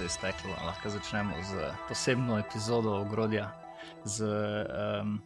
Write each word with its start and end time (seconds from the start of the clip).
se 0.00 0.04
je 0.04 0.06
izteklo. 0.06 0.50
Lahko 0.66 0.90
začnemo 0.90 1.34
z 1.42 1.72
posebno 1.88 2.38
epizodo 2.38 2.90
ogrodja, 2.90 3.52
z, 4.04 4.24
um, 5.02 5.20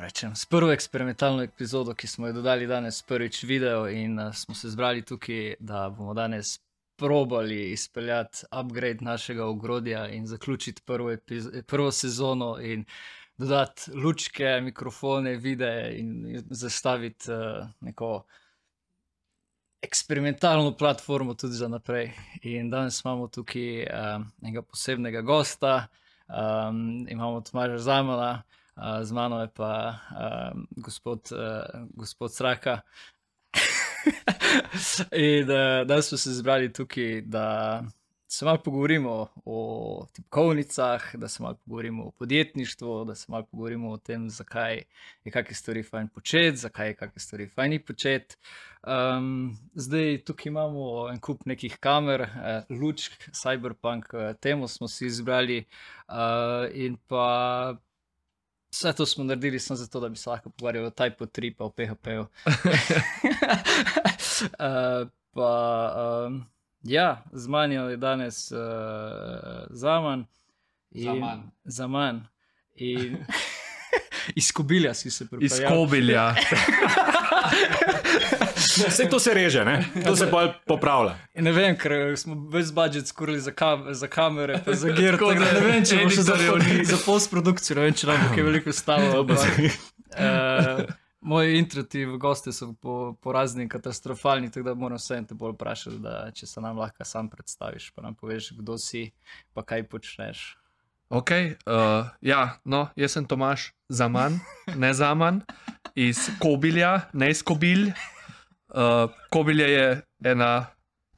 rečem, 0.00 0.36
s 0.36 0.46
prvo 0.46 0.72
eksperimentalno 0.72 1.42
epizodo, 1.42 1.94
ki 1.94 2.06
smo 2.06 2.26
jo 2.26 2.32
dodali 2.32 2.66
danes, 2.66 3.02
prvič 3.02 3.42
video, 3.42 3.88
in 3.88 4.18
uh, 4.18 4.34
smo 4.34 4.54
se 4.54 4.68
zbrali 4.68 5.02
tukaj, 5.02 5.54
da 5.60 5.88
bomo 5.88 6.14
danes 6.14 6.60
probali 6.96 7.72
izpeljati 7.72 8.44
upgrade 8.50 9.00
našega 9.00 9.46
ogrodja 9.46 10.08
in 10.08 10.26
zaključiti 10.26 10.82
prvo, 10.82 11.16
prvo 11.66 11.90
sezono. 11.92 12.58
Dodati 13.38 13.90
lučke, 13.94 14.60
mikrofone, 14.62 15.36
videe 15.36 15.98
in 15.98 16.42
zastaviti 16.50 17.32
uh, 17.32 17.68
neko 17.80 18.24
eksperimentalno 19.84 20.72
platformo 20.76 21.34
tudi 21.34 21.54
za 21.54 21.68
naprej. 21.68 22.12
In 22.42 22.70
danes 22.70 23.04
imamo 23.04 23.28
tukaj 23.28 23.82
uh, 23.82 24.22
enega 24.42 24.62
posebnega 24.62 25.20
gosta, 25.20 25.86
um, 26.28 27.06
imamo 27.08 27.40
Tomaža 27.40 27.78
Zamala, 27.78 28.42
uh, 28.76 29.02
z 29.02 29.12
mano 29.12 29.40
je 29.40 29.48
pa 29.54 29.88
uh, 29.88 30.60
gospod, 30.70 31.32
uh, 31.32 31.86
gospod 31.94 32.34
Sraka. 32.34 32.80
in 35.12 35.50
uh, 35.50 35.86
danes 35.86 36.08
smo 36.08 36.18
se 36.18 36.32
zbrali 36.32 36.72
tukaj, 36.72 37.20
da 37.20 37.82
se 38.34 38.44
malo 38.44 38.58
pogovorimo 38.58 39.28
o 39.44 40.06
tipkovnicah, 40.12 41.16
da 41.16 41.28
se 41.28 41.42
malo 41.42 41.54
pogovorimo 41.54 42.04
o 42.04 42.10
podjetništvu, 42.10 43.04
da 43.04 43.14
se 43.14 43.26
malo 43.28 43.44
pogovorimo 43.50 43.90
o 43.90 43.96
tem, 43.96 44.30
zakaj 44.30 44.82
je 45.24 45.32
kakšne 45.32 45.54
stvari 45.54 45.82
fajn 45.82 46.08
početi, 46.08 46.56
zakaj 46.56 46.88
je 46.88 46.94
kakšne 46.94 47.20
stvari 47.20 47.48
fajn 47.48 47.78
početi. 47.86 48.36
Um, 48.82 49.58
zdaj 49.74 50.24
tukaj 50.24 50.50
imamo 50.50 51.08
en 51.10 51.20
kup 51.20 51.46
nekih 51.46 51.76
kamer, 51.80 52.20
eh, 52.20 52.62
lučk, 52.70 53.12
cyberpunk, 53.30 54.04
eh, 54.14 54.34
temu 54.40 54.68
smo 54.68 54.88
si 54.88 55.06
izbrali 55.06 55.64
uh, 56.08 56.14
in 56.74 56.96
pa. 57.06 57.76
Vse 58.74 58.92
to 58.92 59.06
smo 59.06 59.24
naredili 59.24 59.58
samo 59.58 59.76
zato, 59.76 60.00
da 60.00 60.08
bi 60.08 60.16
se 60.16 60.30
lahko 60.30 60.50
pogovarjali 60.50 60.86
o 60.86 60.90
Type 60.90 61.26
3, 61.26 61.54
pa 61.56 61.64
o 61.64 61.70
PHP-ju. 61.70 62.20
uh, 62.20 62.28
pa 65.34 66.24
um, 66.26 66.44
Ja, 66.84 67.24
z 67.32 67.48
manjo 67.48 67.88
je 67.88 67.96
danes 67.96 68.52
uh, 68.52 68.58
za 69.70 70.00
manj. 70.00 70.22
Za 71.64 71.86
manj. 71.86 72.18
Izkubilja 74.34 74.94
si 74.94 75.10
se 75.10 75.26
pripričal. 75.28 75.58
Izkubilja. 75.58 76.34
Vse 78.88 79.08
to 79.10 79.18
se 79.18 79.34
reže, 79.34 79.64
ne? 79.64 79.84
to 80.06 80.16
se 80.16 80.30
pa 80.30 80.54
popravlja. 80.66 81.16
Ne 81.34 81.52
vem, 81.52 81.76
ker 81.78 81.92
smo 82.16 82.34
brez 82.34 82.72
budžeta 82.72 83.06
skurili 83.06 83.40
za, 83.40 83.50
kam, 83.50 83.94
za 83.94 84.06
kamere, 84.06 84.60
pa 84.64 84.72
za 84.72 84.88
gear. 84.88 85.14
Tako, 85.14 85.34
ne, 85.34 85.52
ne 85.52 85.60
vem, 85.60 85.84
če 85.84 85.96
bo 86.02 86.10
še 86.10 86.22
za, 86.22 86.36
za 86.84 86.98
postprodukcijo, 87.06 87.76
ne 87.78 87.82
vem, 87.88 87.94
če 87.94 88.06
nam 88.06 88.16
bo 88.24 88.34
kaj 88.34 88.42
veliko 88.42 88.72
stalo. 88.72 89.26
Moji 91.24 91.58
introti 91.58 92.04
v 92.04 92.18
gosti 92.20 92.52
so 92.52 92.74
po, 92.76 93.16
po 93.20 93.32
razni 93.32 93.64
katastrofalni, 93.68 94.50
tako 94.52 94.66
da 94.66 94.74
moram 94.74 95.00
vse 95.00 95.22
te 95.28 95.34
bolj 95.34 95.54
vprašati, 95.54 95.98
da, 96.04 96.18
če 96.36 96.46
se 96.46 96.60
nam 96.60 96.76
lahko 96.78 97.04
sam 97.08 97.30
predstaviš, 97.32 97.86
pa 97.96 98.04
nam 98.04 98.14
poveš, 98.14 98.50
kdo 98.58 98.76
si, 98.78 99.06
pa 99.56 99.64
kaj 99.64 99.86
počneš. 99.88 100.42
Ok, 101.08 101.30
uh, 101.64 102.10
ja, 102.20 102.58
no, 102.64 102.88
jaz 102.96 103.16
sem 103.16 103.24
Tomaš 103.24 103.70
za 103.88 104.08
manj, 104.08 104.36
ne 104.82 104.92
za 104.92 105.14
manj, 105.16 105.40
iz 105.96 106.26
Kobilja, 106.42 107.08
ne 107.12 107.30
iz 107.32 107.40
Kobilj. 107.42 107.88
Uh, 108.68 109.08
Kobilja 109.32 109.70
je 109.70 109.88
ena 110.24 110.66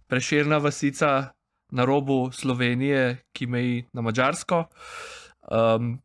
preširna 0.06 0.62
vasica 0.62 1.32
na 1.74 1.84
robu 1.84 2.30
Slovenije, 2.32 3.24
ki 3.32 3.46
meji 3.46 3.84
na 3.92 4.06
Mačarsko. 4.06 4.64
Um, 5.50 5.96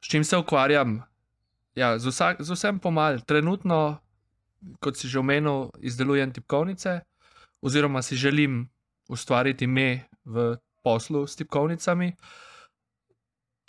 s 0.00 0.12
čim 0.12 0.24
se 0.24 0.36
ukvarjam? 0.36 1.00
Ja, 1.74 1.98
z, 1.98 2.06
vsak, 2.06 2.42
z 2.42 2.54
vsem 2.54 2.78
pomal. 2.78 3.18
Trenutno, 3.26 3.98
kot 4.78 4.94
si 4.94 5.10
že 5.10 5.18
omenil, 5.18 5.74
izdelujem 5.82 6.30
tipkovnice, 6.30 7.02
oziroma 7.58 8.02
si 8.02 8.14
želim 8.16 8.70
ustvariti 9.10 9.66
ime 9.66 10.06
v 10.24 10.56
poslu 10.86 11.26
s 11.26 11.36
tipkovnicami. 11.36 12.14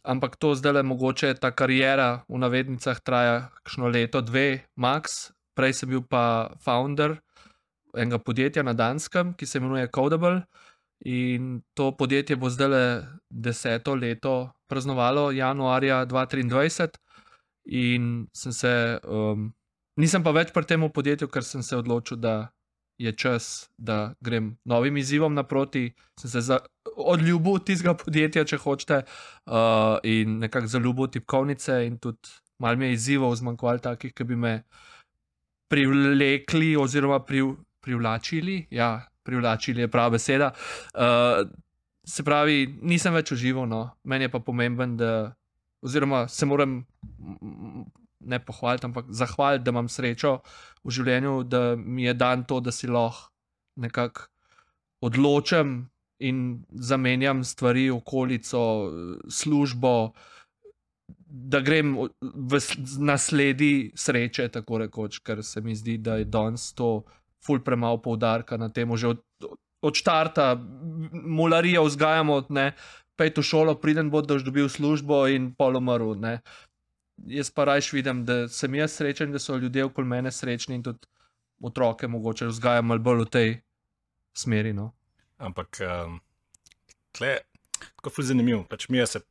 Ampak 0.05 0.37
to 0.37 0.53
zdaj 0.53 0.73
le 0.73 0.83
mogoče 0.85 1.33
ta 1.41 1.49
karijera 1.49 2.21
v 2.29 2.37
navednicah 2.37 3.01
traja 3.01 3.49
kakšno 3.57 3.89
leto, 3.89 4.21
dve, 4.21 4.69
max. 4.77 5.33
Prej 5.57 5.73
sem 5.73 5.89
bil 5.89 6.05
pa 6.05 6.53
founder 6.61 7.17
enega 7.95 8.19
podjetja 8.19 8.63
na 8.63 8.73
Danskem, 8.73 9.33
ki 9.33 9.45
se 9.45 9.57
imenuje 9.57 9.89
Codable. 9.95 10.43
In 11.05 11.61
to 11.73 11.91
podjetje 11.91 12.35
bo 12.35 12.49
zdaj 12.49 12.69
le 12.69 12.85
deseto 13.29 13.95
leto 13.95 14.51
praznovalo, 14.67 15.31
januarja 15.31 16.05
2023. 16.05 17.04
In 17.65 18.27
sem 18.33 18.53
se, 18.53 18.99
um, 19.09 19.49
nisem 19.97 20.23
pa 20.23 20.33
več 20.35 20.53
pri 20.53 20.67
tem 20.69 20.85
podjetju, 20.85 21.29
ker 21.31 21.43
sem 21.43 21.63
se 21.65 21.77
odločil, 21.77 22.17
da 22.21 22.51
je 23.01 23.11
čas, 23.11 23.69
da 23.77 24.13
grem 24.23 24.55
novim 24.65 24.97
izzivom 24.97 25.33
naproti. 25.33 25.89
Sem 26.19 26.29
se 26.29 26.41
za, 26.41 26.59
odljubil 26.95 27.59
tistega 27.65 27.95
podjetja, 27.99 28.45
če 28.45 28.59
hočete, 28.61 29.01
uh, 29.03 29.97
in 30.03 30.39
nekako 30.39 30.71
zaljubil 30.71 31.09
tipkovnice, 31.11 31.81
in 31.87 31.97
tudi 31.99 32.37
malo 32.59 32.79
mi 32.79 32.91
je 32.91 32.99
izzivov 32.99 33.35
zmanjkvalo 33.35 33.83
takih, 33.83 34.13
ki 34.15 34.23
bi 34.23 34.35
me 34.39 34.53
privlekli 35.67 36.75
oziroma 36.79 37.19
priv, 37.25 37.55
privlačili. 37.83 38.67
Ja, 38.71 39.09
privlačili 39.23 39.83
je 39.83 39.91
prava 39.91 40.15
beseda. 40.15 40.53
Uh, 40.93 41.43
se 42.05 42.23
pravi, 42.23 42.67
nisem 42.81 43.13
več 43.17 43.33
užival, 43.33 43.67
no. 43.67 43.89
meni 44.03 44.27
je 44.27 44.31
pa 44.31 44.39
pomemben, 44.39 44.95
da 44.97 45.33
oziroma 45.85 46.25
se 46.27 46.45
moram 46.45 46.79
ne 48.25 48.39
pohvaliti, 48.39 48.85
ampak 48.85 49.05
zahvaliti, 49.09 49.63
da 49.63 49.71
imam 49.71 49.89
srečo 49.89 50.39
v 50.83 50.93
življenju, 50.97 51.43
da 51.43 51.75
mi 51.77 52.07
je 52.07 52.13
dan 52.17 52.45
to, 52.49 52.59
da 52.59 52.73
si 52.73 52.89
lahko 52.89 53.31
nekako 53.75 54.29
odločim 55.05 55.75
in 56.19 56.63
zamenjam 56.71 57.43
stvari, 57.43 57.89
okolico, 57.91 58.61
službo. 59.29 60.13
Da 61.25 61.59
grem 61.61 61.97
v 62.21 62.59
nasledi 63.03 63.91
sreče, 63.99 64.47
tako 64.49 64.79
rekoč, 64.85 65.19
ker 65.19 65.43
se 65.43 65.61
mi 65.61 65.75
zdi, 65.75 65.97
da 66.01 66.17
je 66.21 66.25
danes 66.25 66.71
to 66.73 67.03
ful 67.45 67.59
premalo 67.61 67.99
poudarka 68.01 68.57
na 68.57 68.71
tem, 68.73 68.89
že 68.97 69.13
od, 69.13 69.21
od 69.85 69.93
štarta, 69.93 70.55
mularijo 71.11 71.83
vzgajamo, 71.85 72.45
ne, 72.49 72.71
pej 73.17 73.33
v 73.37 73.43
šolo, 73.43 73.75
pridem, 73.79 74.11
boš 74.11 74.43
dobil 74.45 74.69
službo 74.69 75.25
in 75.31 75.53
polomrl. 75.55 76.15
Jaz 77.31 77.51
pa 77.51 77.65
rajš 77.65 77.93
vidim, 77.95 78.25
da 78.27 78.47
sem 78.51 78.75
jaz 78.75 78.97
srečen, 78.97 79.31
da 79.31 79.39
so 79.39 79.55
ljudje 79.57 79.85
okoli 79.87 80.07
mene 80.07 80.31
srečni 80.31 80.75
in 80.75 80.83
tudi 80.83 81.07
otroke 81.63 82.07
mogoče 82.07 82.49
vzgajam 82.51 82.85
malo 82.85 82.99
bolj 82.99 83.23
v 83.23 83.29
tej 83.31 83.53
smeri. 84.35 84.73
No. 84.73 84.91
Ampak, 85.37 85.79
um, 85.81 86.19
tle, 87.15 87.37
tako 87.95 88.11
je 88.17 88.27
zanimivo. 88.31 88.63
Pač 88.69 88.89
mi 88.89 88.99
se, 89.07 89.21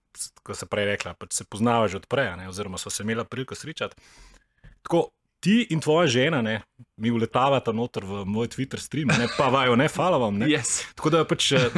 kot 0.43 0.56
se 0.56 0.67
prej 0.67 0.89
rekla, 0.94 1.15
pač 1.15 1.37
se 1.41 1.44
poznava 1.44 1.89
že 1.89 2.00
odprej, 2.00 2.49
oziroma 2.49 2.81
so 2.81 2.91
se 2.91 3.03
imela 3.03 3.25
priliko 3.25 3.55
srečati. 3.55 4.00
Tako, 4.83 5.11
ti 5.44 5.66
in 5.71 5.81
tvoja 5.81 6.09
žena, 6.09 6.41
ne, 6.43 6.62
mi 6.97 7.10
uletavata 7.10 7.72
noter 7.72 8.05
v 8.06 8.22
moj 8.25 8.49
Twitter 8.55 8.81
stream, 8.81 9.10
ne, 9.12 9.27
pa 9.37 9.50
vajo, 9.53 9.77
ne, 9.77 9.88
hvala 9.93 10.16
vam. 10.22 10.38
Ne. 10.41 10.49
Yes. 10.49 10.78
Tako 10.97 11.12
da 11.12 11.21
pač 11.28 11.50
eh, 11.53 11.75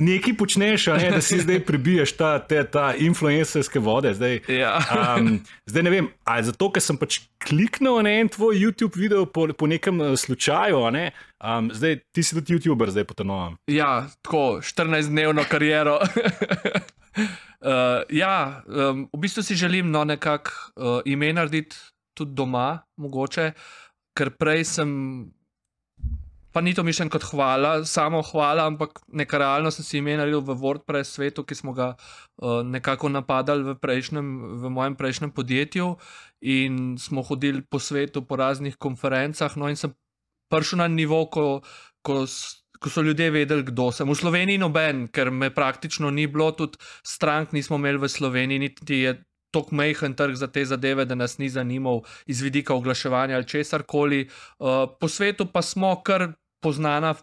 nekaj 0.00 0.36
počneš, 0.40 0.86
ne, 0.96 1.10
da 1.16 1.20
si 1.24 1.40
zdaj 1.42 1.60
prebiješ 1.68 2.14
ta, 2.16 2.30
te, 2.40 2.62
ta 2.64 2.92
influencerske 2.96 3.82
vode. 3.84 4.14
Zdaj, 4.16 4.40
ja. 4.48 4.78
um, 5.18 5.36
zdaj 5.68 5.84
ne 5.84 5.92
vem, 5.92 6.08
ali 6.24 6.48
zato, 6.48 6.70
ker 6.72 6.84
sem 6.84 6.96
pač 7.00 7.20
kliknil 7.44 8.00
na 8.06 8.16
en 8.22 8.32
tvoj 8.32 8.56
YouTube 8.56 8.96
video 8.96 9.26
po, 9.28 9.48
po 9.52 9.68
nekem 9.68 10.00
uh, 10.00 10.16
slučaju, 10.16 10.86
ne, 10.96 11.10
um, 11.44 11.68
zdaj 11.74 12.00
ti 12.14 12.24
si 12.24 12.38
tudi 12.38 12.56
YouTuber, 12.56 12.94
zdaj 12.96 13.08
po 13.10 13.18
tem 13.18 13.28
novem. 13.28 13.60
Ja, 13.68 14.06
tako 14.24 14.62
14-dnevno 14.64 15.44
kariero. 15.52 16.00
Uh, 17.60 18.06
ja, 18.24 18.64
um, 18.64 19.04
v 19.12 19.26
bistvu 19.26 19.44
si 19.44 19.58
želim 19.58 19.92
no, 19.92 20.06
nekako 20.08 20.56
uh, 20.80 21.00
ime 21.04 21.34
narediti 21.36 21.76
tudi 22.14 22.36
doma, 22.36 22.82
mogoče, 23.00 23.52
ker 24.16 24.34
prej 24.38 24.66
sem. 24.76 24.90
Pa 26.52 26.60
ni 26.60 26.74
to 26.76 26.82
mišljen 26.84 27.08
kot 27.08 27.24
hvala, 27.30 27.78
samo 27.88 28.18
hvala, 28.28 28.66
ampak 28.68 28.98
nekaj 29.08 29.40
realno 29.40 29.70
sem 29.72 29.86
si 29.88 30.00
imel 30.02 30.20
v 30.44 30.52
WordPress 30.60 31.16
svetu, 31.16 31.46
ki 31.48 31.56
smo 31.56 31.72
ga 31.72 31.94
uh, 31.96 32.60
nekako 32.60 33.08
napadali 33.08 33.64
v, 33.64 33.74
prejšnjem, 33.80 34.28
v 34.60 34.68
mojem 34.68 34.96
prejšnjem 35.00 35.32
podjetju 35.32 35.96
in 36.44 36.98
smo 37.00 37.24
hodili 37.24 37.64
po 37.64 37.80
svetu 37.80 38.20
po 38.28 38.36
raznih 38.36 38.76
konferencah. 38.76 39.56
No, 39.56 39.72
in 39.72 39.80
sem 39.80 39.96
prišel 40.52 40.84
na 40.84 40.92
nivo, 40.92 41.24
ko, 41.32 41.64
ko, 42.04 42.28
ko 42.76 42.92
so 42.92 43.00
ljudje 43.00 43.30
vedeli, 43.32 43.64
kdo 43.64 43.88
sem. 43.88 44.04
V 44.04 44.20
Sloveniji 44.20 44.60
noben, 44.60 45.06
ker 45.08 45.32
me 45.32 45.48
praktično 45.48 46.12
ni 46.12 46.28
bilo, 46.28 46.52
tudi 46.52 46.76
strank 47.00 47.56
nismo 47.56 47.80
imeli 47.80 47.96
v 47.96 48.12
Sloveniji, 48.12 48.58
niti 48.60 49.04
je 49.08 49.16
tako 49.52 49.74
majhen 49.74 50.14
trg 50.16 50.34
za 50.34 50.46
te 50.48 50.64
zadeve, 50.64 51.04
da 51.04 51.14
nas 51.14 51.38
ni 51.38 51.48
zanimal 51.48 52.00
iz 52.26 52.40
vidika 52.40 52.74
oglaševanja 52.74 53.36
ali 53.36 53.48
česar 53.48 53.82
koli. 53.82 54.28
Uh, 54.58 54.66
po 55.00 55.08
svetu 55.08 55.46
pa 55.46 55.62
smo 55.62 55.94
kar 56.02 56.32
poznana, 56.62 57.14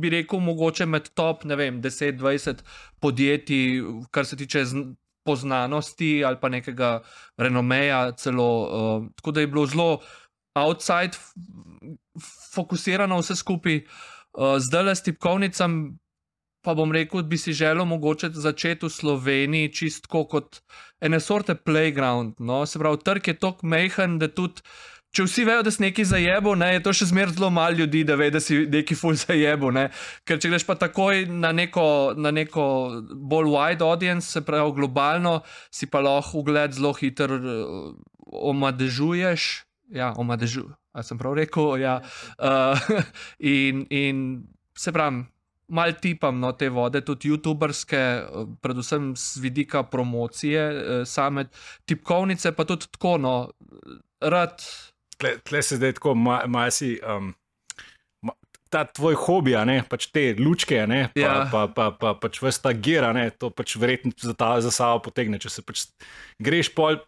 bi 0.00 0.10
rekel, 0.10 0.38
mogoče 0.40 0.86
med 0.86 1.08
top, 1.14 1.44
ne 1.44 1.56
vem, 1.56 1.82
10-20 1.82 2.62
podjetij, 3.00 3.82
kar 4.10 4.26
se 4.26 4.36
tiče 4.36 4.64
zn- 4.64 4.94
poznanosti 5.24 6.24
ali 6.24 6.36
pa 6.40 6.48
nekega 6.48 7.02
renomeja, 7.36 8.12
celo. 8.12 8.50
Uh, 8.62 9.06
tako 9.16 9.30
da 9.30 9.40
je 9.40 9.46
bilo 9.46 9.66
zelo 9.66 10.00
outside, 10.54 11.16
fokusirano 12.54 13.18
vse 13.18 13.36
skupaj. 13.36 13.80
Uh, 14.34 14.58
zdaj 14.58 14.82
le 14.82 14.94
s 14.94 15.02
tipkovnicami, 15.02 15.96
pa 16.64 16.74
bom 16.74 16.92
rekel, 16.92 17.22
bi 17.22 17.38
si 17.38 17.52
želel 17.52 17.84
mogoče 17.84 18.30
začeti 18.32 18.86
v 18.86 18.90
Sloveniji 18.90 19.72
čistko 19.72 20.24
kot 20.24 20.62
ene 21.00 21.20
sorte 21.20 21.54
playground. 21.54 22.34
No? 22.38 22.66
Se 22.66 22.78
pravi, 22.78 22.98
trg 23.04 23.28
je 23.28 23.38
tako 23.38 23.66
mehen, 23.66 24.18
da 24.18 24.28
tudi. 24.28 24.64
Če 25.14 25.28
vsi 25.28 25.44
vejo, 25.46 25.62
da 25.62 25.70
si 25.70 25.78
nekaj 25.84 26.08
zajebo, 26.10 26.56
ne, 26.58 26.72
je 26.74 26.80
to 26.82 26.90
še 26.96 27.06
zmeraj 27.12 27.36
zelo 27.36 27.46
malo 27.54 27.78
ljudi, 27.78 28.00
da 28.02 28.16
ve, 28.18 28.32
da 28.34 28.40
si 28.42 28.64
nekaj 28.66 28.98
ful 28.98 29.14
zajebo. 29.14 29.70
Ne. 29.70 29.84
Ker 30.26 30.40
če 30.42 30.50
greš 30.50 30.64
pa 30.66 30.74
takoj 30.74 31.28
na 31.30 31.52
neko, 31.54 31.84
na 32.18 32.32
neko 32.34 32.64
bolj 33.14 33.52
wide 33.52 33.86
audience, 33.86 34.26
se 34.26 34.42
pravi 34.42 34.74
globalno, 34.74 35.36
si 35.70 35.86
pa 35.86 36.02
lahko 36.02 36.42
ugled 36.42 36.74
zelo 36.74 36.90
hitro 36.98 37.38
uh, 37.38 37.92
omadežuješ. 38.50 39.46
Ja, 39.94 40.10
omadežu. 40.18 40.66
A 40.90 41.06
sem 41.06 41.20
prav 41.20 41.38
rekel? 41.38 41.76
Ja. 41.78 42.00
Uh, 42.34 42.82
in, 43.54 43.86
in 43.94 44.26
se 44.74 44.90
pravi, 44.90 45.22
mal 45.68 45.92
tipam 45.96 46.40
no, 46.40 46.52
te 46.52 46.68
vode, 46.68 47.00
tudi 47.00 47.30
youtuberske, 47.30 48.00
predvsem 48.60 49.14
z 49.16 49.40
vidika 49.40 49.82
promocije, 49.82 50.64
eh, 50.70 51.04
same 51.08 51.46
tipkovnice, 51.88 52.52
pa 52.52 52.64
tudi 52.68 52.86
tako, 52.92 53.16
no, 53.18 53.34
rad. 54.20 54.60
Tle, 55.18 55.38
tle 55.46 55.62
se 55.62 55.76
zdaj 55.76 55.96
tako 56.00 56.14
malo 56.14 56.48
ma 56.48 56.66
si. 56.70 56.98
Um, 57.00 57.32
ma, 58.22 58.32
ta 58.70 58.84
tvoj 58.84 59.14
hobi, 59.14 59.54
ne 59.64 59.80
pač 59.88 60.08
te 60.10 60.34
lučke, 60.38 60.86
ne 60.86 61.08
pa, 61.14 61.20
Ja. 61.20 61.48
pa, 61.52 61.68
pa, 61.68 61.90
pa, 61.94 62.14
pač 62.18 62.42
vse 62.42 62.60
ta 62.62 62.72
gira, 62.72 63.12
ne, 63.14 63.30
to 63.30 63.50
pač 63.50 63.76
verjetno 63.78 64.12
za, 64.18 64.34
ta, 64.34 64.60
za 64.60 64.70
sabo 64.74 64.98
potegne. 65.06 65.38
Če 65.38 65.50
se 65.50 65.62
pač 65.62 65.86
greš 66.42 66.72
pol, 66.74 66.98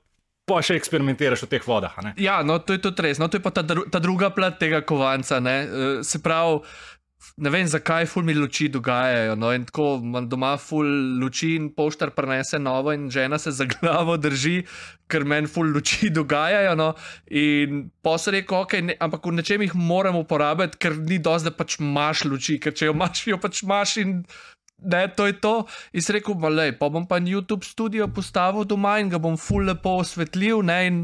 pa 0.46 0.60
še 0.62 0.76
eksperimentiraš 0.78 1.42
v 1.42 1.48
teh 1.50 1.64
vodah. 1.66 1.90
Ja, 2.22 2.38
no, 2.46 2.60
to 2.62 2.76
je 2.76 2.78
tudi 2.78 3.02
res. 3.02 3.18
No, 3.18 3.26
to 3.26 3.40
je 3.40 3.42
pa 3.42 3.50
ta, 3.50 3.66
dru 3.66 3.82
ta 3.90 3.98
druga 3.98 4.30
plat 4.30 4.60
tega 4.62 4.78
kovanca. 4.86 5.40
Ne? 5.42 5.56
Eh, 5.66 6.04
Se 6.06 6.22
pravi, 6.22 6.62
ne 7.36 7.50
vem, 7.52 7.66
zakaj 7.68 8.06
ful 8.08 8.24
mi 8.24 8.34
luči 8.34 8.68
dogajajo. 8.72 9.34
No? 9.36 9.52
In 9.54 9.66
tako 9.68 9.98
imam 10.02 10.28
doma 10.28 10.54
ful 10.60 10.88
luči 11.20 11.54
in 11.56 11.68
poštar 11.76 12.12
prenese 12.16 12.58
novo, 12.58 12.92
in 12.92 13.10
žena 13.10 13.38
se 13.38 13.52
za 13.52 13.66
glavo 13.70 14.16
drži, 14.16 14.62
ker 15.08 15.24
meni 15.24 15.50
ful 15.50 15.70
luči 15.74 16.10
dogajajo. 16.18 16.74
No? 16.78 16.92
In 17.30 17.86
pa 18.02 18.16
se 18.18 18.34
reko, 18.34 18.64
ok, 18.66 18.80
ne, 18.90 18.98
ampak 19.00 19.26
v 19.26 19.36
nečem 19.40 19.64
jih 19.66 19.76
moram 19.76 20.18
uporabiti, 20.20 20.80
ker 20.80 20.98
ni 20.98 21.18
dosti, 21.18 21.50
da 21.50 21.56
pač 21.56 21.80
imaš 21.80 22.26
luči, 22.28 22.60
ker 22.62 22.76
če 22.76 22.90
jo 22.90 22.96
imaš, 22.96 23.24
jo 23.32 23.40
pač 23.40 23.64
imaš 23.66 23.96
in. 24.04 24.20
Ne, 24.76 25.06
to 25.08 25.24
je 25.24 25.32
to. 25.40 25.54
In 25.96 26.04
si 26.04 26.12
rekel, 26.12 26.34
malej, 26.36 26.74
pa 26.76 26.90
bom 26.92 27.06
pa 27.08 27.16
YouTube 27.16 27.64
studio 27.64 28.10
postavil 28.12 28.66
doma 28.68 28.98
in 29.00 29.08
ga 29.08 29.16
bom 29.16 29.38
ful 29.40 29.64
lepo 29.64 29.94
osvetlil. 30.02 30.60
Ne, 30.68 30.76
in 30.84 30.98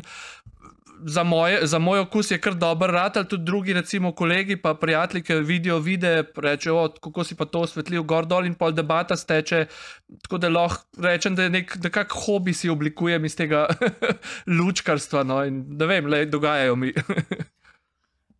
za, 1.06 1.22
moje, 1.22 1.66
za 1.66 1.78
moj 1.78 1.98
okus 1.98 2.30
je 2.30 2.40
kar 2.40 2.54
dober 2.54 2.90
rad, 2.90 3.16
ali 3.16 3.28
tudi 3.28 3.44
drugi, 3.44 3.72
recimo 3.72 4.12
kolegi, 4.12 4.56
pa 4.56 4.74
prijatelji, 4.74 5.22
ki 5.22 5.34
vidijo 5.34 5.78
videe, 5.78 6.24
rečejo, 6.36 6.88
kako 7.02 7.24
si 7.24 7.36
pa 7.36 7.44
to 7.44 7.60
osvetlil, 7.60 8.02
gor 8.02 8.26
dol 8.26 8.46
in 8.46 8.54
pol 8.54 8.72
debata 8.72 9.16
steče. 9.16 9.66
Tako 10.22 10.38
da 10.38 10.48
lahko 10.48 11.02
rečem, 11.02 11.36
da 11.36 11.42
je 11.42 11.50
nek 11.50 11.76
kak 11.92 12.12
hobi 12.26 12.54
si 12.54 12.68
oblikujem 12.68 13.24
iz 13.24 13.36
tega 13.36 13.66
lučkarstva. 14.58 15.22
No, 15.22 15.44
in 15.44 15.64
da 15.78 15.86
vem, 15.86 16.06
le 16.06 16.24
dogajajo 16.26 16.76
mi. 16.76 16.92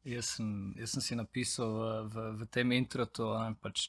Jaz 0.04 0.32
sem, 0.34 0.74
jaz 0.74 0.96
sem 0.96 1.02
si 1.02 1.14
napisal 1.14 1.68
v, 1.78 1.90
v, 2.10 2.22
v 2.40 2.46
tem 2.50 2.72
introtu, 2.74 3.28
ne, 3.38 3.54
pač, 3.62 3.84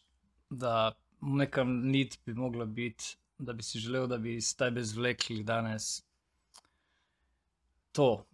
da 0.46 0.92
neka 1.26 1.64
nit 1.66 2.20
bi 2.26 2.36
mogla 2.38 2.68
biti, 2.70 3.16
da 3.42 3.56
bi 3.58 3.66
si 3.66 3.82
želel, 3.82 4.06
da 4.08 4.20
bi 4.22 4.36
iz 4.38 4.52
tebe 4.56 4.84
zvlekli 4.86 5.42
danes 5.44 6.04
to 7.94 8.26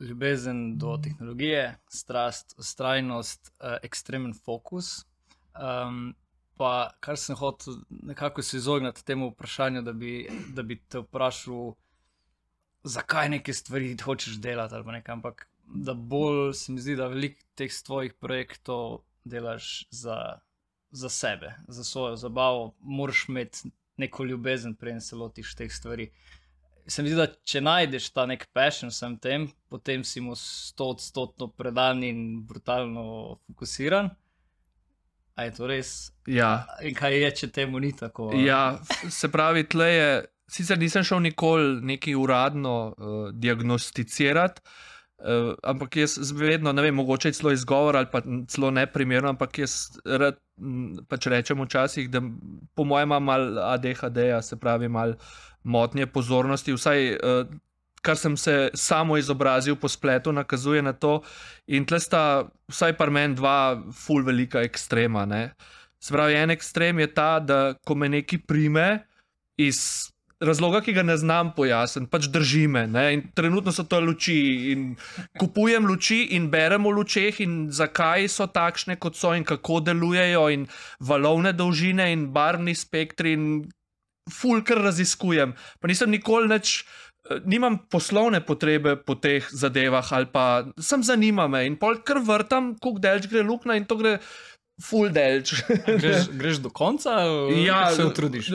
ljubezen 0.00 0.78
do 0.78 0.98
tehnologije, 1.02 1.78
strast, 1.88 2.54
ustrajnost, 2.58 3.52
uh, 3.60 3.76
ekstremen 3.82 4.34
fokus. 4.44 5.06
Um, 5.54 6.14
pa 6.56 6.90
kar 7.00 7.16
sem 7.16 7.36
hotel 7.36 7.74
nekako 7.90 8.42
se 8.42 8.56
izogniti 8.56 9.04
temu 9.04 9.30
vprašanju, 9.30 9.82
da 9.82 9.92
bi, 9.92 10.28
da 10.54 10.62
bi 10.62 10.80
te 10.88 10.98
vprašal, 10.98 11.74
zakaj 12.84 13.28
neke 13.28 13.52
stvari 13.52 13.96
hočeš 14.04 14.40
delati 14.40 14.74
ali 14.74 14.92
nekaj, 14.92 15.12
ampak 15.12 15.48
da 15.66 15.94
bolj 15.94 16.52
se 16.52 16.72
mi 16.72 16.80
zdi, 16.80 16.96
da 16.96 17.06
veliko 17.06 17.42
teh 17.54 17.72
svojih 17.72 18.14
projektov 18.14 19.00
delaš 19.24 19.88
za, 19.90 20.38
za 20.90 21.08
sebe, 21.08 21.54
za 21.68 21.84
svojo 21.84 22.16
zabavo, 22.16 22.74
moraš 22.80 23.28
imeti 23.28 23.70
neko 23.96 24.24
ljubezen, 24.24 24.74
preden 24.74 25.00
se 25.00 25.16
lotiš 25.16 25.54
teh 25.54 25.72
stvari. 25.72 26.10
Se 26.88 27.02
mi 27.02 27.10
zdi, 27.10 27.18
da 27.18 27.26
če 27.26 27.60
najdeš 27.66 28.10
ta 28.14 28.26
nek 28.30 28.46
passion 28.54 28.92
vsem 28.92 29.16
tem, 29.18 29.48
potem 29.70 30.04
si 30.06 30.22
mu 30.22 30.36
stotodstotno 30.38 31.48
predan 31.58 32.04
in 32.06 32.20
brutalno 32.46 33.40
fokusiran. 33.46 34.12
A 35.36 35.44
je 35.44 35.52
to 35.58 35.66
res? 35.68 35.90
ja. 36.26 36.64
In 36.80 36.94
kaj 36.96 37.18
je, 37.20 37.30
če 37.42 37.50
temu 37.52 37.80
ni 37.82 37.92
tako? 37.92 38.30
a? 38.32 38.40
Ja, 38.40 38.62
se 39.10 39.28
pravi, 39.32 39.66
tle 39.68 39.90
je. 39.92 40.08
Sicer 40.46 40.78
nisem 40.78 41.02
šel 41.02 41.24
nikoli 41.24 41.80
neki 41.82 42.14
uradno 42.14 42.72
uh, 42.94 43.14
diagnosticirati, 43.34 44.62
uh, 45.18 45.56
ampak 45.66 45.96
jaz 45.98 46.30
vedno, 46.38 46.70
ne 46.72 46.84
vem, 46.84 46.94
mogoče 46.94 47.32
je 47.32 47.38
celo 47.40 47.50
izgovor 47.52 47.98
ali 47.98 48.06
pa 48.12 48.20
celo 48.46 48.70
neprimerno, 48.70 49.32
ampak 49.34 49.58
jaz 49.58 49.74
rad, 50.06 50.38
m, 50.62 51.02
pač 51.10 51.26
rečem 51.34 51.58
včasih, 51.66 52.06
da 52.14 52.22
po 52.78 52.86
mojem 52.86 53.10
ima 53.10 53.18
mal 53.18 53.58
ADHD, 53.72 54.22
se 54.46 54.60
pravi, 54.62 54.88
mal 54.88 55.16
motnje 55.66 56.06
pozornosti, 56.06 56.74
vsaj 56.76 57.08
uh, 57.18 57.54
kar 58.06 58.16
sem 58.16 58.36
se 58.38 58.70
samo 58.74 59.16
izobrazil 59.18 59.76
po 59.76 59.88
spletu, 59.88 60.32
nakazuje 60.32 60.82
na 60.82 60.92
to. 60.92 61.20
In 61.66 61.86
tle 61.86 61.98
sta 62.00 62.46
vsaj 62.70 62.94
par 62.98 63.10
meni 63.10 63.34
dva 63.34 63.82
full 63.90 64.22
velika 64.26 64.62
ekstrema. 64.62 65.26
Ne? 65.26 65.50
Se 65.98 66.14
pravi, 66.14 66.38
en 66.38 66.54
ekstrem 66.54 67.02
je 67.02 67.08
ta, 67.14 67.38
da 67.40 67.74
ko 67.86 67.96
me 67.98 68.08
nekaj 68.12 68.44
prime 68.46 68.86
iz 69.58 70.12
razloga, 70.40 70.82
ki 70.84 70.92
ga 70.92 71.02
ne 71.02 71.16
znam 71.16 71.54
pojasniti, 71.56 72.10
pač 72.12 72.28
drži 72.30 72.66
me. 72.68 72.84
Ne? 72.86 73.06
In 73.16 73.22
trenutno 73.34 73.72
so 73.72 73.86
to 73.88 73.98
luči. 74.04 74.36
In 74.74 74.90
kupujem 75.40 75.88
luči 75.88 76.20
in 76.36 76.50
berem 76.52 76.86
o 76.86 76.92
lučeh, 76.94 77.40
in 77.42 77.72
zakaj 77.72 78.28
so 78.30 78.46
takšne, 78.46 79.00
kot 79.02 79.18
so, 79.18 79.32
in 79.34 79.46
kako 79.48 79.80
delujejo, 79.88 80.46
in 80.52 80.68
valovne 81.00 81.56
dolžine, 81.56 82.12
in 82.12 82.28
barvni 82.36 82.76
spektri. 82.76 83.34
In 83.34 83.48
ful, 84.32 84.62
kar 84.66 84.82
raziskujem. 84.84 85.54
Pa 85.80 85.90
nisem 85.90 86.10
nikoli 86.10 86.50
več. 86.50 86.80
Nimam 87.42 87.80
poslovne 87.90 88.38
potrebe 88.46 88.94
po 89.02 89.16
teh 89.18 89.42
zadevah, 89.50 90.06
ali 90.14 90.28
pa 90.30 90.62
sem 90.78 91.02
zanima 91.02 91.48
me 91.50 91.64
in 91.66 91.74
pol 91.74 91.98
kar 92.06 92.20
vrtam, 92.22 92.76
koliko 92.78 93.02
delč 93.02 93.26
gre 93.32 93.42
luknja 93.42 93.74
in 93.74 93.86
to 93.90 93.96
gre 93.98 94.12
full 94.78 95.10
delč. 95.10 95.56
Greš, 95.88 96.28
greš 96.38 96.60
do 96.62 96.70
konca, 96.70 97.16
ali 97.24 97.64
Ja, 97.64 97.90
se 97.90 98.06
utrudiš. 98.06 98.52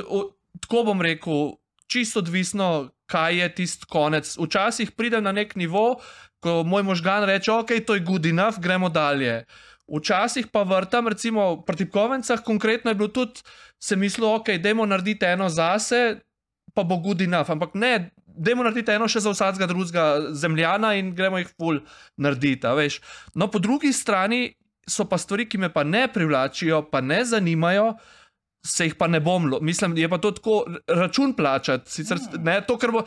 Tako 0.64 0.86
bom 0.88 1.04
rekel, 1.04 1.58
čisto 1.92 2.24
odvisno, 2.24 2.92
kaj 3.12 3.42
je 3.42 3.50
tisti 3.60 3.92
konec. 3.92 4.38
Včasih 4.40 4.96
pridem 4.96 5.28
na 5.28 5.36
nek 5.36 5.56
nivo, 5.60 6.00
ko 6.40 6.62
moj 6.64 6.88
možgan 6.88 7.28
reče: 7.28 7.52
OK, 7.52 7.76
to 7.84 8.00
je 8.00 8.06
good 8.08 8.26
enough, 8.26 8.60
gremo 8.64 8.90
dalje. 8.90 9.44
Včasih 9.92 10.48
pa 10.48 10.64
vrtam, 10.64 11.08
recimo 11.12 11.62
pri 11.68 11.84
tipkovencah, 11.84 12.44
konkretno 12.48 12.92
je 12.92 12.96
bilo 12.96 13.10
tudi, 13.12 13.44
se 13.82 13.96
mislil, 13.96 14.30
ok, 14.30 14.56
dajmo 14.64 14.86
narediti 14.86 15.26
eno 15.26 15.50
zase, 15.50 16.22
pa 16.74 16.84
bo 16.84 16.98
good 16.98 17.22
enough. 17.22 17.52
Ampak 17.52 17.76
ne, 17.76 18.12
dajmo 18.26 18.64
narediti 18.64 18.94
eno 18.96 19.10
še 19.12 19.24
za 19.26 19.34
vsakega 19.34 19.68
drugega 19.68 20.06
zemljana 20.32 20.94
in 21.00 21.12
gremo 21.16 21.42
jih 21.42 21.52
ful 21.58 21.82
narediti. 22.18 22.68
veš. 22.68 23.02
No, 23.36 23.50
po 23.52 23.60
drugi 23.60 23.92
strani 23.94 24.54
so 24.88 25.06
pa 25.06 25.18
stvari, 25.18 25.48
ki 25.50 25.58
me 25.58 25.70
pa 25.74 25.84
ne 25.84 26.08
privlačijo, 26.08 26.86
pa 26.92 27.02
ne 27.02 27.24
zanimajo. 27.26 27.94
Se 28.62 28.86
jih 28.86 28.96
pa 28.96 29.08
ne 29.10 29.20
bom, 29.20 29.48
mislim, 29.66 29.96
je 29.98 30.10
pa 30.10 30.20
to 30.22 30.32
tako 30.38 30.66
račun 30.88 31.34
plačati, 31.34 31.90
sicer 31.90 32.20
ne 32.46 32.60
to, 32.62 32.78
bo. 32.94 33.02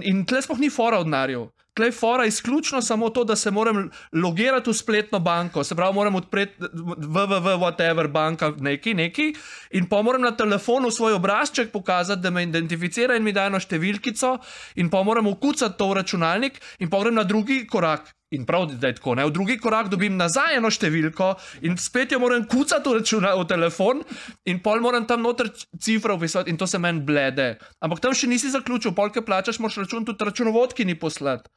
In 0.00 0.24
tle 0.24 0.40
sploh 0.42 0.58
ni 0.58 0.70
fora 0.72 0.98
od 0.98 1.10
narjev. 1.12 1.50
Tle 1.74 1.86
je 1.86 1.92
fora 1.92 2.24
izključno 2.26 2.82
samo 2.82 3.08
to, 3.10 3.24
da 3.24 3.36
se 3.36 3.50
moram 3.50 3.90
logirati 4.12 4.70
v 4.70 4.74
spletno 4.74 5.18
banko, 5.18 5.64
se 5.64 5.74
pravi, 5.74 5.94
moram 5.94 6.14
odpreti 6.14 6.62
www, 6.62 7.56
whatever, 7.58 8.08
banka, 8.08 8.52
neki, 8.58 8.94
neki, 8.94 9.34
in 9.70 9.88
pa 9.88 10.02
moram 10.02 10.22
na 10.22 10.30
telefonu 10.36 10.90
svoj 10.90 11.12
obrazček 11.12 11.72
pokazati, 11.72 12.22
da 12.22 12.30
me 12.30 12.42
identificira 12.42 13.16
in 13.16 13.24
mi 13.24 13.32
da 13.32 13.48
eno 13.50 13.58
številkico, 13.58 14.36
in 14.76 14.90
pa 14.90 15.02
moram 15.02 15.26
ukucati 15.26 15.74
to 15.78 15.88
v 15.90 15.96
računalnik, 15.98 16.60
in 16.78 16.90
pa 16.90 17.00
grem 17.02 17.18
na 17.18 17.24
drugi 17.24 17.66
korak. 17.66 18.14
In 18.30 18.46
prav, 18.46 18.66
da 18.66 18.86
je 18.86 18.94
tako. 18.94 19.14
Ne? 19.14 19.26
V 19.26 19.30
drugi 19.34 19.58
korak 19.62 19.90
dobim 19.90 20.16
nazaj 20.16 20.56
eno 20.56 20.70
številko, 20.70 21.32
in 21.66 21.74
spet 21.78 22.14
jo 22.14 22.22
moram 22.22 22.46
kucati 22.50 22.90
v, 22.90 23.00
računa, 23.00 23.34
v 23.38 23.48
telefon, 23.50 24.04
in 24.46 24.62
pol 24.62 24.82
moram 24.82 25.06
tam 25.10 25.26
noter 25.26 25.50
cifre 25.74 26.14
upisati, 26.14 26.54
in 26.54 26.58
to 26.58 26.70
se 26.70 26.78
meni 26.78 27.02
blede. 27.02 27.56
Ampak 27.82 28.02
tam 28.02 28.14
še 28.14 28.30
nisi 28.30 28.54
zaključil, 28.54 28.94
polke 28.94 29.26
plačaš, 29.26 29.58
moraš 29.58 29.82
račun 29.84 30.06
tudi 30.06 30.30
računovodki 30.30 30.86
ni 30.86 30.94
poslati. 30.98 31.50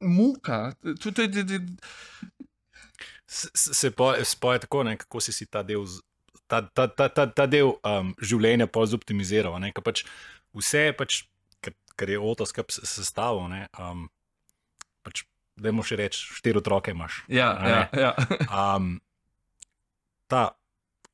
Muka. 0.00 0.72
Se, 3.26 3.48
se 3.54 3.90
poje, 3.90 4.24
spoje 4.24 4.62
tako, 4.64 4.82
ne, 4.88 4.96
kako 4.96 5.20
si, 5.20 5.32
si 5.36 5.46
ta 5.46 5.62
del, 5.62 5.84
ta, 6.46 6.62
ta, 6.62 6.86
ta, 6.88 7.08
ta, 7.08 7.26
ta 7.26 7.46
del 7.46 7.74
um, 7.84 8.14
življenja 8.24 8.68
pol 8.72 8.86
zoptimiziral. 8.88 9.58
Ne, 9.60 9.72
ker 9.76 9.84
pač 9.84 10.04
vse, 10.56 10.88
pač, 10.96 11.22
kar, 11.64 11.76
kar 11.98 12.12
je 12.14 12.20
Oto 12.20 12.46
skrb 12.48 12.72
sestavil, 12.72 13.50
ne, 13.52 13.66
um, 13.76 14.06
pač, 15.04 15.26
da 15.60 15.74
mu 15.74 15.84
še 15.84 15.98
reči, 16.00 16.24
štiri 16.38 16.62
otroke 16.62 16.94
imaš. 16.94 17.20
Ja, 17.28 17.52
a 17.52 17.68
ja, 17.68 17.82
ne. 17.92 18.06
ja. 18.06 18.14
Um, 18.48 18.96
ta 20.30 20.52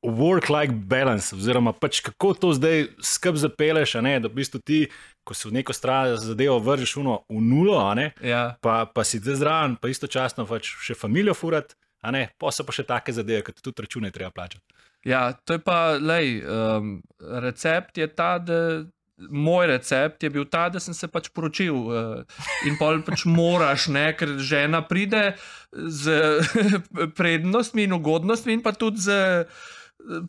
work-life 0.04 0.72
balance, 0.72 1.34
oziroma 1.36 1.72
pač 1.72 2.00
kako 2.04 2.34
to 2.34 2.52
zdaj 2.52 2.86
skrb 3.02 3.40
zapeleš, 3.40 3.96
ne, 4.04 4.18
da 4.20 4.28
v 4.28 4.40
bistvu 4.40 4.60
ti, 4.60 4.80
ko 5.24 5.34
si 5.34 5.48
v 5.48 5.56
neko 5.58 5.72
stran 5.72 6.16
zadevo 6.20 6.58
vržeš 6.60 6.96
uno 7.00 7.22
v 7.28 7.40
nulo, 7.40 7.80
ne 7.96 8.12
ja. 8.20 8.54
pa, 8.60 8.84
pa 8.84 9.04
si 9.04 9.22
zdaj 9.22 9.40
zraven, 9.40 9.76
pa 9.80 9.88
istočasno 9.88 10.46
pač 10.48 10.74
še 10.84 10.96
familijo 10.98 11.34
furat, 11.34 11.72
a 12.04 12.12
ne, 12.12 12.28
pa 12.38 12.52
so 12.52 12.66
pa 12.68 12.76
še 12.76 12.84
take 12.88 13.16
zadeve, 13.16 13.46
ki 13.46 13.56
tudi 13.64 13.86
račune 13.86 14.12
treba 14.12 14.30
plačati. 14.34 14.64
Ja, 15.04 15.32
to 15.32 15.56
je 15.56 15.60
pa, 15.60 15.96
lej, 16.00 16.40
um, 16.48 16.98
recept 17.20 17.98
je 18.00 18.08
ta, 18.08 18.38
da 18.40 18.84
moj 19.30 19.66
recept 19.66 20.22
je 20.22 20.30
bil 20.30 20.44
ta, 20.50 20.68
da 20.68 20.80
sem 20.80 20.94
se 20.96 21.08
pač 21.08 21.28
poročil 21.34 21.76
uh, 21.76 22.40
in 22.66 22.78
pol 22.80 23.00
pač 23.06 23.24
moraš, 23.38 23.88
ne, 23.92 24.08
ker 24.16 24.36
žena 24.42 24.82
pride 24.86 25.34
z 25.72 26.18
prednostmi 27.18 27.86
in 27.86 27.96
ugodnostmi 27.96 28.58
in 28.58 28.64
pa 28.64 28.72
tudi 28.72 29.04
z 29.04 29.14
eh, 29.14 29.72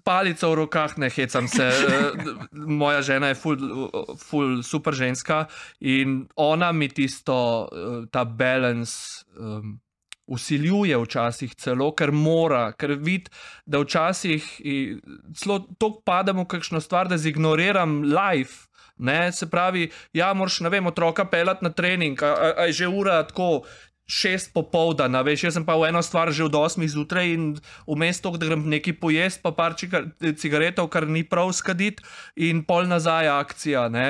palico 0.03 0.51
v 0.51 0.55
rokah, 0.55 0.97
ne 0.97 1.09
hecam 1.09 1.47
se. 1.47 1.69
Moja 2.81 3.01
žena 3.01 3.31
je 3.31 3.39
ful, 3.39 3.57
ful 4.17 4.61
super 4.63 4.93
ženska 4.93 5.45
in 5.79 6.27
ona 6.35 6.71
mi 6.71 6.89
tisto, 6.89 7.69
eh, 7.71 8.05
ta 8.11 8.25
balance. 8.25 9.25
Um, 9.37 9.79
Usiljuje 10.25 10.97
včasih 10.97 11.51
celo, 11.53 11.91
ker 11.93 12.09
mora, 12.09 12.71
ker 12.73 12.95
vidi, 12.97 13.29
da 13.69 13.77
včasih 13.83 14.41
celo 15.37 15.59
tako 15.77 16.01
padem 16.01 16.39
v 16.41 16.47
kakšno 16.49 16.81
stvar, 16.81 17.05
da 17.05 17.19
zignoriram 17.21 18.01
life. 18.09 18.65
Ne? 18.97 19.31
Se 19.31 19.45
pravi, 19.45 19.91
ja, 20.17 20.33
moraš, 20.33 20.63
ne 20.65 20.71
vem, 20.73 20.87
otroka 20.89 21.27
pelati 21.29 21.67
na 21.67 21.69
trening, 21.69 22.23
a, 22.23 22.31
a, 22.33 22.51
a 22.63 22.65
je 22.65 22.73
že 22.73 22.87
ura 22.87 23.19
tako 23.27 23.67
šest 24.05 24.53
popoldne, 24.53 25.21
veš, 25.25 25.47
jaz 25.47 25.55
sem 25.57 25.65
pa 25.65 25.73
v 25.77 25.89
eno 25.89 26.01
stvar 26.05 26.29
že 26.29 26.45
od 26.45 26.55
osmih 26.55 26.89
zjutraj 26.89 27.25
in 27.33 27.45
vmes 27.89 28.21
to, 28.21 28.29
da 28.37 28.45
grem 28.45 28.67
nekaj 28.69 28.99
pojesti, 29.01 29.41
pa 29.41 29.51
par 29.51 29.73
čigar- 29.73 30.11
cigaretov, 30.37 30.91
kar 30.93 31.07
ni 31.09 31.23
prav 31.25 31.49
skaditi, 31.57 32.05
in 32.37 32.61
pol 32.65 32.85
nazaj 32.85 33.27
akcija. 33.33 33.89
Ne? 33.89 34.05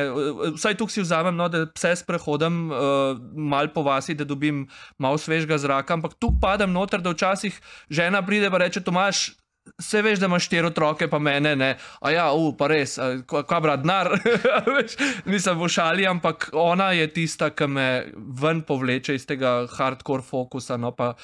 Vsaj 0.59 0.75
tukaj 0.75 0.93
si 0.99 1.05
vzamem, 1.05 1.35
no, 1.35 1.47
da 1.47 1.65
se 1.79 1.95
sprehodim 1.95 2.71
uh, 2.71 3.15
mal 3.35 3.71
po 3.71 3.85
vasi, 3.87 4.15
da 4.15 4.27
dobim 4.27 4.67
malo 4.99 5.17
svežega 5.17 5.57
zraka, 5.57 5.95
ampak 5.95 6.19
tu 6.19 6.33
padem 6.41 6.75
noter, 6.75 6.99
da 6.99 7.15
včasih 7.15 7.55
žena 7.89 8.19
pride 8.25 8.51
in 8.51 8.59
reče: 8.59 8.83
Tomaš, 8.83 9.31
Vse 9.79 10.01
veš, 10.05 10.19
da 10.21 10.29
imaš 10.29 10.45
štiri 10.45 10.69
otroke, 10.69 11.07
pa 11.09 11.19
mene 11.19 11.55
ne. 11.57 11.71
A 12.05 12.11
ja, 12.13 12.25
u, 12.37 12.51
pa 12.57 12.67
res, 12.71 12.95
kva, 13.27 13.59
brat. 13.63 13.85
Veš, 14.75 14.97
Nisem 15.25 15.57
v 15.59 15.69
šali, 15.71 16.05
ampak 16.07 16.49
ona 16.53 16.91
je 16.95 17.07
tista, 17.13 17.49
ki 17.49 17.67
me 17.67 17.87
ven 18.13 18.61
povleče 18.67 19.15
iz 19.17 19.25
tega 19.25 19.65
hardcore 19.73 20.23
fokusa. 20.23 20.77
No, 20.77 20.93
pa, 20.95 21.15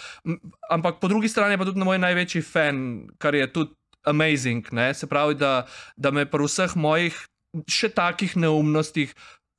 ampak 0.73 0.99
po 0.99 1.07
drugi 1.11 1.29
strani 1.29 1.53
je 1.53 1.61
pa 1.61 1.69
tudi 1.69 1.85
moj 1.85 2.01
največji 2.01 2.41
fan, 2.41 2.81
kar 3.21 3.37
je 3.37 3.47
tudi 3.53 3.77
amazing. 4.09 4.73
Ne? 4.73 4.93
Se 4.93 5.07
pravi, 5.07 5.37
da, 5.37 5.67
da 5.97 6.11
me 6.11 6.25
pri 6.25 6.49
vseh 6.49 6.75
mojih 6.75 7.21
še 7.69 7.91
takih 7.93 8.35
neumnostih 8.39 9.13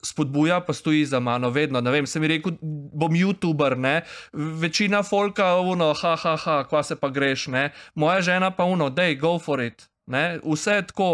spodbuja, 0.05 0.61
pa 0.67 0.73
stoji 0.73 1.05
za 1.07 1.21
mano, 1.21 1.51
vedno. 1.51 1.81
Ne 1.81 1.91
vem, 1.91 2.07
sem 2.07 2.25
rekel, 2.25 2.59
bom 2.61 3.15
YouTuber, 3.15 3.77
ne. 3.79 4.01
Večina 4.33 5.03
folka, 5.03 5.55
uno, 5.61 5.93
ha, 5.95 6.17
ha, 6.17 6.37
ha, 6.37 6.59
kva 6.69 6.83
se 6.83 6.97
pa 6.99 7.09
greš, 7.09 7.47
ne. 7.55 7.71
Moja 7.95 8.21
žena 8.21 8.51
pa 8.51 8.65
uno, 8.65 8.91
dej, 8.91 9.17
go 9.23 9.39
for 9.39 9.63
it. 9.63 9.89
Ne? 10.07 10.41
Vse 10.45 10.81
je 10.81 10.87
tako, 10.87 11.09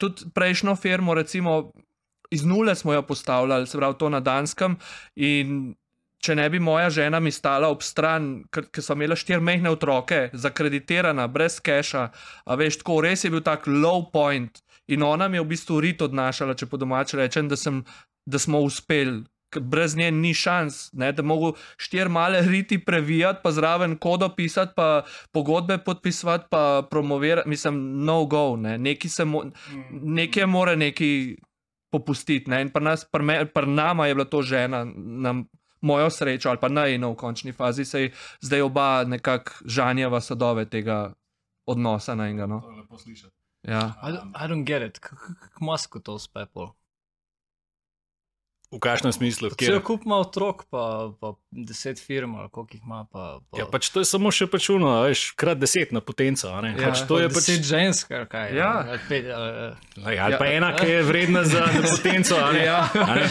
tudi 0.00 0.28
prejšnjo 0.34 0.76
firmo, 0.76 1.14
recimo 1.14 1.72
iz 2.32 2.44
nule 2.44 2.74
smo 2.74 2.92
jo 2.92 3.02
postavljali, 3.02 3.66
se 3.66 3.78
pravi 3.78 3.94
to 3.98 4.08
na 4.08 4.20
Danskem. 4.20 4.76
Če 6.22 6.34
ne 6.38 6.46
bi 6.50 6.60
moja 6.62 6.90
žena 6.90 7.20
mi 7.20 7.32
stala 7.34 7.68
ob 7.68 7.82
stran, 7.82 8.44
ker, 8.54 8.68
so 8.78 8.94
imela 8.94 9.16
štiri 9.18 9.42
mehne 9.42 9.72
otroke, 9.74 10.28
zakreditirana, 10.32 11.26
brez 11.26 11.58
keša, 11.60 12.04
a 12.46 12.58
veš, 12.58 12.78
tako 12.82 13.00
res 13.02 13.24
je 13.26 13.30
bil 13.34 13.42
tak 13.42 13.66
low 13.66 14.06
point. 14.12 14.62
In 14.94 15.02
ona 15.02 15.28
mi 15.28 15.38
je 15.38 15.42
v 15.42 15.50
bistvu 15.50 15.80
rit 15.82 16.02
odnašala, 16.02 16.54
če 16.58 16.68
po 16.70 16.78
domače 16.78 17.18
rečem, 17.18 17.50
da, 17.50 17.58
sem, 17.58 17.82
da 18.26 18.38
smo 18.38 18.60
uspeli. 18.60 19.24
ker 19.52 19.62
Brez 19.62 19.96
nje 19.96 20.10
ni 20.10 20.34
šans, 20.34 20.92
ne, 20.96 21.10
da 21.12 21.22
mogo 21.22 21.52
štiri 21.76 22.08
male 22.08 22.40
riti 22.40 22.78
previjati, 22.84 23.40
pa 23.42 23.50
zraven 23.52 23.98
kodo 24.00 24.28
pisati, 24.36 24.72
pa 24.76 25.04
pogodbe 25.32 25.78
podpisovati, 25.78 26.46
pa 26.50 26.86
promovirati, 26.90 27.48
mislim, 27.48 28.04
no 28.04 28.24
go, 28.24 28.56
ne. 28.56 28.78
Neki 28.78 29.08
se 29.08 29.24
mo 29.24 29.42
nekje 29.90 30.46
mora 30.46 30.76
neki 30.76 31.36
popustiti. 31.92 32.50
Ne. 32.50 32.62
In 32.62 32.70
pri 32.72 32.84
nas, 32.84 33.04
pri, 33.04 33.22
me, 33.22 33.44
pri 33.46 33.66
nama 33.66 34.06
je 34.06 34.14
bila 34.14 34.24
to 34.24 34.42
žena, 34.42 34.84
na 34.96 35.34
mojo 35.82 36.10
srečo, 36.10 36.48
ali 36.48 36.58
pa 36.60 36.68
naj 36.68 36.98
no 36.98 37.12
v 37.12 37.16
končni 37.16 37.52
fazi, 37.52 37.84
se 37.84 38.10
zdaj 38.40 38.62
oba 38.62 39.04
nekako 39.04 39.52
žanjeva 39.66 40.20
sadove 40.20 40.64
tega 40.70 41.12
odnosa 41.66 42.14
na 42.14 42.28
enega. 42.28 42.46
No. 42.46 42.60
To 42.60 42.70
je 42.70 42.76
lepo 42.76 42.98
slišati. 42.98 43.36
Ja. 43.62 43.92
I 44.02 44.10
don't, 44.10 44.32
I 44.34 44.48
don't 44.48 44.64
get 44.64 44.82
it, 44.82 44.98
kako 44.98 45.64
masko 45.64 46.00
to 46.00 46.14
uspe. 46.14 46.46
pol? 46.52 46.72
V 48.72 48.78
kakšnem 48.78 49.12
smislu? 49.12 49.50
Kjer? 49.52 49.82
kup 49.84 50.04
ima 50.04 50.16
otrok, 50.16 50.64
pa, 50.66 50.82
pa 51.14 51.34
deset 51.50 52.00
firm, 52.00 52.34
ali 52.34 52.48
koliko 52.48 52.72
jih 52.72 52.82
ima. 52.82 53.04
Pa, 53.04 53.40
pa, 53.44 53.58
Ja, 53.58 53.66
pač 53.66 53.90
to 53.90 54.00
je 54.00 54.08
samo 54.08 54.30
še 54.30 54.46
pač 54.46 54.70
uno, 54.70 54.88
veš, 55.02 55.32
krat 55.32 55.60
deset 55.60 55.92
na 55.92 56.00
potenco. 56.00 56.48
a 56.48 56.60
ne. 56.60 56.72
Ja, 56.72 56.88
pač 56.88 57.04
to 57.04 57.18
je 57.18 57.28
pač, 57.28 57.50
žensk, 57.60 58.08
ali 58.10 58.26
kaj. 58.26 58.56
Ja. 58.56 58.70
ali 58.82 58.98
pet, 59.04 59.28
ali, 59.28 59.50
ali 59.98 60.16
Ja. 60.16 60.38
pa 60.38 60.46
ena, 60.46 60.72
ki 60.72 60.88
je 60.88 61.02
vredna 61.02 61.44
za 61.52 61.68
potenco. 61.68 62.34
a 62.34 62.48
Ne, 62.50 62.64
Ja. 62.64 62.80
A 62.88 63.12
ne, 63.14 63.26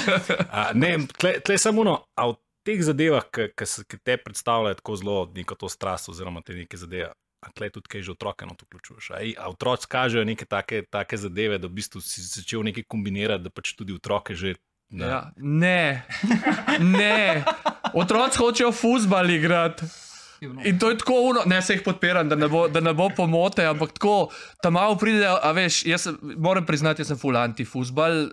A, 0.47 0.61
ne 0.73 0.91
tle, 1.09 1.41
tle 1.41 1.57
samo 1.57 1.81
uno, 1.81 2.05
a 2.13 2.27
v 2.27 2.37
teh 2.61 2.77
zadevah, 2.79 3.25
ki 3.25 3.49
te 3.97 4.17
predstavljajo 4.19 4.77
tako 4.77 4.93
zelo 4.95 5.17
neko 5.27 5.55
to 5.55 5.65
strast, 5.67 6.05
oziroma 6.07 6.41
te 6.41 6.53
neke 6.53 6.77
zadeve. 6.77 7.09
A 7.41 7.49
tle 7.49 7.71
tudi 7.71 7.89
kaj 7.89 8.05
že 8.05 8.11
otroke 8.11 8.45
na 8.45 8.53
to 8.53 8.69
vključuješ. 8.69 9.09
A, 9.11 9.25
a 9.35 9.49
otroci 9.49 9.89
kažejo 9.89 10.21
neke 10.21 10.45
take, 10.45 10.85
take 10.85 11.17
zadeve, 11.17 11.57
da 11.57 11.65
v 11.65 11.73
bistvu 11.73 11.97
si 11.97 12.21
začel 12.21 12.61
nekaj 12.61 12.85
kombinirati, 12.85 13.41
da 13.41 13.49
pač 13.49 13.73
tudi 13.73 13.89
otroke 13.91 14.37
že. 14.37 14.53
Da, 14.91 15.05
Ja. 15.05 15.31
Ne, 15.37 16.03
ne. 16.79 17.43
Otroci 17.93 18.37
hočejo 18.37 18.71
fusbal 18.71 19.29
igrati. 19.29 19.85
In 20.65 20.79
to 20.79 20.89
je 20.89 20.97
tako, 20.97 21.13
uno, 21.13 21.41
ne 21.45 21.61
se 21.61 21.73
jih 21.73 21.81
podpiram, 21.85 22.29
da 22.29 22.35
ne 22.35 22.47
bo, 22.47 22.67
da 22.67 22.79
ne 22.79 22.93
bo 22.93 23.09
pomote, 23.15 23.65
ampak 23.65 23.91
tako, 23.93 24.29
tam 24.61 24.73
malo 24.73 24.95
pride, 24.97 25.27
a 25.41 25.51
veš, 25.51 25.85
jaz 25.85 26.07
moram 26.37 26.65
priznati, 26.65 27.01
jaz 27.01 27.07
sem 27.07 27.17
full 27.17 27.37
anti-fusbal. 27.37 28.31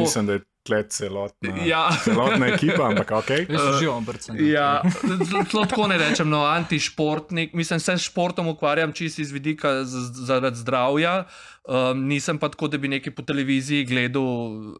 mislim, 0.00 0.26
da 0.26 0.32
je 0.32 0.40
tle 0.66 0.82
celotna, 0.84 1.54
Ja. 1.64 1.88
celotna 2.00 2.46
ekipa, 2.48 2.88
ampak 2.88 3.10
ok. 3.12 3.30
Eh, 3.48 3.56
uživam 3.70 4.04
brcanje. 4.04 4.48
Ja, 4.48 4.82
zelo 5.22 5.64
tako 5.64 5.86
ne 5.86 5.98
rečem, 5.98 6.28
no, 6.28 6.42
antišportnik. 6.44 7.54
Mislim, 7.54 7.80
se 7.80 7.94
s 7.94 8.02
športom 8.02 8.48
ukvarjam 8.48 8.92
čisto 8.92 9.22
iz 9.22 9.30
vidika 9.30 9.84
zaradi 9.84 10.56
zdravja. 10.56 11.24
Um, 11.64 12.04
nisem 12.04 12.38
pa 12.38 12.48
tako, 12.48 12.68
da 12.68 12.78
bi 12.78 12.88
nekaj 12.88 13.10
po 13.10 13.22
televiziji 13.22 13.84
gledal, 13.84 14.22
uh, 14.22 14.70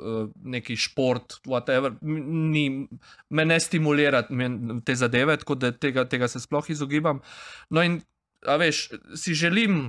neki 0.45 0.77
šport, 0.79 1.41
whatever. 1.45 1.97
Ni, 2.01 2.87
me 3.29 3.45
ne 3.45 3.61
stimulira 3.61 4.23
me- 4.31 4.51
te 4.81 4.95
zadeve, 4.95 5.37
tako 5.37 5.55
da 5.57 5.73
tega, 5.73 6.05
tega 6.05 6.29
se 6.29 6.41
sploh 6.41 6.71
izogibam. 6.71 7.19
No, 7.71 7.83
in 7.83 8.01
a 8.45 8.55
veš, 8.57 8.85
si 9.17 9.35
želim, 9.35 9.89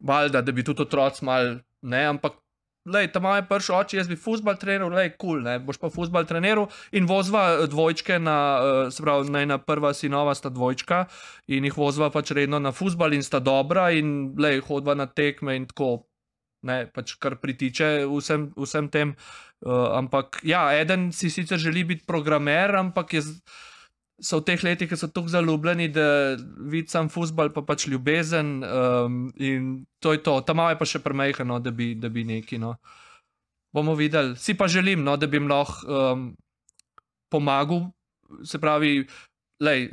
valjda, 0.00 0.42
da 0.42 0.52
bi 0.52 0.64
tudi 0.64 0.82
otroci 0.82 1.24
mal, 1.24 1.54
ne, 1.82 2.04
ampak. 2.06 2.41
Lej, 2.82 3.12
tam 3.14 3.28
je 3.30 3.44
prišel 3.46 3.76
oče, 3.78 3.96
jaz 4.00 4.08
bi 4.10 4.16
futbal 4.18 4.56
treniral, 4.58 4.90
lej, 4.90 5.12
kul, 5.14 5.36
cool, 5.38 5.42
ne, 5.46 5.60
boš 5.62 5.78
pa 5.78 5.86
futbal 5.86 6.26
treniral 6.26 6.66
in 6.90 7.06
vozva 7.06 7.42
eh, 7.54 7.66
dvojčke 7.70 8.18
na, 8.18 8.38
eh, 8.58 8.90
se 8.90 9.04
pravi, 9.04 9.30
najna 9.30 9.60
prva 9.62 9.92
sinova 9.94 10.34
sta 10.34 10.50
dvojčka 10.50 11.04
in 11.46 11.68
jih 11.68 11.78
vozva 11.78 12.10
pač 12.10 12.34
redno 12.34 12.58
na 12.58 12.72
futbal 12.74 13.14
in 13.14 13.22
sta 13.22 13.38
dobra 13.38 13.92
in 13.94 14.34
lej, 14.34 14.64
hodva 14.66 14.96
na 14.98 15.06
tekme 15.06 15.54
in 15.60 15.68
tako, 15.70 16.08
ne, 16.66 16.88
pač 16.90 17.14
kar 17.22 17.38
pritiče 17.38 18.02
vsem, 18.10 18.50
vsem 18.58 18.90
tem. 18.90 19.14
Uh, 19.62 19.94
ampak 19.94 20.40
ja, 20.42 20.64
eden 20.74 21.12
si 21.14 21.30
sicer 21.30 21.58
želi 21.62 21.84
biti 21.86 22.02
programer, 22.06 22.74
ampak 22.74 23.14
je. 23.14 23.22
z- 23.22 23.70
So 24.22 24.38
v 24.38 24.46
teh 24.46 24.62
letih, 24.62 24.86
ki 24.86 24.96
so 24.98 25.08
tako 25.10 25.32
zaljubljeni, 25.32 25.88
da 25.90 26.36
vidi 26.70 26.92
sam 26.92 27.08
futbal, 27.10 27.50
pa 27.54 27.64
pač 27.66 27.88
ljubezen. 27.90 28.60
Um, 28.62 29.16
in 29.34 29.84
to 29.98 30.14
je 30.14 30.22
to, 30.22 30.36
tam 30.46 30.62
je 30.62 30.78
pa 30.78 30.86
še 30.86 31.02
premehano, 31.02 31.58
da 31.58 31.72
bi, 31.74 31.92
da 31.98 32.08
bi 32.12 32.22
neki. 32.28 32.60
No. 32.62 32.76
Bomo 33.74 33.96
videli. 33.98 34.36
Si 34.38 34.54
pa 34.54 34.68
želim, 34.70 35.02
no, 35.02 35.16
da 35.16 35.26
bi 35.26 35.40
jim 35.40 35.50
lahko 35.50 35.86
um, 35.88 36.26
pomagal, 37.32 37.88
se 38.46 38.62
pravi. 38.62 39.02
Lej, 39.62 39.84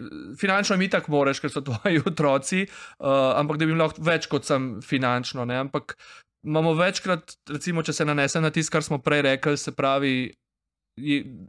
finančno 0.42 0.78
mi 0.82 0.88
tako 0.90 1.12
moraš, 1.14 1.42
ker 1.42 1.52
so 1.54 1.62
tvoji 1.66 2.02
otroci, 2.06 2.64
uh, 2.66 3.34
ampak 3.38 3.58
da 3.58 3.66
bi 3.66 3.74
jim 3.74 3.82
lahko 3.82 4.06
več 4.06 4.30
kot 4.30 4.46
sem 4.46 4.76
finančno. 4.86 5.46
Ne? 5.46 5.58
Ampak 5.66 5.98
imamo 6.46 6.74
večkrat, 6.78 7.36
recimo, 7.50 7.84
če 7.86 7.94
se 7.98 8.06
nanesem 8.06 8.46
na 8.46 8.54
tisto, 8.54 8.74
kar 8.78 8.86
smo 8.86 9.02
prej 9.02 9.26
rekli, 9.26 9.58
se 9.58 9.74
pravi, 9.76 10.14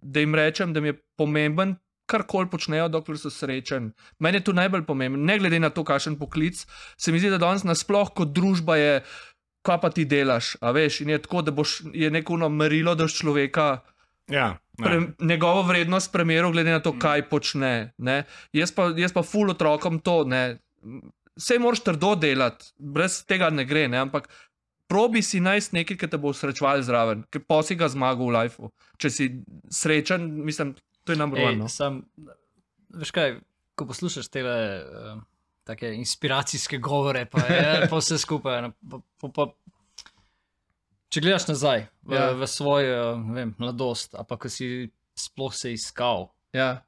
da 0.03 0.25
jim 0.25 0.35
rečem, 0.37 0.73
da 0.73 0.81
mi 0.81 0.93
je 0.93 0.99
pomemben, 1.19 1.77
karkoli 2.11 2.51
počnejo, 2.51 2.89
dokler 2.91 3.19
so 3.21 3.31
srečni. 3.31 3.93
Meni 4.19 4.41
je 4.41 4.47
to 4.49 4.55
najbolj 4.57 4.85
pomembno, 4.89 5.23
ne 5.27 5.39
glede 5.39 5.61
na 5.63 5.71
to, 5.71 5.85
kakšen 5.87 6.19
poklic. 6.19 6.65
Se 6.99 7.13
mi 7.13 7.23
zdi, 7.23 7.31
da 7.31 7.39
danes 7.39 7.65
nasploh 7.67 8.11
kot 8.17 8.35
družba 8.37 8.77
je, 8.81 8.97
kaj 9.67 9.79
pa 9.83 9.93
ti 9.95 10.07
delaš. 10.09 10.57
A 10.61 10.75
veš, 10.77 11.03
in 11.05 11.15
je 11.15 11.23
tako, 11.23 11.45
da 11.47 11.55
boš 11.55 11.81
je 11.95 12.11
neko 12.11 12.41
merilo, 12.49 12.95
da 12.99 13.09
človeka. 13.09 13.71
Ja, 14.31 14.57
Pre, 14.81 15.01
njegovo 15.21 15.63
vrednost 15.63 16.13
premeril, 16.13 16.53
glede 16.53 16.73
na 16.73 16.81
to, 16.81 16.95
kaj 16.99 17.29
počne. 17.29 17.93
Ne? 17.99 18.25
Jaz 18.53 18.73
pa, 18.73 18.89
jaz 18.97 19.13
pa 19.13 19.23
ful 19.23 19.53
otrokom 19.53 19.99
to. 20.01 20.23
Ne? 20.25 20.61
Vse 21.37 21.59
moraš 21.61 21.83
trdo 21.85 22.15
delati, 22.17 22.73
brez 22.79 23.21
tega 23.29 23.51
ne 23.51 23.65
gre, 23.69 23.89
ne? 23.89 24.01
ampak 24.01 24.29
probi 24.91 25.23
si 25.23 25.41
najti 25.41 25.77
nekaj, 25.81 25.99
ki 26.01 26.09
te 26.11 26.19
bo 26.21 26.33
srečval 26.35 26.83
zraven, 26.83 27.25
ker 27.31 27.45
pa 27.47 27.61
si 27.67 27.77
ga 27.79 27.89
zmagal 27.93 28.31
v 28.31 28.35
lifeu. 28.35 28.71
Če 29.01 29.11
si 29.13 29.29
srečen, 29.73 30.27
mislim, 30.47 30.75
to 31.05 31.13
je 31.13 31.19
nam 31.19 31.33
Ej, 31.35 31.45
vrno. 31.45 31.69
sam, 31.69 32.03
veš 32.91 33.11
kaj, 33.11 33.39
ko 33.75 33.87
poslušaš 33.87 34.29
te 34.29 34.43
uh, 34.43 35.23
take 35.65 35.95
inspiracijske 35.95 36.79
govore, 36.79 37.25
pa, 37.27 37.41
je, 37.41 37.63
pa 37.91 37.97
vse 37.97 38.19
skupaj. 38.19 38.63
ne, 38.63 38.73
Pa, 38.91 39.01
pa, 39.19 39.29
pa, 39.29 39.47
če 41.09 41.21
gledaš 41.21 41.49
nazaj 41.49 41.89
v, 42.03 42.15
Ja. 42.15 42.31
v 42.33 42.47
svojo 42.47 43.17
ne 43.19 43.35
vem, 43.35 43.55
mladost, 43.59 44.15
a 44.15 44.23
pa 44.23 44.37
ko 44.37 44.49
si 44.49 44.91
sploh 45.15 45.55
se 45.55 45.73
iskal. 45.73 46.31
Ja, 46.53 46.83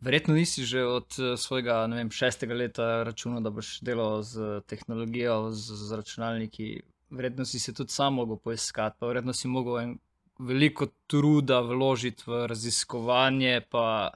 Verjetno 0.00 0.34
nisi 0.34 0.64
že 0.64 0.82
od 0.84 1.16
eh, 1.16 1.32
svojega 1.36 1.86
vem, 1.86 2.10
šestega 2.12 2.52
leta 2.54 3.02
računal, 3.02 3.40
da 3.40 3.48
boš 3.48 3.78
delal 3.80 4.20
z 4.20 4.60
tehnologijo, 4.66 5.48
z, 5.50 5.64
z 5.80 5.96
računalniki. 5.96 6.66
Verjetno 7.10 7.44
si 7.44 7.56
se 7.58 7.72
tudi 7.72 7.88
sam 7.88 8.14
mogel 8.14 8.36
poiskati, 8.36 8.96
pa 9.00 9.06
verjetno 9.06 9.32
si 9.32 9.48
mogel 9.48 9.78
en, 9.80 9.94
veliko 10.38 10.86
truda 11.06 11.60
vložiti 11.60 12.22
v 12.26 12.46
raziskovanje. 12.46 13.60
Pa, 13.70 14.10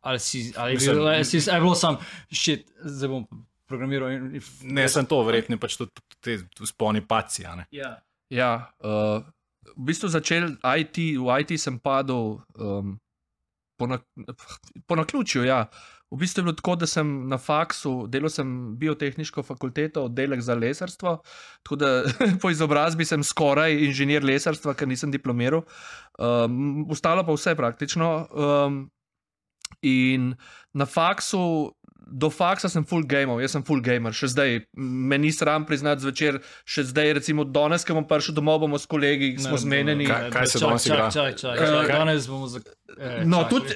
ali 0.00 0.18
si, 0.18 0.52
ali 0.56 0.74
Mislim, 0.74 0.96
Mislim, 0.96 1.14
bil, 1.14 1.24
si, 1.24 1.50
ali 1.50 1.56
je 1.56 1.60
bilo 1.60 1.74
sam, 1.74 1.98
šit, 2.32 2.66
zdaj 2.84 3.08
bom 3.08 3.26
programiral. 3.66 4.10
In, 4.12 4.34
in, 4.34 4.42
Ne, 4.62 4.88
sem 4.88 5.06
to, 5.06 5.22
verjetno 5.26 5.58
pač 5.60 5.76
tudi 5.78 6.02
te 6.20 6.38
spolni 6.66 7.04
paci. 7.06 7.46
a 7.46 7.54
ne. 7.60 7.68
Ja. 7.70 7.94
ja 8.30 8.50
uh, 8.82 9.22
v 9.76 9.86
bistvu 9.90 10.10
začel 10.10 10.56
IT, 10.58 10.98
v 11.20 11.38
IT 11.40 11.54
sem 11.60 11.78
padel 11.78 12.40
um, 12.58 12.98
po, 13.78 13.86
na, 13.86 14.00
po 14.86 14.98
naključju. 14.98 15.44
Ja. 15.46 15.64
V 16.10 16.18
bistvu 16.18 16.40
je 16.40 16.44
bilo 16.48 16.56
tako, 16.58 16.74
da 16.76 16.86
sem 16.90 17.10
na 17.30 17.38
faksu, 17.38 18.06
delal 18.10 18.32
sem 18.34 18.48
biotehniško 18.78 19.44
fakulteto, 19.46 20.08
oddelek 20.08 20.40
za 20.42 20.56
lesarstvo, 20.58 21.20
tako 21.62 21.76
da 21.78 21.90
po 22.42 22.50
izobrazbi 22.50 23.06
sem 23.06 23.22
skoraj 23.22 23.76
inženir 23.86 24.26
lesarstva, 24.26 24.74
ker 24.74 24.90
nisem 24.90 25.12
diplomiral. 25.14 25.62
Um, 26.18 26.86
ostalo 26.90 27.22
pa 27.26 27.36
vse 27.36 27.54
praktično. 27.54 28.10
Um, 28.34 28.80
in 29.82 30.34
na 30.74 30.86
faksu. 30.86 31.72
Do 32.02 32.28
faksa 32.28 32.66
sem 32.66 32.82
full 32.82 33.04
gamer, 33.04 33.38
jaz 33.38 33.52
sem 33.52 33.62
full 33.62 33.80
gamer, 33.80 34.10
še 34.10 34.28
zdaj. 34.28 34.54
Me 34.74 35.16
ni 35.16 35.30
sram 35.30 35.62
priznati 35.62 36.00
zvečer, 36.00 36.38
še 36.64 36.84
zdaj, 36.84 37.12
recimo 37.14 37.44
danes, 37.44 37.82
ko 37.82 37.92
bom 37.92 38.04
prišel 38.04 38.32
domov, 38.32 38.60
bomo 38.60 38.74
s 38.74 38.84
kolegi, 38.84 39.36
smo 39.36 39.54
zmenjeni. 39.56 40.04
Kaj- 40.04 40.30
kaj 40.30 40.46
se 40.46 40.58
danes 40.58 40.86
igra? 40.86 41.06
Čakaj, 41.08 41.34
čakaj, 41.34 41.58
Eh, 41.58 41.70
čakaj. 41.70 41.94
Danes 41.94 42.26
bomo 42.26 42.46
za. 42.46 42.58
Eh, 42.90 43.22
No, 43.24 43.38
čakaj. 43.38 43.50
tudi 43.50 43.74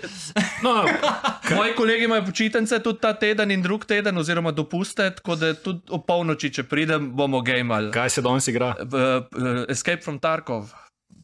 No, 0.62 0.73
moji 1.54 1.73
kolegi 1.75 2.04
imajo 2.04 2.25
počitnice 2.25 2.78
tudi 2.81 2.99
ta 2.99 3.12
teden 3.14 3.50
in 3.50 3.61
drug 3.61 3.85
teden, 3.85 4.16
oziroma 4.16 4.50
dopuste, 4.52 5.11
tako 5.12 5.37
da 5.37 5.52
tudi 5.54 5.81
ob 5.88 6.02
polnoči, 6.04 6.50
če 6.50 6.62
pridem, 6.64 7.12
bomo 7.12 7.38
gamali. 7.40 7.90
kaj 7.90 8.11
se 8.11 8.23
danes 8.23 8.49
igra? 8.49 8.75
V- 8.81 8.99
v- 9.31 9.66
Escape 9.69 10.00
from 10.00 10.19
Tarkov, 10.19 10.73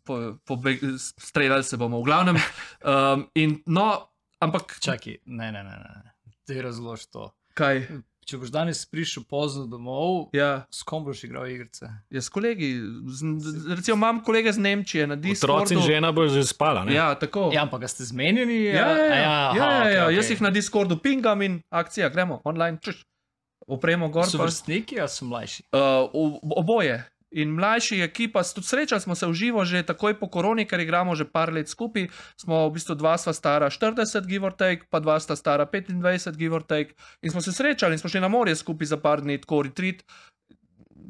po, 0.05 0.19
po, 0.43 0.57
streljali 1.19 1.65
se 1.65 1.77
bomo, 1.77 1.99
v 1.99 2.05
glavnem. 2.05 2.37
Um, 2.83 3.27
in, 3.35 3.59
no, 3.67 4.07
ampak 4.39 4.79
Čakaj, 4.79 5.17
ne, 5.27 5.51
ne, 5.51 5.63
ne, 5.63 5.77
ne. 5.77 6.11
Ti 6.51 6.59
razloži 6.61 7.07
to. 7.09 7.31
kaj? 7.55 7.87
Če 8.21 8.37
boš 8.37 8.51
danes 8.51 8.87
prišel 8.87 9.25
pozno 9.25 9.65
domov, 9.67 10.29
Ja, 10.33 10.63
s 10.69 10.83
kom 10.83 11.03
boš 11.03 11.25
igral 11.25 11.49
igrice? 11.49 11.89
jaz 12.09 12.29
kolegi, 12.29 12.77
z, 13.09 13.21
z- 13.37 13.75
recimo 13.75 13.97
imam 13.97 14.21
kolege 14.21 14.53
z 14.53 14.59
Nemčije 14.59 15.07
na 15.07 15.17
Otroci 15.17 15.75
in 15.75 15.81
žena 15.81 16.13
boš 16.13 16.31
že 16.33 16.45
spala. 16.45 16.85
ne? 16.85 16.95
Ja, 16.95 17.15
tako. 17.15 17.51
Ja, 17.51 17.63
ampak 17.63 17.83
ste 17.85 18.05
zmenjeni? 18.05 18.65
Ja, 18.67 18.73
ja, 18.73 18.97
ja, 18.97 19.17
ja, 19.17 19.51
aha, 19.51 19.57
ja, 19.57 19.67
ja, 19.67 19.81
okej, 19.81 19.95
ja. 19.95 20.11
Jaz 20.13 20.31
jih 20.31 20.41
na 20.41 20.51
Discordu 20.51 20.95
pingam 20.97 21.43
in 21.43 21.59
akcija, 21.69 22.09
gremo 22.09 22.39
online, 22.45 22.79
čuš, 22.79 23.03
opremo 23.67 24.09
gor. 24.09 24.27
So 24.27 24.39
pa- 24.39 24.45
vrstniki 24.45 25.01
ali 25.01 25.09
so 25.09 25.25
mlajši? 25.25 25.63
Uh, 25.73 25.81
ob- 26.13 26.39
oboje. 26.57 27.10
In 27.31 27.55
mlajši 27.55 28.01
ekipa, 28.03 28.43
tudi 28.43 28.67
srečali 28.67 29.01
smo 29.01 29.15
se 29.15 29.27
v 29.27 29.35
živo, 29.35 29.65
že 29.65 29.87
takoj 29.87 30.19
po 30.19 30.27
koroni, 30.27 30.67
ker 30.67 30.83
igramo 30.83 31.15
že 31.15 31.25
par 31.31 31.53
let 31.55 31.71
skupaj. 31.71 32.09
Smo 32.35 32.67
v 32.67 32.75
bistvu 32.75 32.99
dva 32.99 33.15
sta 33.19 33.31
stara 33.31 33.71
40, 33.71 34.27
give 34.27 34.43
or 34.43 34.51
take, 34.51 34.91
pa 34.91 34.99
dva 34.99 35.15
sta 35.23 35.39
stara 35.39 35.67
25, 35.67 36.35
give 36.35 36.55
or 36.55 36.67
take. 36.67 36.99
In 37.23 37.31
smo 37.31 37.39
se 37.41 37.55
srečali 37.55 37.95
in 37.95 38.03
smo 38.03 38.11
šli 38.11 38.21
na 38.21 38.29
morje 38.29 38.59
skupaj 38.59 38.91
za 38.91 38.99
par 38.99 39.23
dni, 39.23 39.39
tako 39.39 39.63
retreat. 39.63 40.03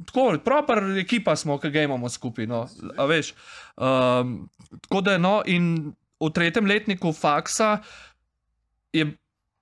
Tako, 0.07 0.37
proper 0.45 0.85
ekipa 1.01 1.37
smo, 1.37 1.57
ki 1.59 1.73
ga 1.73 1.89
imamo 1.89 2.09
skupaj. 2.09 2.47
No, 2.47 2.69
a 2.97 3.05
veš. 3.09 3.33
Um, 3.81 4.51
tako 4.85 5.01
da, 5.01 5.17
no, 5.19 5.41
in 5.47 5.93
v 6.21 6.31
tretjem 6.37 6.69
letniku 6.69 7.13
faksa 7.17 7.81
je 8.93 9.09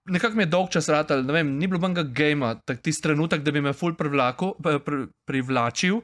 nekako 0.08 0.36
mi 0.36 0.42
je 0.42 0.50
dolg 0.52 0.70
čas 0.72 0.88
ratal, 0.88 1.22
ne 1.26 1.32
vem, 1.32 1.50
ni 1.58 1.66
bilo 1.66 1.80
benga 1.82 2.02
gama, 2.02 2.54
tak 2.66 2.80
tisti 2.84 3.06
trenutek, 3.06 3.42
da 3.44 3.52
bi 3.54 3.62
me 3.64 3.72
ful 3.76 3.94
privlaku, 3.98 4.54
pri, 4.62 4.80
pri, 4.84 5.04
privlačil. 5.28 6.00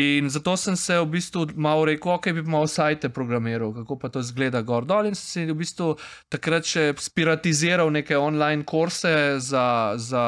In 0.00 0.30
zato 0.30 0.56
sem 0.56 0.76
se 0.78 0.98
v 1.00 1.08
bistvu 1.16 1.46
malo 1.58 1.84
rekel, 1.88 2.12
ok, 2.14 2.30
bi 2.36 2.44
malo 2.46 2.68
sajte 2.70 3.10
programiral, 3.14 3.74
kako 3.82 3.98
pa 3.98 4.12
to 4.12 4.22
zgleda 4.22 4.62
gor 4.62 4.86
dol. 4.86 5.10
In 5.10 5.18
sem 5.18 5.26
si 5.26 5.52
v 5.52 5.58
bistvu 5.58 5.92
takrat 6.30 6.68
še 6.68 6.90
spiratiziral 7.00 7.90
neke 7.90 8.18
online 8.18 8.64
kurse 8.64 9.38
za, 9.42 9.94
za 9.98 10.24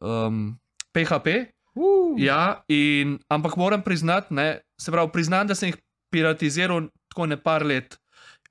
um, 0.00 0.56
PHP. 0.96 1.40
Uh, 1.76 2.18
Ja, 2.18 2.62
in, 2.68 3.18
ampak 3.30 3.56
moram 3.56 3.82
priznati, 3.82 4.34
ne, 4.34 4.60
se 4.80 4.90
pravi, 4.90 5.12
priznam, 5.12 5.46
da 5.46 5.54
sem 5.54 5.70
jih 5.70 5.78
piratiziral 6.10 6.88
tako 7.10 7.26
ne 7.30 7.38
par 7.38 7.64
let. 7.66 7.96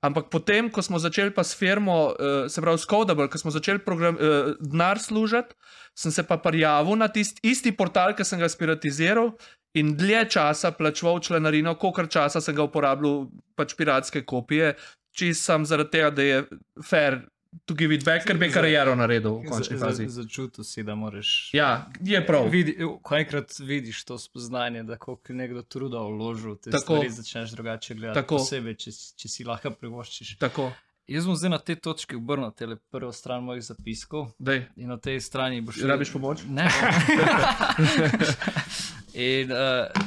Ampak 0.00 0.30
potem, 0.32 0.70
ko 0.72 0.80
smo 0.80 0.96
začeli 0.96 1.28
pa 1.28 1.44
s 1.44 1.52
firmo, 1.52 2.16
uh, 2.16 2.48
se 2.48 2.62
pravi, 2.64 2.80
s 2.80 2.88
Codable, 2.88 3.28
ko 3.28 3.38
smo 3.38 3.52
začeli 3.52 3.82
program, 3.84 4.16
uh, 4.16 4.54
denar 4.56 4.98
služiti, 4.98 5.52
sem 5.92 6.12
se 6.12 6.24
pa 6.24 6.38
prijavil 6.40 6.96
na 6.96 7.08
tisti 7.12 7.40
isti 7.44 7.72
portal, 7.76 8.14
ki 8.16 8.24
sem 8.24 8.40
ga 8.40 8.48
spiratiziral 8.48 9.34
in 9.76 9.92
dlje 9.96 10.24
časa 10.34 10.72
plačeval 10.72 11.20
članarino, 11.20 11.76
kolikor 11.76 12.08
časa 12.08 12.40
sem 12.40 12.56
ga 12.56 12.64
uporabljal, 12.64 13.28
pač 13.60 13.76
piratske 13.76 14.24
kopije, 14.24 14.72
čist 15.12 15.44
sem 15.44 15.68
zaradi 15.68 15.92
tega, 15.98 16.10
da 16.10 16.22
je 16.24 16.40
fair 16.86 17.20
to 17.66 17.74
give 17.74 17.94
it 17.94 18.04
back, 18.04 18.26
ker 18.26 18.38
bi 18.38 18.50
kariero 18.52 18.94
naredil 18.94 19.40
v 19.40 19.50
končni 19.50 19.78
fazi. 19.78 20.06
Začutil 20.08 20.64
si, 20.64 20.82
da 20.82 20.94
moraš. 20.94 21.50
Ja, 21.54 21.90
je 22.04 22.26
prav. 22.26 22.46
Vidi, 22.50 22.76
ko 23.02 23.16
enkrat 23.16 23.50
vidiš 23.58 24.04
to 24.04 24.18
spoznanje, 24.18 24.82
da 24.82 24.96
koliko 24.96 25.32
je 25.32 25.36
nekdo 25.36 25.62
truda 25.62 26.04
vložil, 26.06 26.56
te 26.56 26.70
Tako. 26.70 26.82
stvari 26.82 27.10
začneš 27.10 27.50
drugače 27.50 27.94
gledati. 27.94 28.20
Tako. 28.22 28.38
Posebej, 28.38 28.76
če, 28.76 28.90
če 29.16 29.28
si 29.28 29.44
lahko 29.44 29.70
privoščiš. 29.70 30.36
Tako, 30.38 30.70
Jaz 31.10 31.26
bom 31.26 31.34
zdaj 31.34 31.50
na 31.50 31.58
tej 31.58 31.74
točki 31.82 32.14
obrnil 32.14 32.52
tele 32.54 32.76
prvo 32.94 33.10
stran 33.12 33.42
mojih 33.42 33.64
zapiskov 33.66 34.28
dej. 34.38 34.70
in 34.78 34.94
na 34.94 34.96
tej 34.96 35.18
strani 35.18 35.58
boš. 35.58 35.82
Rabiš 35.82 36.14
pomoč? 36.14 36.46
Ne. 36.46 36.70
in 39.14 39.50
uh, 39.52 39.58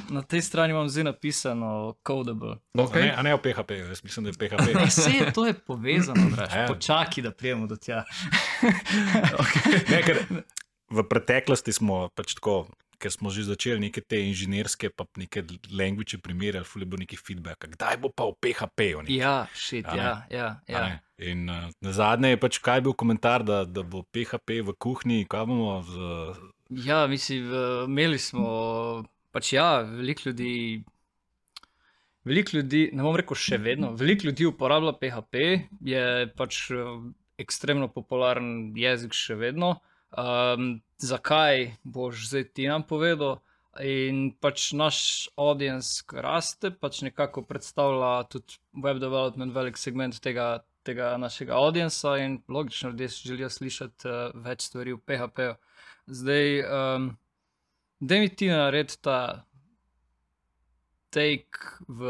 na 0.10 0.22
tej 0.22 0.42
strani 0.42 0.72
imam 0.74 0.90
zdaj 0.90 1.04
napisano 1.04 1.96
Codable. 2.08 2.52
A 2.52 2.78
Ne, 2.78 2.84
Okay. 2.84 3.12
a 3.16 3.22
ne 3.22 3.36
v 3.36 3.42
PHP, 3.42 3.72
jaz 3.72 4.04
mislim, 4.04 4.24
da 4.24 4.30
je 4.30 4.38
PHP. 4.40 4.74
Ne, 4.76 4.86
vse 4.86 5.32
to 5.34 5.46
je 5.46 5.54
povezano. 5.54 6.22
Ja. 6.38 6.68
Počakaj, 6.68 7.24
da 7.24 7.32
prijemo 7.32 7.68
do 7.68 7.76
tja. 7.76 8.04
Ne, 9.92 10.00
ker 10.06 10.18
v 10.94 11.04
preteklosti 11.10 11.74
smo 11.74 12.08
pač 12.16 12.36
tako, 12.38 12.68
ker 13.02 13.12
smo 13.12 13.28
že 13.34 13.44
začeli 13.44 13.80
neke 13.90 14.00
te 14.02 14.20
inženirske, 14.24 14.90
pa 14.96 15.04
neke 15.20 15.44
language 15.74 16.18
primerjali, 16.24 16.64
fuli 16.66 16.86
bo 16.88 16.96
neki 16.98 17.18
feedback, 17.20 17.68
kdaj 17.68 17.98
bo 18.00 18.08
pa 18.14 18.30
v 18.30 18.38
PHP-u. 18.40 19.04
Ja, 19.12 19.48
šit, 19.56 19.86
ja, 19.92 20.24
ja. 20.32 20.62
ja. 20.68 20.84
In 21.20 21.50
uh, 21.50 21.68
na 21.84 21.92
zadnje 21.92 22.34
je 22.36 22.40
pač 22.40 22.60
kaj 22.64 22.82
bil 22.82 22.96
komentar, 22.96 23.44
da, 23.44 23.64
da 23.66 23.84
bo 23.84 24.04
PHP 24.16 24.64
v 24.64 24.76
kuhinji, 24.80 25.28
kaj 25.28 25.46
bomo 25.50 25.82
z. 25.84 25.94
Ja, 26.86 27.08
mislim, 27.08 27.52
imeli 27.86 28.18
smo, 28.20 29.04
pač 29.32 29.54
ja, 29.54 29.82
veliko 29.82 30.30
ljudi. 30.30 30.84
Veliko 32.24 32.58
ljudi, 32.58 32.86
ne 32.96 33.04
bom 33.04 33.16
rekel 33.20 33.36
še 33.36 33.58
vedno, 33.60 33.92
veliko 34.00 34.30
ljudi 34.30 34.46
uporablja 34.48 34.94
PHP, 34.96 35.42
je 35.84 36.04
pač 36.40 36.70
ekstremno 37.42 37.90
popularen 37.92 38.72
jezik 38.78 39.16
še 39.18 39.36
vedno. 39.40 39.76
Um, 40.14 40.78
zakaj 41.02 41.74
boš 41.84 42.30
zdaj 42.30 42.46
ti 42.54 42.70
nam 42.70 42.86
povedal? 42.88 43.42
In 43.82 44.28
pač 44.38 44.70
naš 44.78 44.98
audience 45.34 46.06
raste, 46.14 46.70
pač 46.70 47.02
nekako 47.02 47.42
predstavlja 47.50 48.28
tudi 48.30 48.60
web 48.78 49.02
development 49.02 49.56
velik 49.56 49.82
segment 49.82 50.20
tega, 50.22 50.62
tega 50.86 51.16
našega 51.18 51.58
audienca 51.58 52.14
in 52.22 52.38
logično 52.48 52.92
ljudje 52.92 53.10
si 53.10 53.28
želijo 53.32 53.50
slišati 53.50 54.08
uh, 54.08 54.44
več 54.46 54.70
stvari 54.70 54.94
v 54.94 55.02
PHP-ju. 55.02 55.56
Zdaj, 56.08 56.60
um, 56.60 57.18
da 58.00 58.16
mi 58.16 58.30
ti 58.36 58.48
naredi 58.48 58.98
ta 59.02 59.46
take 61.10 61.60
v 61.88 62.02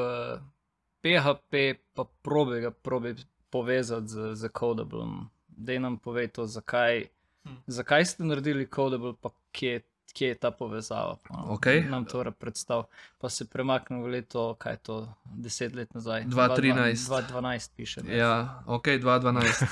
PHP, 1.01 1.53
pa 1.93 2.05
probi 2.21 2.61
ga 2.61 2.71
probi 2.71 3.15
povezati 3.49 4.07
z, 4.07 4.35
z 4.35 4.49
Codablem. 4.59 5.29
da 5.47 5.79
nam 5.79 5.97
pove 5.97 6.27
to, 6.27 6.45
zakaj, 6.47 7.07
Hm. 7.43 7.55
zakaj 7.67 8.05
ste 8.05 8.23
naredili 8.23 8.67
Codable, 8.75 9.13
pa 9.21 9.29
kje, 9.51 9.81
kje 10.13 10.27
je 10.27 10.35
ta 10.35 10.51
povezava. 10.51 11.17
Okej. 11.29 11.81
Nam 11.89 12.05
to 12.05 12.23
predstav. 12.31 12.83
Pa 13.17 13.29
se 13.29 13.49
premaknemo 13.49 14.03
v 14.03 14.07
leto, 14.07 14.55
kaj 14.59 14.73
je 14.73 14.77
to, 14.77 14.97
deset 15.25 15.75
let 15.75 15.93
nazaj. 15.93 16.25
2013. 16.25 17.09
2012 17.09 17.71
piše. 17.75 18.03
ne. 18.03 18.17
Ja, 18.17 18.63
ok, 18.65 18.87
2012. 18.87 19.65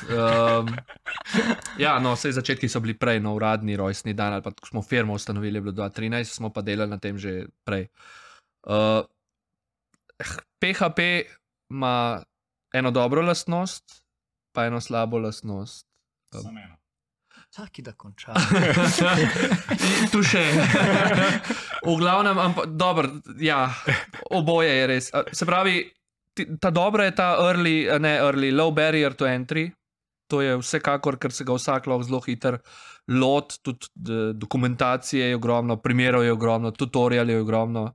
Um, 0.61 0.75
ja, 1.77 1.99
no, 1.99 2.15
vse 2.15 2.31
začetki 2.31 2.69
so 2.69 2.79
bili 2.79 2.97
prej, 2.97 3.19
no, 3.19 3.35
uradni 3.35 3.77
rojstni 3.77 4.13
dan, 4.13 4.33
ali 4.33 4.41
pa 4.41 4.51
ko 4.51 4.67
smo 4.67 4.81
firmo 4.81 5.13
ustanovili, 5.13 5.57
je 5.57 5.61
bilo 5.61 5.73
2013, 5.73 6.23
smo 6.23 6.49
pa 6.49 6.61
delali 6.61 6.89
na 6.89 6.97
tem 6.97 7.17
že 7.17 7.45
prej. 7.63 7.87
Uh, 8.65 9.05
PHP 10.59 10.99
ima 11.69 12.23
eno 12.73 12.91
dobro 12.91 13.21
lastnost, 13.21 14.03
pa 14.51 14.65
eno 14.65 14.81
slabo 14.81 15.17
lastnost. 15.17 15.87
Samo 16.33 16.59
eno. 16.59 16.80
Čakaj, 17.51 17.83
da 17.83 17.91
končam. 17.99 18.35
In 18.39 20.07
tu 20.13 20.21
še. 20.23 20.39
V 21.83 21.95
glavnem, 21.99 22.37
ampak 22.39 22.77
dobro, 22.79 23.09
ja, 23.43 23.65
oboje 24.31 24.69
je 24.71 24.85
res. 24.87 25.09
Se 25.35 25.47
pravi, 25.47 25.81
ta 26.63 26.71
dobra 26.71 27.09
je 27.09 27.15
ta 27.17 27.33
early, 27.43 27.75
ne 27.99 28.15
early, 28.23 28.53
low 28.55 28.71
barrier 28.71 29.17
to 29.19 29.27
entry. 29.27 29.67
To 30.31 30.39
je 30.39 30.55
vsekakor, 30.61 31.19
ker 31.19 31.35
se 31.35 31.43
ga 31.43 31.57
vsak 31.57 31.91
lahko 31.91 32.07
zelo 32.07 32.21
hitro 32.23 32.61
lot, 33.11 33.57
tudi 33.61 33.87
dokumentacije 34.33 35.27
je 35.27 35.35
ogromno, 35.35 35.75
primerov 35.77 36.23
je 36.23 36.31
ogromno, 36.31 36.71
tutorial 36.71 37.29
je 37.29 37.41
ogromno. 37.41 37.93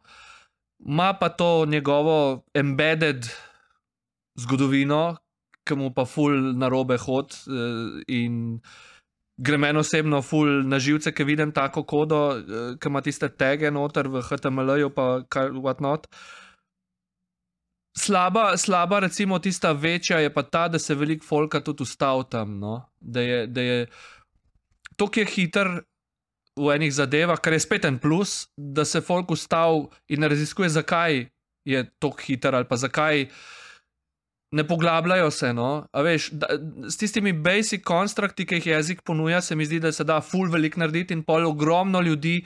Ma 0.79 1.14
pa 1.16 1.29
to 1.29 1.64
njegovo 1.66 2.45
embedded 2.55 3.25
zgodovino, 4.37 5.16
ki 5.64 5.75
mu 5.75 5.95
pa 5.95 6.05
ful 6.05 6.53
na 6.59 6.69
robe 6.69 6.99
hod 7.01 7.33
eh, 7.33 8.05
in 8.09 8.61
gre 9.37 9.59
meni 9.59 9.79
osebno 9.79 10.22
ful 10.22 10.62
na 10.68 10.79
živce, 10.79 11.12
ki 11.12 11.25
vidim 11.25 11.53
tako 11.53 11.85
kodo, 11.85 12.20
eh, 12.38 12.77
ki 12.81 12.88
ima 12.88 13.01
tiste 13.01 13.29
tege 13.29 13.70
noter 13.70 14.09
v 14.09 14.22
HTML-ju, 14.22 14.90
pa 14.94 15.22
kar 15.29 15.51
whatnot. 15.53 16.07
Slaba, 17.96 18.57
slaba, 18.57 19.01
recimo, 19.01 19.38
tista 19.38 19.72
večja 19.72 20.18
je 20.20 20.33
pa 20.33 20.42
ta, 20.42 20.68
da 20.68 20.79
se 20.79 20.94
veliko 20.94 21.25
folka 21.25 21.61
tudi 21.61 21.83
ustavi 21.83 22.25
tam. 22.31 22.59
No? 22.61 22.83
Da 23.01 23.20
je, 23.20 23.46
da 23.46 23.61
je 23.61 23.87
to, 24.96 25.09
ki 25.09 25.20
je 25.20 25.27
hiter 25.27 25.70
v 26.57 26.75
enih 26.77 26.92
zadevah, 26.92 27.40
kar 27.40 27.53
je 27.53 27.61
spet 27.61 27.85
en 27.85 27.99
plus, 27.99 28.49
da 28.57 28.85
se 28.85 29.01
folk 29.01 29.31
ustavi 29.31 29.87
in 30.09 30.20
ne 30.20 30.29
raziskuje, 30.29 30.68
zakaj 30.68 31.27
je 31.66 31.83
tako 31.99 32.22
hiter 32.22 32.55
ali 32.55 32.68
pa 32.68 32.77
zakaj 32.77 33.27
ne 34.50 34.66
poglabljajo 34.66 35.30
se. 35.30 35.52
No? 35.54 35.87
A 35.92 36.02
Veš, 36.02 36.30
da, 36.30 36.46
s 36.88 36.96
tistimi 36.96 37.32
basic 37.32 37.85
konstrukti, 37.85 38.46
ki 38.46 38.61
jih 38.61 38.66
jezik 38.66 39.02
ponuja, 39.02 39.40
se 39.40 39.56
mi 39.56 39.66
zdi, 39.66 39.80
da 39.80 39.92
se 39.92 40.04
da 40.04 40.20
full 40.20 40.50
velik 40.52 40.76
narediti 40.76 41.14
in 41.14 41.24
pol 41.24 41.46
ogromno 41.46 42.00
ljudi. 42.00 42.40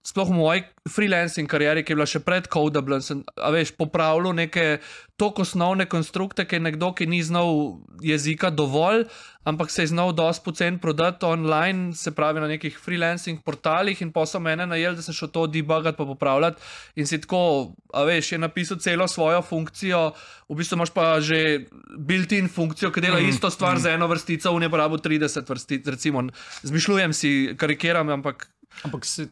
Sploh 0.00 0.30
v 0.32 0.32
moji 0.32 0.60
freelancing 0.88 1.44
karieri, 1.44 1.82
ki 1.84 1.92
je 1.92 1.96
bila 1.98 2.08
še 2.08 2.22
pred 2.24 2.46
Codable, 2.48 3.02
sem 3.04 3.20
a 3.36 3.50
veš, 3.52 3.74
popravljal 3.76 4.32
neke 4.32 4.78
tako 5.20 5.44
osnovne 5.44 5.84
konstrukte, 5.92 6.46
ki 6.48 6.56
je 6.56 6.62
nekdo, 6.64 6.88
ki 6.96 7.04
ni 7.04 7.18
znal 7.20 7.82
jezika 8.00 8.48
dovolj, 8.48 9.04
ampak 9.44 9.68
se 9.68 9.84
je 9.84 9.90
znal 9.92 10.14
dosti 10.16 10.44
pocen 10.46 10.78
prodati 10.80 11.28
online, 11.28 11.92
se 11.92 12.14
pravi 12.16 12.40
na 12.40 12.48
nekih 12.48 12.78
freelancing 12.80 13.42
portalih, 13.44 14.00
in 14.00 14.08
pa 14.14 14.24
so 14.24 14.40
mene 14.40 14.64
najeli, 14.70 14.96
da 14.96 15.04
sem 15.04 15.12
šel 15.12 15.28
to 15.34 15.44
debugati 15.52 15.98
pa 15.98 16.06
popravljati. 16.08 16.64
In 16.96 17.04
si 17.04 17.20
tako, 17.20 17.74
a 17.92 18.04
veš, 18.08 18.32
je 18.32 18.38
napisal 18.40 18.80
celo 18.80 19.04
svojo 19.04 19.42
funkcijo, 19.44 20.00
v 20.48 20.56
bistvu 20.56 20.78
imaš 20.80 20.94
pa 20.96 21.10
že 21.20 21.66
built-in 21.98 22.48
funkcijo, 22.48 22.88
ki 22.88 23.04
dela 23.04 23.20
Mm, 23.20 23.28
isto 23.28 23.50
stvar 23.52 23.76
mm. 23.76 23.84
za 23.84 23.92
eno 23.92 24.08
vrstico, 24.08 24.54
v 24.56 24.64
ne 24.64 24.70
porabo 24.72 24.96
30 24.96 25.44
vrstic, 25.44 25.84
recimo. 25.92 26.24
Zmišljujem 26.64 27.12
si, 27.12 27.52
karikiram, 27.60 28.08
ampak 28.08 28.48
Ampak 28.84 29.04
si 29.04 29.26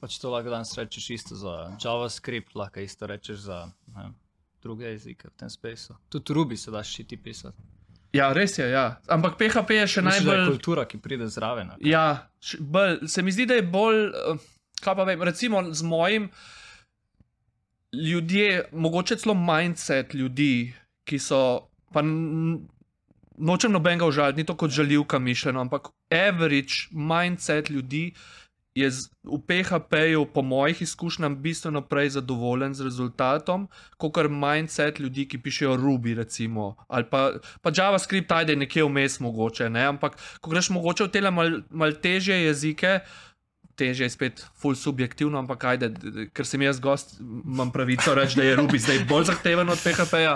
pač 0.00 0.18
to 0.18 0.30
lahko 0.30 0.50
danes 0.50 0.74
rečeš 0.78 1.10
isto 1.10 1.34
za 1.34 1.76
JavaScript, 1.84 2.54
lahko 2.54 2.80
isto 2.80 3.06
rečeš 3.06 3.36
za 3.48 3.70
ne, 3.96 4.12
druge 4.62 4.86
jezike 4.86 5.28
v 5.28 5.34
tem 5.36 5.50
spaceu. 5.50 5.96
Tudi 6.08 6.34
Ruby 6.34 6.56
se 6.56 6.70
daš 6.70 6.94
šiti 6.94 7.16
pisati. 7.16 7.62
ja, 8.12 8.32
res 8.32 8.58
je. 8.58 8.70
Ja. 8.70 9.00
Ampak 9.06 9.36
PHP 9.38 9.70
je 9.70 9.86
še 9.86 10.02
Misliš, 10.02 10.24
da 10.24 10.32
je 10.32 10.38
najbolj. 10.38 10.52
kultura, 10.56 10.84
ki 10.88 10.98
pride 10.98 11.28
zraven. 11.28 11.74
Ja, 11.80 12.28
bolj, 12.60 13.04
se 13.08 13.22
mi 13.22 13.32
zdi, 13.32 13.46
da 13.46 13.58
je 13.58 13.62
bolj, 13.62 14.06
eh, 14.08 14.46
kaj 14.80 14.96
pa 14.96 15.04
vem, 15.04 15.22
recimo 15.22 15.62
z 15.74 15.82
mojim 15.82 16.30
ljudje, 17.92 18.68
mogoče 18.72 19.16
celo 19.16 19.34
mindset 19.34 20.14
ljudi, 20.14 20.74
ki 21.08 21.18
so, 21.18 21.68
pa 21.92 22.02
nočem 23.38 23.72
nobenega 23.72 24.06
užaliti, 24.06 24.40
ni 24.40 24.46
to 24.46 24.56
kot 24.56 24.70
žaljivka 24.70 25.18
mišljeno, 25.18 25.60
ampak 25.60 25.88
average 26.10 26.88
mindset 26.92 27.70
ljudi 27.70 28.12
je 28.78 28.90
v 29.24 29.38
PHP-ju, 29.46 30.24
po 30.32 30.42
mojih 30.42 30.82
izkušnjah, 30.82 31.36
bistveno 31.36 31.82
prej 31.82 32.14
zadovoljen 32.16 32.74
z 32.74 32.86
rezultatom, 32.86 33.68
kot 33.96 34.14
kar 34.14 34.28
mindset 34.30 35.00
ljudi, 35.00 35.26
ki 35.28 35.42
pišejo 35.42 35.76
Ruby, 35.76 36.14
recimo, 36.16 36.76
ali 36.88 37.04
pa, 37.10 37.30
pa 37.62 37.72
JavaScript, 37.74 38.32
ajde 38.32 38.56
nekje 38.56 38.84
vmes 38.84 39.20
mogoče, 39.20 39.70
ne? 39.70 39.86
ampak 39.94 40.18
ko 40.40 40.50
greš 40.50 40.70
mogoče 40.70 41.08
v 41.08 41.14
te 41.14 41.30
mal, 41.30 41.62
mal 41.70 41.96
težje 42.02 42.44
jezike. 42.44 43.00
Teže 43.78 44.08
je 44.08 44.10
spet 44.10 44.40
ful 44.58 44.74
subjektivno, 44.74 45.38
ampak 45.38 45.64
ajde, 45.64 45.92
ker 46.34 46.46
sem 46.46 46.62
jaz 46.66 46.80
gost, 46.82 47.12
imam 47.22 47.70
pravico 47.70 48.10
reči, 48.14 48.40
da 48.40 48.46
je 48.48 48.56
Ruby 48.58 48.80
zdaj 48.82 49.04
bolj 49.06 49.28
zahteven 49.30 49.70
od 49.70 49.78
PHP-ja. 49.78 50.32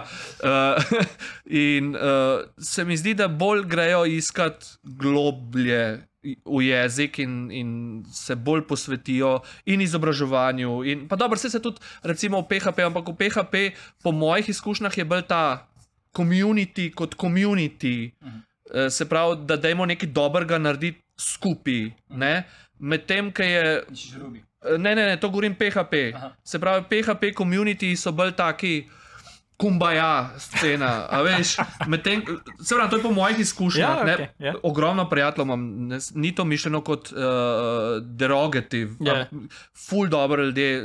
Uh, 0.47 1.01
in 1.67 1.91
uh, 1.97 2.47
se 2.59 2.85
mi 2.87 2.97
zdi, 2.97 3.17
da 3.19 3.27
bolj 3.27 3.65
grejo 3.67 4.05
iskat 4.07 4.77
globlje 4.83 6.12
v 6.23 6.61
jezik 6.63 7.19
in, 7.19 7.51
in 7.51 7.71
se 8.13 8.37
bolj 8.37 8.63
posvetijo 8.67 9.41
in 9.67 9.81
izobraževanju. 9.81 10.85
In, 10.85 11.09
pa 11.09 11.17
dobro, 11.17 11.37
vse 11.37 11.51
se 11.51 11.61
tudi, 11.63 11.83
recimo 12.03 12.41
v 12.43 12.49
PHP, 12.49 12.87
ampak 12.87 13.09
v 13.09 13.17
PHP, 13.19 13.55
po 14.03 14.13
mojih 14.13 14.49
izkušnjah, 14.49 14.99
je 14.99 15.05
bolj 15.05 15.27
ta 15.27 15.67
community 16.17 16.93
kot 16.95 17.15
community. 17.19 18.13
Uh, 18.23 18.89
se 18.89 19.09
pravi, 19.09 19.43
da 19.47 19.57
dajmo 19.57 19.87
nekaj 19.87 20.09
dobrega 20.09 20.59
narediti 20.59 21.03
skupaj. 21.19 21.91
ne. 22.09 22.45
Medtem, 22.79 23.31
ko 23.31 23.43
je 23.43 23.85
Ruby. 24.19 24.43
Ne, 24.79 24.95
ne, 24.95 25.07
ne, 25.07 25.17
to 25.21 25.29
govorim 25.29 25.55
PHP. 25.55 26.15
Aha. 26.15 26.33
Se 26.45 26.59
pravi, 26.59 26.85
PHP 26.91 27.35
community 27.39 27.97
so 27.97 28.13
bolj 28.13 28.33
taki. 28.39 28.89
Kumbaja, 29.63 30.09
scena, 30.37 31.07
medtem, 31.87 32.23
se 32.59 32.75
pravi, 32.75 32.91
to 32.91 32.97
je 32.97 33.03
po 33.03 33.13
mojih 33.13 33.39
izkušnjah. 33.39 33.91
Ja, 33.93 34.05
ne, 34.05 34.15
okej, 34.15 34.29
ja. 34.41 34.55
Ogromno 34.63 35.05
prijateljev 35.07 35.47
imam, 35.47 35.63
ne, 35.87 35.99
ni 36.15 36.35
to 36.35 36.45
mišljeno 36.45 36.81
kot 36.81 37.13
uh, 37.13 37.19
derogativ, 38.03 38.97
Ja. 39.01 39.15
ampak 39.15 39.31
ful 39.79 40.09
dobro 40.09 40.43
ljudje. 40.43 40.77
eh, 40.77 40.83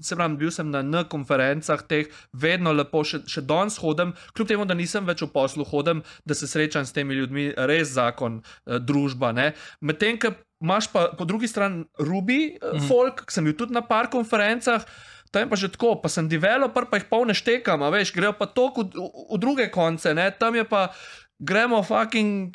Se 0.00 0.16
pravi, 0.16 0.36
bil 0.36 0.50
sem 0.50 0.70
na 0.70 0.78
N 0.80 1.04
konferencah 1.04 1.82
teh, 1.82 2.06
vedno 2.32 2.72
lepo, 2.72 3.02
še, 3.02 3.24
še 3.26 3.40
danes 3.42 3.76
hodim, 3.76 4.14
kljub 4.32 4.48
temu, 4.48 4.64
da 4.64 4.74
nisem 4.74 5.04
več 5.04 5.22
v 5.22 5.28
poslu, 5.28 5.64
hodim, 5.64 6.02
da 6.24 6.34
se 6.34 6.46
srečam 6.46 6.86
s 6.86 6.92
temi 6.92 7.14
ljudmi, 7.14 7.50
res 7.58 7.88
zakon, 7.90 8.38
uh, 8.62 8.78
družba. 8.78 9.34
Medtem, 9.80 10.18
imaš 10.60 10.86
pa 10.86 11.08
po 11.08 11.24
drugi 11.24 11.48
strani 11.48 11.84
Ruby, 11.98 12.54
uh, 12.54 12.76
Mhm. 12.76 12.86
folk, 12.86 13.26
ki 13.26 13.32
sem 13.32 13.44
bil 13.44 13.54
tudi 13.54 13.74
na 13.74 13.80
par 13.82 14.06
konferencah. 14.06 14.84
Tam 15.32 15.48
pa 15.48 15.56
že 15.56 15.72
tako, 15.72 15.96
pa 15.96 16.12
sem 16.12 16.28
developer, 16.28 16.84
pa 16.92 17.00
jih 17.00 17.08
polne 17.08 17.32
štekam, 17.32 17.80
veš, 17.88 18.12
grejo 18.12 18.36
pa 18.36 18.44
to 18.44 18.68
v, 18.68 18.84
v, 18.92 19.08
v 19.32 19.38
druge 19.40 19.66
konce, 19.72 20.12
ne? 20.12 20.28
tam 20.28 20.52
je 20.54 20.64
pa, 20.68 20.92
gremo 21.40 21.80
fucking 21.80 22.52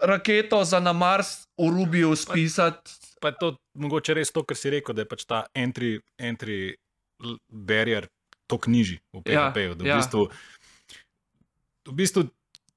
raketo 0.00 0.64
za 0.64 0.80
na 0.80 0.94
Mars 0.94 1.44
v 1.58 1.68
Rubiju 1.68 2.14
spisati. 2.16 2.94
Pa 3.20 3.34
je 3.34 3.36
to 3.36 3.48
mogoče 3.76 4.14
res 4.16 4.32
to, 4.32 4.46
kar 4.46 4.56
si 4.56 4.70
rekel, 4.72 4.94
da 4.96 5.04
je 5.04 5.10
pač 5.10 5.26
ta 5.28 5.44
entry, 5.52 5.98
entry 6.16 6.78
barrier 7.52 8.08
tako 8.48 8.70
nižji 8.70 9.02
v 9.12 9.20
Ja, 9.28 9.50
PHP-ju. 9.50 9.74
da 9.76 9.82
v 9.84 9.88
ja. 9.90 9.96
bistvu, 10.00 10.22
v 11.86 11.92
bistvu 11.92 12.20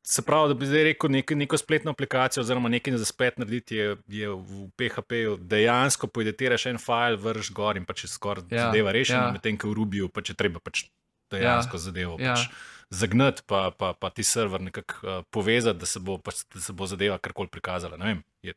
se 0.06 0.22
pravi, 0.22 0.52
da 0.52 0.54
bi 0.60 0.66
zdaj 0.66 0.84
rekel 0.84 1.12
neko, 1.12 1.36
neko 1.36 1.58
spletno 1.58 1.92
aplikacijo, 1.92 2.42
oziroma 2.42 2.70
nekaj 2.70 2.98
za 2.98 3.06
splet 3.06 3.38
narediti, 3.38 3.76
je, 3.76 3.96
je 4.08 4.30
v 4.30 4.68
PHP-ju 4.76 5.38
dejansko 5.38 6.08
poeditiraš 6.08 6.66
en 6.66 6.78
file, 6.78 7.16
vrš 7.16 7.54
gor 7.56 7.80
in 7.80 7.86
pač 7.86 8.04
je 8.04 8.12
skoraj 8.12 8.44
Ja, 8.52 8.68
zadeva 8.68 8.92
rešena, 8.92 9.30
ja. 9.30 9.32
medtem 9.32 9.58
ko 9.58 9.72
v 9.72 9.80
Rubiju 9.80 10.10
pač 10.12 10.34
je 10.34 10.36
treba 10.36 10.60
pač 10.60 10.86
dejansko 11.32 11.80
ja, 11.80 11.86
zadevo 11.88 12.18
ja. 12.20 12.36
pač 12.36 12.50
zagnati, 12.94 13.42
pa, 13.48 13.72
pa, 13.72 13.94
pa 13.94 14.10
ti 14.10 14.24
server 14.24 14.62
nekako 14.62 15.00
uh, 15.02 15.24
povezati, 15.32 15.80
da 15.80 15.86
se 15.86 16.00
bo, 16.00 16.18
pač, 16.22 16.44
da 16.54 16.62
se 16.62 16.74
bo 16.74 16.86
zadeva 16.86 17.18
karkoli 17.18 17.50
prikazala. 17.50 17.98
Ne 17.98 18.06
vem, 18.06 18.24
je, 18.44 18.54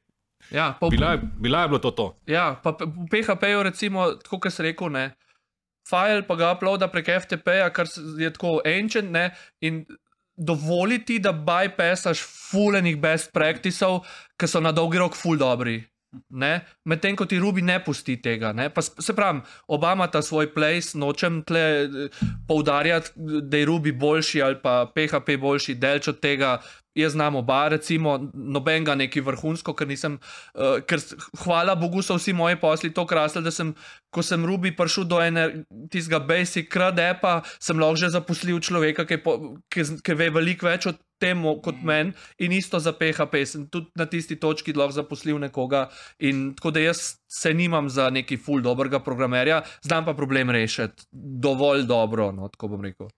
Ja, 0.50 0.74
pa, 0.80 0.88
bila, 0.88 1.16
bila 1.16 1.62
je 1.62 1.68
bilo 1.68 1.78
to 1.78 1.90
to. 1.90 2.16
ja, 2.26 2.60
pa 2.62 2.70
v 2.70 3.06
PHP-ju, 3.10 3.62
recimo, 3.62 4.10
tako 4.22 4.38
kot 4.44 4.52
sem 4.52 4.68
rekel, 4.68 4.92
ne. 4.92 5.06
File 5.88 6.22
pa 6.26 6.34
ga 6.36 6.50
uploada 6.54 6.88
prek 6.90 7.08
FTP-ja, 7.22 7.70
kar 7.70 7.88
je 8.18 8.30
tako 8.34 8.60
ancient, 8.66 9.10
ne, 9.10 9.30
in 9.60 9.86
dovoli 10.36 11.00
ti, 11.04 11.18
da 11.18 11.32
bypassaš 11.32 12.22
fulenih 12.50 12.96
best 13.00 13.32
practicev, 13.32 14.00
ki 14.36 14.48
so 14.48 14.60
na 14.60 14.72
dolgi 14.72 14.98
rok 14.98 15.16
ful 15.16 15.38
dobri. 15.40 15.80
Medtem 16.84 17.16
ko 17.16 17.26
ti 17.28 17.38
Rubi 17.38 17.62
ne 17.62 17.76
pusti 17.84 18.16
tega. 18.22 18.52
Ne? 18.56 18.68
Pa, 18.72 18.82
se 18.82 19.14
pravi, 19.14 19.42
oba 19.68 19.92
imata 19.92 20.22
svoj 20.22 20.48
place, 20.54 20.96
nočem 20.98 21.42
tle 21.44 21.64
eh, 21.84 22.24
poudarjati, 22.48 23.12
da 23.42 23.56
je 23.56 23.66
Rubi 23.66 23.92
boljši 23.92 24.42
ali 24.42 24.60
pa 24.62 24.86
PHP 24.94 25.36
boljši, 25.40 25.74
delč 25.74 26.08
od 26.08 26.20
tega 26.20 26.60
jaz 26.96 27.12
znam 27.12 27.36
oba, 27.36 27.68
recimo, 27.68 28.16
nobenega 28.34 28.94
neki 28.96 29.20
vrhunsko, 29.20 29.74
ker 29.76 29.88
nisem, 29.88 30.18
uh, 30.54 30.78
ker 30.88 31.02
hvala 31.44 31.76
Bogu 31.76 32.02
so 32.02 32.16
vsi 32.16 32.32
moji 32.36 32.56
posli 32.60 32.92
tako 32.94 33.06
krasli, 33.12 33.42
da 33.44 33.52
sem, 33.52 33.74
ko 34.10 34.24
sem 34.24 34.46
Rubi 34.46 34.72
prišel 34.76 35.04
do 35.04 35.20
tistega 35.92 36.20
basic 36.24 36.70
kradepa, 36.72 37.42
sem 37.60 37.78
lahko 37.78 38.00
že 38.00 38.14
zaposlil 38.14 38.60
človeka, 38.60 39.04
ki, 39.04 39.20
po- 39.22 39.56
ki, 39.72 39.84
ki 40.04 40.16
ve 40.16 40.30
veliko 40.32 40.66
več 40.68 40.88
o 40.88 40.96
tem 41.18 41.42
kot 41.64 41.78
meni 41.82 42.12
in 42.38 42.52
isto 42.52 42.78
za 42.78 42.92
PHP. 42.92 43.44
Sem 43.46 43.68
tudi 43.72 43.92
na 43.96 44.06
tisti 44.06 44.36
točki 44.40 44.74
lahko 44.76 44.98
zaposlil 45.00 45.38
nekoga 45.40 45.86
in 46.18 46.54
tako 46.56 46.70
da 46.76 46.80
jaz 46.80 47.16
se 47.28 47.54
nimam 47.54 47.88
za 47.88 48.10
neki 48.10 48.36
full 48.36 48.62
dobrega 48.62 49.00
programerja, 49.00 49.62
znam 49.82 50.04
pa 50.04 50.14
problem 50.14 50.50
rešiti 50.50 51.08
dovolj 51.12 51.86
dobro, 51.86 52.32
no, 52.32 52.48
tako 52.48 52.68
bom 52.76 52.84
rekel. 52.84 53.08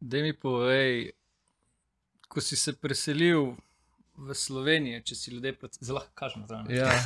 Da 0.00 0.20
mi 0.20 0.32
povej, 0.36 1.12
ko 2.34 2.42
si 2.42 2.56
se 2.56 2.74
preselil 2.76 3.54
v 4.16 4.34
Slovenijo, 4.34 5.00
če 5.02 5.14
si 5.14 5.32
ljudje 5.34 5.52
pred... 5.58 5.78
zelo 5.80 6.02
kažemo 6.14 6.46
zraven. 6.46 6.70
Ja. 6.70 6.90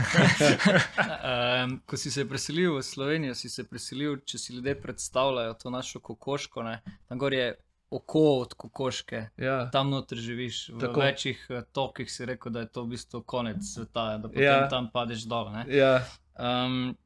Um, 1.28 1.78
ko 1.86 1.96
si 1.96 2.10
se 2.10 2.24
preselil 2.28 2.76
v 2.76 2.82
Slovenijo, 2.84 3.34
si 3.34 3.48
se 3.48 3.64
preselil, 3.64 4.18
če 4.24 4.38
si 4.38 4.52
ljudje 4.56 4.74
predstavljajo 4.80 5.54
to 5.60 5.70
našo 5.70 6.00
kokoško, 6.00 6.62
ne? 6.62 6.80
tam 7.08 7.18
gor 7.18 7.34
je 7.34 7.48
oko 7.90 8.22
od 8.44 8.54
kokoške, 8.54 9.26
Ja. 9.36 9.70
tam 9.70 9.90
noter 9.90 10.18
živiš. 10.18 10.68
V 10.68 10.80
Tako. 10.80 11.00
Večjih 11.00 11.46
eh, 11.50 11.62
tokih 11.72 12.12
si 12.12 12.26
rekel, 12.26 12.52
da 12.52 12.60
je 12.60 12.68
to 12.72 12.84
v 12.84 12.94
bistvu 12.94 13.22
konec 13.22 13.64
sveta, 13.64 14.18
da 14.18 14.28
potem 14.28 14.44
ja. 14.44 14.68
tam 14.68 14.90
padeš 14.92 15.24
dol. 15.28 15.52
Ne? 15.52 15.64
Ja. 15.72 16.04
Um, 16.36 16.96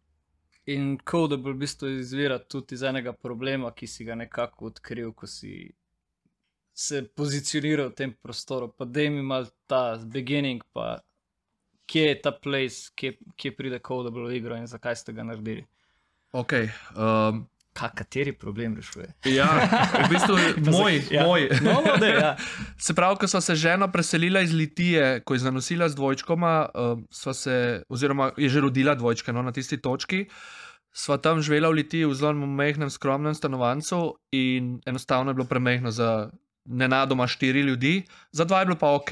in 0.67 0.99
Codable 1.11 1.53
v 1.53 1.63
bistvu 1.63 1.89
izvira 2.01 2.39
tudi 2.39 2.75
iz 2.75 2.83
enega 2.83 3.13
problema, 3.13 3.71
ki 3.71 3.87
si 3.87 4.05
ga 4.05 4.15
nekako 4.19 4.73
odkril, 4.73 5.13
ko 5.15 5.27
si 5.27 5.71
se 6.83 7.03
pozicioniral 7.15 7.93
v 7.93 7.95
tem 7.95 8.11
prostoru. 8.23 8.73
Pa 8.75 8.85
da 8.85 9.07
mi 9.11 9.23
mal 9.23 9.47
ta 9.71 9.97
beginning, 10.03 10.65
pa 10.75 10.99
kje 11.87 12.09
je 12.09 12.19
ta 12.23 12.33
place, 12.33 12.91
kje, 12.99 13.15
kje 13.37 13.55
pride 13.57 13.79
Codable 13.87 14.27
v 14.27 14.37
igro 14.41 14.57
in 14.59 14.67
zakaj 14.67 14.97
ste 14.97 15.15
ga 15.15 15.23
naredili. 15.23 15.65
Okay, 16.33 16.71
um, 16.97 17.45
Kaj, 17.73 17.89
kateri 17.97 18.33
problem 18.37 18.75
rešuje? 18.77 19.07
ja, 19.33 19.47
v 20.05 20.09
bistvu 20.13 20.37
moj, 20.77 20.99
Ja. 21.11 21.25
moj. 21.25 21.49
No, 21.65 21.81
no, 21.85 21.97
dej, 22.01 22.17
ja. 22.21 22.33
Se 22.85 22.93
pravi, 22.97 23.17
ko 23.21 23.29
smo 23.29 23.41
se 23.41 23.57
žena 23.57 23.89
preselila 23.89 24.41
iz 24.45 24.53
Litije, 24.53 25.21
ko 25.25 25.37
je 25.37 25.45
zanosila 25.45 25.89
z 25.89 25.97
dvojčkoma, 25.97 26.69
uh, 26.75 27.01
se, 27.13 27.83
oziroma 27.89 28.33
je 28.37 28.49
že 28.49 28.61
rodila 28.61 28.95
dvojčke 28.95 29.33
no, 29.33 29.43
na 29.43 29.53
tisti 29.53 29.81
točki. 29.81 30.27
Sva 30.93 31.17
tam 31.17 31.41
živela 31.41 31.73
v 31.73 31.81
Litiji 31.81 32.05
v 32.05 32.15
zelo 32.15 32.37
majhnem, 32.37 32.93
skromnem 32.93 33.33
stanovanju 33.35 34.21
in 34.37 34.77
enostavno 34.85 35.33
je 35.33 35.35
bilo 35.41 35.49
premehno 35.49 35.89
za 35.89 36.29
nenadoma 36.65 37.27
štiri 37.27 37.61
ljudi, 37.61 38.03
za 38.33 38.45
dva 38.45 38.61
je 38.61 38.67
bilo 38.67 38.79
pa 38.79 38.95
ok. 38.95 39.11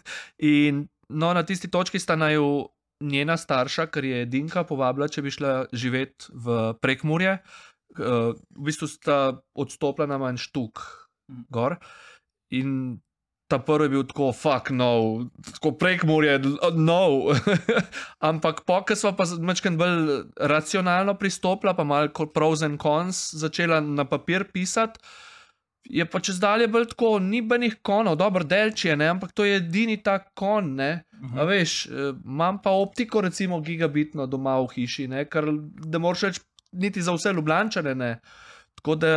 in 0.38 0.86
no, 1.08 1.32
na 1.34 1.42
tisti 1.42 1.70
točki 1.70 1.98
sta 1.98 2.16
naju 2.16 2.68
njena 3.00 3.36
starša, 3.36 3.86
ker 3.92 4.04
je 4.04 4.22
edinka, 4.22 4.64
povabila, 4.64 5.08
če 5.08 5.22
bi 5.22 5.30
šla 5.30 5.66
živeti 5.72 6.32
v 6.32 6.74
prekmurje. 6.80 7.38
Uh, 7.96 8.36
v 8.56 8.68
bistvu 8.68 8.88
sta 8.90 9.18
odstopila 9.56 10.08
na 10.08 10.18
manj 10.20 10.40
štuk 10.48 10.82
gor. 11.52 11.76
In 12.54 12.98
ta 13.48 13.58
prvi 13.62 13.86
je 13.86 13.92
bil 13.94 14.04
tako, 14.08 14.32
fuck 14.34 14.70
no, 14.74 15.28
tako 15.52 15.72
prek 15.78 16.04
morja, 16.04 16.38
no. 16.74 17.30
Ampak 18.30 18.64
po, 18.66 18.80
ker 18.82 18.98
smo 18.98 19.14
pa 19.16 19.26
malo 19.38 19.76
bolj 19.78 20.26
racionalno 20.36 21.14
pristopila, 21.14 21.76
pa 21.76 21.84
malo 21.84 22.10
pros 22.34 22.62
and 22.66 22.80
cons 22.82 23.30
začela 23.34 23.80
na 23.80 24.04
papir 24.04 24.50
pisati. 24.52 25.00
Je 25.90 26.04
pa 26.10 26.20
čez 26.20 26.40
dalje 26.42 26.66
bolj 26.68 26.88
tako, 26.90 27.18
ni 27.22 27.42
benih 27.42 27.76
konov, 27.82 28.16
dobro 28.18 28.44
delčje, 28.44 28.96
ne, 28.96 29.08
ampak 29.14 29.32
to 29.32 29.44
je 29.44 29.60
edini 29.60 29.96
ta 30.02 30.18
kon, 30.34 30.74
ne. 30.74 31.04
A 31.36 31.46
veš, 31.46 31.86
eh, 31.86 32.12
imam 32.24 32.58
pa 32.62 32.70
optiko, 32.70 33.20
recimo, 33.20 33.60
gigabitno 33.60 34.26
doma 34.26 34.58
v 34.60 34.68
hiši, 34.74 35.08
ne, 35.08 35.24
kar 35.30 35.46
da 35.86 35.98
moraš 35.98 36.28
reči, 36.28 36.40
niti 36.72 37.02
za 37.02 37.14
vse 37.14 37.32
ljubljančane, 37.32 37.94
ne. 37.94 38.18
Tako 38.74 38.94
da, 38.94 39.12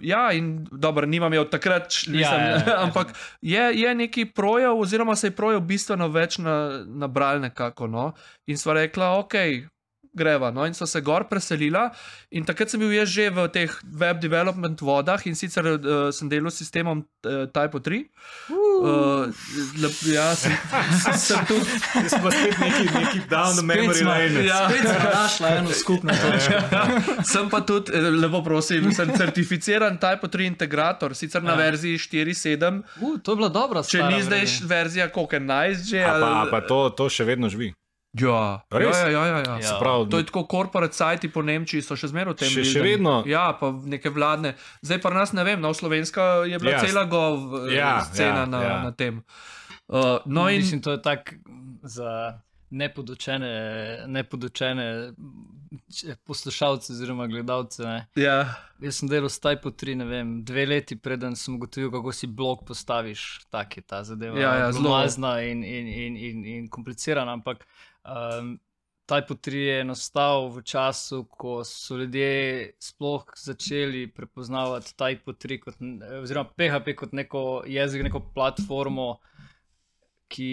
ja, 0.00 0.32
in 0.32 0.66
dobro, 0.72 1.06
nimam 1.06 1.32
je 1.32 1.40
od 1.40 1.50
takrat, 1.50 1.92
Ja, 2.06 2.12
mislim, 2.12 2.40
ja, 2.40 2.50
ja. 2.50 2.76
ampak 2.84 3.12
je, 3.40 3.80
je 3.80 3.94
neki 3.94 4.24
projev, 4.24 4.78
oziroma 4.78 5.16
se 5.16 5.26
je 5.26 5.36
projev 5.36 5.60
bistveno 5.60 6.08
več 6.08 6.38
na, 6.38 6.84
nabral 6.86 7.40
nekako. 7.40 7.86
No? 7.86 8.12
In 8.46 8.58
sva 8.58 8.74
rekla, 8.74 9.18
ok. 9.18 9.34
Greva, 10.12 10.50
no, 10.50 10.64
in 10.66 10.74
so 10.74 10.86
se 10.86 11.00
gor 11.00 11.24
preselila, 11.24 11.90
in 12.30 12.42
takrat 12.44 12.68
sem 12.68 12.80
bil 12.80 12.90
jaz 12.90 13.08
že 13.08 13.30
v 13.30 13.46
teh 13.48 13.70
web 13.94 14.18
development 14.20 14.80
vodah, 14.80 15.20
in 15.24 15.34
sicer 15.34 15.62
uh, 15.64 16.10
sem 16.10 16.28
delal 16.28 16.50
s 16.50 16.58
sistemom 16.58 16.98
uh, 16.98 17.46
Type 17.46 17.78
3. 17.78 18.10
Uh, 18.50 19.30
lep, 19.76 19.94
ja, 20.04 20.34
sem, 20.34 20.50
sem 21.16 21.44
tudi. 21.44 21.70
Jaz 21.96 22.14
pa 22.16 22.28
spet 22.28 22.58
neki, 22.58 22.84
neki 22.88 23.18
down 23.28 23.54
the 23.54 23.62
memory 23.62 24.02
lane. 24.02 24.42
Ja. 24.42 24.66
Spet 24.66 24.82
smo 24.82 25.10
našli 25.12 25.46
eno 25.52 25.70
skupno 25.72 26.10
točko. 26.12 26.58
Sem 27.22 27.46
pa 27.46 27.60
tudi, 27.60 27.92
eh, 27.92 28.10
lepo 28.16 28.42
prosim, 28.42 28.90
sem 28.90 29.12
certificiran 29.12 29.94
Type 29.96 30.26
3 30.26 30.46
integrator, 30.48 31.14
sicer 31.14 31.40
na 31.40 31.52
Ja. 31.52 31.56
verziji 31.60 31.98
4.7, 32.00 32.82
Uh, 32.98 33.14
to 33.16 33.32
je 33.32 33.36
bila 33.36 33.48
dobra 33.50 33.82
če 33.82 33.98
stara 33.98 34.10
ni 34.10 34.22
zdaj 34.22 34.44
verzija. 34.64 35.08
koliko 35.08 35.36
11 35.36 35.84
že. 35.84 36.00
A 36.00 36.10
pa, 36.10 36.26
ali- 36.36 36.50
pa 36.50 36.60
to, 36.62 36.88
to 36.90 37.06
še 37.06 37.24
vedno 37.24 37.48
živi. 37.48 37.72
Ja, 38.12 38.64
Res? 38.68 38.96
ja, 38.96 39.08
ja, 39.08 39.24
ja, 39.24 39.38
ja. 39.38 39.56
Ja. 39.56 39.78
Prav, 39.78 40.08
To 40.08 40.18
je 40.18 40.26
tako, 40.26 40.42
corporate 40.44 40.92
sajti 40.92 41.28
po 41.28 41.42
Nemčiji 41.42 41.78
so 41.80 41.94
še 41.94 42.08
zmeraj 42.08 42.32
v 42.32 42.36
tem. 42.36 42.48
Še- 42.50 42.64
še 42.66 42.82
vedno? 42.82 43.22
Ja, 43.24 43.52
pa 43.52 43.70
neke 43.72 44.08
vladne. 44.08 44.54
Zdaj 44.82 44.98
pa 44.98 45.10
nas 45.10 45.30
ne 45.30 45.44
vem, 45.44 45.56
no, 45.56 45.70
slovenska 45.70 46.42
je 46.44 46.58
bila 46.58 46.72
Ja. 46.72 46.80
cela 46.80 47.04
gov 47.04 47.38
Ja, 47.66 47.72
ja, 47.72 47.92
scena 48.02 48.40
ja, 48.40 48.46
na, 48.46 48.60
ja. 48.60 48.76
na 48.82 48.92
tem. 48.92 49.22
Uh, 49.86 50.18
no 50.26 50.48
in 50.48 50.58
Mislim, 50.58 50.80
to 50.80 50.90
je 50.90 51.00
tako 51.00 51.38
za 51.84 52.38
nepodučene, 52.70 53.50
nepodučene 54.06 55.12
če- 55.88 56.16
poslušalce 56.24 56.92
oziroma 56.92 57.26
gledalce. 57.26 57.82
Ne. 57.84 58.06
ja, 58.16 58.54
Jaz 58.78 58.96
sem 58.96 59.08
delal 59.08 59.28
s 59.28 59.38
Type 59.38 59.70
3, 59.72 59.94
ne 59.94 60.04
vem, 60.04 60.42
dve 60.42 60.66
leti 60.66 60.96
preden 60.96 61.36
sem 61.36 61.54
ugotovil, 61.54 61.90
kako 61.90 62.12
si 62.12 62.26
blog 62.26 62.64
postaviš. 62.64 63.40
Tak 63.50 63.76
je 63.76 63.82
ta 63.82 64.02
zadeva. 64.02 64.34
Ja, 64.34 64.54
ja, 64.56 64.68
zelo- 64.68 64.82
Glomazna 64.82 65.40
in, 65.42 65.62
in, 65.62 65.86
in, 65.86 66.16
in, 66.18 66.44
in 66.46 66.68
komplicirana, 66.68 67.32
ampak 67.32 67.66
um, 68.04 68.58
Type 69.10 69.34
3 69.34 69.58
je 69.58 69.84
nastal 69.84 70.48
v 70.54 70.62
času, 70.62 71.24
ko 71.24 71.64
so 71.66 71.96
ljudje 71.98 72.72
sploh 72.78 73.24
začeli 73.36 74.06
prepoznavati 74.06 74.94
Type 74.94 75.34
3 75.34 75.58
kot, 75.58 75.80
oziroma 76.22 76.46
PHP 76.54 76.94
kot 76.94 77.12
neko 77.12 77.62
jezik, 77.66 78.04
neko 78.06 78.20
platformo, 78.34 79.18
ki 80.30 80.52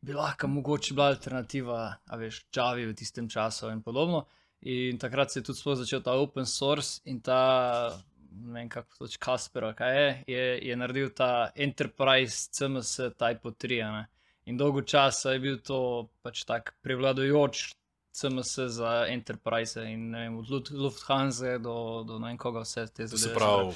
bi 0.00 0.16
lahko 0.16 0.48
mogoče 0.48 0.94
bila 0.96 1.10
alternativa, 1.12 1.80
a 2.06 2.16
veš, 2.16 2.46
Javi 2.56 2.86
v 2.88 2.94
tistem 2.96 3.28
času 3.28 3.68
in 3.68 3.82
podobno. 3.82 4.24
In 4.60 4.98
takrat 4.98 5.32
se 5.32 5.40
je 5.40 5.50
tudi 5.50 5.76
začel 5.76 6.00
ta 6.00 6.16
open 6.16 6.46
source 6.46 7.02
in 7.04 7.20
ta, 7.20 7.92
ne 8.32 8.52
vem 8.60 8.68
kako 8.68 9.04
toč 9.04 9.18
Kasper, 9.20 9.74
kaj 9.76 9.96
je, 9.96 10.24
je, 10.26 10.46
je 10.68 10.76
naredil 10.76 11.12
ta 11.12 11.50
Enterprise 11.54 12.48
CMS 12.48 12.96
Type 13.20 13.52
3. 13.52 13.82
a 13.84 13.92
Ne? 13.92 14.06
In 14.50 14.58
dolgo 14.58 14.82
časa 14.82 15.36
je 15.36 15.42
bil 15.42 15.58
to 15.62 16.10
pač 16.26 16.42
tak 16.48 16.74
prevladujoč 16.82 17.70
CMS 18.10 18.58
za 18.74 19.06
Enterprise 19.06 19.84
in 19.86 20.10
ne 20.10 20.26
vem, 20.26 20.38
od 20.42 20.70
Lufthansa 20.74 21.58
do, 21.62 22.02
do 22.06 22.18
ne 22.18 22.32
vem 22.32 22.38
koga 22.38 22.64
vse 22.66 22.88
te 22.90 23.06
zadeve. 23.06 23.22
se 23.22 23.34
pravi, 23.34 23.74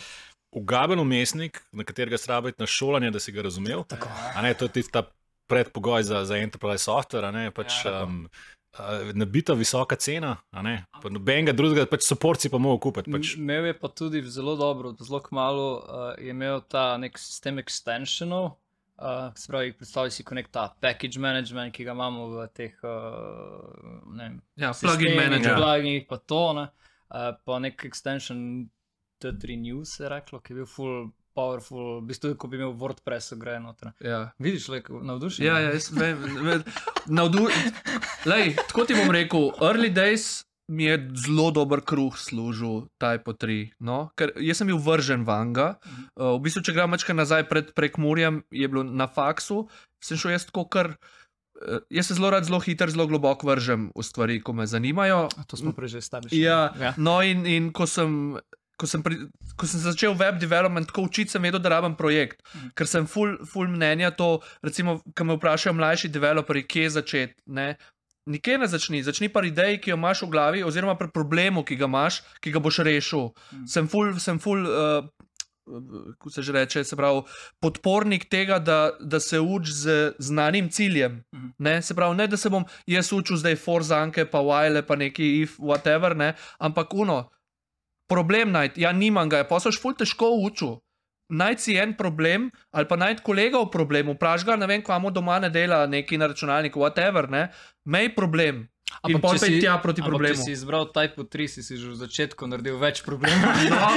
ugaben 0.54 0.98
umestnik, 0.98 1.62
na 1.72 1.84
katerega 1.84 2.18
se 2.18 2.32
rabi 2.32 2.52
na 2.58 2.66
šolanje, 2.66 3.10
da 3.10 3.20
si 3.20 3.32
ga 3.32 3.42
razumel. 3.42 3.84
Tako. 3.88 4.10
A 4.34 4.42
ne, 4.42 4.54
to 4.54 4.66
je 4.66 4.72
tisti 4.80 4.92
ta 4.92 5.04
predpogoj 5.46 6.02
za, 6.02 6.24
za 6.24 6.36
enterprise 6.36 6.84
software, 6.84 7.28
a 7.28 7.30
ne, 7.30 7.50
pač, 7.54 7.84
Ja, 7.84 7.90
ja, 7.90 8.02
um, 8.04 8.28
nabita 9.14 9.54
visoka 9.54 9.96
cena, 9.96 10.36
a 10.50 10.62
ne, 10.62 10.74
pa 11.02 11.10
nobenega 11.12 11.54
drugega, 11.54 11.86
pač 11.90 12.06
soporci 12.08 12.50
pa 12.50 12.58
mogo 12.58 12.80
kupiti. 12.88 13.12
Pač, 13.14 13.36
Imel 13.38 13.70
je 13.70 13.78
pa 13.78 13.90
tudi 13.94 14.22
zelo 14.26 14.56
dobro, 14.58 14.94
zelo 14.98 15.22
kmalo 15.22 15.68
uh, 15.78 16.10
je 16.18 16.34
imel 16.34 16.62
ta 16.66 16.96
nek 16.98 17.18
sistem 17.18 17.62
extensionov. 17.62 18.56
Uh, 18.94 19.32
se 19.34 19.48
pravi, 19.50 19.72
predstavljaj 19.74 20.12
si 20.14 20.24
kot 20.24 20.36
nek 20.38 20.52
ta 20.54 20.68
package 20.80 21.18
management, 21.18 21.74
ki 21.74 21.84
ga 21.84 21.96
imamo 21.96 22.28
v 22.30 22.44
teh 22.54 22.76
uh, 22.86 24.04
ne 24.14 24.28
vem, 24.28 24.36
ja 24.62 24.70
plugin 24.70 25.16
manager. 25.18 25.56
pluginih, 25.58 26.06
pa 26.08 26.20
to, 26.22 26.44
ne, 26.60 26.68
uh, 27.10 27.32
pa 27.42 27.58
nek 27.58 27.82
extension 27.88 28.38
T3 29.18 29.58
News, 29.58 29.96
je 29.98 30.08
reklo, 30.08 30.38
ki 30.38 30.54
je 30.54 30.60
bil 30.60 30.70
full 30.70 31.10
powerful, 31.34 31.98
v 31.98 32.06
bistvu, 32.06 32.36
ko 32.38 32.46
bi 32.46 32.60
imel 32.60 32.76
WordPress 32.78 33.34
ugrajen 33.34 33.66
noter. 33.66 33.90
Ja. 33.98 34.28
Vidiš, 34.38 34.68
le, 34.70 34.82
navdušen. 35.10 35.42
Ja, 35.46 35.58
ja, 35.58 35.74
jaz 35.74 35.90
vem. 35.90 36.22
vem 36.46 36.62
navdu... 37.10 37.48
Lej, 38.30 38.54
tako 38.68 38.86
ti 38.86 38.94
bom 38.94 39.10
rekel, 39.10 39.50
early 39.58 39.90
days 39.90 40.44
mi 40.68 40.84
je 40.84 40.96
zelo 41.26 41.50
dober 41.50 41.80
kruh 41.84 42.16
služil 42.16 42.88
Type 42.96 43.32
3. 43.36 43.76
No? 43.80 44.10
Ker 44.16 44.32
jaz 44.40 44.62
sem 44.62 44.70
bil 44.70 44.80
vržen 44.80 45.24
vanga. 45.28 45.76
Uh, 46.16 46.34
v 46.38 46.46
bistvu, 46.48 46.62
če 46.64 46.72
gremo 46.72 46.96
večkrat 46.96 47.16
nazaj 47.16 47.44
pred 47.48 47.74
prekmurjem, 47.76 48.42
je 48.48 48.68
bilo 48.68 48.82
na 48.84 49.04
faksu, 49.06 49.68
sem 50.00 50.16
šel 50.16 50.36
jaz 50.36 50.48
tako 50.48 50.64
kar. 50.68 50.96
eh, 51.62 51.78
Jaz 51.90 52.08
se 52.10 52.14
zelo 52.14 52.30
rad, 52.30 52.44
zelo 52.44 52.58
hiter, 52.60 52.90
zelo 52.90 53.06
globoko 53.06 53.46
vržem 53.46 53.92
v 53.94 54.02
stvari, 54.02 54.40
ko 54.42 54.52
me 54.52 54.66
zanimajo. 54.66 55.28
To 55.46 55.56
smo 55.56 55.72
prej 55.72 55.88
že 55.88 56.00
stavili. 56.00 56.40
Ja, 56.40 56.72
ja. 56.80 56.94
no, 56.96 57.20
in, 57.22 57.46
in 57.46 57.72
ko 57.72 57.86
sem 57.86 58.38
ko 58.74 58.88
sem, 58.90 59.02
pri, 59.06 59.30
ko 59.54 59.68
sem 59.70 59.78
začel 59.78 60.16
web 60.18 60.34
development, 60.42 60.88
tako 60.90 61.06
učiti, 61.06 61.30
sem 61.30 61.42
vedel, 61.42 61.62
da 61.62 61.70
rabim 61.76 61.94
projekt. 61.94 62.42
Mhm. 62.56 62.72
Ker 62.74 62.86
sem 62.90 63.06
full, 63.06 63.36
full 63.46 63.70
mnenja 63.70 64.10
to, 64.10 64.40
recimo, 64.66 64.98
ko 65.14 65.24
me 65.24 65.36
vprašajo 65.38 65.76
mlajši 65.78 66.10
developerji, 66.10 66.66
kje 66.66 66.90
začeti. 66.90 67.38
Ne? 68.26 68.32
Nikjer 68.32 68.60
ne 68.60 68.66
začni, 68.66 69.02
začni 69.02 69.28
pa 69.28 69.44
ideji, 69.44 69.80
ki 69.80 69.90
jo 69.90 69.96
imaš 69.96 70.22
v 70.24 70.30
glavi, 70.32 70.64
oziroma 70.64 70.96
pri 70.96 71.10
problemu, 71.12 71.64
ki 71.64 71.76
ga 71.76 71.88
imaš, 71.90 72.22
ki 72.40 72.50
ga 72.50 72.60
boš 72.60 72.82
rešil. 72.84 73.30
Mhm. 73.52 73.66
Sem 73.66 73.88
full, 73.88 74.18
sem 74.18 74.38
full 74.38 74.64
uh, 74.64 75.04
kako 76.12 76.30
se 76.30 76.42
že 76.42 76.52
reče, 76.52 76.84
se 76.84 76.96
pravi, 76.96 77.22
podpornik 77.60 78.28
tega, 78.28 78.58
da, 78.58 78.90
da 79.00 79.20
se 79.20 79.40
uči 79.40 79.72
z 79.72 80.12
znanim 80.18 80.68
ciljem. 80.70 81.22
Mhm. 81.34 81.46
Ne? 81.58 81.82
Se 81.82 81.94
pravi, 81.94 82.16
ne 82.16 82.26
da 82.26 82.36
se 82.36 82.50
bom 82.50 82.64
jaz 82.86 83.12
učil 83.12 83.36
zdaj 83.36 83.56
forzanke, 83.56 84.24
pa 84.30 84.40
while, 84.40 84.82
pa 84.86 84.96
neki 84.96 85.40
if, 85.42 85.58
whatever, 85.58 86.16
ne? 86.16 86.34
ampak 86.58 86.94
uno, 86.94 87.30
problem 88.08 88.52
najti, 88.52 88.80
ja, 88.80 88.92
nimam 88.92 89.28
ga, 89.28 89.44
pa 89.48 89.60
soš 89.60 89.80
ful 89.80 89.94
težko 89.94 90.30
učil. 90.44 90.78
Najti 91.32 91.62
si 91.62 91.76
en 91.80 91.94
problem, 91.96 92.50
ali 92.70 92.88
pa 92.88 92.96
najti 93.00 93.22
kolega 93.24 93.58
v 93.58 93.70
problemu, 93.72 94.12
vprašaj 94.12 94.44
ga, 94.44 94.56
ne 94.60 94.66
vem, 94.68 94.82
kamo 94.84 95.10
doma 95.10 95.38
ne 95.40 95.48
dela 95.50 95.86
neki 95.86 96.18
na 96.20 96.28
računalniku, 96.28 96.80
whatever, 96.80 97.30
ne, 97.30 97.48
mej 97.84 98.12
problem. 98.16 98.68
In 99.04 99.18
Ampak 99.18 99.20
pol 99.20 99.34
če 99.36 99.40
pej 99.42 99.52
si- 99.52 99.60
tja 99.60 99.74
proti 99.82 100.00
ampak 100.00 100.10
problemu. 100.12 100.38
Če 100.38 100.44
si 100.48 100.52
izbral 100.54 100.84
Type 100.88 101.24
3, 101.28 101.48
si, 101.50 101.60
si 101.60 101.74
že 101.76 101.92
v 101.92 101.96
začetku 101.98 102.40
naredil 102.48 102.76
več 102.80 103.02
problemov. 103.04 103.52
No, 103.74 103.90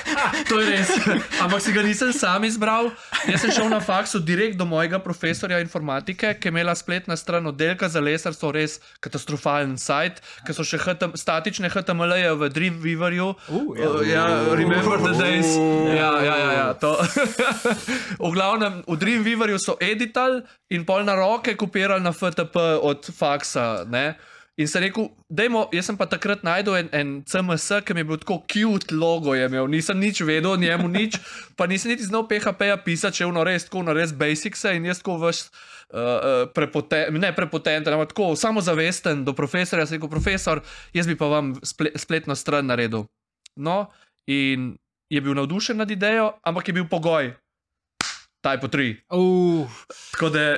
to 0.48 0.60
je 0.60 0.66
res. 0.68 0.88
Ampak 1.42 1.60
si 1.64 1.72
ga 1.74 1.82
nisem 1.84 2.12
sam 2.14 2.44
izbral. 2.44 2.92
Jaz 3.28 3.44
sem 3.44 3.50
šel 3.50 3.68
na 3.72 3.80
faksu 3.80 4.20
direkt 4.20 4.56
do 4.60 4.64
mojega 4.68 5.00
profesorja 5.00 5.58
informatike, 5.64 6.36
ki 6.38 6.48
je 6.48 6.52
imela 6.52 6.72
spletna 6.76 7.16
stran 7.16 7.44
oddelka 7.50 7.88
za 7.88 8.00
lesarstvo, 8.04 8.52
res 8.54 8.78
katastrofalen 9.04 9.74
sajt, 9.80 10.20
ker 10.46 10.56
so 10.56 10.64
še 10.64 10.78
HTM, 10.80 11.16
statične 11.18 11.68
HTML-je 11.72 12.32
v 12.36 12.42
Dreamweaverju. 12.52 13.28
Uh, 13.48 13.72
ja. 13.74 13.88
Uh, 13.90 14.00
ja, 14.06 14.24
remember 14.54 15.00
the 15.02 15.14
days. 15.18 15.56
Ja, 15.92 16.20
ja, 16.20 16.36
ja, 16.36 16.50
ja 16.52 16.68
to. 16.78 16.94
v 18.24 18.30
glavnem, 18.32 18.84
v 18.86 18.96
Dreamweaverju 18.96 19.58
so 19.60 19.76
editali 19.80 20.44
in 20.72 20.84
pol 20.88 21.04
na 21.04 21.16
roke 21.16 21.56
kopirali 21.58 22.04
na 22.04 22.12
FTP 22.12 22.80
od 22.80 23.08
faksa. 23.34 23.84
Ne? 23.90 24.14
In 24.54 24.70
sem 24.70 24.84
rekel, 24.86 25.08
dajmo, 25.26 25.64
jaz 25.74 25.88
sem 25.90 25.96
pa 25.98 26.06
takrat 26.06 26.44
najdel 26.46 26.76
en, 26.78 26.88
en 26.94 27.08
CMS, 27.26 27.80
ki 27.82 27.94
mi 27.96 28.04
je 28.04 28.06
bil 28.06 28.20
tako 28.22 28.36
cute 28.46 28.94
logo, 28.94 29.34
imel, 29.34 29.66
nisem 29.66 29.98
nič 29.98 30.22
vedel 30.22 30.52
o 30.52 30.60
njemu, 30.60 30.86
nič, 30.94 31.18
pa 31.58 31.66
nisem 31.66 31.90
niti 31.90 32.06
znal 32.06 32.28
PHP-ja 32.30 32.78
pisati, 32.78 33.18
če 33.18 33.24
je 33.24 33.30
ono 33.32 33.42
res 33.42 33.66
tako, 33.66 33.82
ono 33.82 33.96
res 33.98 34.14
basics-e 34.14 34.76
in 34.78 34.86
jaz 34.86 35.02
tako 35.02 35.18
veš. 35.26 35.48
Uh, 35.94 36.00
uh, 36.00 36.36
prepoten, 36.50 37.12
ne 37.20 37.28
prepotenten, 37.36 37.92
ampak 37.94 38.14
tako 38.14 38.32
samozavesten 38.38 39.20
do 39.22 39.34
profesorja. 39.36 39.84
Sem 39.86 40.00
rekel, 40.00 40.10
profesor, 40.10 40.62
jaz 40.96 41.06
bi 41.06 41.14
pa 41.18 41.28
vam 41.30 41.52
sple, 41.62 41.92
spletno 42.00 42.34
stran 42.34 42.66
naredil. 42.66 43.04
No, 43.54 43.92
in 44.26 44.72
je 45.12 45.22
bil 45.22 45.36
navdušen 45.38 45.78
nad 45.78 45.90
idejo, 45.90 46.32
ampak 46.42 46.70
je 46.70 46.76
bil 46.80 46.88
pogoj, 46.90 47.34
Type 48.44 48.68
3. 48.68 48.96
Uh, 49.14 49.68
Tako 50.12 50.28
da 50.34 50.56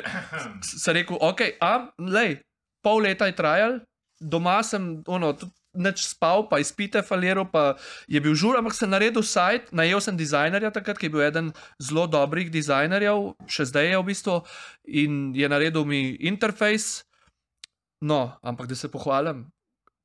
sem 0.63 0.95
rekel, 0.95 1.19
ok, 1.21 1.41
a, 1.61 1.75
lej, 1.99 2.39
pol 2.87 3.03
leta 3.03 3.27
je 3.27 3.35
trajal, 3.35 3.81
doma 4.23 4.61
sem, 4.63 5.03
ono, 5.11 5.35
Neč 5.77 6.07
spal, 6.09 6.47
pa 6.49 6.57
izpite 6.57 7.03
faliral, 7.05 7.45
pa 7.53 7.77
je 8.09 8.21
bil 8.25 8.33
žur, 8.33 8.57
ampak 8.57 8.73
sem 8.73 8.89
naredil 8.89 9.21
sajt, 9.21 9.69
najel 9.77 10.01
sem 10.01 10.17
dizajnerja 10.17 10.73
takrat, 10.73 10.97
ki 10.97 11.11
je 11.11 11.13
bil 11.13 11.25
eden 11.27 11.51
zelo 11.77 12.07
dobrih 12.09 12.49
dizajnerjev, 12.49 13.35
še 13.45 13.69
zdaj 13.69 13.93
je 13.93 13.99
v 14.01 14.07
bistvu, 14.09 14.39
in 14.89 15.37
je 15.37 15.51
naredil 15.53 15.85
mi 15.85 16.17
interfejs. 16.17 17.05
No, 18.01 18.39
ampak 18.41 18.73
da 18.73 18.77
se 18.77 18.89
pohvalim. 18.89 19.47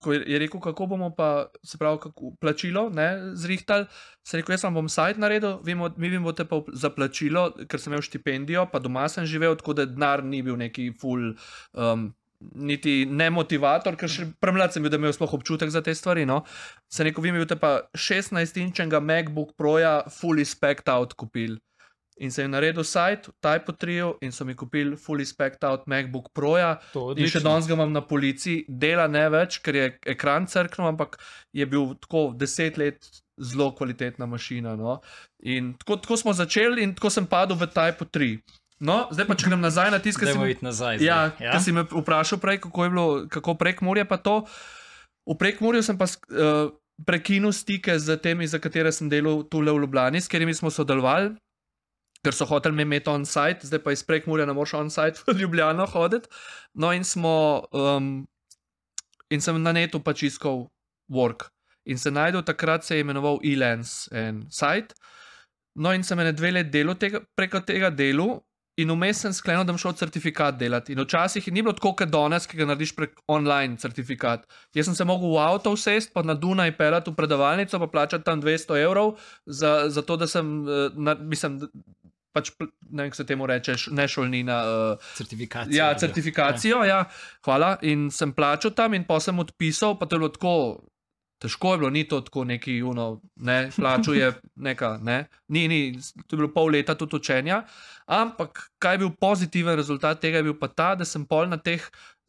Ko 0.02 0.16
je, 0.16 0.24
je 0.28 0.38
rekel, 0.42 0.60
kako 0.60 0.88
bomo 0.92 1.12
pa, 1.16 1.52
se 1.64 1.78
pravi, 1.78 2.02
kako, 2.04 2.34
plačilo, 2.42 2.90
zrihtali, 3.38 3.86
sem 4.28 4.42
rekel, 4.42 4.58
jaz 4.58 4.66
vam 4.66 4.80
bom 4.82 4.90
sajt 4.90 5.22
naredil, 5.22 5.60
vi, 5.64 5.76
mo, 5.78 5.92
mi 5.96 6.10
mi 6.10 6.20
boste 6.20 6.44
pa 6.50 6.64
za 6.74 6.90
plačilo, 6.92 7.52
ker 7.70 7.80
sem 7.80 7.94
imel 7.94 8.04
štipendijo, 8.04 8.66
pa 8.74 8.82
doma 8.82 9.06
sem 9.08 9.24
živel, 9.30 9.56
tako 9.56 9.78
da 9.78 9.86
denar 9.86 10.26
ni 10.26 10.42
bil 10.44 10.58
neki 10.58 10.92
full. 11.00 11.38
Um, 11.72 12.10
Niti 12.56 13.06
ne 13.06 13.30
motivator, 13.34 13.96
ker 14.00 14.10
še 14.10 14.28
premlad 14.42 14.74
sem 14.74 14.84
bil, 14.84 14.92
da 14.94 14.98
imel 14.98 15.14
sploh 15.14 15.36
občutek 15.38 15.70
za 15.74 15.84
te 15.86 15.94
stvari. 15.96 16.26
No. 16.26 16.42
Se 16.92 17.06
rekel, 17.06 17.24
vi 17.24 17.34
mi 17.36 17.42
boste 17.44 17.60
pa 17.62 17.78
16-inčnega 17.94 19.02
MacBook 19.04 19.54
Proja, 19.60 20.00
fully 20.10 20.48
spec 20.48 20.82
out 20.90 21.14
kupili. 21.20 21.60
In 22.22 22.30
sem 22.30 22.46
jim 22.46 22.52
naredil 22.54 22.86
sajt, 22.86 23.32
Type 23.42 23.74
3 23.82 24.20
in 24.22 24.34
so 24.36 24.46
mi 24.46 24.54
kupili 24.54 24.98
fully 25.00 25.26
spec 25.26 25.56
out 25.66 25.88
MacBook 25.90 26.30
Proja. 26.38 26.76
In 27.16 27.30
še 27.32 27.42
danes 27.42 27.66
ga 27.70 27.74
imam 27.74 27.94
na 27.96 28.04
policiji, 28.06 28.66
dela 28.68 29.08
ne 29.10 29.24
več, 29.34 29.58
ker 29.66 29.78
je 29.80 29.88
ekran 30.14 30.46
crknil, 30.52 30.92
ampak 30.92 31.18
je 31.58 31.66
bil 31.66 31.96
tako 32.04 32.28
deset 32.38 32.78
let 32.78 33.10
zelo 33.42 33.72
kvalitetna 33.78 34.28
mašina. 34.30 34.76
No? 34.78 35.00
In 35.42 35.74
tako, 35.82 35.98
tako 36.04 36.20
smo 36.22 36.36
začeli, 36.38 36.84
in 36.86 36.94
tako 36.98 37.10
sem 37.10 37.26
padel 37.26 37.58
v 37.58 37.72
Type 37.74 38.06
3. 38.06 38.60
No, 38.82 39.06
zdaj 39.14 39.28
pa 39.30 39.38
če 39.38 39.52
grem 39.52 39.62
nazaj 39.62 39.92
na 39.94 40.00
tiskaj. 40.02 40.32
Dajmo 40.32 40.48
iti 40.50 40.66
nazaj. 40.66 40.98
Ja, 41.06 41.30
zdaj, 41.36 41.46
ja? 41.46 41.60
si 41.62 41.74
me 41.76 41.86
vprašal 41.86 42.42
prej, 42.42 42.64
kako 42.64 42.88
je 42.88 42.94
bilo, 42.94 43.08
kako 43.30 43.54
prek 43.60 43.84
Murja 43.86 44.08
pa 44.10 44.18
to. 44.18 44.42
V 45.30 45.38
prek 45.38 45.62
Murju 45.62 45.86
sem 45.86 46.00
pa 46.00 46.08
uh, 46.10 46.74
prekinil 47.06 47.54
stike 47.54 47.94
z 48.02 48.18
temi, 48.18 48.50
za 48.50 48.58
katere 48.58 48.90
sem 48.90 49.10
delal 49.10 49.44
tule 49.46 49.70
v 49.70 49.86
Ljubljani, 49.86 50.22
s 50.22 50.32
katerimi 50.32 50.58
smo 50.58 50.74
sodelovali, 50.74 51.36
ker 52.26 52.34
so 52.34 52.50
hoteli 52.50 52.82
me 52.82 52.88
imeti 52.90 53.10
on-site, 53.14 53.70
zdaj 53.70 53.84
pa 53.86 53.94
iz 53.94 54.02
prek 54.06 54.26
Murja 54.26 54.50
ne 54.50 54.58
moreš 54.58 54.74
on-site 54.82 55.22
v 55.30 55.38
Ljubljano 55.44 55.86
hoditi. 55.94 56.30
No, 56.74 56.90
in 56.90 57.06
smo, 57.06 57.64
um, 57.70 58.26
in 59.30 59.46
sem 59.46 59.62
na 59.62 59.78
netu 59.78 60.02
pač 60.02 60.26
iskal 60.26 60.66
work. 61.06 61.52
In 61.86 62.02
se 62.02 62.10
najdel, 62.14 62.42
takrat 62.46 62.86
se 62.86 62.98
je 62.98 63.06
imenoval 63.06 63.42
Elance 63.46 64.10
en 64.10 64.48
site. 64.50 64.98
No, 65.78 65.94
in 65.94 66.02
sem 66.04 66.20
ene 66.20 66.34
dve 66.34 66.52
let 66.52 66.74
delal 66.74 66.98
tega, 66.98 67.22
preko 67.38 67.62
tega 67.66 67.90
delu, 67.94 68.42
in 68.82 68.92
vmes 68.92 69.22
sem 69.24 69.34
sklenil, 69.36 69.64
da 69.66 69.74
bom 69.74 69.80
šel 69.82 69.96
certifikat 70.00 70.58
delati. 70.60 70.96
In 70.96 71.04
včasih 71.04 71.48
ni 71.54 71.64
bilo 71.64 71.74
tako, 71.78 71.94
kot 72.02 72.12
danes, 72.12 72.48
ki 72.50 72.60
ga 72.60 72.68
narediš 72.70 72.96
prek 72.98 73.22
online 73.32 73.80
certifikat. 73.82 74.46
Jaz 74.78 74.90
sem 74.90 74.98
se 74.98 75.08
mogel 75.08 75.34
v 75.34 75.40
avto 75.44 75.74
usesti, 75.78 76.12
pa 76.14 76.26
na 76.26 76.36
Dunaj 76.38 76.76
pelati 76.78 77.12
v 77.12 77.18
predavalnico, 77.20 77.80
pa 77.80 77.92
plačati 77.92 78.28
tam 78.28 78.42
200 78.42 78.84
evrov, 78.84 79.16
za, 79.46 79.90
za 79.90 80.06
to, 80.06 80.18
da 80.18 80.28
sem, 80.28 80.54
eh, 80.68 81.00
na, 81.00 81.16
mislim, 81.16 81.60
pač, 82.36 82.52
ne 82.60 83.04
vem, 83.04 83.10
kako 83.10 83.20
se 83.20 83.26
temu 83.28 83.48
reče, 83.48 83.76
ne 83.92 84.08
šolnina. 84.08 84.62
Uh, 84.64 85.10
Certifikacija. 85.18 85.76
Ja, 85.76 85.98
certifikacijo, 85.98 86.84
ja. 86.88 87.04
hvala. 87.46 87.76
In 87.88 88.10
sem 88.12 88.34
plačal 88.34 88.76
tam, 88.76 88.96
in 88.96 89.06
pa 89.08 89.20
sem 89.20 89.40
odpisal, 89.40 89.98
pa 90.00 90.08
to 90.08 90.16
je 90.16 90.24
bilo 90.24 90.32
tako. 90.36 90.56
Težko 91.42 91.74
je 91.74 91.82
bilo, 91.82 91.90
ni 91.90 92.04
to 92.08 92.20
tako 92.22 92.44
neki, 92.46 92.76
uno, 92.86 93.22
ne, 93.42 93.72
plačal 93.76 94.16
je 94.16 94.32
neka, 94.68 94.92
ne, 95.02 95.24
ni, 95.50 95.68
ni, 95.68 95.80
to 96.28 96.36
je 96.36 96.42
bilo 96.44 96.52
pol 96.54 96.70
leta 96.74 96.96
tudi 96.96 97.18
učenja. 97.18 97.64
Ampak 98.06 98.68
kaj 98.82 98.94
je 98.94 99.02
bil 99.06 99.14
pozitiven 99.20 99.76
rezultat 99.80 100.22
tega, 100.22 100.38
je 100.42 100.52
bil 100.52 100.58
pa 100.60 100.70
ta, 100.70 100.94
da 100.96 101.08
sem 101.08 101.26
pol 101.26 101.50
na 101.50 101.58
teh 101.58 101.82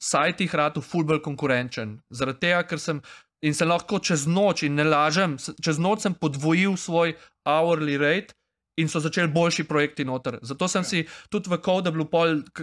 sajtih 0.02 0.54
rado 0.54 0.80
fulbol 0.80 1.20
konkurenčen. 1.22 1.98
Zaradi 2.10 2.48
tega, 2.48 2.62
ker 2.66 2.80
sem 2.80 3.02
in 3.42 3.54
se 3.54 3.66
lahko 3.66 3.98
čez 3.98 4.26
noč, 4.26 4.62
in 4.66 4.78
ne 4.78 4.86
lažem, 4.86 5.36
čez 5.38 5.78
noč 5.82 6.06
sem 6.06 6.14
podvojil 6.14 6.78
svoj 6.78 7.16
hourly 7.48 7.98
rate. 7.98 8.34
In 8.80 8.88
so 8.88 9.00
začeli 9.04 9.28
boljši 9.28 9.66
projekti 9.68 10.04
noter. 10.04 10.38
Zato 10.42 10.68
sem 10.68 10.84
si 10.84 11.02
tudi 11.28 11.50
v 11.52 11.58
Codeblu, 11.60 12.06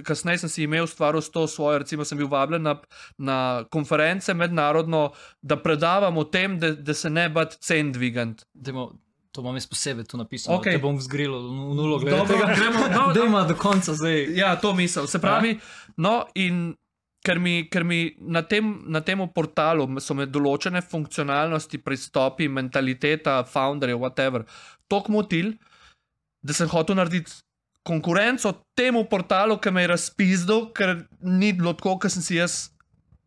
kasneje 0.03 0.41
sem 0.41 0.49
si 0.49 0.63
imel 0.63 0.87
stvar 0.89 1.13
s 1.21 1.29
to 1.29 1.47
svojo, 1.47 1.83
recimo 1.83 2.05
sem 2.05 2.17
bil 2.17 2.27
vabljen 2.27 2.65
na, 2.65 2.79
na 3.17 3.63
konference 3.69 4.33
mednarodno, 4.33 5.11
da 5.41 5.59
predavam 5.61 6.17
o 6.17 6.23
tem, 6.23 6.57
da, 6.59 6.71
da 6.73 6.93
se 6.93 7.09
ne 7.09 7.27
bati 7.29 7.61
cen 7.61 7.91
dvigant. 7.93 8.41
Dajmo, 8.53 8.89
to 9.31 9.41
imam 9.41 9.55
jaz 9.55 9.67
posebej 9.69 10.09
tu 10.09 10.17
napisano. 10.17 10.57
Okay. 10.57 10.79
Te 10.79 10.81
bom 10.81 10.97
vzgril 10.97 11.37
v 11.37 11.77
nulo 11.77 11.99
glede 12.01 12.17
Dobro, 12.17 12.41
gremo, 12.47 12.87
no, 12.89 13.05
Da 13.15 13.25
ima 13.25 13.43
do 13.45 13.55
konca 13.55 13.93
zdaj. 13.93 14.33
Ja, 14.33 14.55
to 14.55 14.73
misel. 14.73 15.07
Se 15.07 15.21
pravi, 15.21 15.59
no, 15.97 16.23
in 16.35 16.73
ker 17.25 17.39
mi, 17.39 17.67
ker 17.69 17.83
mi 17.83 18.15
na, 18.19 18.41
tem, 18.41 18.71
na 18.87 19.01
tem 19.05 19.21
portalu 19.33 19.87
so 20.01 20.15
me 20.17 20.25
določene 20.25 20.81
funkcionalnosti, 20.81 21.81
pristopi, 21.83 22.47
mentaliteta, 22.49 23.41
founderjev, 23.45 23.99
whatever, 24.01 24.45
tako 24.89 25.19
motil, 25.19 25.53
da 26.41 26.53
sem 26.53 26.67
hotel 26.67 26.95
narediti 26.95 27.31
konkurenco 27.83 28.51
temu 28.75 29.05
portalu, 29.05 29.57
ki 29.57 29.71
me 29.71 29.81
je 29.81 29.87
razpizdil, 29.87 30.67
ker 30.73 30.97
ni 31.21 31.53
bilo 31.53 31.73
tako, 31.73 31.97
kot 31.99 32.11
sem 32.11 32.21
si 32.21 32.35
jaz 32.35 32.69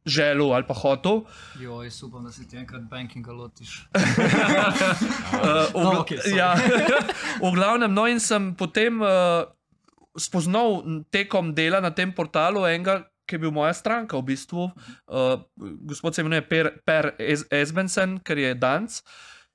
želel 0.05 0.51
ali 0.51 0.67
pa 0.67 0.75
hotel. 0.75 1.23
Jo, 1.59 1.81
jaz 1.83 2.03
upam, 2.03 2.25
da 2.25 2.33
se 2.33 2.45
ti 2.45 2.57
enkrat 2.59 2.83
bankinga 2.91 3.33
lotiš. 3.33 3.87
Uh, 3.95 4.03
v, 5.75 5.79
No, 5.79 6.03
sorry. 6.03 6.37
ja, 6.37 6.53
v 7.43 7.53
glavnem, 7.55 7.91
no, 7.91 8.07
in 8.07 8.21
sem 8.21 8.53
potem 8.55 9.01
uh, 9.01 9.47
spoznal 10.19 10.83
tekom 11.11 11.55
dela 11.55 11.81
na 11.81 11.91
tem 11.91 12.13
portalu 12.13 12.67
enega, 12.67 13.03
ki 13.27 13.39
je 13.39 13.43
bil 13.45 13.55
moja 13.55 13.73
stranka, 13.73 14.19
v 14.19 14.35
bistvu. 14.35 14.69
Uh, 15.07 15.41
gospod 15.87 16.15
se 16.15 16.21
imenuje 16.21 16.43
Per, 16.45 16.73
per 16.85 17.13
Es- 17.19 17.47
Esbensen, 17.49 18.19
ker 18.21 18.39
je 18.39 18.55
Danc. 18.55 19.01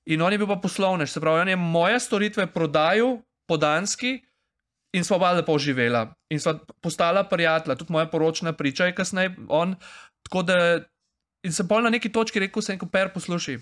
In 0.08 0.24
on 0.24 0.32
je 0.32 0.40
bil 0.40 0.48
pa 0.48 0.56
poslovnež, 0.58 1.12
se 1.12 1.20
pravi, 1.20 1.44
on 1.44 1.52
je 1.52 1.60
moje 1.60 2.00
storitve 2.00 2.48
prodajal 2.48 3.20
po 3.48 3.58
danski. 3.58 4.18
In 4.96 5.04
smo 5.04 5.20
pa 5.20 5.32
lepo 5.36 5.58
živela. 5.60 6.08
In 6.32 6.40
sva 6.40 6.56
postala 6.82 7.26
prijatelja, 7.28 7.76
tudi 7.76 7.94
moja 7.94 8.08
poročna 8.08 8.54
priča 8.54 8.86
je 8.86 8.96
kasneje. 8.96 9.36
On, 9.50 9.76
tako 10.24 10.44
da, 10.48 10.58
in 11.44 11.54
sem 11.54 11.68
pol 11.68 11.84
na 11.84 11.92
neki 11.94 12.12
točki 12.12 12.40
rekel, 12.40 12.64
sem 12.64 12.78
rekel, 12.78 12.90
per, 12.92 13.12
poslušaj, 13.14 13.60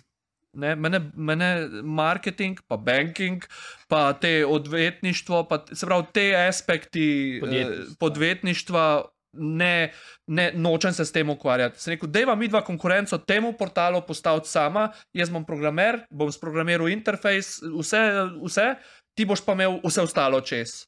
Ne, 0.56 0.76
mene, 0.76 1.02
mene 1.20 1.68
marketing, 1.84 2.62
pa 2.68 2.78
banking, 2.78 3.44
pa 3.92 4.14
te 4.14 4.46
odvetništvo, 4.48 5.44
pa 5.50 5.66
se 5.74 5.86
pravi 5.86 6.06
te 6.14 6.30
aspekti 6.48 7.08
eh, 7.36 7.40
Podjetništva. 7.42 7.96
podjetništva, 8.00 8.86
ne, 9.34 9.92
ne 10.28 10.52
nočem 10.56 10.94
se 10.94 11.06
s 11.06 11.12
tem 11.12 11.30
ukvarjati. 11.30 11.82
Sem 11.82 11.94
rekel, 11.94 12.10
da 12.10 12.36
mi 12.36 12.48
dva 12.48 12.64
konkurenco 12.64 13.18
temu 13.18 13.54
portalu 13.60 14.02
postaviti 14.08 14.48
sama, 14.48 14.92
jaz 15.14 15.30
bom 15.30 15.46
programer, 15.46 16.06
bom 16.10 16.32
sprogramiral 16.32 16.90
interfejs, 16.90 17.60
vse, 17.80 18.02
vse, 18.44 18.70
ti 19.16 19.26
boš 19.26 19.42
pa 19.46 19.54
imel 19.54 19.80
vse 19.84 20.02
ostalo 20.04 20.42
čez. 20.42 20.86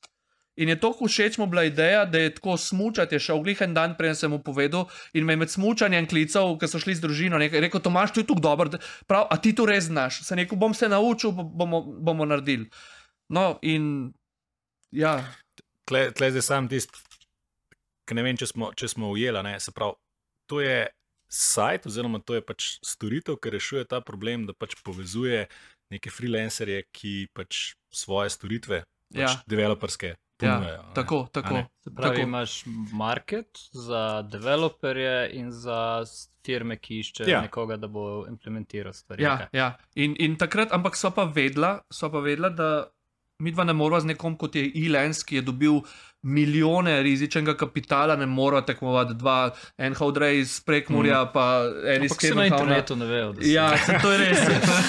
In 0.57 0.69
je 0.69 0.79
tako 0.81 1.05
všeč 1.05 1.37
mu 1.37 1.45
bila 1.45 1.67
ideja, 1.69 2.01
da 2.05 2.17
je 2.17 2.31
tako 2.33 2.55
smučati, 2.57 3.15
je 3.15 3.19
šel 3.19 3.43
glih 3.45 3.59
en 3.61 3.75
dan, 3.77 3.93
preden 3.97 4.15
sem 4.17 4.31
mu 4.31 4.39
povedal, 4.41 4.87
in 5.13 5.25
me 5.25 5.35
je 5.35 5.37
med 5.37 5.51
smučanjem 5.53 6.07
klical, 6.09 6.55
ker 6.57 6.65
so 6.65 6.81
šli 6.81 6.95
z 6.97 7.03
družino. 7.05 7.37
Nekaj, 7.37 7.61
rekel, 7.61 7.79
Tomaš, 7.79 8.15
tu 8.15 8.23
je 8.23 8.25
dobro, 8.41 8.65
da- 8.69 8.79
prav, 9.05 9.27
a 9.29 9.37
ti 9.37 9.53
to 9.53 9.67
res 9.69 9.85
znaš. 9.85 10.23
Sem 10.25 10.41
rekel, 10.41 10.57
bom 10.57 10.73
se 10.73 10.89
naučil, 10.89 11.31
bo- 11.31 11.45
bomo, 11.45 11.81
bomo 11.81 12.25
naredili. 12.25 12.69
No, 13.29 13.59
in 13.61 14.13
ja, 14.91 15.21
Tle, 15.85 16.11
tle 16.11 16.31
zdaj 16.31 16.41
sam 16.41 16.65
tisti, 16.67 16.99
ki 18.09 18.15
ne 18.17 18.23
vem, 18.25 18.35
če 18.35 18.49
smo, 18.49 18.73
če 18.73 18.87
smo 18.87 19.11
ujeli. 19.13 19.43
ne, 19.43 19.59
Se 19.59 19.71
pravi, 19.71 19.93
to 20.49 20.59
je 20.59 20.87
sajt, 21.29 21.85
oziroma 21.85 22.19
to 22.19 22.33
je 22.33 22.41
pač 22.41 22.79
storitev, 22.83 23.37
ki 23.37 23.53
rešuje 23.53 23.85
ta 23.85 24.01
problem, 24.01 24.47
da 24.47 24.53
pač 24.57 24.75
povezuje 24.83 25.45
neke 25.89 26.09
freelancerje, 26.09 26.83
ki 26.91 27.27
pač 27.33 27.73
svoje 27.89 28.29
storitve, 28.29 28.83
pač 29.09 29.19
Ja. 29.19 29.29
developerske, 29.47 30.07
ja 30.07 30.15
ponujajo. 30.55 30.81
ne. 30.83 30.93
tako, 30.93 31.27
tako. 31.31 31.63
Se 31.79 31.91
pravi, 31.91 32.15
Tako. 32.15 32.21
imaš 32.21 32.63
market 32.93 33.47
za 33.71 34.21
developerje 34.23 35.29
in 35.33 35.51
za 35.51 36.03
firme, 36.45 36.77
ki 36.77 36.99
iščejo 36.99 37.27
Ja. 37.27 37.33
ja. 37.33 37.41
nekoga, 37.41 37.77
da 37.77 37.87
bo 37.87 38.25
implementiral 38.27 38.93
stvari. 38.93 39.23
Ja, 39.23 39.47
ja. 39.51 39.77
In, 39.95 40.15
in 40.19 40.35
takrat, 40.35 40.71
ampak 40.71 40.95
so 40.95 41.11
pa 41.11 41.23
vedela, 41.25 41.81
so 41.89 42.09
pa 42.09 42.19
vedela 42.19 42.49
da 42.49 42.69
mi 43.39 43.51
dva 43.51 43.63
ne 43.63 43.73
moramo 43.73 44.01
z 44.01 44.05
nekom, 44.05 44.35
kot 44.37 44.55
je 44.55 44.65
Elens, 44.85 45.21
ki 45.23 45.35
je 45.35 45.41
dobil 45.41 45.81
milijone 46.25 46.95
rizičnega 47.05 47.53
kapitala, 47.57 48.15
ne 48.15 48.25
moramo 48.25 48.65
tekmovati 48.65 49.13
dva, 49.13 49.51
en 49.77 49.93
Hodrej 49.95 50.39
iz 50.39 50.55
Prekmurja, 50.65 51.21
mm. 51.23 51.29
pa 51.33 51.45
en 51.93 52.03
iz 52.03 52.15
se 52.19 52.33
na 52.35 52.47
internetu 52.49 52.95
ne 52.95 53.05
vejo. 53.05 53.33
da 53.33 53.41
so- 53.41 53.51
Ja, 53.51 53.67
se, 53.77 53.99
to 54.01 54.11
je 54.11 54.17
res. 54.17 54.41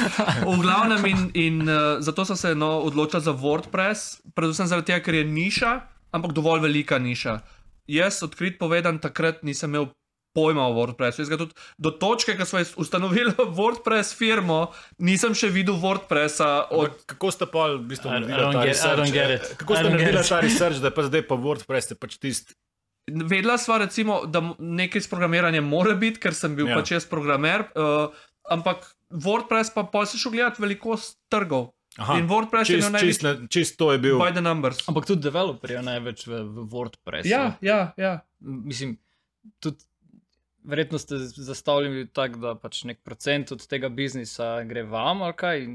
V 0.48 0.56
glavnem, 0.62 1.04
in, 1.06 1.30
in 1.34 1.68
uh, 1.68 2.00
zato 2.00 2.24
so 2.24 2.36
se 2.36 2.54
no, 2.54 2.78
odločili 2.80 3.22
za 3.22 3.32
WordPress, 3.32 4.22
predvsem 4.34 4.66
zaradi 4.66 4.92
tega, 4.92 5.04
ker 5.04 5.14
je 5.14 5.24
niša, 5.24 5.80
ampak 6.10 6.32
dovolj 6.32 6.64
velika 6.64 6.98
niša. 6.98 7.38
Jaz, 7.86 8.22
odkrit 8.24 8.58
povedan, 8.58 8.98
takrat 8.98 9.44
nisem 9.44 9.70
imel 9.70 9.92
pojma 10.30 10.64
o 10.64 10.72
WordPressu. 10.72 11.18
Jaz 11.18 11.28
ga 11.28 11.36
tudi 11.36 11.54
do 11.76 11.90
točke, 11.90 12.36
ko 12.36 12.44
smo 12.44 12.60
ustanovili 12.76 13.32
WordPress 13.58 14.12
firmo, 14.12 14.70
nisem 14.98 15.32
še 15.32 15.48
videl 15.48 15.74
WordPressa 15.76 16.68
od 16.70 16.88
Ampak 16.90 17.06
Kako 17.08 17.30
ste 17.30 17.46
pa 17.46 17.66
v 17.70 17.82
bistvu 17.84 18.08
naredili 18.08 18.52
ta 18.52 18.62
research? 18.62 19.12
Kako 19.56 19.72
ste 19.74 19.84
naredili 19.86 20.22
ta 20.22 20.40
research, 20.40 20.78
da 20.78 20.90
pa 20.90 21.02
zdaj 21.02 21.22
pa 21.24 21.36
WordPress 21.36 21.90
je 21.90 21.96
pač 21.96 22.18
tisti? 22.18 22.54
Vedela 23.08 23.56
sva, 23.56 23.78
recimo, 23.78 24.26
da 24.26 24.42
nekaj 24.54 25.00
s 25.00 25.08
programiranjem 25.08 25.64
mora 25.64 25.94
biti, 25.94 26.20
ker 26.20 26.36
sem 26.36 26.52
bil 26.52 26.68
Ja. 26.68 26.76
pač 26.76 26.92
jaz 26.92 27.06
programer, 27.06 27.64
uh, 27.72 28.12
ampak 28.44 28.84
WordPress 29.10 29.72
pa 29.72 29.82
pol 29.82 30.04
si 30.04 30.18
šel 30.18 30.32
gledati 30.32 30.60
velikost 30.60 31.16
trgov. 31.26 31.72
Aha, 31.96 32.14
In 32.14 32.28
WordPress 32.28 32.68
je 32.68 32.76
čist, 32.76 32.92
čist, 32.92 32.92
največ 32.92 33.22
na- 33.22 33.48
čist 33.48 33.74
to 33.74 33.90
je 33.90 33.98
bil. 33.98 34.20
by 34.20 34.30
the 34.30 34.40
numbers. 34.40 34.84
Ampak 34.86 35.02
tudi 35.04 35.24
developerji 35.24 35.80
največ 35.82 36.26
v, 36.26 36.44
v 36.44 36.68
WordPressu. 36.68 37.26
Ja, 37.26 37.56
ja, 37.58 37.90
ja. 37.96 38.12
Mislim, 38.38 38.98
tudi 39.58 39.80
verjetno 40.64 40.98
ste 40.98 41.18
zastavljeni 41.18 42.06
tako, 42.06 42.38
da 42.38 42.54
pač 42.54 42.82
nek 42.84 43.00
procent 43.04 43.52
od 43.52 43.66
tega 43.66 43.88
biznisa 43.88 44.62
gre 44.64 44.82
vam, 44.82 45.22
ali 45.22 45.36
kaj, 45.36 45.66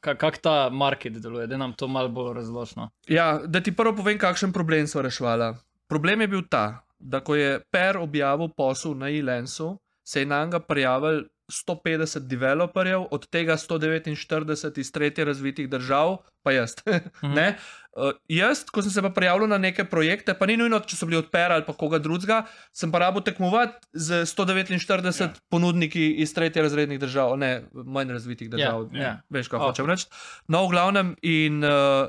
kako 0.00 0.30
ta 0.42 0.56
market 0.70 1.20
deluje, 1.22 1.46
da 1.46 1.56
nam 1.56 1.72
to 1.72 1.88
malo 1.88 2.08
bolj 2.08 2.34
razložno. 2.34 2.90
Ja, 3.08 3.40
da 3.46 3.60
ti 3.60 3.76
prvo 3.76 3.96
povem, 3.96 4.18
kakšen 4.18 4.52
problem 4.52 4.86
so 4.86 5.02
reševala. 5.02 5.54
Problem 5.88 6.20
je 6.20 6.28
bil 6.28 6.42
ta, 6.50 6.84
da 6.98 7.20
ko 7.20 7.34
je 7.34 7.60
Per 7.70 7.98
objavil 7.98 8.48
posel 8.56 8.94
na 8.98 9.10
e-lensu, 9.10 9.76
se 10.04 10.20
je 10.20 10.26
na 10.26 10.44
njega 10.44 10.60
prijavil 10.60 11.24
150 11.52 12.26
developerjev, 12.28 13.06
od 13.10 13.28
tega 13.30 13.56
149 13.60 14.78
iz 14.80 14.92
tretje 14.92 15.24
razvitih 15.24 15.68
držav, 15.68 16.16
pa 16.42 16.52
jaz. 16.52 16.74
Mhm. 17.22 17.34
Ne? 17.34 17.46
Uh, 17.92 18.14
jaz, 18.28 18.62
ko 18.72 18.80
sem 18.82 18.90
se 18.90 19.02
pa 19.04 19.10
prijavil 19.12 19.44
na 19.48 19.58
neke 19.60 19.84
projekte, 19.84 20.32
pa 20.34 20.46
ni 20.48 20.56
nujno, 20.56 20.78
če 20.80 20.96
so 20.96 21.04
bili 21.06 21.18
od 21.20 21.26
Pera 21.28 21.58
ali 21.60 21.66
pa 21.66 21.74
koga 21.76 21.98
drugega, 22.00 22.38
sem 22.72 22.88
pa 22.88 23.02
rabo 23.04 23.20
tekmovati 23.20 23.84
z 23.92 24.22
149 24.24 25.20
Ja. 25.20 25.26
ja. 25.26 25.32
ponudniki 25.52 26.06
iz 26.24 26.32
tretje 26.34 26.62
razrednih 26.64 27.00
držav, 27.00 27.36
ne 27.36 27.66
manj 27.72 28.14
razvitih 28.16 28.48
držav. 28.50 28.88
Ja, 28.96 29.02
ja. 29.02 29.12
Veš, 29.28 29.52
kaj 29.52 29.60
Ok. 29.60 29.66
hočem 29.66 29.90
reči. 29.92 30.08
No, 30.48 30.64
v 30.66 30.70
glavnem, 30.72 31.12
in 31.20 31.60
uh, 31.64 32.08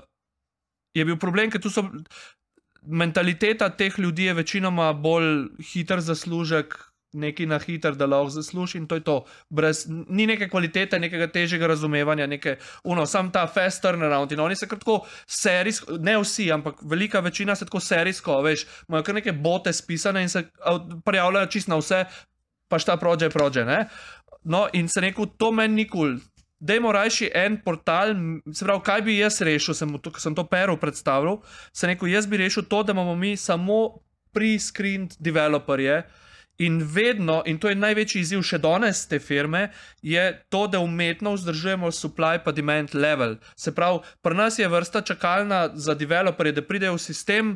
je 0.95 1.03
bil 1.05 1.19
problem, 1.19 1.51
ker 1.51 1.59
tu 1.61 1.69
so 1.69 1.83
mentaliteta 2.83 3.69
teh 3.69 3.99
ljudi 3.99 4.23
je 4.23 4.33
večinoma 4.33 4.93
bolj 4.93 5.49
hiter 5.73 5.99
zaslužek. 5.99 6.79
Neki 7.13 7.45
na 7.45 7.59
hiter, 7.59 7.93
da 7.95 8.05
lahko 8.09 8.29
zasluži, 8.33 8.77
in 8.77 8.87
to 8.89 8.97
je 8.97 9.03
to. 9.05 9.19
Brez, 9.49 9.85
ni 9.87 10.25
neke 10.27 10.47
kvalitete, 10.49 10.99
nekega 10.99 11.27
težjega 11.29 11.67
razumevanja, 11.69 12.25
neke, 12.27 12.55
uno, 12.83 13.05
sam 13.05 13.31
ta 13.31 13.45
fast 13.47 13.81
turnaround. 13.81 14.31
In 14.31 14.39
oni 14.39 14.55
se 14.55 14.67
kar 14.67 14.79
tako 14.81 15.03
serijsko, 15.27 15.99
ne 16.01 16.17
vsi, 16.17 16.51
ampak 16.51 16.81
velika 16.81 17.19
večina 17.19 17.55
se 17.55 17.65
tako 17.69 17.79
serijsko, 17.79 18.41
veš, 18.41 18.65
imajo 18.89 19.03
kar 19.03 19.15
neke 19.15 19.31
bote 19.31 19.73
spisane 19.73 20.21
in 20.25 20.29
se 20.29 20.43
prijavljajo 21.05 21.51
čist 21.53 21.67
na 21.67 21.77
vse, 21.77 22.05
pa 22.67 22.79
šta 22.79 22.97
prođe, 22.97 23.29
prođe. 23.29 23.65
Ne? 23.65 23.87
No, 24.43 24.67
in 24.73 24.89
se 24.89 25.01
rekel, 25.01 25.25
to 25.37 25.51
meni 25.51 25.83
nikul. 25.83 26.17
Dajmo 26.59 26.91
rajši 26.91 27.29
en 27.35 27.57
portal, 27.61 28.15
se 28.53 28.65
pravi, 28.65 28.81
kaj 28.85 29.01
bi 29.01 29.17
jaz 29.17 29.41
rešil, 29.41 29.75
sem, 29.75 29.97
to, 29.99 30.11
sem 30.19 30.35
to 30.35 30.45
pero 30.47 30.77
predstavljal. 30.79 31.41
Se 31.75 31.87
rekel, 31.87 32.07
jaz 32.07 32.27
bi 32.27 32.39
rešil 32.39 32.63
to, 32.71 32.83
da 32.83 32.95
imamo 32.95 33.15
mi 33.15 33.35
samo 33.37 33.99
pre-screened 34.33 35.15
developerje. 35.19 36.03
In 36.63 36.79
vedno, 36.95 37.41
in 37.45 37.59
to 37.59 37.71
je 37.71 37.75
največji 37.75 38.21
izziv 38.23 38.43
še 38.47 38.59
danes 38.63 39.03
te 39.11 39.19
firme, 39.19 39.67
je 40.01 40.23
to, 40.53 40.65
da 40.71 40.79
umetno 40.79 41.33
vzdržujemo 41.35 41.91
supply 41.91 42.39
pa 42.43 42.53
demand 42.55 42.95
level. 42.95 43.37
Se 43.59 43.73
pravi, 43.75 44.03
pri 44.23 44.37
nas 44.37 44.59
je 44.59 44.69
vrsta 44.69 45.01
čakalna 45.01 45.65
za 45.75 45.95
developerje, 45.97 46.59
da 46.59 46.67
pridejo 46.67 46.95
v 46.95 47.03
sistem 47.03 47.55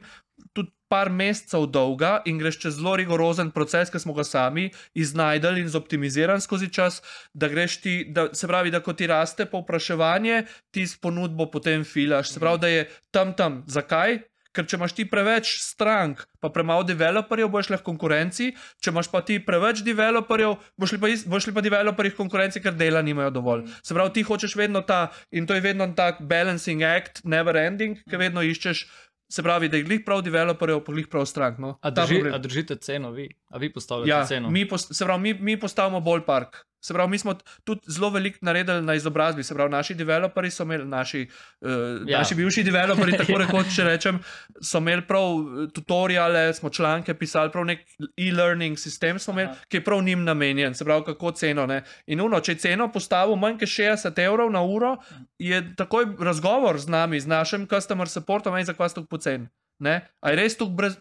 tudi 0.53 0.73
par 0.87 1.09
mesecev 1.11 1.65
dolga 1.71 2.21
in 2.25 2.37
greš 2.39 2.59
čez 2.63 2.77
zelo 2.77 2.95
rigorozen 2.99 3.51
proces, 3.51 3.91
ki 3.91 3.99
smo 3.99 4.15
ga 4.15 4.23
sami 4.23 4.69
iznajdeli 4.95 5.63
in 5.65 5.71
zoptimiziran 5.71 6.41
skozi 6.41 6.69
čas, 6.73 7.01
da 7.33 7.49
greš 7.51 7.81
ti, 7.83 7.95
da, 8.15 8.29
se 8.33 8.47
pravi, 8.47 8.71
da 8.71 8.79
ko 8.83 8.93
ti 8.93 9.07
raste 9.07 9.45
povpraševanje, 9.51 10.45
ti 10.71 10.87
s 10.87 10.97
ponudbo 10.97 11.49
potem 11.51 11.83
filaš. 11.83 12.31
Se 12.31 12.39
pravi, 12.39 12.59
da 12.63 12.71
je 12.71 12.89
tam 13.11 13.35
tam. 13.35 13.63
Zakaj? 13.67 14.19
Ker 14.57 14.65
če 14.65 14.79
imaš 14.79 14.95
ti 14.97 15.05
preveč 15.05 15.51
strank, 15.61 16.23
pa 16.41 16.49
premalo 16.49 16.81
developerjev, 16.83 17.51
boš 17.53 17.69
lahko 17.69 17.85
konkurenci, 17.91 18.49
če 18.81 18.89
imaš 18.89 19.11
pa 19.13 19.21
ti 19.21 19.37
preveč 19.39 19.83
developerjev, 19.85 20.55
boš 20.75 20.95
li 20.95 20.99
pa, 20.99 21.11
is- 21.13 21.25
boš 21.29 21.45
li 21.47 21.53
pa 21.53 21.61
developerji 21.61 22.15
v 22.15 22.17
konkurenci, 22.17 22.59
ker 22.59 22.73
dela 22.73 23.01
nimajo 23.01 23.29
dovolj. 23.31 23.67
Se 23.83 23.93
pravi, 23.93 24.13
ti 24.13 24.23
hočeš 24.23 24.55
vedno 24.55 24.81
ta, 24.81 25.03
in 25.31 25.45
to 25.45 25.53
je 25.53 25.61
vedno 25.61 25.85
tak 25.93 26.21
balancing 26.21 26.81
act, 26.81 27.21
never 27.23 27.53
ending, 27.55 28.01
ki 28.01 28.17
vedno 28.17 28.41
iščeš, 28.41 28.87
se 29.29 29.43
pravi, 29.43 29.67
da 29.67 29.77
je 29.77 29.83
glih 29.83 30.01
prav 30.05 30.21
developerjev, 30.23 30.81
pa 30.81 30.93
glih 30.93 31.07
prav 31.07 31.25
strank. 31.27 31.57
No. 31.59 31.75
A, 31.81 31.91
drži, 31.91 32.15
a 32.33 32.37
držite 32.39 32.75
ceno 32.77 33.11
vi? 33.11 33.27
A 33.49 33.57
vi 33.57 33.73
postavljate 33.73 34.09
Ja, 34.09 34.25
ceno? 34.25 34.49
mi, 34.49 34.67
post, 34.67 34.95
se 34.95 35.05
pravi, 35.05 35.21
mi, 35.21 35.33
mi 35.33 35.59
postavimo 35.59 35.99
bolj 35.99 36.21
park. 36.21 36.57
Se 36.79 36.93
pravi, 36.93 37.09
mi 37.09 37.17
smo 37.17 37.33
tudi 37.63 37.81
zelo 37.87 38.09
veliko 38.09 38.37
naredili 38.41 38.81
na 38.81 38.93
izobrazbi. 38.93 39.43
Se 39.43 39.53
pravi, 39.53 39.71
naši 39.71 39.95
developerji 39.95 40.51
so 40.51 40.63
imeli, 40.63 40.85
naši, 40.85 41.27
uh, 41.61 41.69
Ja. 41.69 41.77
ja. 42.07 42.17
naši 42.17 42.35
bivši 42.35 42.63
developerji, 42.63 43.17
tako 43.21 43.37
rekoč, 43.37 43.75
če 43.75 43.83
rečem, 43.83 44.19
so 44.61 44.77
imeli 44.77 45.01
prav 45.01 45.23
eh, 45.23 45.67
tutoriale, 45.73 46.53
smo 46.53 46.69
članke 46.69 47.13
pisali, 47.13 47.51
prav 47.51 47.65
nek 47.65 47.79
e-learning 48.17 48.77
sistem 48.79 49.19
smo 49.19 49.33
imeli, 49.33 49.49
Aha. 49.49 49.65
ki 49.67 49.77
je 49.77 49.83
prav 49.83 50.03
njim 50.03 50.23
namenjen. 50.23 50.75
Se 50.75 50.85
pravi, 50.85 51.03
kako 51.05 51.31
ceno. 51.31 51.65
Ne? 51.65 51.81
In 52.05 52.21
uno, 52.21 52.39
če 52.39 52.51
je 52.51 52.57
ceno 52.57 52.91
postavil 52.91 53.35
manj 53.35 53.57
kot 53.57 53.69
60 53.69 54.23
evrov 54.23 54.51
na 54.51 54.61
uro, 54.63 54.97
je 55.39 55.75
takoj 55.75 56.05
razgovor 56.19 56.79
z 56.79 56.87
nami, 56.87 57.19
z 57.19 57.27
našim 57.27 57.67
customer 57.67 58.07
supportom, 58.09 58.57
in 58.57 58.65
za 58.65 58.73
kva 58.73 58.89
ste 58.89 59.01
tako 59.01 59.07
poceni. 59.09 59.47
Ne? 59.79 60.07
A 60.21 60.29
je 60.29 60.35
res 60.35 60.57
tukaj 60.57 60.75
brez. 60.75 60.97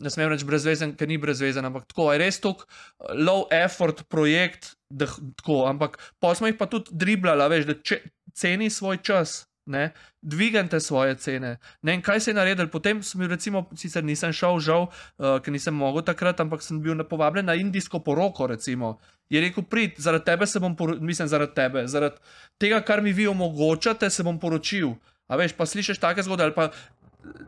Ne 0.00 0.10
smem 0.10 0.30
reči 0.32 0.46
brezvezen, 0.48 0.94
ker 0.96 1.08
ni 1.08 1.18
brezvezen, 1.20 1.66
ampak 1.68 1.84
tako 1.90 2.08
je 2.12 2.20
res 2.22 2.40
tako 2.40 2.64
low 3.12 3.44
effort 3.52 4.06
projekt, 4.08 4.72
da 4.88 5.06
tako, 5.36 5.66
ampak 5.68 5.98
pa 6.20 6.32
smo 6.34 6.48
jih 6.48 6.56
pa 6.56 6.68
tudi 6.70 6.96
driblali, 6.96 7.48
veš, 7.52 7.66
da 7.68 7.76
če, 7.76 7.98
ceni 8.32 8.70
svoj 8.72 9.02
čas, 9.04 9.42
ne, 9.68 9.90
dvigante 10.22 10.80
svoje 10.80 11.14
cene. 11.20 11.58
Ne, 11.82 11.98
kaj 12.02 12.20
se 12.20 12.30
je 12.30 12.34
naredil, 12.34 12.68
potem 12.72 13.02
sem 13.02 13.20
bil, 13.20 13.30
recimo, 13.30 13.66
sicer 13.78 14.04
nisem 14.04 14.32
šel, 14.32 14.58
žal, 14.64 14.88
uh, 14.88 15.38
ker 15.44 15.54
nisem 15.54 15.76
mogel 15.76 16.04
takrat, 16.06 16.40
ampak 16.40 16.64
sem 16.64 16.80
bil 16.82 16.98
povabljen 17.08 17.46
na 17.46 17.54
indijsko 17.54 18.00
poroko, 18.00 18.48
recimo. 18.50 18.96
Je 19.30 19.40
rekel, 19.40 19.64
prid, 19.64 20.00
zaradi 20.02 20.24
tebe 20.24 20.46
se 20.46 20.60
bom, 20.60 20.76
poro- 20.76 20.98
mislim, 21.00 21.28
zaradi 21.28 21.54
tebe, 21.54 21.86
zaradi 21.86 22.16
tega, 22.60 22.80
kar 22.80 23.02
mi 23.02 23.12
vi 23.12 23.28
omogočate, 23.28 24.10
se 24.10 24.22
bom 24.22 24.40
poročil. 24.40 24.96
A 25.32 25.36
veš, 25.40 25.54
pa 25.56 25.64
slišiš 25.64 26.00
take 26.02 26.22
zgodbe, 26.26 26.44
ali 26.44 26.52
pa 26.52 26.68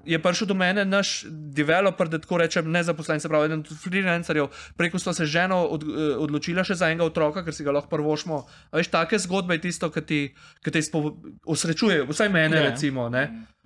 je 0.05 0.19
prišel 0.19 0.47
do 0.47 0.55
mene 0.55 0.85
naš 0.85 1.25
developer, 1.29 2.09
da 2.09 2.19
tako 2.19 2.39
rečem, 2.39 2.69
ne 2.69 2.83
zaposlen, 2.83 3.21
se 3.21 3.29
pravi, 3.29 3.47
eden 3.47 3.61
od 3.61 3.73
freelancerjev, 3.79 4.47
preko 4.77 4.99
smo 4.99 5.13
se 5.13 5.27
ženo 5.27 5.63
od, 5.67 5.83
eh, 5.83 5.87
odločila 6.17 6.65
še 6.65 6.75
za 6.75 6.87
enega 6.87 7.05
otroka, 7.05 7.43
ker 7.43 7.55
si 7.55 7.65
ga 7.65 7.73
lahko 7.73 7.89
prvošmo. 7.89 8.39
A 8.71 8.77
veš, 8.77 8.89
take 8.89 9.19
zgodbe 9.19 9.55
je 9.55 9.61
tisto, 9.63 9.91
ki 9.91 10.03
ti, 10.03 10.21
ki 10.63 10.71
te 10.71 10.79
izpo- 10.79 11.15
osrečuje, 11.45 12.05
vsaj 12.05 12.29
mene, 12.29 12.57
Ja. 12.57 12.71
recimo. 12.71 13.09
Ne? 13.09 13.25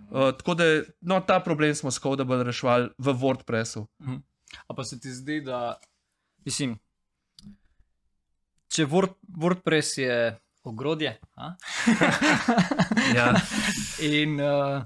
Uh, 0.08 0.32
tako 0.32 0.54
da, 0.54 0.64
no, 1.02 1.20
ta 1.20 1.40
problem 1.40 1.74
smo 1.74 1.90
s 1.90 1.98
Codable 1.98 2.42
reševali 2.42 2.90
v 2.96 3.12
WordPressu. 3.14 3.86
A 4.66 4.74
pa 4.74 4.84
se 4.84 5.00
ti 5.00 5.10
zdi, 5.10 5.40
da 5.40 5.76
mislim, 6.44 6.78
če 8.68 8.86
Word, 8.86 9.12
WordPress 9.30 9.98
je 9.98 10.36
ogrodje. 10.64 11.18
Ja. 13.14 13.34
In 14.14 14.40
uh, 14.40 14.82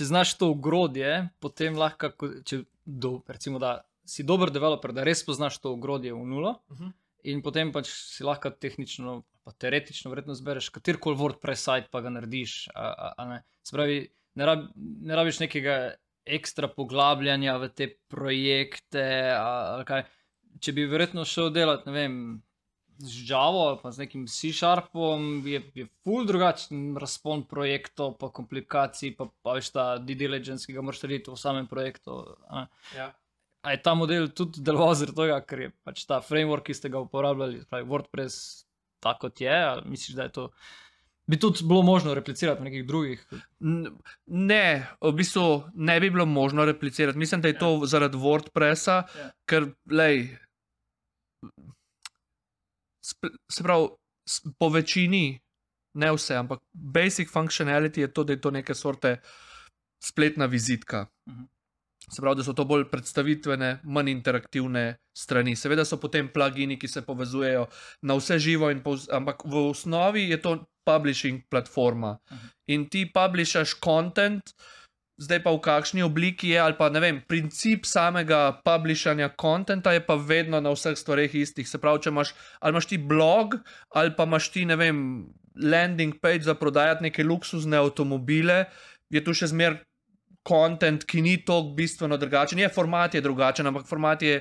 če 0.00 0.08
znaš 0.08 0.32
to 0.34 0.48
ogrodje, 0.50 1.10
potem 1.40 1.76
lahko, 1.76 2.08
ko- 2.16 2.32
če 2.42 2.62
do, 2.86 3.18
recimo, 3.28 3.60
da 3.60 3.74
si 4.04 4.24
dober 4.24 4.48
developer, 4.50 4.92
da 4.92 5.04
res 5.04 5.20
poznaš 5.22 5.60
to 5.60 5.74
ogrodje 5.74 6.14
v 6.16 6.24
nulo, 6.24 6.56
uh 6.68 6.76
Mhm. 6.76 6.88
-huh. 6.88 6.92
in 7.24 7.42
potem 7.42 7.68
pač 7.72 7.86
si 7.92 8.24
lahko 8.24 8.48
tehnično, 8.50 9.18
pa 9.44 9.52
teoretično, 9.52 10.08
verjetno 10.10 10.34
zbereš 10.34 10.70
katerkoli 10.70 11.16
WordPress 11.16 11.62
sajt, 11.62 11.90
pa 11.90 12.00
ga 12.00 12.08
narediš. 12.10 12.68
A, 12.74 12.86
a, 12.88 13.12
a 13.16 13.24
ne. 13.26 13.42
Se 13.62 13.76
pravi, 13.76 14.08
ne, 14.34 14.46
rab, 14.46 14.64
ne 14.76 15.16
rabiš 15.16 15.38
nekega 15.40 15.94
ekstra 16.26 16.68
poglabljanja 16.68 17.56
v 17.58 17.68
te 17.68 17.88
projekte. 18.08 19.04
A, 19.36 19.74
ali 19.74 19.84
kaj. 19.84 20.04
Če 20.60 20.72
bi 20.72 20.84
verjetno 20.86 21.24
šel 21.24 21.50
delati, 21.50 21.86
ne 21.86 21.92
vem. 21.92 22.42
Z 23.00 23.24
Java 23.30 23.62
ali 23.70 23.78
pa 23.82 23.90
z 23.90 24.02
nekim 24.04 24.26
C-Sharpom 24.28 25.40
je, 25.48 25.62
je 25.74 25.86
ful 26.04 26.26
drugačen 26.28 26.96
razpon 27.00 27.46
projektov, 27.48 28.18
pa 28.20 28.28
komplikacij, 28.28 29.14
pa, 29.16 29.30
pa 29.42 29.54
veš 29.56 29.70
ta 29.72 29.84
due 29.98 30.18
diligence, 30.20 30.66
ki 30.68 30.76
ga 30.76 30.84
moraš 30.84 31.00
narediti 31.06 31.32
v 31.32 31.38
samem 31.40 31.66
projektu. 31.70 32.18
a 32.48 32.60
ne. 32.60 32.66
Ja. 32.96 33.08
A 33.62 33.72
je 33.72 33.80
ta 33.84 33.94
model 33.96 34.28
tudi 34.32 34.60
deloval 34.64 34.94
zaradi 34.96 35.16
tega, 35.16 35.40
ker 35.44 35.60
je 35.66 35.70
pač 35.84 36.04
ta 36.08 36.20
framework, 36.24 36.64
ki 36.68 36.76
ste 36.76 36.88
ga 36.92 37.00
uporabljali, 37.04 37.64
pravi 37.68 37.88
WordPress, 37.88 38.64
tako 39.00 39.28
kot 39.28 39.40
je, 39.40 39.52
ali 39.52 39.82
misliš, 39.88 40.16
da 40.16 40.28
je 40.28 40.32
to. 40.36 40.46
Bi 41.30 41.38
tudi 41.38 41.62
bilo 41.68 41.82
možno 41.86 42.14
replicirati 42.16 42.60
v 42.60 42.64
nekih 42.64 42.86
drugih. 42.88 43.20
Ne, 44.26 44.64
v 45.00 45.12
bistvu 45.14 45.44
ne 45.74 46.00
bi 46.00 46.08
bilo 46.10 46.24
možno 46.26 46.64
replicirati. 46.64 47.18
Mislim, 47.18 47.40
da 47.40 47.48
je 47.52 47.58
to 47.58 47.68
zaradi 47.86 48.18
WordPressa, 48.18 48.96
Ja. 49.16 49.28
ker 49.46 49.68
lej, 49.86 50.24
se 53.52 53.62
pravi, 53.62 53.88
po 54.58 54.68
večini, 54.68 55.40
ne 55.94 56.10
vse, 56.12 56.36
ampak 56.36 56.60
basic 56.72 57.30
functionality 57.30 58.00
je 58.00 58.12
to, 58.12 58.24
da 58.24 58.32
je 58.32 58.40
to 58.40 58.50
neke 58.50 58.74
sorte 58.74 59.16
spletna 60.02 60.46
vizitka. 60.46 61.06
Mhm. 61.28 61.44
Se 62.10 62.22
pravi, 62.22 62.36
da 62.36 62.44
so 62.44 62.52
to 62.52 62.64
bolj 62.64 62.88
predstavitvene, 62.90 63.80
manj 63.84 64.10
interaktivne 64.10 64.96
strani. 65.16 65.56
Seveda 65.56 65.84
so 65.84 66.00
potem 66.00 66.30
plugini, 66.32 66.78
ki 66.78 66.88
se 66.88 67.02
povezujejo 67.06 67.66
na 68.02 68.16
vse 68.18 68.38
živo, 68.38 68.70
in 68.70 68.82
povz, 68.82 69.08
ampak 69.12 69.44
v 69.44 69.68
osnovi 69.70 70.30
je 70.30 70.40
to 70.42 70.56
publishing 70.86 71.42
platforma. 71.50 72.18
In 72.66 72.88
ti 72.88 73.04
publishaš 73.14 73.76
content, 73.84 74.54
zdaj 75.20 75.42
pa 75.44 75.52
v 75.52 75.60
kakšni 75.60 76.02
obliki 76.02 76.54
je, 76.54 76.60
ali 76.60 76.76
pa 76.78 76.88
ne 76.88 77.00
vem, 77.02 77.20
princip 77.28 77.84
samega 77.84 78.56
publishanja 78.64 79.28
contenta 79.36 79.92
je 79.92 80.00
pa 80.00 80.16
vedno 80.16 80.60
na 80.64 80.72
vseh 80.72 80.96
stvareh 80.96 81.34
istih. 81.36 81.68
Se 81.68 81.80
pravi, 81.80 82.06
če 82.06 82.14
imaš, 82.14 82.32
ali 82.60 82.74
imaš 82.74 82.88
ti 82.88 82.98
blog, 82.98 83.60
ali 83.92 84.14
pa 84.16 84.24
imaš 84.24 84.48
ti, 84.54 84.64
ne 84.64 84.80
vem, 84.80 85.04
landing 85.60 86.16
page 86.22 86.48
za 86.48 86.56
prodajati 86.56 87.10
neke 87.10 87.24
luksuzne 87.24 87.76
avtomobile, 87.76 88.64
je 89.12 89.24
tu 89.24 89.36
še 89.36 89.52
zmer. 89.52 89.82
Content, 90.48 91.02
ki 91.04 91.20
ni 91.20 91.34
tako 91.44 91.74
bistveno 91.76 92.16
drugačen, 92.16 92.62
je 92.62 92.68
format 92.72 93.12
je 93.12 93.20
drugačen, 93.20 93.68
ampak 93.68 93.84
format 93.84 94.22
je 94.24 94.38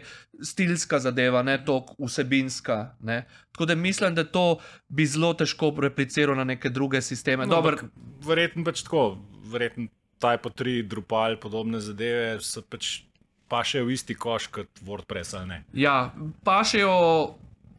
stilska 0.48 0.96
zadeva, 1.04 1.42
ne 1.44 1.58
toliko 1.60 1.98
vsebinska. 2.00 2.78
Ne. 3.04 3.18
Tako 3.52 3.68
da 3.68 3.76
mislim, 3.76 4.16
da 4.16 4.24
to 4.24 4.62
bi 4.88 5.04
zelo 5.04 5.34
težko 5.36 5.74
repliciral 5.76 6.40
na 6.40 6.48
neke 6.48 6.72
druge 6.72 7.04
sisteme. 7.04 7.44
No, 7.44 7.60
ampak 7.60 7.84
verjetno 8.24 8.64
pač 8.64 8.86
tako, 8.88 9.04
verjetno 9.52 9.92
Typo 10.20 10.52
3, 10.52 10.84
Drupal, 10.84 11.38
podobne 11.40 11.80
zadeve 11.80 12.40
so 12.44 12.62
pač 12.62 13.04
pa 13.50 13.64
še 13.66 13.82
v 13.82 13.96
isti 13.96 14.14
koš 14.14 14.50
kot 14.54 14.82
WordPress 14.86 15.34
ali 15.40 15.48
ne. 15.50 15.60
Ja, 15.74 16.12
pašejo, 16.46 16.94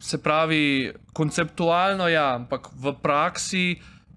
se 0.00 0.18
pravi, 0.18 0.90
konceptualno, 1.14 2.08
ja, 2.10 2.34
ampak 2.40 2.72
v 2.74 2.94
praksi 2.98 3.64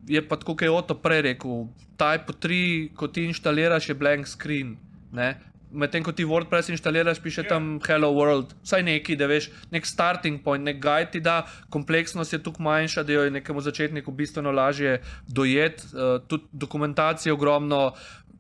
je 0.08 0.22
pa 0.24 0.40
tako, 0.40 0.56
kot 0.56 0.66
je 0.66 0.72
Oto 0.72 0.96
prej 1.00 1.22
rekel. 1.30 1.68
Type 2.00 2.34
3, 2.42 2.96
ko 2.98 3.08
ti 3.08 3.28
instaliraš, 3.30 3.92
je 3.92 3.96
blank 3.96 4.28
screen. 4.28 4.78
ne. 5.14 5.53
Medtem 5.74 6.04
ko 6.06 6.12
ti 6.12 6.26
WordPress 6.26 6.70
instaliraš, 6.70 7.20
piše 7.24 7.44
tam 7.44 7.80
Hello 7.88 8.12
World, 8.14 8.54
vsaj 8.64 8.84
neki, 8.84 9.16
da 9.18 9.28
veš, 9.28 9.50
nek 9.74 9.88
starting 9.90 10.44
point, 10.44 10.64
nek 10.64 10.82
guide 10.82 11.12
ti 11.12 11.22
da, 11.24 11.42
kompleksnost 11.74 12.34
je 12.34 12.44
tukaj 12.44 12.64
manjša, 12.64 13.04
da 13.04 13.14
jo 13.14 13.24
je 13.28 13.32
nekemu 13.40 13.62
začetniku 13.62 14.12
bistveno 14.12 14.52
lažje 14.52 15.02
dojeti, 15.28 15.84
uh, 15.94 16.22
tudi 16.28 16.46
dokumentacije 16.52 17.34
ogromno, 17.34 17.94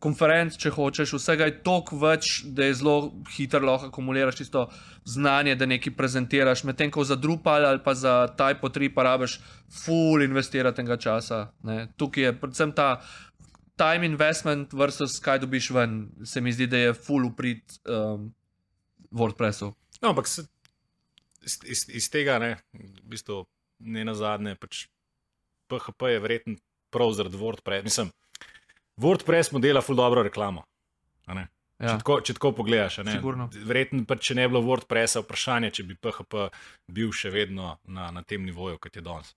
konferenc, 0.03 0.55
če 0.59 0.71
hočeš, 0.75 1.15
vsega 1.15 1.47
je 1.47 1.59
toliko 1.63 1.97
več, 2.01 2.41
da 2.55 2.67
je 2.67 2.75
zelo 2.81 2.97
hitro 3.35 3.63
lahko 3.63 3.87
akumuliraš 3.91 4.41
tisto 4.41 4.65
znanje, 5.07 5.55
da 5.59 5.67
nekaj 5.69 5.95
prezentiraš. 5.95 6.65
Medtem 6.67 6.91
ko 6.91 7.05
za 7.07 7.15
Drupal 7.19 7.67
ali 7.69 7.79
pa 7.83 7.95
za 7.95 8.27
Typo 8.39 8.71
3 8.73 8.91
pa 8.95 9.07
rabiš 9.07 9.37
full 9.83 10.23
investiranega 10.25 10.97
časa. 10.99 11.45
Ne. 11.63 11.87
Tukaj 11.97 12.27
je 12.27 12.33
predvsem 12.41 12.75
ta 12.75 12.89
time 13.83 14.07
investment 14.07 14.73
versus 14.73 15.19
kaj 15.23 15.43
dobiš 15.43 15.69
ven, 15.75 15.97
se 16.25 16.41
mi 16.41 16.55
zdi, 16.55 16.69
da 16.71 16.79
je 16.85 16.95
full 16.95 17.27
uprit 17.27 17.75
um, 17.83 18.29
WordPressu. 19.11 19.73
No, 20.01 20.13
ampak 20.13 20.27
se, 20.31 20.45
iz, 21.43 21.59
iz, 21.67 21.85
iz 22.01 22.07
tega, 22.11 22.39
ne, 22.39 22.55
v 22.73 23.03
bistvu, 23.13 23.43
ne 23.83 24.05
na 24.07 24.15
zadnje, 24.15 24.55
pač 24.59 24.85
PHP 25.71 26.13
je 26.15 26.21
verjetno 26.23 26.55
prav 26.93 27.11
zaradi 27.17 27.39
WordPress. 27.39 27.83
Mislim, 27.87 28.11
WordPress 29.01 29.51
mu 29.53 29.59
dela 29.59 29.81
ful 29.81 29.95
dobro 29.99 30.23
reklamo. 30.23 30.63
a 31.25 31.33
ne. 31.33 31.47
Če, 31.79 31.89
Ja. 31.89 31.97
tako, 31.99 32.15
če 32.23 32.33
tako 32.37 32.51
pogledaš, 32.55 32.97
ne. 33.03 33.15
Verjetno, 33.65 34.03
pa, 34.07 34.15
če 34.15 34.35
ne 34.37 34.45
bi 34.47 34.53
bilo 34.53 34.61
WordPressa, 34.63 35.23
vprašanje, 35.23 35.71
če 35.75 35.83
bi 35.89 35.95
PHP 35.99 36.45
bil 36.87 37.09
še 37.11 37.31
vedno 37.33 37.73
na, 37.83 38.05
na 38.13 38.21
tem 38.23 38.45
nivoju, 38.45 38.77
kot 38.79 38.95
je 38.95 39.01
danes. 39.03 39.33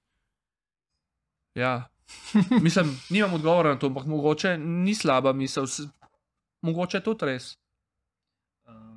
Ja. 1.59 1.89
Mislim, 2.65 3.01
nimam 3.11 3.35
odgovora 3.35 3.75
na 3.75 3.79
to, 3.79 3.87
ampak 3.87 4.07
mogoče 4.07 4.57
ni 4.59 4.95
slaba 4.95 5.33
misel, 5.33 5.67
mogoče 6.63 6.97
je 6.97 7.05
tudi 7.05 7.27
res. 7.27 7.57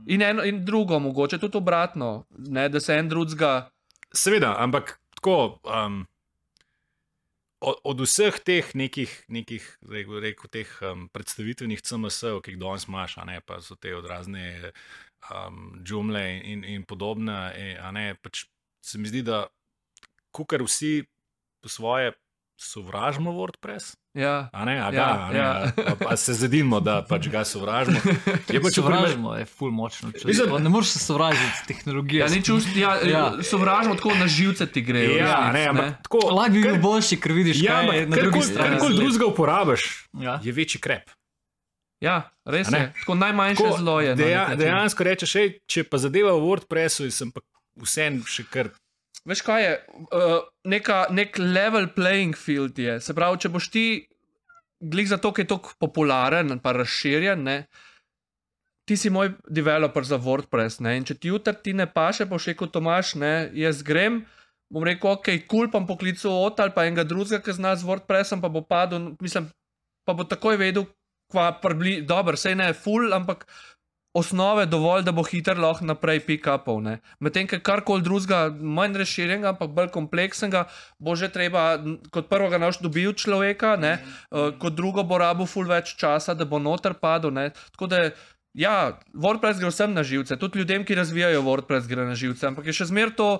In 0.07 0.21
eno 0.21 0.43
in 0.45 0.63
drugo, 0.65 0.99
mogoče 0.99 1.37
tudi 1.37 1.57
obratno, 1.57 2.25
ne, 2.29 2.69
da 2.69 2.79
se 2.79 2.95
en 2.95 3.09
drugega. 3.09 3.69
Seveda, 4.13 4.55
ampak 4.57 4.99
tako. 5.15 5.59
Um, 5.63 6.05
od, 7.59 7.75
od 7.83 8.01
vseh 8.01 8.39
teh 8.39 8.71
nekih, 8.75 9.11
nekih 9.27 9.65
rekel, 9.91 10.19
rekel, 10.23 10.51
teh 10.51 10.69
um, 10.81 11.07
predstavitvenih 11.11 11.81
CMS-ov, 11.83 12.39
ki 12.43 12.55
jih 12.55 12.61
danes 12.61 12.87
imaš, 12.87 13.17
ne 13.27 13.41
pa 13.45 13.59
so 13.61 13.75
te 13.75 13.91
od 13.95 14.07
razne 14.07 14.71
um, 15.27 15.75
džumle 15.83 16.23
in, 16.39 16.63
in 16.63 16.85
podobne, 16.87 17.37
e, 17.55 17.75
ne 17.95 18.13
pač 18.23 18.45
se 18.85 18.97
mi 18.97 19.11
zdi, 19.11 19.25
da 19.27 19.47
kukar 20.31 20.63
vsi 20.63 21.03
po 21.59 21.69
svoje 21.69 22.13
sovražimo 22.59 23.31
WordPress. 23.31 23.95
Ja, 24.13 24.49
A 24.51 24.65
ne, 24.65 24.73
a 24.73 24.85
Ja, 24.85 24.91
ga, 24.91 25.05
a 25.21 25.27
ne, 25.27 25.37
ja. 25.37 25.51
a, 25.77 25.93
a, 26.01 26.05
a 26.05 26.17
se 26.17 26.33
zedinimo, 26.33 26.79
da 26.79 27.01
pač 27.01 27.27
ga 27.27 27.43
sovražimo. 27.43 27.99
Je 28.47 28.59
pač 28.59 28.75
v 28.75 28.81
primer- 28.81 29.05
Sovražimo 29.05 29.35
je 29.35 29.45
ful 29.47 29.71
močno. 29.71 30.11
Mislim- 30.19 30.57
Ne 30.59 30.69
moreš 30.69 30.87
se 30.89 30.99
sovražiti 30.99 31.45
tehnologije. 31.67 32.19
ja 32.19 32.27
ni 32.27 32.41
čust, 32.41 32.67
ja, 32.75 32.95
Ja. 32.97 33.07
ja. 33.07 33.43
sovražimo 33.43 33.95
tako 33.95 34.11
na 34.13 34.27
živce 34.27 34.65
ti 34.65 34.81
gre. 34.81 35.03
Ja, 35.15 35.51
ne, 35.51 35.67
ampak 35.67 36.03
tako. 36.03 36.17
Lahko 36.29 36.51
bi 36.51 36.61
bil 36.61 36.77
boljši, 36.77 37.15
ker 37.17 37.31
vidiš, 37.31 37.61
Ja, 37.61 37.79
kaj 37.81 37.97
je 37.97 38.07
na 38.07 38.15
drugi 38.17 38.41
strani. 38.43 38.69
karkoli 38.71 38.95
drugega 38.95 39.25
uporabiš, 39.25 39.81
Ja. 40.15 40.39
je 40.43 40.51
večji 40.51 40.81
krep. 40.81 41.09
ja, 41.99 42.17
res 42.45 42.69
ne? 42.69 42.79
je. 42.79 42.93
Tako 42.95 43.15
najmanjše 43.15 43.63
Tako, 43.63 43.77
zlo 43.77 44.01
je. 44.01 44.09
no, 44.09 44.15
Deja, 44.17 44.55
dejansko 44.55 45.03
rečeš, 45.03 45.35
ej, 45.35 45.59
če 45.65 45.83
pa 45.83 45.97
zadeva 45.97 46.31
v 46.31 46.41
WordPressu, 46.41 47.07
sem 47.09 47.29
pa 47.29 47.39
vsem 47.77 48.23
še 48.25 48.43
kar. 48.45 48.69
Veš 49.27 49.41
kaj 49.45 49.63
je, 49.63 49.73
uh, 50.15 50.39
neka, 50.71 51.03
nek 51.13 51.37
level 51.37 51.89
playing 51.95 52.37
field 52.37 52.79
je. 52.79 52.97
Se 53.03 53.13
pravi, 53.13 53.41
če 53.43 53.51
boš 53.53 53.67
ti, 53.73 53.85
glih 54.79 55.09
zato, 55.09 55.33
ker 55.35 55.45
je 55.45 55.51
tako 55.53 55.75
popularen 55.81 56.55
in 56.55 56.61
pa 56.63 56.73
razširjen, 56.77 57.43
ne, 57.43 57.57
ti 58.89 58.97
si 58.97 59.11
moj 59.13 59.35
developer 59.45 60.05
za 60.07 60.17
WordPress. 60.17 60.81
Ne, 60.81 60.95
in 60.97 61.05
če 61.05 61.19
ti 61.19 61.29
jutri 61.29 61.53
ti 61.63 61.75
ne 61.77 61.85
paše, 61.85 62.25
boš 62.29 62.49
rekel, 62.53 62.71
Tomaš, 62.73 63.13
ne, 63.21 63.33
jaz 63.53 63.83
grem. 63.85 64.23
Bom 64.73 64.85
rekel, 64.85 65.11
ok, 65.17 65.27
kul, 65.49 65.65
cool, 65.65 65.71
pa 65.73 65.81
poklical 65.85 66.33
od 66.45 66.59
ali 66.61 66.73
pa 66.73 66.85
enega 66.85 67.05
drugega, 67.05 67.41
ki 67.45 67.57
zna 67.57 67.73
z 67.77 67.85
WordPressom, 67.85 68.41
pa 68.41 68.49
bo 68.53 68.61
padel, 68.65 69.11
mislim, 69.21 69.49
pa 70.05 70.13
bo 70.17 70.25
takoj 70.29 70.57
vedel, 70.61 70.85
kva 71.29 71.51
prbli, 71.61 71.99
dobro, 72.05 72.37
sej 72.37 72.57
ne 72.57 72.71
full, 72.77 73.13
ampak 73.13 73.45
osnove 74.19 74.65
dovolj, 74.69 75.05
da 75.07 75.13
bo 75.15 75.23
hiter 75.23 75.57
lahko 75.59 75.87
naprej 75.87 76.21
pick-upov. 76.27 76.81
Medtem, 77.23 77.47
ker 77.49 77.61
karkoli 77.65 78.03
drugega, 78.05 78.49
manj 78.51 78.99
razširjenega, 79.01 79.53
ampak 79.55 79.71
bolj 79.75 79.91
kompleksnega, 79.95 80.65
bo 80.99 81.15
že 81.15 81.31
treba 81.33 81.79
kot 82.13 82.29
prvega 82.31 82.59
naš 82.61 82.81
dobil 82.83 83.15
človeka, 83.15 83.75
ne, 83.79 83.97
uh, 84.29 84.51
kot 84.59 84.75
drugo 84.77 85.03
bo 85.07 85.17
rabo 85.21 85.47
ful 85.49 85.69
več 85.69 85.95
časa, 85.99 86.35
da 86.35 86.45
bo 86.45 86.59
noter 86.59 86.97
padel. 86.99 87.33
Ne. 87.33 87.49
Tako 87.73 87.89
da, 87.91 88.03
ja, 88.53 88.99
WordPress 89.15 89.61
gre 89.63 89.71
vsem 89.71 89.95
na 89.95 90.03
živce, 90.03 90.37
tudi 90.37 90.59
ljudem, 90.61 90.85
ki 90.85 90.99
razvijajo 90.99 91.41
WordPress, 91.47 91.89
gre 91.89 92.05
na 92.05 92.15
živce, 92.19 92.51
ampak 92.51 92.69
je 92.69 92.79
še 92.83 92.91
zmer 92.93 93.15
to. 93.15 93.39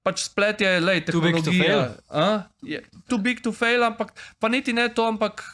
Pač 0.00 0.22
splet 0.24 0.62
je, 0.64 0.68
lej, 0.80 1.02
Too 1.04 1.20
big 1.20 1.36
to 1.36 1.52
tehnologija. 1.52 2.00
a, 2.08 2.48
Je, 2.64 2.80
too 3.04 3.20
big 3.20 3.42
to 3.44 3.52
fail, 3.52 3.84
ampak 3.84 4.14
pa 4.40 4.48
niti 4.48 4.72
ne 4.72 4.88
to, 4.88 5.04
ampak 5.04 5.44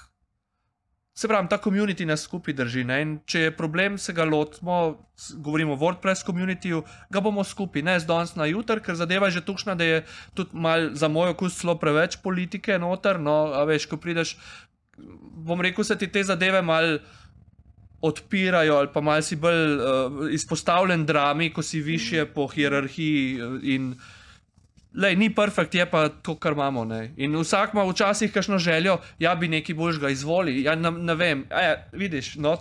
se 1.17 1.29
pravi, 1.29 1.49
ta 1.49 1.57
komunity 1.59 2.05
nas 2.05 2.27
skupaj 2.29 2.55
drži. 2.55 2.85
Ne? 2.85 3.01
In 3.03 3.13
če 3.25 3.47
je 3.47 3.53
problem, 3.57 3.97
se 3.99 4.13
ga 4.13 4.25
lotimo, 4.29 4.99
govorimo 5.41 5.73
o 5.73 5.81
WordPress 5.81 6.27
komunitiju, 6.27 6.83
ga 7.11 7.23
bomo 7.25 7.45
skupaj, 7.45 7.83
ne 7.83 7.95
z 8.01 8.09
danes 8.09 8.35
na 8.37 8.45
jutr, 8.51 8.83
ker 8.85 8.99
zadeva 9.01 9.31
je 9.31 9.39
že 9.39 9.47
tukšna, 9.49 9.75
da 9.81 9.85
je 9.85 10.03
tudi 10.37 10.53
mal 10.53 10.91
za 10.93 11.09
moj 11.09 11.33
okus 11.33 11.57
celo 11.57 11.79
preveč 11.81 12.19
politike 12.21 12.77
noter. 12.79 13.21
No, 13.21 13.55
a 13.57 13.65
veš, 13.65 13.89
ko 13.89 13.97
prideš, 13.97 14.37
bom 15.49 15.65
rekel, 15.65 15.89
se 15.89 15.97
ti 15.97 16.11
te 16.13 16.25
zadeve 16.25 16.63
mal. 16.63 16.99
Odpirajo, 18.07 18.75
ali 18.77 18.91
pa 18.93 19.01
malo 19.01 19.25
si 19.25 19.39
bolj 19.41 19.81
uh, 19.81 20.19
izpostavljen 20.31 21.07
drami, 21.09 21.49
ko 21.51 21.63
si 21.65 21.81
više 21.81 22.27
po 22.29 22.45
hierarhiji. 22.47 23.41
uh, 23.41 23.57
In, 23.65 23.95
lej, 24.95 25.17
ni 25.17 25.35
perfekt, 25.35 25.75
je 25.75 25.87
pa 25.91 26.09
to, 26.09 26.37
kar 26.37 26.53
imamo. 26.53 26.85
Ne? 26.85 27.13
In 27.17 27.37
vsak 27.37 27.75
ima 27.75 27.85
včasih 27.85 28.33
kakšno 28.33 28.59
željo, 28.59 28.99
ja 29.19 29.35
bi 29.35 29.49
nekaj 29.49 29.75
božga 29.75 30.09
izvoli. 30.09 30.63
Ja, 30.63 30.75
ne, 30.75 30.91
ne 30.91 31.15
vem, 31.15 31.47
e, 31.51 31.75
vidiš. 31.93 32.35
No? 32.37 32.57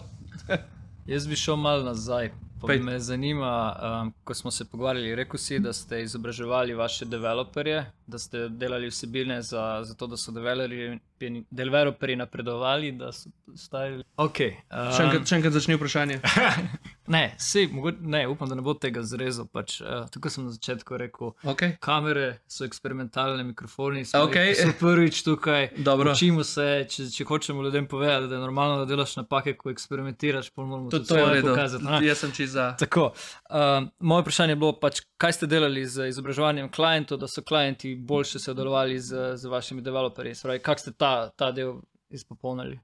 Jaz 1.12 1.28
bi 1.28 1.36
šel 1.36 1.56
malo 1.56 1.84
nazaj. 1.84 2.32
Pej. 2.68 2.80
me 2.80 3.00
zanima, 3.00 3.76
um, 4.02 4.14
ko 4.24 4.34
smo 4.34 4.52
se 4.52 4.66
pogovarjali, 4.66 5.16
rekel 5.16 5.38
si, 5.38 5.60
da 5.60 5.74
ste 5.74 6.02
izobraževali 6.02 6.74
vaše 6.74 7.06
developerje, 7.06 7.86
da 8.08 8.20
ste 8.20 8.50
delali 8.50 8.88
vsebine 8.88 9.42
za, 9.42 9.82
za 9.84 9.94
to, 9.94 10.08
da 10.08 10.18
so 10.18 10.32
developerji, 10.32 11.44
developerji 11.52 12.16
napredovali, 12.16 12.92
da 12.92 13.12
so 13.12 13.30
stavili. 13.56 14.04
Okay, 14.18 14.56
um, 14.72 15.26
Še 15.28 15.36
enkrat, 15.36 15.54
začni 15.54 15.76
vprašanje. 15.76 16.20
Ne, 17.08 17.36
sej, 17.38 17.68
mogo, 17.72 17.92
ne, 18.02 18.28
upam, 18.28 18.50
da 18.50 18.56
ne 18.56 18.62
bo 18.66 18.74
tega 18.74 19.04
zrezal. 19.06 19.46
Pač, 19.52 19.78
uh, 19.82 20.08
tako 20.12 20.30
sem 20.30 20.46
na 20.48 20.54
začetku 20.54 20.98
rekel. 20.98 21.34
Okay. 21.44 21.76
Kamere 21.80 22.40
so 22.48 22.66
eksperimentalne, 22.66 23.44
mikrofoni 23.44 24.06
so, 24.06 24.24
Okej. 24.26 24.56
so 24.56 24.74
prvič 24.80 25.22
tukaj. 25.24 25.70
Dobro. 25.78 26.12
Učimo 26.12 26.44
se, 26.44 26.86
če, 26.90 27.10
če 27.14 27.28
hočemo 27.30 27.64
ljudem 27.64 27.88
povedati, 27.88 28.30
da 28.32 28.40
je 28.40 28.42
normalno, 28.42 28.80
da 28.82 28.90
delaš 28.90 29.16
napake, 29.20 29.54
ko 29.58 29.70
eksperimentiraš, 29.74 30.50
pa 30.50 30.66
moramo 30.66 30.90
to 30.90 31.04
redu. 31.26 31.50
pokazati. 31.50 31.84
ne. 31.86 32.00
Jaz 32.08 32.24
sem 32.26 32.32
čist 32.32 32.54
za. 32.54 32.72
Tako, 32.80 33.12
um, 33.50 33.92
moje 34.00 34.26
vprašanje 34.26 34.56
je 34.58 34.62
bilo, 34.64 34.74
pač, 34.80 35.04
kaj 35.22 35.38
ste 35.40 35.52
delali 35.52 35.86
z 35.86 36.10
izobraževanjem 36.10 36.72
klientov, 36.72 37.22
da 37.22 37.30
so 37.30 37.44
klienti 37.46 37.96
boljše 37.96 38.40
sodelovali 38.40 39.00
z, 39.00 39.36
z 39.38 39.52
vašimi 39.52 39.82
developerji? 39.86 40.36
Se 40.36 40.48
pravi, 40.48 40.64
Kako 40.66 40.82
ste 40.82 40.92
ta, 40.92 41.30
ta 41.30 41.52
del 41.52 41.78
izpopolnili? 42.10 42.80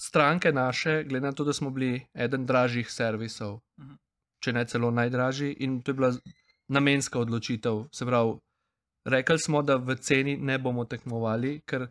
Stranke 0.00 0.52
naše, 0.52 1.04
glede 1.04 1.26
na 1.26 1.32
to, 1.32 1.44
da 1.44 1.52
smo 1.52 1.70
bili 1.70 2.06
eden 2.14 2.46
dražjih 2.46 2.90
servisov, 2.90 3.60
Mhm. 3.78 3.94
če 4.42 4.52
ne 4.52 4.64
celo 4.64 4.90
najdražji, 4.90 5.52
in 5.60 5.82
to 5.82 5.90
je 5.90 5.94
bila 5.94 6.12
namenska 6.68 7.18
odločitev. 7.18 7.88
Se 7.92 8.06
pravi, 8.06 8.38
rekli 9.04 9.38
smo, 9.38 9.62
da 9.62 9.76
v 9.76 9.96
ceni 9.96 10.36
ne 10.36 10.58
bomo 10.58 10.84
tekmovali, 10.84 11.60
ker 11.66 11.88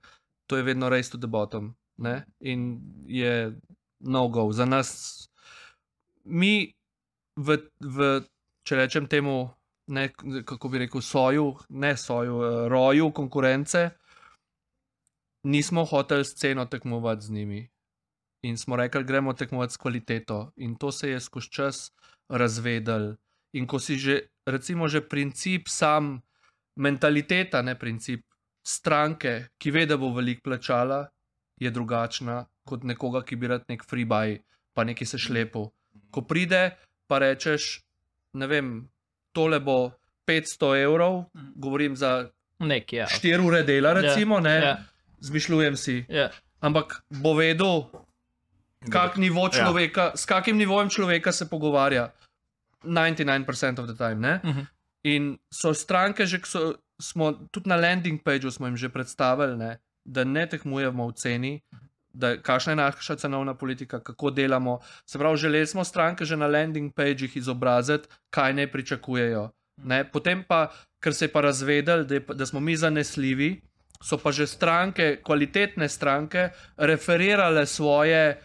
to 0.47 0.57
je 0.57 0.63
vedno 0.63 0.89
race 0.89 1.11
to 1.11 1.17
the 1.17 1.27
bottom. 1.27 1.75
Ne? 1.97 2.25
In 2.39 2.81
je 3.07 3.55
no 3.99 4.27
go 4.27 4.51
za 4.51 4.65
nas. 4.65 5.29
Mi, 6.25 6.73
v, 7.35 7.57
v, 7.79 8.21
če 8.67 8.75
rečem 8.75 9.07
temu, 9.07 9.49
ne, 9.87 10.09
kako 10.45 10.69
bi 10.69 10.77
rekel, 10.77 11.01
soju, 11.01 11.55
ne 11.69 11.97
soju, 11.97 12.41
eh, 12.43 12.69
roju 12.69 13.11
konkurence, 13.13 13.89
nismo 15.43 15.85
hoteli 15.85 16.25
s 16.25 16.35
ceno 16.35 16.65
tekmovati 16.65 17.21
z 17.21 17.31
njimi. 17.31 17.69
In 18.45 18.57
smo 18.57 18.77
rekli, 18.77 19.03
gremo 19.03 19.33
tekmovati 19.33 19.73
s 19.73 19.77
kvaliteto. 19.81 20.51
In 20.61 20.75
to 20.77 20.91
se 20.91 21.09
je 21.09 21.19
skozi 21.19 21.49
čas 21.49 21.91
razvedel. 22.29 23.15
In 23.57 23.67
ko 23.67 23.79
si 23.79 23.97
že, 23.97 24.19
recimo, 24.45 24.87
že 24.87 25.01
princip 25.01 25.67
sam, 25.71 26.21
mentaliteta, 26.75 27.61
ne 27.61 27.75
princip 27.79 28.25
stranke, 28.65 29.47
ki 29.57 29.71
ve, 29.71 29.85
da 29.85 29.97
bo 29.97 30.11
veliko 30.13 30.49
plačala, 30.49 31.05
je 31.57 31.71
drugačna 31.71 32.45
kot 32.65 32.83
nekoga, 32.83 33.21
ki 33.23 33.35
bi 33.35 33.47
rad 33.47 33.65
nek 33.69 33.85
freebaj, 33.85 34.39
pa 34.73 34.83
nekaj 34.83 35.07
se 35.07 35.17
šlepil. 35.21 35.69
Ko 36.11 36.25
pride, 36.25 36.75
pa 37.07 37.21
rečeš, 37.21 37.85
ne 38.33 38.47
vem, 38.49 38.71
tole 39.31 39.59
bo 39.63 39.93
500 40.27 40.71
evrov, 40.83 41.29
govorim 41.55 41.95
za 41.95 42.29
Nek, 42.59 42.93
ja. 42.93 43.05
4 43.07 43.43
ure 43.43 43.63
dela, 43.67 43.93
recimo, 43.93 44.39
ne, 44.39 44.55
Ja, 44.63 44.75
zmišljujem 45.19 45.75
si. 45.77 46.05
ja. 46.09 46.29
Ampak 46.59 47.03
bo 47.09 47.33
vedel, 47.35 47.83
kak 48.91 49.17
nivo 49.17 49.49
človeka, 49.49 50.11
s 50.15 50.25
kakim 50.25 50.57
nivojem 50.57 50.89
človeka 50.89 51.31
se 51.31 51.49
pogovarja. 51.49 52.11
99% 52.83 53.79
of 53.79 53.87
the 53.87 53.97
time. 53.97 54.15
Ne? 54.15 54.39
Mhm. 54.43 54.61
In 55.03 55.37
so 55.53 55.73
stranke, 55.73 56.25
že, 56.25 56.41
so, 56.45 56.73
smo 57.01 57.31
tudi 57.51 57.69
na 57.69 57.75
landing 57.75 58.21
pageu 58.23 58.51
smo 58.51 58.67
jim 58.67 58.77
že 58.77 58.89
predstavili, 58.89 59.57
ne, 59.57 59.77
da 60.05 60.23
ne 60.23 60.45
tekmujemo 60.49 61.07
v 61.07 61.13
ceni, 61.13 61.53
da 62.13 62.37
kakšna 62.41 62.71
je 62.71 62.75
naša 62.75 63.15
cenovna 63.15 63.53
politika, 63.53 63.99
kako 63.99 64.31
delamo. 64.31 64.79
Se 65.05 65.19
pravi, 65.19 65.37
želeli 65.37 65.67
smo 65.67 65.83
stranke 65.83 66.25
že 66.25 66.37
na 66.37 66.47
landing 66.47 66.93
pageh 66.93 67.37
izobraziti, 67.37 68.07
kaj 68.29 68.53
ne 68.53 68.67
pričakujejo. 68.71 69.49
Ne? 69.83 70.03
Potem 70.11 70.43
pa, 70.47 70.71
ker 70.99 71.13
se 71.13 71.25
je 71.25 71.31
pa 71.31 71.41
razvedel, 71.41 72.03
da, 72.03 72.15
je, 72.15 72.23
da 72.33 72.45
smo 72.45 72.59
mi 72.59 72.75
zanesljivi, 72.75 73.61
so 74.01 74.17
pa 74.17 74.31
že 74.31 74.47
stranke, 74.47 75.19
kvalitetne 75.23 75.89
stranke, 75.89 76.49
referirale 76.77 77.65
svoje 77.65 78.41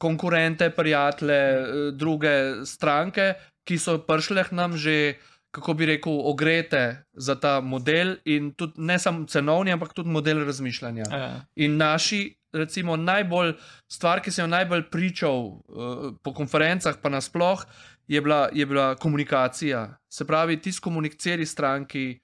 konkurente, 0.00 0.70
prijatelje, 0.70 1.34
eh, 1.34 1.90
druge 1.92 2.64
stranke, 2.64 3.34
ki 3.64 3.78
so 3.78 3.98
prišle 4.06 4.44
k 4.48 4.56
nam 4.56 4.76
že, 4.76 5.14
kako 5.50 5.74
bi 5.74 5.86
rekel, 5.86 6.20
ogrete 6.24 7.04
za 7.12 7.34
ta 7.34 7.60
model 7.60 8.16
in 8.24 8.52
tudi 8.54 8.80
ne 8.80 8.98
samo 8.98 9.26
cenovni, 9.26 9.72
ampak 9.72 9.92
tudi 9.94 10.08
model 10.08 10.44
razmišljanja. 10.46 11.04
Ja. 11.10 11.30
In 11.56 11.76
naši, 11.76 12.22
recimo, 12.52 12.96
najbolj 12.96 13.54
stvar, 13.90 14.22
ki 14.22 14.30
sem 14.30 14.44
jo 14.44 14.50
najbolj 14.50 14.88
pričal 14.90 15.46
uh, 15.46 16.14
po 16.22 16.32
konferencah, 16.34 16.96
pa 17.02 17.10
nasploh, 17.10 17.66
je 18.08 18.20
bila, 18.20 18.48
je 18.52 18.66
bila 18.66 18.94
komunikacija. 18.94 19.98
Se 20.08 20.26
pravi, 20.26 20.60
ti 20.62 20.72
skomuniciri 20.72 21.46
stranki, 21.46 22.20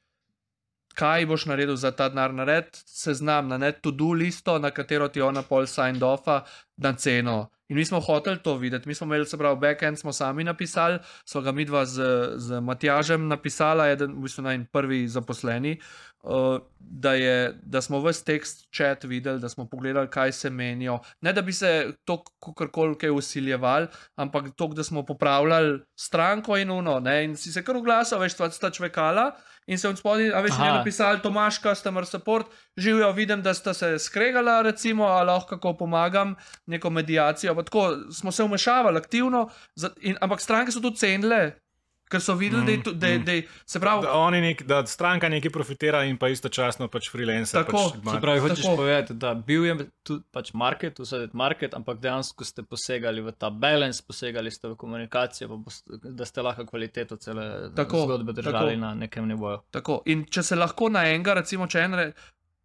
kaj 0.94 1.26
boš 1.26 1.44
naredil 1.46 1.76
za 1.76 1.90
ta 1.90 2.08
denar, 2.08 2.34
nared 2.34 2.70
seznam, 2.86 3.48
na 3.48 3.58
net 3.58 3.82
to-do 3.82 4.14
listo, 4.16 4.58
na 4.58 4.70
katero 4.70 5.08
ti 5.08 5.20
ona 5.20 5.42
pol 5.42 5.66
signed 5.66 6.02
offa 6.02 6.40
na 6.76 6.94
ceno. 6.96 7.50
In 7.68 7.76
mi 7.76 7.84
smo 7.84 8.00
hoteli 8.00 8.38
to 8.38 8.54
videti, 8.56 8.88
mi 8.88 8.94
smo 8.94 9.04
imeli, 9.04 9.26
se 9.26 9.38
pravi, 9.38 9.58
backend 9.60 9.98
smo 9.98 10.12
sami 10.12 10.44
napisali, 10.44 10.98
so 11.24 11.40
ga 11.42 11.52
midva 11.52 11.84
z, 11.84 12.02
z 12.36 12.60
Matjažem 12.60 13.26
napisala, 13.28 13.88
eden, 13.90 14.14
v 14.14 14.28
bistvu 14.28 14.44
naj 14.46 14.60
prvi 14.72 15.00
zaposleni, 15.10 15.72
uh, 16.22 16.60
da, 16.78 17.14
je, 17.18 17.54
da 17.62 17.82
smo 17.82 17.98
vse 18.04 18.24
tekst 18.24 18.68
čat 18.70 19.04
videli, 19.04 19.42
da 19.42 19.48
smo 19.48 19.66
pogledali, 19.66 20.10
kaj 20.10 20.32
se 20.32 20.50
menijo. 20.50 21.00
Ne 21.20 21.32
da 21.32 21.42
bi 21.42 21.52
se 21.52 21.92
to 22.04 22.22
kakorkoli 22.44 22.98
kaj 22.98 23.10
usiljevali, 23.10 23.88
ampak 24.14 24.54
to, 24.56 24.68
da 24.68 24.84
smo 24.84 25.02
popravljali 25.06 25.80
stranko 25.98 26.56
in 26.56 26.70
uno. 26.70 27.00
Ne? 27.00 27.24
In 27.24 27.36
si 27.36 27.52
se 27.52 27.64
kar 27.64 27.76
oglasil, 27.76 28.28
sta, 28.28 28.50
sta 28.50 28.70
čvekala. 28.70 29.32
In 29.66 29.78
se 29.78 29.88
od 29.88 29.98
spodaj, 29.98 30.30
a 30.30 30.40
veš, 30.40 30.58
ne 30.58 30.68
napisali, 30.78 31.20
Tomaš, 31.22 31.60
customer 31.60 32.06
support, 32.06 32.46
živijo, 32.76 33.12
vidim, 33.12 33.42
da 33.42 33.54
sta 33.54 33.74
se 33.74 33.98
skregala, 33.98 34.62
recimo, 34.62 35.04
a 35.04 35.22
lahko 35.22 35.56
kako 35.56 35.74
pomagam, 35.76 36.34
neko 36.66 36.90
medijacijo. 36.90 37.54
Pa 37.54 37.62
Tako 37.62 37.96
smo 38.12 38.32
se 38.32 38.44
vmešavali 38.44 38.98
aktivno, 38.98 39.48
in, 40.00 40.16
ampak 40.20 40.40
stranke 40.40 40.72
so 40.72 40.80
to 40.80 40.90
cenile, 40.90 41.52
ker 42.06 42.20
so 42.20 42.34
videli, 42.34 42.62
da, 42.62 42.70
je 42.70 42.82
to- 42.82 42.92
da, 42.94 43.06
je- 43.08 43.18
da, 43.20 43.32
se 43.64 43.80
pravi, 43.80 44.02
Da, 44.02 44.12
oni 44.14 44.40
nek, 44.40 44.62
da 44.62 44.86
stranka 44.86 45.28
nekaj 45.28 45.50
profitira 45.50 46.04
in 46.04 46.16
pa 46.16 46.28
istočasno 46.28 46.88
pač 46.88 47.10
freelancer. 47.10 47.60
Tako, 47.60 47.72
pač 47.74 47.92
Se 47.92 47.98
ima- 48.00 48.20
pravi, 48.20 48.40
hočeš 48.40 48.62
Tako. 48.62 48.76
povedati, 48.76 49.14
da 49.14 49.34
bil 49.36 49.64
je 49.64 49.74
tu 50.02 50.22
pač 50.30 50.52
market, 50.54 50.98
vse 50.98 51.16
je 51.16 51.28
market, 51.32 51.74
ampak 51.74 51.98
dejansko 51.98 52.44
ste 52.44 52.62
posegali 52.64 53.20
v 53.20 53.32
ta 53.32 53.50
balance, 53.50 54.02
posegali 54.02 54.50
ste 54.50 54.68
v 54.68 54.76
komunikacijo, 54.76 55.48
pa 55.48 55.56
boste, 55.56 55.84
da 56.04 56.24
ste 56.24 56.42
lahko 56.42 56.64
kvaliteto 56.64 57.16
cele 57.16 57.70
Tako, 57.72 58.04
zgodbe 58.04 58.32
držali 58.32 58.54
tako. 58.70 58.80
na 58.80 58.94
nekem 58.96 59.26
nivoju. 59.26 59.58
Tako. 59.70 60.02
In 60.06 60.24
če 60.24 60.42
se 60.44 60.56
lahko 60.56 60.88
na 60.88 61.04
enega, 61.04 61.34
recimo, 61.34 61.66
če 61.66 61.78
en 61.80 62.12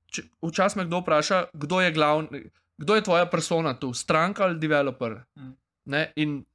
če, 0.07 0.21
včasih 0.41 0.77
me 0.77 0.85
kdo 0.85 0.99
vpraša, 0.99 1.45
kdo 1.53 1.81
je 1.81 1.91
glavni, 1.91 2.43
kdo 2.77 2.95
je 2.95 3.01
tvoja 3.01 3.25
persona 3.25 3.73
tu, 3.73 3.93
stranka 3.93 4.43
ali 4.43 4.59
developer. 4.59 5.23
Mm. 5.35 5.53
Ne? 5.85 6.11
In 6.15 6.45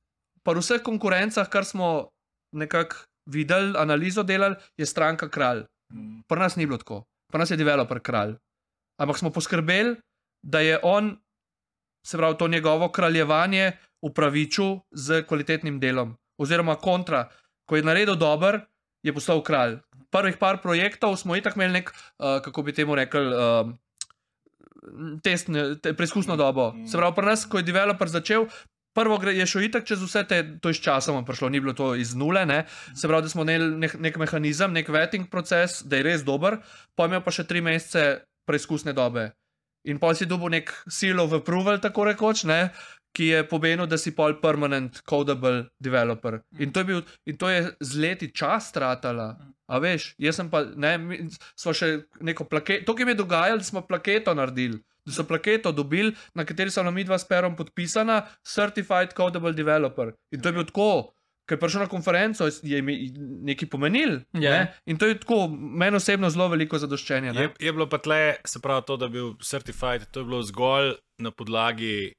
pri 0.42 0.54
vseh 0.56 0.78
konkurencah, 0.80 1.48
kar 1.48 1.64
smo 1.64 2.10
nekako 2.56 3.04
videli, 3.26 3.74
analizo 3.78 4.22
delali, 4.22 4.56
je 4.76 4.86
stranka 4.86 5.28
kralj. 5.28 5.64
Mm. 5.92 6.20
Pri 6.28 6.40
nas 6.40 6.56
ni 6.56 6.66
bilo 6.66 6.78
tako, 6.78 7.04
pri 7.32 7.38
nas 7.38 7.50
je 7.50 7.56
developer 7.56 8.00
kralj. 8.00 8.36
Ampak 9.00 9.18
smo 9.18 9.30
poskrbeli, 9.30 9.96
da 10.42 10.60
je 10.60 10.78
on, 10.82 11.16
se 12.06 12.16
pravi, 12.16 12.38
to 12.38 12.48
njegovo 12.48 12.88
kraljevanje 12.88 13.72
upravičil 14.02 14.78
z 14.90 15.22
kvalitetnim 15.26 15.80
delom. 15.80 16.16
Oziroma 16.38 16.76
kontra, 16.76 17.28
ko 17.68 17.76
je 17.76 17.82
naredil 17.82 18.16
dober, 18.16 18.60
je 19.02 19.14
postal 19.14 19.42
kralj. 19.42 19.78
Prvih 20.10 20.36
par 20.38 20.60
projektov 20.62 21.16
smo 21.16 21.36
itak 21.36 21.56
imeli 21.56 21.80
nek, 21.80 21.90
uh, 21.90 22.38
kako 22.44 22.62
bi 22.62 22.72
temu 22.72 22.94
rekel, 22.94 23.32
uh, 23.32 23.72
test, 25.22 25.50
te, 25.82 25.94
preizkusno 25.94 26.36
dobo. 26.36 26.72
Se 26.86 26.98
pravi, 26.98 27.14
pri 27.16 27.26
nas, 27.26 27.46
ko 27.46 27.58
je 27.58 27.66
developer 27.66 28.08
začel. 28.08 28.46
Prvo 28.96 29.18
gre, 29.20 29.34
je 29.36 29.44
šel 29.44 29.66
itak 29.66 29.84
čez 29.84 30.00
vse 30.00 30.22
te, 30.24 30.38
to 30.62 30.72
je 30.72 30.78
s 30.78 30.80
časom 30.80 31.20
prišlo, 31.24 31.50
ni 31.52 31.60
bilo 31.60 31.74
to 31.76 31.92
iz 31.94 32.14
nule, 32.16 32.46
ne? 32.48 32.62
se 32.94 33.08
pravi, 33.08 33.26
da 33.26 33.28
smo 33.28 33.44
imeli 33.44 33.74
nek, 33.82 33.98
nek 34.00 34.16
mehanizem, 34.22 34.72
nek 34.72 34.88
vetting 34.88 35.28
proces, 35.28 35.82
da 35.84 36.00
je 36.00 36.06
res 36.06 36.24
dober, 36.24 36.62
pa 36.96 37.04
imel 37.10 37.20
pa 37.20 37.34
še 37.34 37.44
tri 37.44 37.60
mesece 37.60 38.06
preizkusne 38.48 38.96
dobe. 38.96 39.34
In 39.86 40.00
pa 40.02 40.14
si 40.16 40.26
dobil 40.26 40.50
nek 40.56 40.72
silo 40.90 41.28
v 41.28 41.42
approval, 41.42 41.76
tako 41.82 42.08
rekoč, 42.08 42.46
ne? 42.48 42.70
ki 43.16 43.30
je 43.32 43.44
pomenil, 43.48 43.86
da 43.88 43.96
si 43.96 44.12
pol 44.12 44.34
permanent 44.42 44.98
codable 45.08 45.70
developer. 45.80 46.42
In 46.60 46.72
to 46.72 46.82
je, 46.82 46.88
bil, 46.88 46.98
in 47.24 47.38
to 47.40 47.48
je 47.48 47.62
z 47.80 48.00
leti 48.02 48.28
čas 48.28 48.68
tratala. 48.74 49.30
A 49.72 49.80
veš, 49.80 50.10
jaz 50.20 50.36
sem 50.36 50.50
pa, 50.52 50.60
ne, 50.76 50.92
smo 51.56 51.72
še 51.72 51.88
neko 52.20 52.44
plaketo, 52.44 52.84
to, 52.84 52.96
ki 52.98 53.06
mi 53.08 53.14
je 53.14 53.22
dogajalo, 53.22 53.64
smo 53.64 53.86
plaketo 53.88 54.36
naredili. 54.36 54.82
So 55.06 55.24
plaketo 55.24 55.72
dobili, 55.72 56.14
na 56.34 56.44
kateri 56.44 56.70
so 56.70 56.82
nam 56.82 56.96
dva 57.04 57.18
s 57.18 57.28
perom 57.28 57.56
podpisana, 57.56 58.24
Certified 58.42 59.14
Codable 59.16 59.52
Developer. 59.52 60.12
In 60.34 60.40
to 60.42 60.48
je 60.48 60.52
bilo 60.52 60.64
tako, 60.64 60.88
ker 61.46 61.56
je 61.56 61.60
prišel 61.62 61.84
na 61.84 61.88
konferenco, 61.90 62.48
je 62.62 62.82
mi 62.82 62.96
nekaj 63.46 63.70
pomenil. 63.70 64.18
Ja. 64.34 64.50
Ne? 64.50 64.74
In 64.86 64.98
to 64.98 65.06
je 65.06 65.18
tako, 65.22 65.46
meni 65.52 65.96
osebno 65.96 66.30
zelo 66.30 66.48
veliko 66.50 66.78
zadoščenja. 66.82 67.30
Je, 67.30 67.46
ne. 67.46 67.54
je 67.60 67.72
bilo 67.72 67.86
pa 67.86 68.02
tle, 68.02 68.36
se 68.44 68.60
pravi, 68.62 68.86
to, 68.86 68.96
da 68.98 69.06
je 69.06 69.14
bil 69.14 69.32
certified, 69.42 70.08
to 70.10 70.24
je 70.24 70.28
bilo 70.28 70.42
zgolj 70.42 70.96
na 71.22 71.30
podlagi 71.30 72.12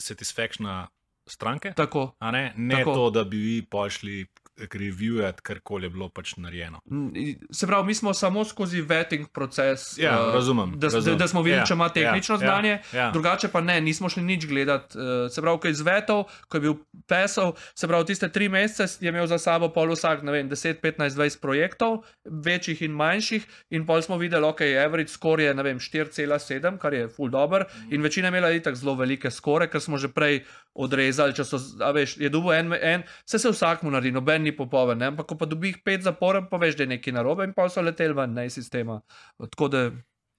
satisfactiona 0.00 0.86
stranke. 1.26 1.72
Tako. 1.76 2.14
Ne, 2.32 2.52
ne 2.56 2.80
Tako. 2.80 2.94
to, 2.94 3.10
da 3.10 3.24
bi 3.24 3.36
vi 3.36 3.62
pošli 3.62 4.26
reviewati, 4.58 5.42
kar 5.42 5.60
koli 5.60 5.86
je 5.86 5.90
bilo 5.90 6.08
pač 6.08 6.36
narejeno. 6.36 6.80
Mm, 6.86 7.08
Se 7.50 7.66
pravi, 7.66 7.86
mi 7.86 7.94
smo 7.94 8.14
samo 8.14 8.44
skozi 8.44 8.80
vetting 8.82 9.26
proces. 9.28 9.98
Ja, 9.98 10.12
eh, 10.20 10.32
razumem, 10.34 10.72
Da, 10.76 10.86
razumem. 10.86 11.04
da, 11.06 11.14
da 11.14 11.28
smo 11.28 11.42
videli, 11.42 11.60
Ja, 11.60 11.66
če 11.66 11.74
ima 11.74 11.88
tehnično 11.88 12.34
ja, 12.34 12.38
znanje. 12.38 12.78
ja. 12.92 13.10
Drugače 13.10 13.48
pa 13.48 13.60
ne, 13.60 13.80
nismo 13.80 14.08
šli 14.08 14.22
nič 14.22 14.46
gledati. 14.46 14.98
Uh, 14.98 15.04
se 15.30 15.42
pravi, 15.42 15.58
ko 15.60 15.66
je 15.66 15.70
izvetel, 15.70 16.24
ko 16.48 16.56
je 16.56 16.60
bil 16.60 16.74
pesel, 17.06 17.52
se 17.74 17.88
pravi, 17.88 18.06
tiste 18.06 18.28
tri 18.28 18.48
mesece 18.48 18.98
je 19.00 19.08
imel 19.08 19.26
za 19.26 19.38
sabo 19.38 19.68
pol 19.68 19.88
vsak, 19.88 20.22
ne 20.22 20.32
vem, 20.32 20.48
10, 20.48 20.80
15, 20.80 21.10
20 21.10 21.40
projektov, 21.40 22.04
večjih 22.24 22.82
in 22.82 22.92
manjših, 22.92 23.46
in 23.70 23.86
pol 23.86 24.02
smo 24.02 24.16
videli, 24.16 24.46
ok, 24.46 24.60
average 24.78 25.08
score 25.08 25.42
je, 25.42 25.54
ne 25.54 25.62
vem, 25.62 25.78
4,7, 25.78 26.78
kar 26.78 26.94
je 26.94 27.08
full 27.08 27.28
dober, 27.28 27.64
in 27.90 28.02
večina 28.02 28.28
je 28.28 28.32
imela 28.32 28.50
itak 28.50 28.74
zelo 28.74 28.94
velike 28.94 29.30
skore, 29.30 29.68
ker 29.68 29.80
smo 29.80 29.98
že 29.98 30.08
prej 30.08 30.44
odrezali, 30.74 31.34
če 31.36 31.44
so, 31.46 31.60
veš, 31.94 32.16
je 32.18 32.30
dobil 32.32 32.56
en, 32.56 32.72
en 32.74 33.04
vse 33.24 33.38
se 33.38 33.52
vsakmu 33.54 33.92
naredi, 33.94 34.14
noben 34.14 34.42
ni 34.42 34.54
popoln, 34.56 34.98
ne? 34.98 35.12
ampak 35.12 35.28
ko 35.30 35.38
pa 35.38 35.46
dobi 35.46 35.70
jih 35.70 35.82
pet 35.86 36.02
zapored, 36.06 36.48
pa 36.50 36.58
veš, 36.62 36.78
da 36.78 36.86
je 36.86 36.94
nekaj 36.96 37.14
narobe 37.14 37.46
in 37.46 37.54
pa 37.54 37.68
so 37.70 37.82
leteli 37.84 38.16
ven 38.16 38.38
iz 38.44 38.58
sistema. 38.58 39.00
Tako 39.38 39.68
da, 39.70 39.84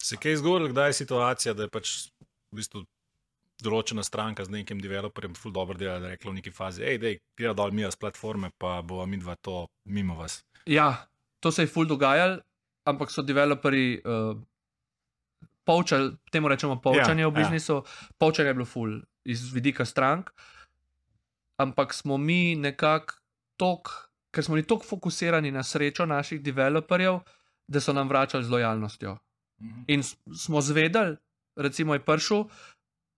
Se 0.05 0.19
kaj 0.21 0.35
zgodilo, 0.37 0.69
kdaj 0.69 0.89
je 0.89 0.93
situacija, 0.93 1.53
da 1.57 1.65
je 1.65 1.69
pač 1.73 1.91
v 2.51 2.59
bistvu 2.59 2.83
določena 3.63 4.03
stranka 4.03 4.43
z 4.45 4.53
nekim 4.53 4.81
developerjem 4.83 5.35
ful 5.39 5.53
dobro 5.55 5.77
dela, 5.79 5.97
da 5.99 6.11
je 6.11 6.17
rekla 6.17 6.31
v 6.31 6.37
neki 6.41 6.51
fazi, 6.53 6.83
hej, 6.85 6.99
dej, 7.01 7.19
gremo 7.39 7.55
dol 7.57 7.71
mi 7.73 7.87
z 7.87 7.97
platforme, 7.99 8.51
pa 8.59 8.81
bo 8.85 9.05
mi 9.07 9.17
dva 9.17 9.35
to 9.35 9.65
mimo 9.85 10.19
vas. 10.19 10.43
ja, 10.65 11.07
to 11.39 11.51
se 11.51 11.63
je 11.63 11.71
full 11.71 11.87
dogajalo, 11.87 12.41
ampak 12.85 13.11
so 13.11 13.23
developerji 13.23 14.01
uh, 14.03 14.35
poučali, 15.65 16.11
temu 16.27 16.47
rečemo 16.47 16.75
poučanje 16.77 17.21
Ja, 17.21 17.27
v 17.27 17.33
biznisu, 17.33 17.83
poučanje 18.17 18.49
je 18.49 18.53
bilo 18.53 18.65
full 18.65 18.93
iz 19.25 19.51
vidika 19.51 19.83
strank, 19.83 20.29
ampak 21.57 21.93
smo 21.93 22.17
mi 22.17 22.55
nekako 22.55 23.13
tok, 23.57 23.89
ker 24.29 24.43
smo 24.43 24.55
bili 24.55 24.65
tako 24.65 24.85
fokusirani 24.85 25.51
na 25.51 25.63
srečo 25.63 26.05
naših 26.05 26.41
developerjev, 26.41 27.19
da 27.67 27.79
so 27.79 27.93
nam 27.93 28.07
vračali 28.07 28.43
z 28.43 28.49
lojalnostjo. 28.49 29.17
In 29.87 30.03
s- 30.03 30.15
smo 30.35 30.61
zvedeli, 30.61 31.15
recimo 31.57 31.93
je 31.93 31.99
prišel, 32.01 32.43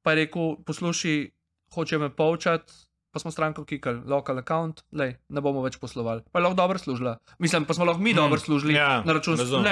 pa 0.01 0.11
je 0.11 0.15
rekel: 0.17 0.55
Poslušaj, 0.63 1.29
hoče 1.71 1.97
me 1.97 2.09
poučati. 2.11 2.73
Pa 3.17 3.21
smo 3.21 3.31
stranko 3.31 3.63
kikali, 3.65 4.03
local 4.05 4.37
account, 4.37 4.83
lej, 4.93 5.15
ne 5.33 5.41
bomo 5.41 5.63
več 5.65 5.79
poslovali. 5.81 6.21
Pa 6.29 6.37
je 6.37 6.43
lahko 6.45 6.57
dobro 6.59 6.77
služila. 6.77 7.15
Mislim, 7.41 7.65
pa 7.65 7.73
smo 7.73 7.87
lahko 7.89 8.01
mi 8.01 8.11
Hmm, 8.13 8.21
dobro 8.21 8.37
služili 8.39 8.75
ja, 8.75 9.01
na 9.05 9.13
račun 9.17 9.37
razumem. 9.37 9.63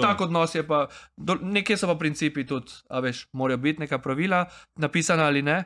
tak 0.00 0.20
odnos 0.24 0.54
je 0.54 0.62
pa, 0.66 0.86
do, 1.16 1.36
nekje 1.42 1.76
so 1.76 1.90
pa 1.90 1.98
principi 2.00 2.46
tudi, 2.48 2.72
a 2.88 3.02
veš, 3.04 3.26
morajo 3.36 3.60
biti 3.60 3.84
neka 3.84 3.98
pravila, 4.00 4.46
napisana 4.80 5.26
ali 5.28 5.42
ne. 5.42 5.64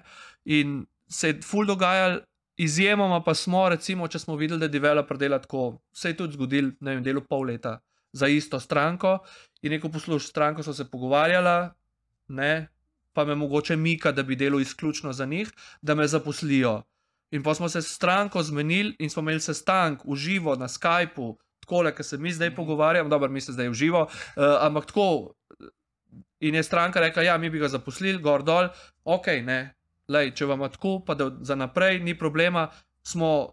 In 0.51 0.83
se 1.07 1.29
je 1.29 1.39
ful 1.47 1.67
dogajalo, 1.67 2.25
izjemoma 2.59 3.23
pa 3.23 3.35
smo, 3.35 3.69
recimo, 3.69 4.09
če 4.09 4.19
smo 4.19 4.35
videli, 4.37 4.61
da 4.61 4.69
developer 4.69 5.17
dela 5.17 5.39
tako, 5.39 5.79
se 5.95 6.11
je 6.11 6.17
tudi 6.19 6.35
zgodil, 6.35 6.73
ne 6.81 6.97
vem, 6.97 7.07
delo 7.07 7.23
pol 7.23 7.47
leta 7.53 7.79
za 8.13 8.27
isto 8.27 8.59
stranko 8.61 9.21
in 9.63 9.79
neko 9.79 9.93
posluš, 9.95 10.27
stranko 10.27 10.67
so 10.67 10.75
se 10.75 10.91
pogovarjala, 10.91 11.71
ne, 12.35 12.69
pa 13.15 13.25
me 13.25 13.35
mogoče 13.35 13.77
mika, 13.77 14.13
da 14.13 14.23
bi 14.23 14.37
delal 14.37 14.61
izključno 14.61 15.13
za 15.13 15.27
njih, 15.27 15.55
da 15.83 15.95
me 15.95 16.07
zaposlijo. 16.07 16.83
In 17.31 17.43
pa 17.43 17.55
smo 17.55 17.69
se 17.69 17.83
s 17.83 17.95
stranko 17.95 18.43
zmenili 18.43 18.97
in 18.99 19.11
smo 19.11 19.21
imeli 19.21 19.41
sestank 19.41 20.05
v 20.05 20.17
živo 20.17 20.57
na 20.57 20.69
Skypu, 20.69 21.37
tako 21.61 21.85
ker 21.97 22.05
se 22.05 22.19
mi 22.19 22.33
zdaj 22.33 22.55
pogovarjamo, 22.55 23.09
dobro, 23.09 23.29
mi 23.29 23.41
se 23.41 23.53
zdaj 23.53 23.69
v 23.69 23.75
živo, 23.75 24.03
uh, 24.03 24.45
ampak 24.61 24.87
tako. 24.87 25.35
In 26.41 26.55
je 26.55 26.63
stranka 26.63 27.01
rekla, 27.01 27.23
ja, 27.23 27.39
mi 27.39 27.51
bi 27.51 27.59
ga 27.59 27.69
zaposlili, 27.69 28.23
gor 28.23 28.43
dol, 28.43 28.69
ok, 29.05 29.27
ne. 29.43 29.75
Lej, 30.09 30.31
če 30.39 30.47
vam 30.47 30.63
tako, 30.71 31.01
pa 31.05 31.15
da 31.15 31.31
za 31.43 31.55
naprej 31.55 31.99
ni 32.01 32.15
problema, 32.19 32.69
smo, 33.03 33.53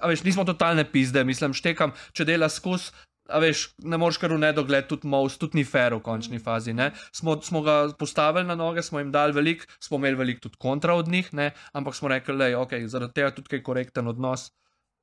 a 0.00 0.08
veš, 0.08 0.22
nismo 0.24 0.44
totalne 0.44 0.86
pizde, 0.92 1.24
mislim, 1.24 1.52
štekam, 1.52 1.92
če 2.12 2.24
dela 2.24 2.48
skus. 2.48 2.92
A 3.28 3.38
veš, 3.42 3.66
ne 3.84 3.98
moreš 4.00 4.16
kar 4.22 4.32
v 4.32 4.40
nedogled, 4.40 4.86
tudi 4.88 5.08
most, 5.08 5.36
tudi 5.40 5.60
ni 5.60 5.64
fair 5.68 5.92
v 5.92 6.00
končni 6.04 6.38
fazi. 6.40 6.72
ne. 6.72 6.92
Smo, 7.12 7.36
smo 7.42 7.60
ga 7.62 7.92
postavili 7.98 8.46
na 8.48 8.54
noge, 8.56 8.82
smo 8.82 8.98
jim 8.98 9.12
dali 9.12 9.36
veliko, 9.36 9.68
smo 9.80 10.00
imeli 10.00 10.16
veliko 10.16 10.40
tudi 10.48 10.56
kontra 10.56 10.94
od 10.94 11.08
njih, 11.08 11.28
ne? 11.34 11.50
ampak 11.72 11.94
smo 11.94 12.08
rekli, 12.08 12.36
da 12.38 12.46
je 12.46 12.56
okay, 12.56 12.86
zaradi 12.86 13.12
tega 13.20 13.30
tudi 13.36 13.48
kaj 13.48 13.62
korekten 13.62 14.08
odnos, 14.08 14.48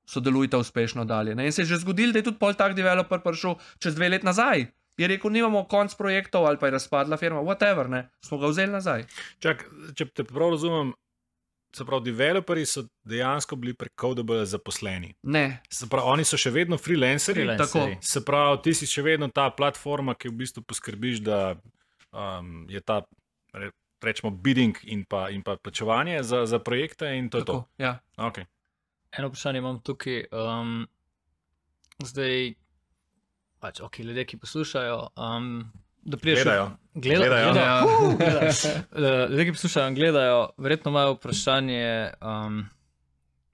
sodelujte 0.09 0.57
uspešno 0.57 1.05
dalje. 1.05 1.35
Ne? 1.35 1.45
In 1.45 1.51
se 1.51 1.61
je 1.61 1.65
že 1.65 1.83
zgodilo, 1.85 2.13
da 2.13 2.19
je 2.19 2.29
tudi 2.31 2.41
pol 2.41 2.53
tak 2.53 2.73
developer 2.73 3.21
prišel 3.21 3.55
čez 3.79 3.95
dve 3.95 4.09
leti 4.09 4.25
nazaj. 4.25 4.65
Je 4.97 5.07
rekel, 5.07 5.31
nimamo 5.31 5.65
konc 5.67 5.93
projektov 5.95 6.45
ali 6.47 6.57
pa 6.57 6.67
je 6.67 6.79
razpadla 6.79 7.17
firma, 7.17 7.41
whatever, 7.41 7.89
ne? 7.89 8.09
smo 8.25 8.37
ga 8.37 8.47
vzeli 8.47 8.71
nazaj. 8.71 9.05
Čak, 9.39 9.65
če 9.95 10.05
te 10.05 10.23
prav 10.23 10.55
razumem, 10.55 10.93
se 11.75 11.85
pravi, 11.85 12.05
developerji 12.07 12.65
so 12.65 12.83
dejansko 13.03 13.55
bili 13.59 13.73
prek 13.73 13.91
Codable 14.01 14.45
zaposleni. 14.45 15.13
Ne, 15.23 15.61
Se 15.69 15.87
pravi, 15.91 16.07
oni 16.15 16.25
so 16.25 16.37
še 16.39 16.49
vedno 16.55 16.77
freelanceri. 16.79 17.43
Freelancerji. 17.43 17.97
Se 18.01 18.21
pravi, 18.25 18.61
ti 18.63 18.73
si 18.73 18.87
še 18.87 19.03
vedno 19.03 19.27
ta 19.27 19.49
platforma, 19.51 20.15
ki 20.15 20.31
v 20.31 20.37
bistvu 20.41 20.63
poskrbiš, 20.63 21.19
da 21.27 21.39
um, 22.15 22.65
je 22.71 22.79
ta, 22.81 23.01
re- 23.53 23.71
rečemo, 24.01 24.31
bidding 24.31 24.77
in 24.83 25.03
pa, 25.05 25.27
in 25.29 25.43
pa 25.43 25.57
plačevanje 25.57 26.23
za, 26.23 26.45
za 26.45 26.59
projekte 26.59 27.11
in 27.17 27.29
to 27.29 27.43
je 27.43 27.45
tako. 27.45 27.65
Ja. 27.77 27.99
to. 28.15 28.29
Okay. 28.31 28.45
Eno 29.17 29.27
vprašanje 29.31 29.59
imam 29.59 29.79
tukaj. 29.83 30.25
Um, 30.31 30.87
zdaj, 32.03 32.53
pač, 33.59 33.79
ok, 33.81 33.99
ljudje, 33.99 34.25
ki 34.25 34.37
poslušajo, 34.37 34.97
um, 35.15 35.71
da 36.05 36.17
prideš 36.17 36.43
Gledajo. 36.43 36.69
Gledajo. 36.93 37.51
Gledajo. 37.51 37.53
gledajo. 37.53 37.85
Uh, 37.85 38.17
gledajo. 38.17 38.51
Eh, 38.95 39.27
Ljudje, 39.29 39.45
ki 39.45 39.51
poslušajo, 39.51 39.93
gledajo, 39.93 40.39
verjetno 40.57 40.91
imajo 40.91 41.13
vprašanje. 41.15 41.87
Um, 42.21 42.59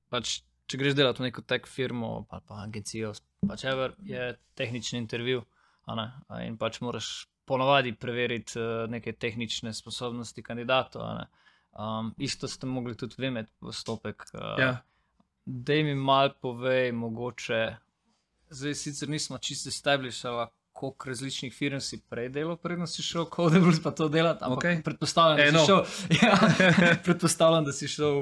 pač, 0.10 0.41
če 0.68 0.78
greš 0.78 0.95
delati 0.95 1.24
v 1.24 1.30
neko 1.30 1.41
tech 1.43 1.66
firmo 1.68 2.12
ali 2.30 2.43
pa 2.47 2.62
agencijo, 2.64 3.14
pač 3.47 3.64
ever, 3.66 3.95
je 4.04 4.30
tehnični 4.56 4.99
intervju. 4.99 5.43
a 5.86 5.95
ne, 5.95 6.12
a 6.28 6.41
In 6.43 6.58
pač 6.58 6.82
moraš 6.82 7.08
ponovadi 7.45 7.95
preveriti 7.95 8.60
uh, 8.60 8.86
neke 8.89 9.14
tehnične 9.14 9.74
sposobnosti 9.74 10.43
kandidatov. 10.43 11.02
a 11.02 11.14
ne. 11.14 11.26
Um, 11.72 12.14
isto 12.20 12.47
ste 12.47 12.68
mogli 12.68 12.97
tudi 12.97 13.16
vi 13.18 13.32
med 13.32 13.47
postopek. 13.60 14.24
Uh, 14.34 14.60
Ja. 14.60 14.78
Da 15.45 15.74
mi 15.74 15.95
mal 15.95 16.30
povej, 16.41 16.91
mogoče, 16.91 17.76
zdaj 18.49 18.76
sicer 18.76 19.10
nismo 19.10 19.38
čisto 19.38 19.70
establishali, 19.70 20.45
koliko 20.82 21.09
različnih 21.09 21.53
firm 21.53 21.79
si 21.79 22.01
prej 22.09 22.32
delal, 22.34 22.57
preden 22.57 22.89
si 22.89 23.05
šel 23.05 23.27
v 23.27 23.36
Codable, 23.36 23.77
pa 23.84 23.91
to 23.93 24.09
delati. 24.09 24.43
Ampak 24.43 24.65
okay. 24.65 24.82
predpostavljam, 24.84 25.38
da 25.38 25.45
Eno. 25.45 25.59
si 25.61 25.69
šel. 25.69 25.86
Ja, 26.23 26.34
predpostavljam, 27.05 27.65
da 27.69 27.73
si 27.73 27.88
šel, 27.88 28.17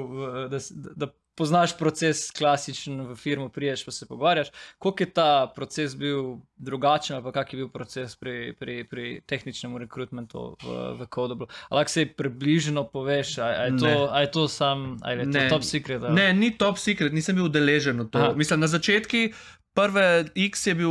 da, 0.52 0.60
da, 0.96 1.08
poznaš 1.34 1.72
proces 1.78 2.26
klasičen 2.36 3.00
v 3.08 3.14
firmu, 3.16 3.48
priješ 3.48 3.84
pa 3.86 3.92
se 3.96 4.06
pogovarjaš. 4.06 4.50
Koliko 4.78 5.02
je 5.02 5.10
ta 5.16 5.52
proces 5.56 5.94
bil 5.96 6.36
drugačen, 6.56 7.16
ali 7.16 7.32
kak 7.32 7.52
je 7.52 7.56
bil 7.62 7.68
proces 7.72 8.16
pri, 8.16 8.52
pri, 8.58 8.84
pri 8.84 9.20
tehničnem 9.26 9.76
rekrutmentu 9.80 10.56
v, 10.60 10.74
v 11.00 11.06
Codable? 11.14 11.48
Ali 11.68 11.88
se 11.88 12.04
približno 12.06 12.84
poveš, 12.84 13.38
a, 13.38 13.46
a, 13.46 13.64
je, 13.70 13.78
to, 13.78 14.08
a 14.12 14.20
je 14.20 14.30
to 14.30 14.48
sam, 14.48 14.98
ali 15.02 15.24
je 15.24 15.32
to 15.32 15.38
Ne. 15.38 15.48
top 15.48 15.64
secret? 15.64 16.02
ali- 16.02 16.14
Ne, 16.14 16.32
ni 16.34 16.50
top 16.58 16.76
secret, 16.78 17.12
nisem 17.12 17.40
bil 17.40 17.48
udeležen 17.48 18.04
v 18.04 18.10
to. 18.10 18.18
Aha. 18.18 18.36
Mislim, 18.36 18.60
na 18.60 18.68
začetku, 18.68 19.32
prve 19.74 20.24
X 20.36 20.66
je 20.66 20.74
bil 20.74 20.90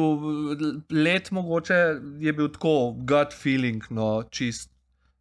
let, 0.90 1.32
mogoče 1.32 1.80
je 2.20 2.34
bil 2.34 2.50
tako 2.50 2.76
gut 2.94 3.34
feeling, 3.34 3.84
no, 3.90 4.24
čist. 4.24 4.70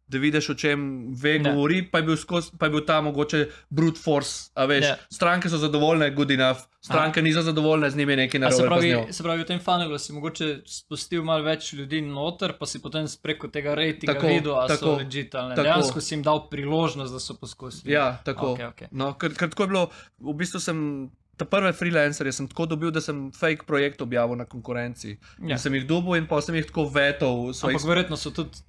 da 0.09 0.17
vidiš, 0.17 0.49
o 0.49 0.53
čem 0.55 0.79
ve, 1.13 1.35
Ja. 1.35 1.43
govori, 1.43 1.83
pa 1.85 1.97
je 1.97 2.03
bil, 2.03 2.17
skozi, 2.17 2.49
pa 2.57 2.65
je 2.65 2.69
bil 2.71 2.81
ta 2.81 3.01
mogoče 3.01 3.43
brute 3.69 3.99
force. 3.99 4.49
Veš, 4.57 4.85
Ja. 4.85 4.95
stranke 5.09 5.49
so 5.49 5.57
zadovoljne, 5.57 6.09
good 6.11 6.31
enough, 6.31 6.59
stranke 6.81 7.21
niso 7.21 7.41
zadovoljne, 7.41 7.89
z 7.89 7.95
njimi 7.95 8.13
je 8.13 8.17
nekaj 8.17 8.39
se 8.39 8.39
narobe. 8.39 8.57
z 8.57 8.67
pravi, 8.89 9.13
se 9.13 9.23
pravi, 9.23 9.43
v 9.43 9.45
tem 9.45 9.59
funnelu 9.59 9.97
si 9.99 10.13
mogoče 10.13 10.61
spustil 10.65 11.21
malo 11.23 11.43
več 11.43 11.73
ljudi 11.73 12.01
noter, 12.01 12.57
pa 12.59 12.65
si 12.65 12.81
potem 12.81 13.05
preko 13.21 13.47
tega 13.47 13.75
rejtinga 13.75 14.13
Tako, 14.13 14.27
videl, 14.27 14.53
ali 14.53 14.69
so 14.69 14.97
tako. 14.97 15.61
Dejansko 15.61 16.01
si 16.01 16.15
jim 16.15 16.23
dal 16.23 16.49
priložnost, 16.49 17.13
da 17.13 17.19
so 17.19 17.33
poskusili. 17.35 17.93
Ja, 17.93 18.17
tako. 18.25 18.53
Okej, 18.53 18.65
okej. 18.65 18.87
No, 18.91 19.13
ker, 19.13 19.33
ker 19.33 19.49
tako 19.49 19.63
je 19.63 19.67
bilo, 19.67 19.89
v 20.19 20.33
bistvu 20.33 20.59
sem. 20.59 21.11
Ta 21.39 21.45
prve 21.47 21.71
freelancerje 21.71 22.33
sem 22.33 22.47
tako 22.47 22.65
dobil, 22.67 22.91
da 22.91 22.99
sem 22.99 23.31
fake 23.31 23.63
projekt 23.63 24.01
objavil 24.01 24.35
na 24.35 24.45
konkurenci. 24.45 25.13
Ja. 25.39 25.49
Ja. 25.49 25.57
Sem 25.57 25.73
jih 25.73 25.85
dobil 25.85 26.17
in 26.17 26.27
pa 26.27 26.41
sem 26.41 26.53
jih 26.53 26.65
tako 26.65 26.83
vetal. 26.89 27.53
Svojih 27.53 27.73
Ampak 27.73 27.87
verjetno 27.87 28.17
so 28.17 28.31
tudi 28.31 28.59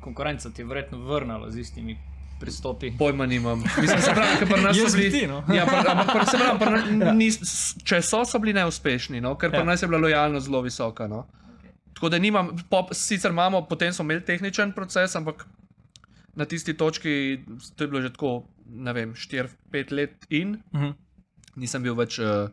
konkurenca 0.00 0.50
ti 0.50 0.60
je 0.60 0.66
verjetno 0.66 0.98
vrnila 1.00 1.48
z 1.48 1.58
istimi 1.58 1.96
pristopi. 2.40 2.90
Pojma 2.92 3.26
nimam. 3.26 3.62
Mislim, 3.78 4.00
se 4.00 4.10
pravi, 4.10 4.36
ker 4.38 4.48
pri 4.48 4.62
nas 4.62 4.76
so 4.76 4.84
bi 4.88 4.98
bili. 4.98 5.10
ti, 5.12 5.26
no. 5.26 5.44
ja, 5.56 5.64
pri, 5.64 5.78
ampak 5.86 6.08
pri, 6.12 6.26
se 6.26 6.36
pravi, 6.36 6.58
pri, 6.58 6.96
na- 6.96 7.12
nis, 7.20 7.38
če 7.82 8.02
so, 8.02 8.24
so 8.24 8.38
bili 8.38 8.52
neuspešni, 8.52 9.20
no? 9.20 9.32
ker 9.34 9.50
pri 9.50 9.58
Ja. 9.58 9.64
nas 9.64 9.82
je 9.82 9.88
bila 9.88 10.00
lojalnost 10.00 10.46
zelo 10.46 10.60
visoka. 10.60 11.06
No? 11.06 11.24
Tako 11.94 12.08
da 12.08 12.18
nimam, 12.18 12.50
pop, 12.68 12.90
sicer 12.92 13.30
imamo, 13.30 13.62
potem 13.62 13.92
smo 13.92 14.02
imeli 14.02 14.20
tehničen 14.22 14.72
proces, 14.72 15.14
ampak 15.14 15.46
na 16.34 16.44
tisti 16.44 16.74
točki, 16.74 17.38
to 17.76 17.84
je 17.84 17.88
bilo 17.88 18.00
že 18.00 18.10
tako, 18.10 18.42
ne 18.66 18.92
vem, 18.92 19.14
4-5 19.14 19.48
let 19.92 20.26
in 20.30 20.58
Mhm. 20.72 20.90
Nisem 21.56 21.82
bil 21.82 21.98
več. 21.98 22.20
Uh, 22.22 22.48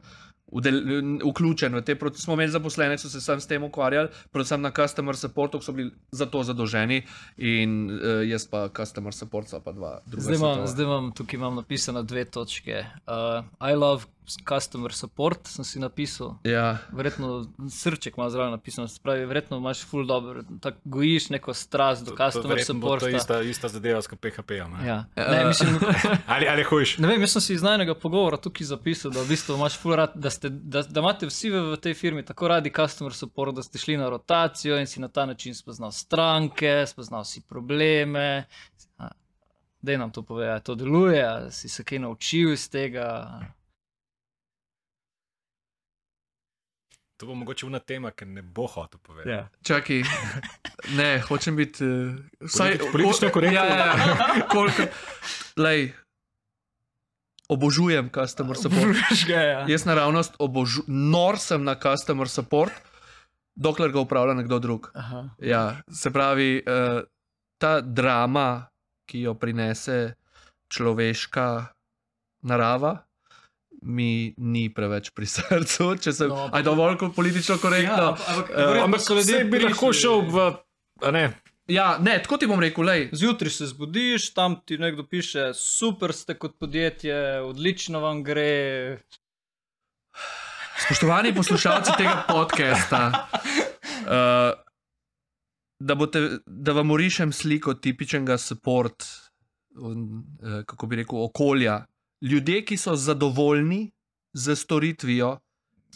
Udel, 0.49 0.79
vključen 1.21 1.75
v 1.77 1.83
te 1.85 1.93
procese. 1.93 2.23
Smo 2.25 2.33
imeli 2.33 2.49
zaposlene, 2.49 2.95
ki 2.97 3.03
so 3.03 3.09
se 3.13 3.19
sam 3.21 3.37
s 3.37 3.45
tem 3.45 3.61
ukvarjali, 3.61 4.09
predvsem 4.33 4.63
na 4.65 4.71
customer 4.73 5.13
supportu, 5.13 5.59
ki 5.61 5.67
so 5.67 5.75
bili 5.77 5.91
za 6.09 6.25
to 6.25 6.41
zadolženi, 6.41 7.03
in 7.37 7.75
uh, 7.93 8.23
jaz 8.25 8.47
pa 8.49 8.63
customer 8.73 9.13
support, 9.13 9.51
pa 9.61 9.75
dva 9.77 9.91
druga. 10.07 10.25
Zdaj 10.25 10.39
imam, 10.39 10.63
zdaj 10.65 10.89
imam 10.89 11.11
tukaj 11.13 11.37
imam 11.37 11.61
napisano 11.61 12.01
dve 12.01 12.25
točke. 12.25 12.81
Uh, 13.05 13.45
I 13.61 13.77
love 13.77 14.09
customer 14.49 14.93
support, 14.93 15.47
sem 15.47 15.65
si 15.65 15.79
napisal. 15.79 16.35
Ja, 16.43 16.77
Verjetno 16.91 17.47
srček 17.69 18.17
ima 18.17 18.29
zraven 18.29 18.51
napisano, 18.51 18.87
pravi, 19.03 19.25
verjetno 19.25 19.57
imaš 19.57 19.85
full 19.85 20.05
dobro, 20.05 20.43
tako 20.61 20.77
gojiš 20.83 21.29
neko 21.29 21.53
strast 21.53 22.05
do 22.05 22.11
customer 22.11 22.47
verjetno 22.47 22.73
bo 22.73 22.97
To 22.99 23.07
je 23.07 23.15
ista, 23.15 23.41
ista 23.41 23.67
zadeva 23.67 24.01
s 24.01 24.07
PHP-jem. 24.07 24.71
ne? 24.71 24.87
Ja. 24.87 25.05
Ne, 25.15 25.45
mislim, 25.45 25.79
Ali, 26.27 26.47
ali 26.47 26.63
hojiš? 26.63 26.97
ne 26.97 27.07
vem, 27.07 27.21
jaz 27.21 27.31
sem 27.31 27.41
si 27.41 27.53
iz 27.53 27.61
najnega 27.61 27.95
pogovora 27.95 28.37
tukaj 28.37 28.65
zapisal, 28.65 29.11
da, 29.11 29.21
v 29.21 29.27
bistvu 29.27 29.55
imaš 29.55 29.77
full 29.79 29.95
rad, 29.95 30.11
da, 30.15 30.29
ste, 30.29 30.49
da, 30.49 30.81
da 30.81 30.99
imate 30.99 31.27
vsi 31.27 31.49
v, 31.49 31.61
v 31.73 31.77
tej 31.77 31.93
firmi 31.93 32.25
tako 32.25 32.47
radi 32.47 32.71
customer 32.75 33.13
support, 33.13 33.55
da 33.55 33.63
ste 33.63 33.77
šli 33.77 33.97
na 33.97 34.09
rotacijo 34.09 34.79
in 34.79 34.87
si 34.87 34.99
na 34.99 35.07
ta 35.07 35.25
način 35.25 35.55
spoznal 35.55 35.91
stranke, 35.91 36.85
spoznal 36.87 37.23
si 37.23 37.41
probleme. 37.41 38.45
Da 39.81 39.97
nam 39.97 40.11
to 40.11 40.21
pove, 40.21 40.49
ali 40.49 40.61
to 40.61 40.75
deluje, 40.75 41.23
ali 41.23 41.51
si 41.51 41.69
se 41.69 41.83
kaj 41.83 41.99
naučil 41.99 42.51
iz 42.53 42.69
tega. 42.69 43.39
To 47.19 47.27
bo 47.27 47.35
mogoče 47.35 47.65
una 47.67 47.79
tema, 47.83 48.11
ki 48.11 48.25
ne 48.25 48.41
bo 48.41 48.63
hotel 48.67 48.99
povedati. 49.03 49.29
Ja. 49.29 49.49
čakaj, 49.63 50.03
ne, 50.95 51.19
hočem 51.27 51.55
biti. 51.59 51.83
Uh, 51.83 52.15
Politi- 52.39 52.91
politično 52.91 53.29
korektno. 53.29 53.59
Ja, 53.59 53.65
ja, 53.65 53.85
ja. 53.85 54.47
Koliko, 54.47 54.85
lej, 55.59 55.89
obožujem 57.51 58.09
customer 58.15 58.55
support. 58.57 58.95
Ga, 59.27 59.41
ja. 59.41 59.65
Jaz 59.67 59.85
naravnost 59.85 60.39
obožujem, 60.39 60.87
nor 61.11 61.35
sem 61.39 61.63
na 61.63 61.75
customer 61.75 62.29
support, 62.31 62.71
dokler 63.55 63.91
ga 63.91 63.99
upravlja 63.99 64.33
nekdo 64.39 64.59
drug. 64.59 64.87
Aha. 64.95 65.25
Ja, 65.43 65.81
se 65.91 66.11
pravi, 66.15 66.63
uh, 66.63 67.01
ta 67.59 67.81
drama, 67.81 68.69
ki 69.09 69.25
jo 69.27 69.33
prinese 69.35 70.13
človeška 70.71 71.65
narava, 72.47 72.95
mi 73.81 74.07
ni 74.37 74.69
preveč 74.69 75.09
pri 75.09 75.25
srcu, 75.35 75.95
če 75.97 76.13
sem 76.13 76.27
No, 76.27 76.47
ampak- 76.47 76.63
dovolj 76.63 76.97
politično 77.11 77.57
korektno. 77.57 78.09
Ja, 78.09 78.17
ampak, 78.27 78.49
Eh, 78.49 78.99
so 78.99 79.15
ljudje 79.15 79.35
saj 79.35 79.43
bi 79.45 79.59
lahko 79.59 79.93
šel 79.93 80.21
v. 80.23 80.49
a 81.01 81.11
Ne, 81.11 81.29
Ja, 81.67 81.97
ne, 81.99 82.17
tako 82.17 82.37
ti 82.37 82.47
bom 82.47 82.57
rekel, 82.57 82.81
lej. 82.83 83.09
Zjutraj 83.13 83.51
se 83.51 83.67
zbudiš, 83.67 84.33
tam 84.33 84.55
ti 84.59 84.77
nekdo 84.77 85.03
piše, 85.05 85.51
super 85.53 86.09
ste 86.11 86.33
kot 86.33 86.57
podjetje, 86.57 87.13
odlično 87.41 87.99
vam 87.99 88.23
gre. 88.23 88.97
Spoštovani 90.79 91.35
poslušalci 91.35 91.91
tega 91.93 92.23
podcasta, 92.25 93.27
uh, 94.01 94.57
da, 95.79 95.95
bote, 95.95 96.21
da 96.41 96.71
vam 96.71 96.91
urišem 96.91 97.31
sliko 97.31 97.73
tipičnega 97.75 98.37
support, 98.39 99.05
um, 99.75 100.03
uh, 100.41 100.63
kako 100.65 100.87
bi 100.87 100.95
rekel, 100.95 101.21
okolja. 101.21 101.83
Ljudje, 102.21 102.65
ki 102.65 102.77
so 102.77 102.95
zadovoljni 102.95 103.91
z 104.33 104.55
storitvijo, 104.55 105.37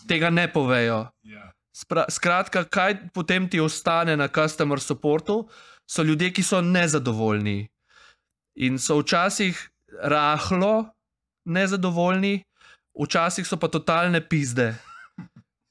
tega 0.08 0.30
ne 0.30 0.48
povejo. 0.54 1.08
Spra, 1.76 2.06
skratka, 2.10 2.64
kaj 2.64 3.10
potem 3.14 3.50
ti 3.50 3.60
ostane 3.60 4.18
na 4.18 4.28
customer 4.28 4.80
supportu, 4.80 5.48
so 5.90 6.04
ljudje, 6.04 6.32
ki 6.34 6.44
so 6.44 6.62
nezadovoljni 6.62 7.68
in 8.56 8.78
so 8.80 9.00
včasih 9.02 9.58
rahlo 10.04 10.94
nezadovoljni, 11.46 12.44
včasih 12.94 13.48
so 13.48 13.58
pa 13.58 13.68
totalne 13.68 14.22
pizde. 14.22 14.74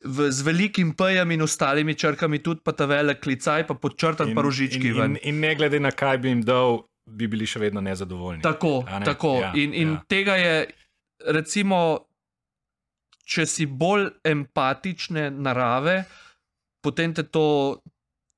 V, 0.02 0.32
z 0.34 0.42
velikim 0.42 0.96
P-jem 0.98 1.30
in 1.30 1.42
ostalimi 1.42 1.94
črkami, 1.94 2.42
tudi 2.42 2.60
pa 2.64 2.72
ta 2.74 2.88
velik 2.90 3.20
klicaj, 3.22 3.66
pa 3.66 3.74
podčrtan 3.78 4.34
pa 4.34 4.42
rožički 4.42 4.90
in, 4.90 4.98
in, 4.98 5.18
in 5.22 5.40
ne 5.40 5.54
glede 5.54 5.78
na 5.78 5.92
kaj 5.94 6.18
bi 6.18 6.32
jim 6.32 6.42
dal, 6.42 6.82
bi 7.06 7.26
bili 7.26 7.46
še 7.46 7.60
vedno 7.60 7.80
nezadovoljni. 7.80 8.42
Tako, 8.42 8.84
ne? 8.88 9.04
tako. 9.04 9.34
Ja, 9.40 9.52
in 9.54 9.74
in 9.74 9.94
ja. 9.96 10.02
tega 10.08 10.36
je, 10.38 10.54
recimo, 11.34 11.78
če 13.24 13.46
si 13.46 13.66
bolj 13.66 14.08
empatične 14.24 15.30
narave, 15.30 16.04
potem 16.82 17.14
te 17.14 17.22
to 17.22 17.80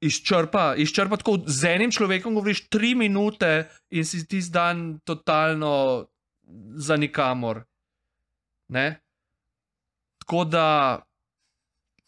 izčrpa. 0.05 0.75
Izčrpa 0.77 1.17
tako 1.17 1.39
z 1.47 1.77
enim 1.77 1.93
človekom, 1.93 2.35
govoriš 2.37 2.67
tri 2.69 2.95
minute 2.95 3.69
in 3.91 4.05
si 4.05 4.25
ti 4.29 4.43
zdan 4.45 5.01
totalno 5.05 6.07
za 6.77 6.97
nikamor. 6.97 7.65
Ne? 8.69 9.01
Tako 10.25 10.45
da. 10.45 10.69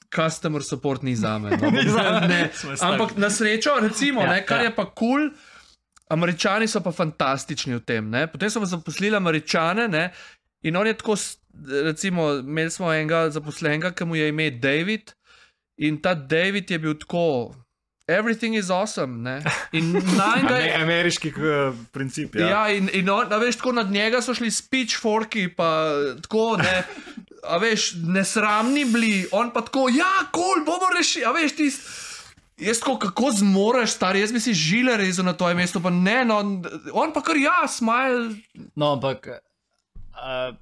Customer 0.06 0.62
support 0.62 1.02
ni 1.02 1.16
za 1.16 1.38
me. 1.38 1.50
No. 1.50 1.70
Ni 1.76 1.88
zame. 1.90 2.28
ne, 2.28 2.50
Smo 2.54 2.76
stari. 2.76 2.92
ampak 2.92 3.16
na 3.16 3.30
srečo, 3.30 3.74
recimo, 3.82 4.22
Ja, 4.22 4.30
ne, 4.32 4.46
kar 4.46 4.62
ja. 4.62 4.70
je 4.70 4.74
pa 4.76 4.84
kul, 4.86 4.94
cool, 4.94 5.30
američani 6.08 6.68
so 6.68 6.80
pa 6.80 6.92
fantastični 6.92 7.74
v 7.74 7.80
tem. 7.80 8.10
Ne. 8.10 8.26
Potem 8.26 8.50
smo 8.50 8.66
zaposlili 8.66 9.16
američane 9.16 9.88
ne, 9.88 10.10
in 10.62 10.76
on 10.76 10.86
je 10.86 10.94
tako, 10.94 11.16
s- 11.16 11.36
recimo, 11.82 12.34
imeli 12.34 12.70
smo 12.70 12.92
enega 12.92 13.30
zaposlenega, 13.30 13.90
ki 13.90 14.04
mu 14.04 14.16
je 14.16 14.28
ime 14.28 14.50
David 14.50 15.12
in 15.78 15.98
ta 15.98 16.14
David 16.14 16.70
je 16.70 16.78
bil 16.78 16.94
tako. 16.94 17.54
Everything 18.08 18.54
is 18.54 18.70
awesome. 18.70 19.18
Ne? 19.20 19.42
In 19.72 19.96
Ame, 20.36 20.60
je. 20.62 20.74
ameriški 20.74 21.32
uh, 21.32 21.74
princip. 21.92 22.36
Ja. 22.36 22.48
Ja, 22.48 22.68
in, 22.70 22.86
in 22.92 23.10
on, 23.10 23.26
veš, 23.40 23.56
tako 23.56 23.72
nad 23.72 23.90
njega 23.90 24.22
so 24.22 24.34
šli 24.34 24.50
speechforki, 24.50 25.48
pa 25.48 25.90
tako, 26.22 26.56
ne, 26.56 26.84
a 27.42 27.58
veš, 27.58 27.94
nesramni 28.06 28.84
bili, 28.84 29.26
on 29.32 29.50
pa 29.50 29.60
tako, 29.60 29.88
ja, 29.90 30.12
kol, 30.30 30.42
cool, 30.44 30.64
bomo 30.64 30.92
rešili, 30.96 31.24
a 31.24 31.32
veš, 31.34 31.56
ti. 31.56 31.66
Jaz 32.56 32.78
tako, 32.80 32.96
kako 32.98 33.30
zmoreš, 33.36 33.90
star, 33.90 34.16
jaz 34.16 34.32
bi 34.32 34.40
si 34.40 34.54
žile 34.56 34.96
rezal 34.96 35.26
na 35.28 35.34
tvojem 35.36 35.58
mestu, 35.60 35.80
pa 35.82 35.90
ne, 35.92 36.22
no, 36.24 36.38
on 36.92 37.12
pa 37.12 37.20
kar 37.20 37.36
ja, 37.36 37.66
smile. 37.68 38.30
No, 38.74 38.94
ampak 38.96 39.28
a, 40.16 40.52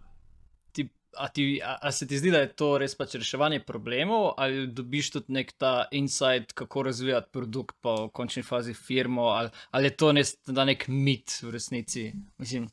ti, 0.73 0.89
a, 1.17 1.29
ti, 1.29 1.61
a, 1.63 1.77
a 1.83 1.93
se 1.93 2.09
ti 2.11 2.19
zdi, 2.19 2.33
da 2.35 2.43
je 2.43 2.51
to 2.59 2.73
res 2.83 2.97
pač 2.99 3.15
reševanje 3.15 3.63
problemov, 3.67 4.33
ali 4.43 4.67
dobiš 4.67 5.13
tudi 5.15 5.39
nek 5.39 5.55
ta 5.55 5.75
insight, 5.95 6.53
kako 6.59 6.83
razvijati 6.91 7.31
produkt, 7.33 7.77
pa 7.81 7.95
v 8.03 8.11
končni 8.11 8.43
fazi 8.43 8.75
firmo, 8.75 9.31
ali, 9.39 9.55
ali 9.71 9.93
je 9.93 9.97
to 9.97 10.13
da 10.51 10.67
nek 10.67 10.89
mit 10.89 11.39
v 11.47 11.55
resnici. 11.55 12.09
Mislim, 12.43 12.67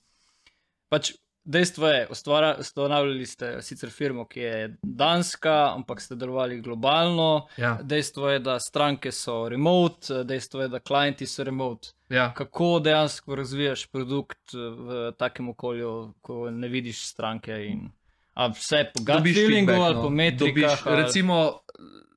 pač 0.89 1.13
dejstvo 1.43 1.87
je, 1.87 2.07
ustvara- 2.09 2.59
ustanavljali 2.59 3.25
ste 3.25 3.61
sicer 3.61 3.89
firmo, 3.89 4.25
ki 4.27 4.39
je 4.39 4.77
danska, 4.83 5.73
ampak 5.75 6.01
ste 6.01 6.15
delovali 6.15 6.61
globalno. 6.61 7.47
Ja, 7.57 7.79
Dejstvo 7.83 8.29
je, 8.29 8.39
da 8.39 8.59
stranke 8.59 9.11
so 9.11 9.49
remote, 9.49 10.23
dejstvo 10.23 10.61
je, 10.61 10.67
da 10.67 10.79
klienti 10.79 11.27
so 11.27 11.43
remote. 11.43 11.89
ja. 12.09 12.33
Kako 12.33 12.79
dejansko 12.79 13.35
razvijaš 13.35 13.87
produkt 13.87 14.53
v 14.53 15.11
takem 15.17 15.49
okolju, 15.49 16.13
ko 16.21 16.49
ne 16.51 16.67
vidiš 16.67 17.07
stranke 17.07 17.65
in 17.65 17.89
a 18.33 18.47
vse 18.47 18.91
po 18.93 19.03
feedback, 19.23 19.79
ali 19.79 19.95
no. 19.95 20.01
po 20.01 20.09
metrikah. 20.09 20.83
Dobiš, 20.83 21.03
recimo, 21.03 21.59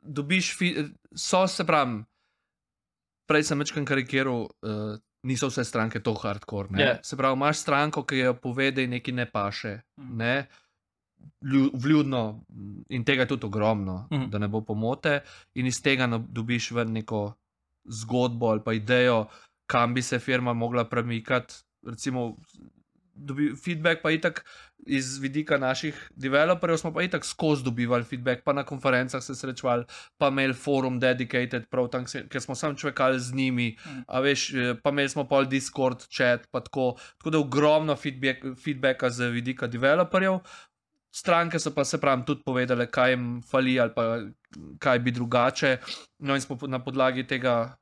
dobiš, 0.03 0.57
so 1.17 1.47
se 1.49 1.67
pravi, 1.67 2.05
prej 3.27 3.43
sem 3.43 3.59
večkrat 3.59 3.87
karikiral, 3.89 4.43
uh, 4.43 4.99
niso 5.25 5.49
vse 5.49 5.65
stranke 5.65 6.01
to 6.01 6.15
hardcore. 6.15 6.69
ne. 6.71 6.83
Ja. 6.83 6.99
Se 7.03 7.17
pravi, 7.17 7.35
imaš 7.35 7.59
stranko, 7.59 8.05
ki 8.05 8.17
jo 8.19 8.35
pove, 8.37 8.71
da 8.71 8.81
ji 8.81 8.89
nekaj 8.89 9.15
ne 9.15 9.27
paše. 9.27 9.81
Mhm. 9.99 10.17
Ne? 10.17 10.47
Lju- 11.43 11.71
Vljudno 11.75 12.45
in 12.89 13.05
tega 13.05 13.23
je 13.23 13.29
tudi 13.29 13.47
ogromno, 13.47 14.09
Mhm. 14.11 14.31
da 14.31 14.39
ne 14.39 14.49
bo 14.49 14.61
pomote, 14.63 15.21
in 15.55 15.67
iz 15.67 15.83
tega 15.83 16.07
dobiš 16.21 16.71
ven 16.71 16.93
neko 16.93 17.33
zgodbo 17.87 18.47
ali 18.47 18.61
pa 18.61 18.73
idejo, 18.73 19.27
kam 19.67 19.95
bi 19.95 20.03
se 20.03 20.19
firma 20.19 20.53
mogla 20.55 20.85
premikati. 20.85 21.55
Recimo, 21.83 22.37
dobi, 23.15 23.55
feedback 23.65 24.03
pa 24.03 24.11
je 24.11 24.21
tako 24.21 24.41
iz 24.87 25.19
vidika 25.19 25.59
naših 25.59 26.11
developerjev, 26.17 26.77
smo 26.77 26.93
pa 26.93 27.03
je 27.03 27.11
tako 27.11 27.27
skozi 27.27 27.65
dobivali 27.65 28.05
feedback, 28.05 28.43
pa 28.45 28.53
na 28.53 28.65
konferencah 28.65 29.23
se 29.23 29.35
srečevali, 29.35 29.85
pa 30.19 30.29
imeli 30.29 30.55
forum 30.55 31.01
dedicated, 31.01 31.69
prav 31.71 31.89
tam, 31.89 32.05
ker 32.05 32.43
smo 32.43 32.55
sam 32.55 32.77
čvekali 32.77 33.21
z 33.21 33.35
njimi, 33.35 33.77
Mm. 33.87 34.05
a 34.09 34.21
veš, 34.21 34.55
eh, 34.55 34.75
pa 34.83 34.91
imeli 34.91 35.09
smo 35.09 35.25
pol 35.25 35.45
Discord, 35.47 36.07
chat, 36.09 36.47
pa 36.51 36.61
tako. 36.61 36.97
Tako 37.19 37.31
da 37.31 37.39
ogromno 37.39 37.97
feedback, 37.97 38.45
feedbacka 38.65 39.11
z 39.11 39.31
vidika 39.31 39.67
developerjev. 39.67 40.39
Stranke 41.15 41.59
so 41.59 41.71
pa 41.75 41.85
se 41.85 42.01
pravi 42.01 42.25
tudi 42.27 42.43
povedale, 42.45 42.87
kaj 42.91 43.11
jim 43.11 43.43
fali 43.43 43.81
ali 43.81 43.91
pa 43.95 44.19
kaj 44.79 44.99
bi 44.99 45.11
drugače. 45.11 45.79
No, 46.19 46.35
in 46.35 46.41
smo 46.41 46.59
na 46.67 46.79
podlagi 46.79 47.27
tega 47.27 47.77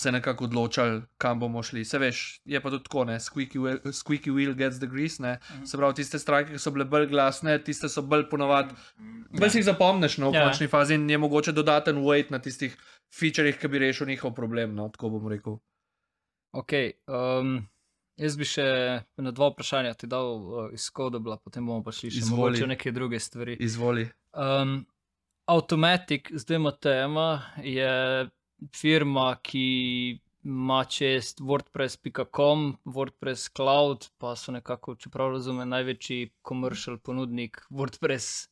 se 0.00 0.12
nekako 0.12 0.44
odločili, 0.44 1.02
kam 1.16 1.38
bomo 1.38 1.62
šli. 1.62 1.82
Se 1.84 1.98
veš, 1.98 2.20
je 2.44 2.60
pa 2.60 2.70
tudi 2.70 2.84
tako, 2.84 3.04
ne, 3.04 3.18
squeaky 3.18 3.58
wheel, 3.58 3.80
squeaky 3.92 4.32
wheel 4.32 4.54
gets 4.54 4.78
the 4.78 4.86
grease. 4.86 5.20
Ne. 5.20 5.34
Mhm. 5.50 5.64
Se 5.64 5.76
pravi, 5.76 5.94
tiste 5.94 6.18
stranke, 6.18 6.52
ki 6.52 6.58
so 6.58 6.70
bile 6.70 6.84
bolj 6.86 7.06
glasne, 7.06 7.58
tiste 7.60 7.88
so 7.88 8.02
bolj 8.02 8.24
ponovadi. 8.28 8.74
Bolj 9.30 9.44
Ja. 9.44 9.50
si 9.50 9.58
jih 9.58 9.66
zapomniš 9.66 10.18
no, 10.18 10.30
v 10.30 10.34
Ja. 10.34 10.46
končni 10.46 10.68
fazi 10.68 10.94
in 10.94 11.10
je 11.10 11.18
mogoče 11.18 11.52
dodaten 11.52 12.00
weight 12.00 12.30
na 12.30 12.38
tistih 12.38 12.76
featurejih, 13.10 13.58
ki 13.58 13.68
bi 13.68 13.78
rešil 13.80 14.06
njihov 14.06 14.32
problem. 14.32 14.74
No, 14.74 14.88
tako 14.88 15.10
bom 15.10 15.28
rekel. 15.28 15.58
Ok, 16.52 16.72
um, 17.06 17.60
jaz 18.16 18.34
bi 18.36 18.44
še 18.44 18.64
na 19.16 19.30
dva 19.30 19.50
vprašanja 19.50 19.94
ti 19.94 20.06
dal 20.06 20.26
uh, 20.26 20.72
iz 20.72 20.88
Kodobla, 20.90 21.36
potem 21.38 21.62
bomo 21.62 21.82
pa 21.82 21.92
šli 21.92 22.10
še 22.10 22.24
Izvoli. 22.24 22.66
neke 22.66 22.90
druge 22.90 23.20
stvari. 23.20 23.54
Izvoli. 23.60 24.08
Um, 24.34 24.80
Automatic, 25.46 26.28
zdaj 26.32 26.56
ima 26.56 26.70
tema, 26.72 27.28
je 27.58 27.90
firma, 28.76 29.36
ki 29.42 30.20
ima 30.44 30.84
čest 30.84 31.40
WordPress.com, 31.40 32.76
WordPress 32.84 33.50
Cloud, 33.56 34.08
pa 34.18 34.36
so 34.36 34.52
nekako, 34.52 34.94
čeprav 34.94 35.32
razumem, 35.32 35.68
največji 35.68 36.30
komercial 36.42 36.98
ponudnik 36.98 37.60
WordPress 37.70 38.48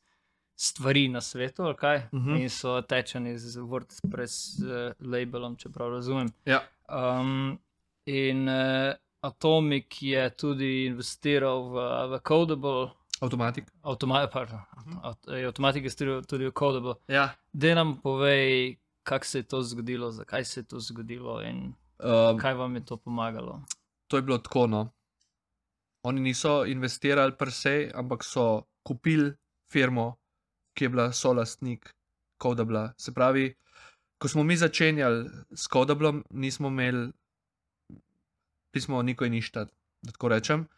stvari 0.59 1.09
na 1.09 1.21
svetu, 1.21 1.63
ali 1.63 1.77
kaj? 1.77 1.97
Uh 1.97 2.21
-huh. 2.21 2.41
In 2.43 2.51
so 2.51 2.81
tečeni 2.83 3.39
z 3.39 3.61
WordPress 3.61 4.63
uh, 4.63 4.93
labelom, 5.13 5.57
čeprav 5.57 5.91
razumem. 5.91 6.29
Ja. 6.45 6.61
Um, 6.89 7.59
in 8.07 8.49
uh, 8.49 8.95
Atomic 9.21 10.03
je 10.03 10.31
tudi 10.31 10.87
investiral 10.87 11.69
v, 11.69 11.75
v 12.11 12.21
Codable, 12.29 12.91
Avtomatik. 13.21 13.65
Automa 13.83 14.27
pardon, 14.33 14.59
avt 15.03 15.29
avtomatik 15.47 15.85
je 15.85 15.91
storil 15.91 16.23
tudi 16.23 16.47
v 16.47 16.53
Codable. 16.59 16.95
Ja. 17.09 17.35
Da 17.53 17.75
nam 17.75 17.97
povej, 18.01 18.77
kako 19.09 19.25
se 19.25 19.39
je 19.39 19.49
to 19.49 19.63
zgodilo, 19.63 20.11
zakaj 20.13 20.45
se 20.45 20.61
je 20.61 20.65
to 20.65 20.81
zgodilo 20.81 21.41
in 21.43 21.73
Um, 21.99 22.39
kaj 22.39 22.55
vam 22.55 22.75
je 22.75 22.85
to 22.85 22.97
pomagalo. 22.97 23.63
to 24.07 24.17
je 24.17 24.23
bilo 24.23 24.39
tako. 24.39 24.67
No. 24.67 24.93
Oni 26.03 26.21
niso 26.21 26.65
investirali 26.65 27.35
per 27.39 27.53
se, 27.53 27.91
ampak 27.95 28.25
so 28.25 28.63
kupili 28.87 29.35
firmo, 29.73 30.17
ki 30.75 30.85
je 30.85 30.89
bila 30.89 31.13
solastnik 31.13 31.95
Codabla. 32.43 32.93
Se 32.97 33.15
pravi, 33.15 33.55
ko 34.19 34.29
smo 34.29 34.45
mi 34.45 34.57
začenjali 34.57 35.29
s 35.51 35.69
Codablom, 35.73 36.25
nismo 36.31 36.69
imeli 36.69 37.11
pismo 38.71 39.03
nikoj 39.03 39.31
ništa, 39.31 39.65
da 40.03 40.13
tako 40.13 40.29
rečem. 40.29 40.69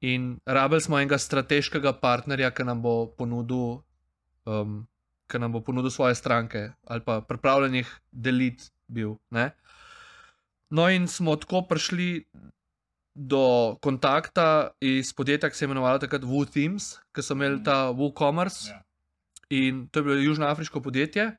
In 0.00 0.40
rabili 0.46 0.80
smo 0.80 0.98
enega 0.98 1.18
strateškega 1.18 1.92
partnerja, 1.92 2.50
ki 2.50 2.64
nam 2.64 2.82
bo 2.82 3.06
ponudil, 3.06 3.78
um, 4.44 4.86
ki 5.30 5.38
nam 5.38 5.52
bo 5.52 5.60
ponudil 5.60 5.90
svoje 5.90 6.14
stranke 6.14 6.70
ali 6.86 7.04
pa 7.04 7.20
pripravljenih 7.20 7.88
deliti 8.12 8.70
bil. 8.88 9.16
Ne? 9.30 9.50
No, 10.70 10.88
in 10.88 11.08
smo 11.08 11.36
tako 11.36 11.62
prišli 11.68 12.24
do 13.14 13.76
kontakta 13.84 14.72
iz 14.80 15.12
podjetja, 15.12 15.50
ki 15.50 15.56
se 15.56 15.64
je 15.64 15.68
imenovalo 15.68 16.00
takrat 16.00 16.24
WooThemes, 16.24 16.96
ki 17.12 17.22
so 17.22 17.36
imeli 17.36 17.60
ta 17.64 17.92
WooCommerce. 17.92 18.70
Ja. 18.70 18.80
In 19.52 19.86
to 19.92 20.00
je 20.00 20.04
bilo 20.04 20.16
južnoafriško 20.16 20.80
podjetje. 20.80 21.34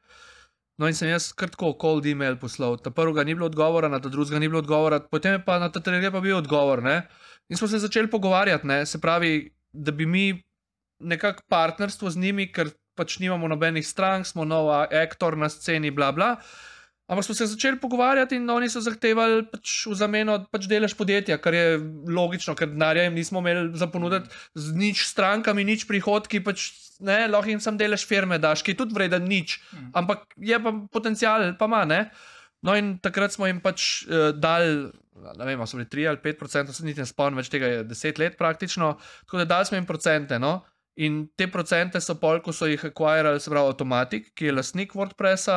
No, 0.78 0.88
in 0.90 0.94
sem 0.98 1.10
jaz 1.10 1.32
kar 1.38 1.50
tako 1.54 1.74
cold 1.82 2.06
email 2.10 2.38
poslal. 2.42 2.78
Ta 2.82 2.94
prvega 2.94 3.26
ni 3.26 3.34
bilo 3.34 3.50
odgovora, 3.50 3.90
na 3.90 4.00
ta 4.02 4.10
drugega 4.10 4.40
ni 4.42 4.50
bilo 4.50 4.62
odgovora, 4.62 5.00
potem 5.00 5.42
pa 5.46 5.60
na 5.62 5.70
ta 5.70 5.82
tretjega 5.82 6.12
pa 6.14 6.22
bil 6.22 6.38
odgovor. 6.38 6.82
Ne? 6.84 7.02
In 7.50 7.58
smo 7.58 7.68
se 7.68 7.82
začeli 7.82 8.10
pogovarjati, 8.10 8.68
ne? 8.68 8.86
se 8.86 9.02
pravi, 9.02 9.50
da 9.74 9.92
bi 9.92 10.06
mi 10.06 10.44
nekako 11.00 11.42
partnerstvo 11.50 12.10
z 12.10 12.18
njimi, 12.18 12.52
ker 12.52 12.70
pač 12.96 13.18
nimamo 13.20 13.48
nobenih 13.48 13.86
strank, 13.88 14.26
smo 14.26 14.46
nov 14.46 14.70
aktor 14.90 15.38
na 15.38 15.50
sceni, 15.50 15.92
bla 15.92 16.12
bla. 16.12 16.38
Ampak 17.04 17.26
smo 17.26 17.36
se 17.36 17.46
začeli 17.52 17.78
pogovarjati 17.84 18.38
in 18.40 18.48
oni 18.50 18.70
so 18.72 18.80
zahtevali 18.80 19.42
pač 19.52 19.86
v 19.92 19.96
zameno 20.00 20.38
pač 20.48 20.70
delež 20.72 20.94
podjetja, 20.96 21.36
kar 21.38 21.54
je 21.54 21.66
logično, 22.08 22.56
ker 22.56 22.72
denarja 22.72 23.04
jim 23.04 23.18
nismo 23.18 23.42
imeli 23.44 23.76
za 23.78 23.90
ponuditi 23.92 24.32
z 24.56 24.72
nič 24.74 25.04
strankami, 25.10 25.66
nič 25.68 25.84
prihodki, 25.86 26.40
pač 26.40 26.70
ne, 27.04 27.28
lahko 27.28 27.52
jim 27.52 27.60
sam 27.60 27.76
delež 27.78 28.06
firme 28.08 28.40
daš, 28.40 28.64
ki 28.64 28.72
je 28.72 28.80
tudi 28.80 28.96
vreden 28.96 29.28
nič, 29.28 29.60
Mhm. 29.74 29.92
ampak 29.94 30.24
je 30.38 30.56
pa 30.64 30.72
potencial, 30.90 31.52
pa 31.60 31.66
ima, 31.68 31.84
ne. 31.86 32.02
No 32.64 32.72
in 32.80 32.96
takrat 33.04 33.36
smo 33.36 33.46
jim 33.52 33.60
pač 33.60 34.08
uh, 34.08 34.32
dali, 34.32 34.88
ne 35.36 35.44
vem, 35.46 35.60
so 35.68 35.76
bili 35.76 35.90
3 35.92 36.08
ali 36.08 36.18
5 36.24 36.40
procentov, 36.40 36.72
se 36.74 36.86
niti 36.88 37.04
ne 37.04 37.06
spomnim 37.06 37.36
več 37.38 37.52
tega, 37.52 37.68
je 37.68 37.84
10 37.84 38.20
let 38.24 38.38
praktično, 38.40 38.96
tako 39.28 39.44
da 39.44 39.46
dali 39.46 39.66
smo 39.68 39.76
jim 39.76 39.86
procente, 39.86 40.40
no. 40.40 40.64
In 40.96 41.28
te 41.36 41.48
procente 41.50 41.98
so 42.02 42.14
pol, 42.22 42.38
ko 42.46 42.52
so 42.54 42.68
jih 42.70 42.78
akvirali, 42.86 43.40
se 43.42 43.50
pravi, 43.50 43.66
Automatic, 43.66 44.28
ki 44.38 44.46
je 44.46 44.52
lastnik 44.54 44.92
WordPressa, 44.94 45.56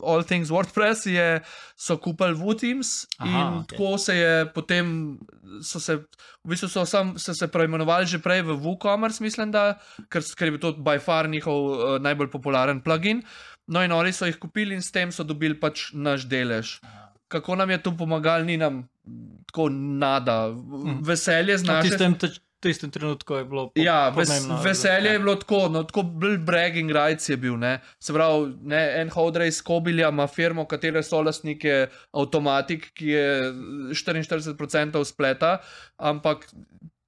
All 0.00 0.22
Things 0.24 0.48
WordPress, 0.48 1.04
je, 1.04 1.42
so 1.76 1.98
kupili 2.00 2.32
WooTeams 2.38 3.04
Aha, 3.18 3.28
in 3.28 3.58
okay. 3.58 3.76
tako 3.76 3.98
se 4.00 4.16
je 4.16 4.46
potem, 4.54 5.18
so 5.60 5.76
se, 5.84 5.98
v 6.00 6.48
bistvu 6.48 6.68
so, 6.72 6.86
sam, 6.88 7.12
so 7.20 7.34
se 7.36 7.48
preimenovali 7.52 8.06
že 8.08 8.22
prej 8.24 8.40
v 8.48 8.56
WooCommerce, 8.56 9.20
mislim, 9.20 9.52
da, 9.52 9.76
ker, 10.08 10.24
ker 10.24 10.48
je 10.48 10.56
bil 10.56 10.60
to 10.64 10.72
by 10.80 10.96
far 10.96 11.28
njihov 11.28 11.60
uh, 11.60 11.98
najbolj 12.00 12.30
popularen 12.32 12.80
plugin. 12.80 13.20
No 13.68 13.84
in 13.84 13.92
oni 13.92 14.12
so 14.16 14.24
jih 14.26 14.40
kupili 14.40 14.74
in 14.74 14.80
s 14.82 14.90
tem 14.90 15.12
so 15.12 15.22
dobili 15.22 15.54
pač 15.60 15.92
naš 15.92 16.24
delež. 16.24 16.80
Kako 17.28 17.54
nam 17.54 17.70
je 17.70 17.78
to 17.84 17.92
pomagalo, 17.92 18.44
ni 18.48 18.56
nam 18.56 18.88
tako 19.46 19.68
nada, 19.70 20.48
Mhm. 20.48 21.04
veselje 21.04 21.58
z 21.58 21.68
tistem, 21.82 22.14
t- 22.16 22.32
tistem 22.60 22.90
trenutku 22.90 23.34
je 23.34 23.44
bilo 23.44 23.66
po- 23.68 23.80
Ja, 23.80 24.08
ves, 24.08 24.28
pomembno, 24.28 24.62
veselje 24.62 25.06
ja. 25.06 25.12
je 25.12 25.18
bilo 25.18 25.34
tako, 25.34 25.68
no, 25.68 25.82
tako 25.82 26.02
bolj 26.02 26.38
bragging 26.38 26.90
rights 26.90 27.28
je 27.28 27.36
bil. 27.36 27.56
Ne. 27.56 27.78
Se 27.98 28.12
pravi, 28.12 28.52
ne, 28.62 28.82
en 29.00 29.10
hodrej 29.10 29.48
iz 29.48 29.62
Kobilja 29.62 30.08
ima 30.08 30.26
firmo, 30.26 30.64
katere 30.64 31.02
so 31.02 31.22
lastnike 31.22 31.86
Automatic, 32.12 32.90
ki 32.94 33.06
je 33.06 33.26
44% 33.94 35.04
spleta, 35.04 35.58
ampak 35.96 36.46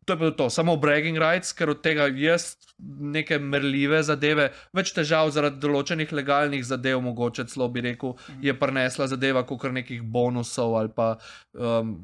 to 0.05 0.12
je 0.12 0.16
bilo 0.16 0.30
to, 0.30 0.50
samo 0.50 0.76
bragging 0.76 1.18
rights, 1.18 1.53
ker 1.53 1.70
od 1.70 1.82
tega 1.82 2.09
jaz 2.11 2.57
neke 2.98 3.38
merljive 3.38 4.03
zadeve, 4.03 4.48
več 4.74 4.90
težav 4.92 5.30
zaradi 5.30 5.61
določenih 5.62 6.11
legalnih 6.12 6.64
zadev, 6.66 6.98
mogoče 7.00 7.44
celo 7.46 7.68
bi 7.68 7.80
rekel, 7.80 8.16
je 8.42 8.55
prinesla 8.59 9.07
zadeva, 9.07 9.44
kot 9.46 9.68
nekih 9.70 10.03
bonusov 10.03 10.74
ali 10.74 10.90
pa. 10.96 11.12
Um, 11.55 12.00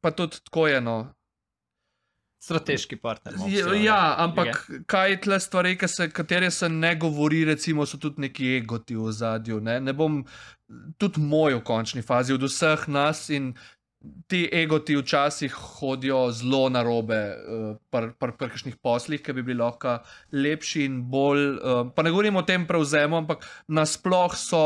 pa 0.00 0.10
tudi 0.10 0.40
tako 0.48 0.66
je. 0.68 0.80
No. 0.80 0.96
Strateški 2.44 2.96
partner. 3.00 3.38
no, 3.38 3.46
Je, 3.48 3.62
vse, 3.64 3.78
ja, 3.84 4.14
ampak 4.20 4.66
kaj 4.90 5.20
tle 5.24 5.38
stvari, 5.40 5.78
se, 5.88 6.10
katere 6.12 6.50
se 6.52 6.68
ne 6.68 6.92
govori, 7.00 7.44
recimo, 7.48 7.86
so 7.88 7.96
tudi 7.98 8.26
neki 8.26 8.50
egoti 8.58 8.96
v 8.96 9.12
zadju. 9.12 9.60
Ne? 9.64 9.78
ne 9.80 9.94
bom, 9.96 10.18
tudi 11.00 11.22
moj 11.24 11.56
v 11.56 11.62
končni 11.64 12.02
fazi, 12.04 12.34
od 12.36 12.44
vseh 12.44 12.84
nas 12.92 13.30
in 13.32 13.54
ti 14.28 14.42
egoti 14.52 14.96
včasih 14.98 15.54
hodijo 15.54 16.26
zelo 16.36 16.68
na 16.68 16.82
robe 16.84 17.20
uh, 17.32 17.62
pri 17.90 18.10
pr, 18.20 18.34
pr 18.36 18.50
kakšnih 18.52 18.76
poslih, 18.76 19.22
ki 19.24 19.32
bi 19.38 19.44
bili 19.46 19.62
lahko 19.62 19.94
lepši 20.32 20.84
in 20.84 20.98
bolj. 21.08 21.46
Uh, 21.56 21.80
pa 21.96 22.04
ne 22.04 22.12
govorim 22.12 22.36
o 22.36 22.42
tem 22.44 22.66
prevzemu, 22.68 23.22
ampak 23.22 23.46
nasploh 23.68 24.36
so. 24.36 24.60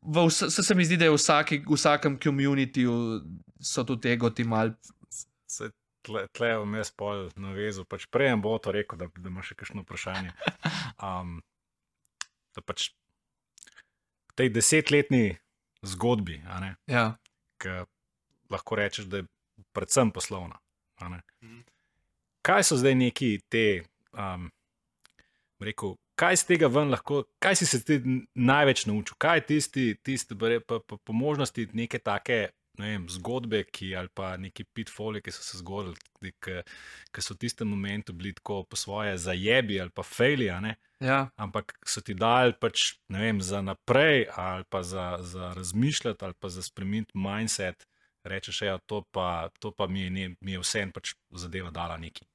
V 0.00 0.24
vse, 0.30 0.48
se, 0.48 0.74
mi 0.74 0.88
zdi, 0.88 0.96
da 0.96 1.10
je 1.10 1.12
v 1.12 1.20
vsaki, 1.20 1.60
vsakem 1.68 2.16
komunitiju 2.16 2.96
so 3.60 3.84
tudi 3.84 4.08
egoti 4.14 4.48
mal. 4.48 4.72
Tle, 6.06 6.24
tle 6.32 6.54
vmes 6.62 6.90
pol 6.96 7.28
navezal, 7.36 7.84
pač 7.84 8.06
prej 8.08 8.32
bo 8.40 8.54
to 8.58 8.72
rekel, 8.72 8.96
da, 8.96 9.10
da 9.12 9.28
ima 9.28 9.44
še 9.44 9.58
kakšno 9.58 9.84
vprašanje. 9.84 10.32
Um, 11.00 11.38
da 12.52 12.60
pač 12.60 12.90
v 14.28 14.32
tej 14.36 14.50
desetletni 14.52 15.38
zgodbi, 15.80 16.42
ne, 16.44 16.74
Ja. 16.90 17.16
ki 17.56 17.86
lahko 18.52 18.76
rečeš, 18.76 19.08
da 19.08 19.22
je 19.22 19.28
predvsem 19.72 20.12
poslovna. 20.12 20.60
Mhm. 21.00 21.62
Kaj 22.44 22.64
so 22.68 22.76
zdaj 22.76 22.94
neki 23.00 23.40
te, 23.48 23.84
um, 24.12 24.50
rekel, 25.60 25.96
kaj 26.20 26.36
iz 26.36 26.44
tega 26.44 26.68
ven 26.68 26.92
lahko, 26.92 27.24
kaj 27.40 27.56
si 27.56 27.66
se 27.66 27.80
ti 27.84 28.00
največ 28.34 28.86
naučil, 28.88 29.16
kaj 29.20 29.40
je 29.40 29.46
tisti, 29.46 29.84
tisti 30.04 30.36
pa, 30.36 30.52
pa, 30.66 30.80
pa, 30.80 30.96
po 30.96 31.12
možnosti 31.12 31.68
neke 31.72 31.98
take 31.98 32.50
vem, 32.86 33.08
zgodbe, 33.08 33.64
ki, 33.64 33.94
ali 33.96 34.08
pa 34.14 34.36
neki 34.36 34.64
pitfoli, 34.64 35.22
ki 35.22 35.32
so 35.34 35.42
se 35.42 35.58
zgodili, 35.58 35.96
ki, 36.20 36.56
ki 37.12 37.24
so 37.24 37.34
v 37.34 37.42
tistem 37.44 37.68
momentu 37.68 38.12
bili 38.16 38.32
tako 38.36 38.62
po 38.64 38.76
svoje 38.76 39.18
zajebi 39.18 39.80
ali 39.80 39.90
pa 39.90 40.02
ne. 40.60 40.76
Ja, 41.00 41.30
ampak 41.36 41.78
so 41.86 42.00
ti 42.00 42.14
dali 42.14 42.52
pač, 42.60 43.00
ne 43.08 43.20
vem, 43.20 43.40
za 43.40 43.62
naprej 43.62 44.28
ali 44.36 44.64
pa 44.68 44.82
za, 44.82 45.18
za 45.20 45.52
razmišljati 45.56 46.24
ali 46.24 46.34
pa 46.34 46.48
za 46.48 46.62
spremeniti 46.62 47.12
mindset. 47.14 47.86
Rečeš, 48.24 48.62
ja, 48.62 48.78
to 48.78 49.02
pa, 49.10 49.48
to 49.58 49.72
pa 49.72 49.86
mi, 49.86 50.02
je, 50.02 50.10
ne, 50.10 50.34
mi 50.40 50.52
je 50.52 50.60
vseeno 50.60 50.92
pač 50.92 51.14
zadeva 51.32 51.70
dala 51.70 51.96
neki. 51.96 52.29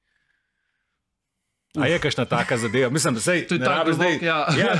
A 1.82 1.86
je 1.86 1.98
kakšna 1.98 2.24
taka 2.24 2.56
zadeva? 2.56 2.90
Mislim, 2.90 3.14
da 3.14 3.20
se 3.20 3.46
To 3.48 3.54
je 3.54 3.64
tako 3.64 3.92
zdaj. 3.92 4.18
ja. 4.22 4.46
ja, 4.58 4.74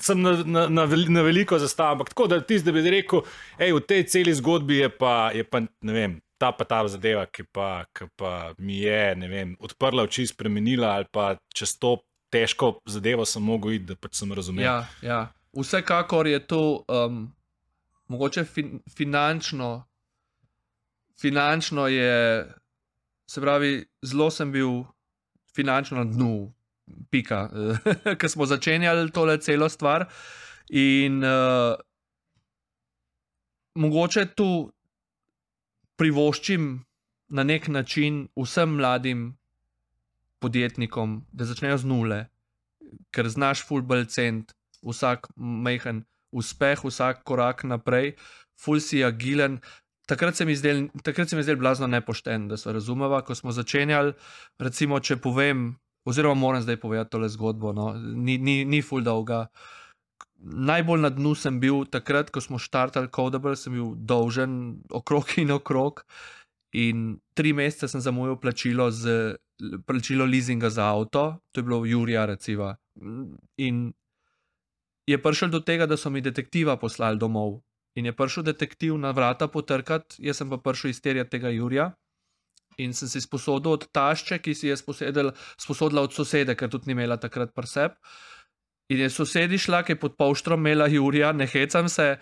sem 0.00 0.22
na, 0.22 0.32
na, 0.44 0.68
na, 0.68 0.86
na 0.86 1.22
veliko 1.22 1.58
zastavil, 1.58 1.92
ampak 1.92 2.08
tako 2.08 2.26
da 2.26 2.40
ti, 2.40 2.58
da 2.62 2.72
bi 2.72 2.82
rekel, 2.90 3.22
ej, 3.58 3.72
v 3.72 3.80
tej 3.80 4.04
celi 4.06 4.34
zgodbi 4.34 4.82
je 4.82 4.88
pa, 4.88 5.30
je 5.34 5.44
pa 5.44 5.60
ne 5.60 5.92
vem. 5.92 6.18
Ta 6.38 6.52
pa 6.54 6.64
ta 6.64 6.84
zadeva, 6.86 7.26
ki 7.26 7.48
pa, 7.52 7.82
ki 7.90 8.06
pa 8.16 8.52
mi 8.58 8.78
je 8.84 9.14
vem, 9.26 9.56
odprla 9.60 10.04
oči, 10.06 10.26
spremenila, 10.30 10.94
ali 10.94 11.06
pa 11.10 11.34
čez 11.54 11.74
to 11.82 11.98
težko 12.30 12.78
zadevo 12.86 13.26
sem 13.26 13.42
mogel 13.42 13.74
iti, 13.74 13.88
da 13.90 13.96
pač 13.98 14.20
sem 14.20 14.32
razumel. 14.32 14.64
ja, 14.64 14.86
ja. 15.02 15.26
Vsekakor 15.58 16.28
je 16.28 16.38
to 16.46 16.84
um, 16.86 17.24
mogoče 18.06 18.44
fin, 18.44 18.78
finančno, 18.96 19.88
finančno 21.18 21.88
je, 21.88 22.46
se 23.26 23.40
pravi, 23.40 23.72
zelo 24.02 24.30
sem 24.30 24.52
bil 24.52 24.84
finančno 25.58 26.04
na 26.04 26.06
dnu, 26.06 26.32
pika, 27.10 27.48
ker 28.18 28.30
smo 28.30 28.46
začenjali 28.46 29.10
tole 29.12 29.38
celo 29.42 29.68
stvar. 29.68 30.06
In 30.70 31.22
uh, 31.24 31.74
mogoče 33.74 34.26
tu 34.38 34.50
privoščim 35.98 36.68
na 37.34 37.44
nek 37.44 37.68
način 37.68 38.26
vsem 38.36 38.76
mladim 38.78 39.32
podjetnikom, 40.38 41.24
da 41.32 41.44
začnejo 41.48 41.78
z 41.82 41.90
nule, 41.90 42.18
ker 43.10 43.28
znaš 43.28 43.64
fulbel 43.66 44.06
cent, 44.06 44.54
vsak 44.86 45.26
majhen 45.36 46.04
uspeh, 46.30 46.84
vsak 46.84 47.24
korak 47.26 47.64
naprej, 47.64 48.14
ful 48.58 48.80
si 48.80 49.02
agilen. 49.04 49.58
Takrat 50.08 50.36
se 50.36 50.44
mi 50.48 50.56
zdel, 50.56 50.86
takrat 51.04 51.28
se 51.28 51.36
mi 51.36 51.42
zdel 51.44 51.58
blazno 51.60 51.86
nepošten, 51.86 52.48
da 52.48 52.56
se 52.56 52.72
razumeva, 52.72 53.20
ko 53.22 53.34
smo 53.36 53.52
začenjali, 53.52 54.14
recimo, 54.58 55.00
če 55.04 55.18
povem, 55.20 55.74
oziroma 56.08 56.34
moram 56.40 56.62
zdaj 56.64 56.78
povedati 56.80 57.12
tole 57.12 57.28
zgodbo, 57.28 57.74
no, 57.76 57.90
ni, 57.98 58.38
ni, 58.38 58.62
ni 58.64 58.80
ful 58.82 59.04
dolga. 59.04 59.46
Najbolj 60.38 61.02
na 61.02 61.10
dnu 61.12 61.34
sem 61.36 61.58
bil 61.60 61.84
takrat, 61.92 62.30
ko 62.32 62.40
smo 62.40 62.60
štartali 62.62 63.10
Codable, 63.14 63.56
sem 63.58 63.74
bil 63.74 63.92
dolžen 63.98 64.78
okrog 64.94 65.34
in 65.42 65.52
okrog. 65.52 66.04
In 66.78 67.18
tri 67.36 67.52
mesece 67.56 67.88
sem 67.88 68.00
zamujal 68.04 68.38
plačilo, 68.40 68.90
z, 68.92 69.36
plačilo 69.84 70.24
leasinga 70.24 70.70
za 70.70 70.88
avto, 70.88 71.40
to 71.52 71.60
je 71.60 71.68
bilo 71.68 71.84
Jurija, 71.84 72.24
recimo. 72.28 72.74
In 73.60 73.88
je 75.08 75.22
prišel 75.22 75.48
do 75.48 75.60
tega, 75.60 75.86
da 75.86 75.96
so 75.96 76.10
mi 76.10 76.24
detektiva 76.24 76.76
poslali 76.76 77.18
domov. 77.18 77.58
In 77.96 78.06
je 78.06 78.12
prišel 78.12 78.44
detektiv 78.46 78.98
na 78.98 79.10
vrata 79.10 79.48
potrkati, 79.48 80.20
jaz 80.22 80.42
sem 80.42 80.50
pa 80.50 80.58
prišel 80.62 80.90
izterjati 80.90 81.30
tega 81.30 81.50
Jurija. 81.50 81.92
In 82.78 82.92
sem 82.94 83.08
si 83.10 83.20
sposodil 83.20 83.72
od 83.74 83.88
tašče, 83.92 84.38
ki 84.38 84.54
si 84.54 84.68
je 84.68 84.76
sposedel, 84.76 85.32
sposodila 85.58 86.04
od 86.06 86.14
sosede, 86.14 86.54
ker 86.54 86.70
tudi 86.70 86.90
ni 86.90 86.94
imela 86.94 87.16
takrat 87.18 87.54
prsep. 87.54 87.96
In 88.92 89.02
je 89.02 89.10
sosedi 89.10 89.58
šla, 89.58 89.82
ki 89.82 89.96
je 89.96 90.00
pod 90.00 90.14
polštrom 90.16 90.60
imela 90.60 90.86
Jurija, 90.86 91.32
ne 91.32 91.46
hecam 91.46 91.88
se, 91.88 92.16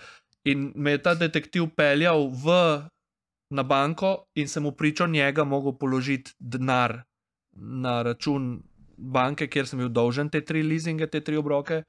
in 0.49 0.71
me 0.75 0.97
je 0.97 1.03
ta 1.03 1.15
detektiv 1.15 1.69
peljal 1.77 2.31
v, 2.31 2.57
na 3.51 3.63
banko 3.63 4.27
in 4.35 4.49
sem 4.49 4.63
mu 4.63 4.73
pričal 4.73 5.09
njega 5.09 5.45
mogel 5.45 5.77
položiti 5.79 6.33
denar 6.41 7.03
na 7.57 8.03
račun 8.03 8.63
banke, 8.97 9.47
kjer 9.47 9.69
sem 9.69 9.79
bil 9.79 9.89
dolžen 9.89 10.31
te 10.31 10.41
tri 10.45 10.63
leasinge, 10.63 11.07
te 11.07 11.21
tri 11.21 11.37
obroke. 11.37 11.83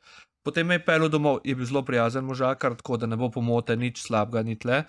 Potem 0.48 0.64
me 0.64 0.78
je 0.80 0.86
pelil 0.88 1.10
domov, 1.12 1.42
je 1.44 1.52
bil 1.60 1.68
zelo 1.68 1.82
prijazen 1.84 2.24
možakar, 2.24 2.72
tako 2.80 2.96
da 2.96 3.08
ne 3.12 3.18
bo 3.20 3.28
pomote, 3.28 3.76
nič 3.76 4.00
slabega, 4.00 4.46
ni 4.48 4.56
tle. 4.56 4.86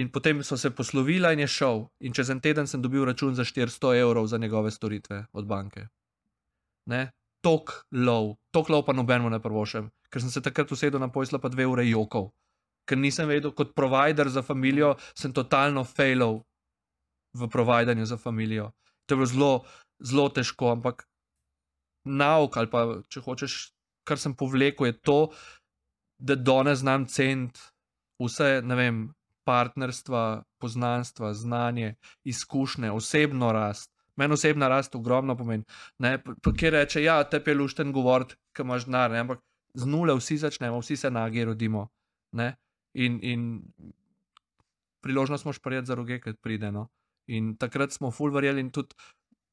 In 0.00 0.08
potem 0.08 0.40
so 0.40 0.56
se 0.56 0.70
poslovila 0.72 1.34
in 1.36 1.42
je 1.44 1.48
šel. 1.48 1.84
In 2.00 2.16
čez 2.16 2.30
en 2.32 2.40
teden 2.40 2.64
sem 2.64 2.80
dobil 2.80 3.04
račun 3.04 3.36
za 3.36 3.44
400 3.44 4.00
evrov 4.00 4.26
za 4.32 4.40
njegove 4.40 4.70
storitve 4.70 5.26
od 5.32 5.44
banke. 5.44 5.88
Ne? 6.88 7.12
Tok 7.44 7.84
lov, 7.92 8.40
tok 8.48 8.72
lov 8.72 8.86
pa 8.88 8.96
nobenemu 8.96 9.30
ne 9.36 9.42
prvošem, 9.44 9.92
ker 10.08 10.24
sem 10.24 10.32
se 10.32 10.40
takrat 10.40 10.72
usedel 10.72 11.04
na 11.04 11.12
pojsla 11.12 11.36
pa 11.38 11.52
dve 11.52 11.68
ure 11.68 11.84
jokov. 11.84 12.32
Ker 12.88 12.96
nisem 12.96 13.28
vedel, 13.28 13.52
kot 13.52 13.76
provider 13.76 14.32
za 14.32 14.40
družino, 14.40 14.96
sem 15.12 15.36
totalno 15.36 15.84
failal 15.84 16.40
v 17.36 17.48
providanju 17.52 18.08
za 18.08 18.16
družino. 18.16 18.72
To 19.04 19.12
je 19.12 19.16
bilo 19.20 19.28
zelo, 19.28 19.52
zelo 20.00 20.28
težko, 20.32 20.72
ampak 20.72 21.04
nauk 22.08 22.56
ali 22.56 22.72
pa 22.72 23.04
če 23.12 23.20
hočeš, 23.20 23.75
kar 24.06 24.20
sem 24.22 24.34
povlekel, 24.38 24.86
je 24.86 24.98
to, 25.02 25.20
da 26.18 26.36
danes 26.38 26.78
znam 26.84 27.06
ceniti 27.10 27.60
vse, 28.22 28.62
ne 28.64 28.78
vem, 28.78 29.02
partnerstva, 29.46 30.42
poznanstva, 30.58 31.34
znanje, 31.34 31.94
izkušnje, 32.24 32.90
osebno 32.90 33.52
rast. 33.52 33.90
Meni 34.16 34.34
osebna 34.34 34.68
rast 34.68 34.94
ogromno 34.94 35.36
pomeni. 35.36 35.64
Ne, 35.98 36.18
Kjer 36.58 36.72
reče, 36.72 37.02
ja, 37.02 37.20
te 37.24 37.42
je 37.46 37.54
lušten 37.54 37.92
govoriti, 37.92 38.34
ki 38.56 38.64
imaš 38.64 38.86
denar, 38.88 39.12
ampak 39.14 39.42
z 39.74 39.86
nule 39.86 40.14
vsi 40.16 40.38
začnemo, 40.40 40.80
vsi 40.80 40.96
se 40.96 41.10
nagi 41.10 41.44
rodimo. 41.44 41.88
Ne, 42.32 42.54
in, 42.94 43.20
in 43.22 43.62
priložnost 45.04 45.42
smo 45.42 45.52
šparjeti 45.52 45.86
za 45.86 45.94
roge, 45.94 46.20
ki 46.20 46.34
pride. 46.42 46.72
No. 46.72 46.88
In 47.28 47.54
takrat 47.60 47.92
smo 47.92 48.10
ful 48.10 48.32
verjeli 48.34 48.64
in 48.64 48.72
tudi, 48.74 48.96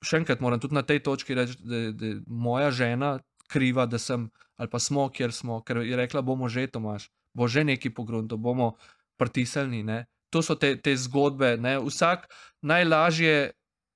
še 0.04 0.24
enkrat 0.24 0.41
moram 0.41 0.62
tudi 0.64 0.78
na 0.78 0.84
tej 0.88 1.04
točki 1.04 1.36
reči, 1.36 1.60
da 1.62 2.08
je 2.08 2.16
moja 2.28 2.72
žena 2.72 3.18
kriva, 3.54 3.86
da 3.86 3.99
sem 3.99 4.26
ali 4.56 4.70
pa 4.70 4.80
smo, 4.80 5.08
kjer 5.10 5.32
smo, 5.32 5.62
ker 5.62 5.78
je 5.80 5.93
rekla, 5.95 6.22
bomo 6.22 6.45
že, 6.47 6.66
Tomaš, 6.68 7.08
bo 7.32 7.47
že 7.47 7.64
neki 7.64 7.89
pogrunto, 7.89 8.38
bomo 8.38 8.74
pritisnili. 9.18 9.84
Ne. 9.84 9.99
To 10.30 10.41
so 10.41 10.56
te, 10.56 10.74
te 10.76 10.93
zgodbe. 10.95 11.58
Ne. 11.58 11.78
Vsak 11.80 12.26
najlažje 12.62 13.51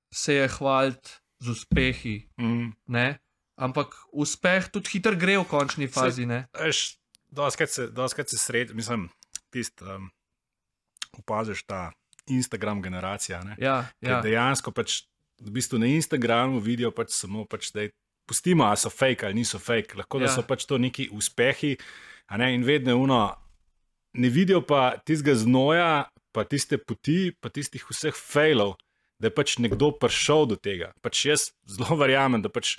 se 0.10 0.34
je 0.36 0.48
hvaliti 0.50 1.10
z 1.40 1.50
uspehi, 1.50 2.18
Mm. 2.38 2.74
ne. 2.88 3.18
ampak 3.58 3.90
uspeh 4.14 4.70
tudi 4.70 4.90
hitro 4.90 5.16
gre 5.16 5.38
v 5.38 5.46
končni 5.46 5.88
fazi. 5.88 6.26
Doskrat 7.28 7.70
se, 7.70 7.88
doskrat 7.90 8.30
se 8.30 8.38
sredi, 8.38 8.74
mislim, 8.74 9.10
tisti, 9.50 9.84
um, 9.84 10.10
opaziš 11.14 11.64
ta 11.66 11.92
Instagram 12.28 12.82
generacija. 12.82 13.42
Ne? 13.44 13.56
Ja, 13.58 13.86
Ker 14.00 14.12
ja. 14.12 14.22
dejansko 14.22 14.72
pač 14.72 15.04
v 15.42 15.52
bistvu 15.52 15.80
na 15.80 15.90
Instagramu 15.90 16.60
vidijo 16.60 16.92
pač 16.92 17.12
samo, 17.14 17.46
pač, 17.46 17.72
da 17.74 17.82
je, 17.86 17.92
pustimo, 18.28 18.68
ali 18.68 18.78
so 18.78 18.92
fake 18.92 19.26
ali 19.26 19.40
niso 19.42 19.60
fake, 19.60 19.98
lahko 19.98 20.20
da 20.20 20.30
Ja. 20.30 20.36
so 20.36 20.44
pač 20.44 20.66
to 20.68 20.78
neki 20.78 21.10
uspehi, 21.12 21.78
ne, 22.38 22.54
in 22.54 22.64
vedno 22.64 22.92
je 22.92 22.96
uno, 22.96 23.22
ne 24.14 24.30
vidijo 24.30 24.62
pa 24.62 24.98
tistega 25.06 25.36
znoja, 25.36 26.10
pa 26.32 26.44
tiste 26.44 26.78
poti, 26.78 27.32
pa 27.42 27.50
tistih 27.50 27.86
vseh 27.90 28.14
failov, 28.14 28.76
da 29.20 29.32
je 29.32 29.34
pač 29.34 29.58
nekdo 29.58 29.92
prišel 29.98 30.46
do 30.46 30.56
tega. 30.56 30.92
Pač 31.02 31.26
jaz 31.26 31.52
zelo 31.66 31.98
verjamem, 32.02 32.42
da 32.42 32.50
pač 32.50 32.78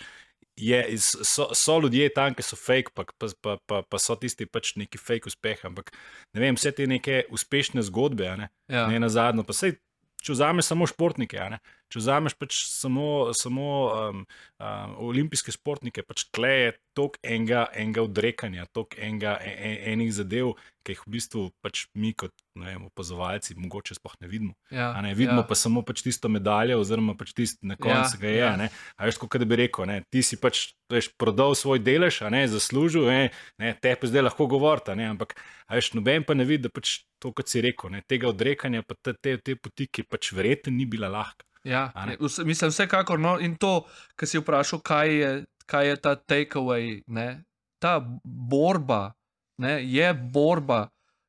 je, 0.59 0.99
so, 0.99 1.49
so 1.55 1.79
ljudje 1.81 2.11
tam, 2.15 2.35
ki 2.35 2.43
so 2.43 2.59
fake, 2.59 2.93
pa, 2.95 3.07
pa, 3.19 3.31
pa, 3.41 3.57
pa, 3.67 3.83
pa 3.83 3.99
so 4.03 4.17
tisti 4.19 4.47
pač 4.47 4.75
neki 4.79 4.99
fake 4.99 5.31
uspehi, 5.31 5.67
ampak 5.71 5.93
ne 6.35 6.43
vem, 6.43 6.59
vse 6.59 6.73
te 6.75 6.87
neke 6.87 7.25
uspešne 7.35 7.83
zgodbe, 7.87 8.31
ne, 8.39 8.51
ja. 8.71 8.87
ne 8.91 8.99
na 8.99 9.11
zadnjo. 9.13 9.47
Pa 9.47 9.55
sej, 9.55 9.79
če 10.23 10.35
vzameš 10.35 10.73
samo 10.73 10.89
športnike, 10.91 11.39
ne, 11.55 11.61
če 11.93 12.03
vzameš 12.03 12.37
pač 12.39 12.59
samo, 12.69 13.33
samo 13.37 13.69
um, 13.89 14.25
um, 14.61 14.97
olimpijske 15.09 15.55
športnike, 15.55 16.05
pač 16.07 16.27
tle 16.35 16.53
je 16.53 16.73
toliko 16.99 17.21
enega, 17.23 17.67
enega 17.79 18.05
odrekanja, 18.05 18.67
toliko 18.75 18.99
enega, 19.01 19.37
en, 19.45 19.57
en, 19.71 19.79
enih 19.95 20.13
zadev, 20.15 20.53
ki 20.85 20.95
jih 20.95 21.03
v 21.05 21.13
bistvu 21.19 21.43
pač 21.65 21.87
mi 21.99 22.15
kot 22.17 22.33
vem, 22.59 22.87
opazovalci 22.89 23.55
mogoče 23.59 23.97
sploh 23.99 24.15
ne 24.23 24.31
vidimo. 24.31 24.55
Ja, 24.75 24.91
Ne, 25.03 25.13
vidimo 25.15 25.43
ja. 25.43 25.47
pa 25.47 25.55
samo 25.59 25.83
pač 25.87 26.03
tisto 26.03 26.31
medaljo, 26.33 26.81
oziroma 26.81 27.15
pač 27.19 27.33
tisto 27.37 27.67
na 27.69 27.77
koncu 27.79 28.17
Ja, 28.17 28.21
ga 28.21 28.29
je. 28.29 28.39
ja. 28.39 28.51
Ja. 28.57 28.69
A 28.97 29.09
veš, 29.09 29.21
kot 29.23 29.37
da 29.39 29.47
bi 29.49 29.61
rekel, 29.61 29.87
ne, 29.87 30.01
ti 30.11 30.23
si 30.27 30.39
pač 30.41 30.73
veš, 30.91 31.13
prodal 31.21 31.55
svoj 31.59 31.81
delež, 31.85 32.23
ne 32.33 32.45
zaslužil, 32.51 33.07
ne, 33.07 33.31
ne, 33.61 33.75
te 33.79 33.95
pa 33.95 34.11
zdaj 34.11 34.27
lahko 34.31 34.49
govorite, 34.51 34.97
ne, 34.99 35.11
ampak 35.13 35.37
veš, 35.71 35.93
noben 35.99 36.25
pa 36.27 36.35
ne 36.35 36.49
vidi, 36.49 36.67
da 36.67 36.73
pač 36.73 37.03
to, 37.23 37.33
kot 37.37 37.51
si 37.51 37.63
rekel, 37.65 37.93
ne, 37.95 38.03
tega 38.09 38.31
odrekanja, 38.31 38.83
pa 38.87 38.97
te, 38.99 39.15
te, 39.15 39.37
te 39.39 39.57
poti, 39.61 39.89
ki 39.91 40.07
pač 40.09 40.33
verjetno 40.37 40.75
ni 40.75 40.87
bila 40.89 41.11
lahka. 41.13 41.45
Ja, 41.69 41.89
ne? 41.95 42.15
ne, 42.15 42.17
vse, 42.21 42.45
mislim, 42.49 42.73
vsekakor. 42.73 43.21
No, 43.21 43.37
in 43.39 43.57
to, 43.61 43.83
kar 44.17 44.29
si 44.31 44.41
vprašal, 44.41 44.81
kaj 44.81 45.09
je, 45.13 45.31
kaj 45.69 45.89
je 45.91 45.97
ta 46.01 46.15
takeaway, 46.17 47.03
ne, 47.13 47.45
ta 47.83 47.99
borba, 48.25 49.13
ne, 49.61 49.79
je 49.85 50.09
borba. 50.15 50.87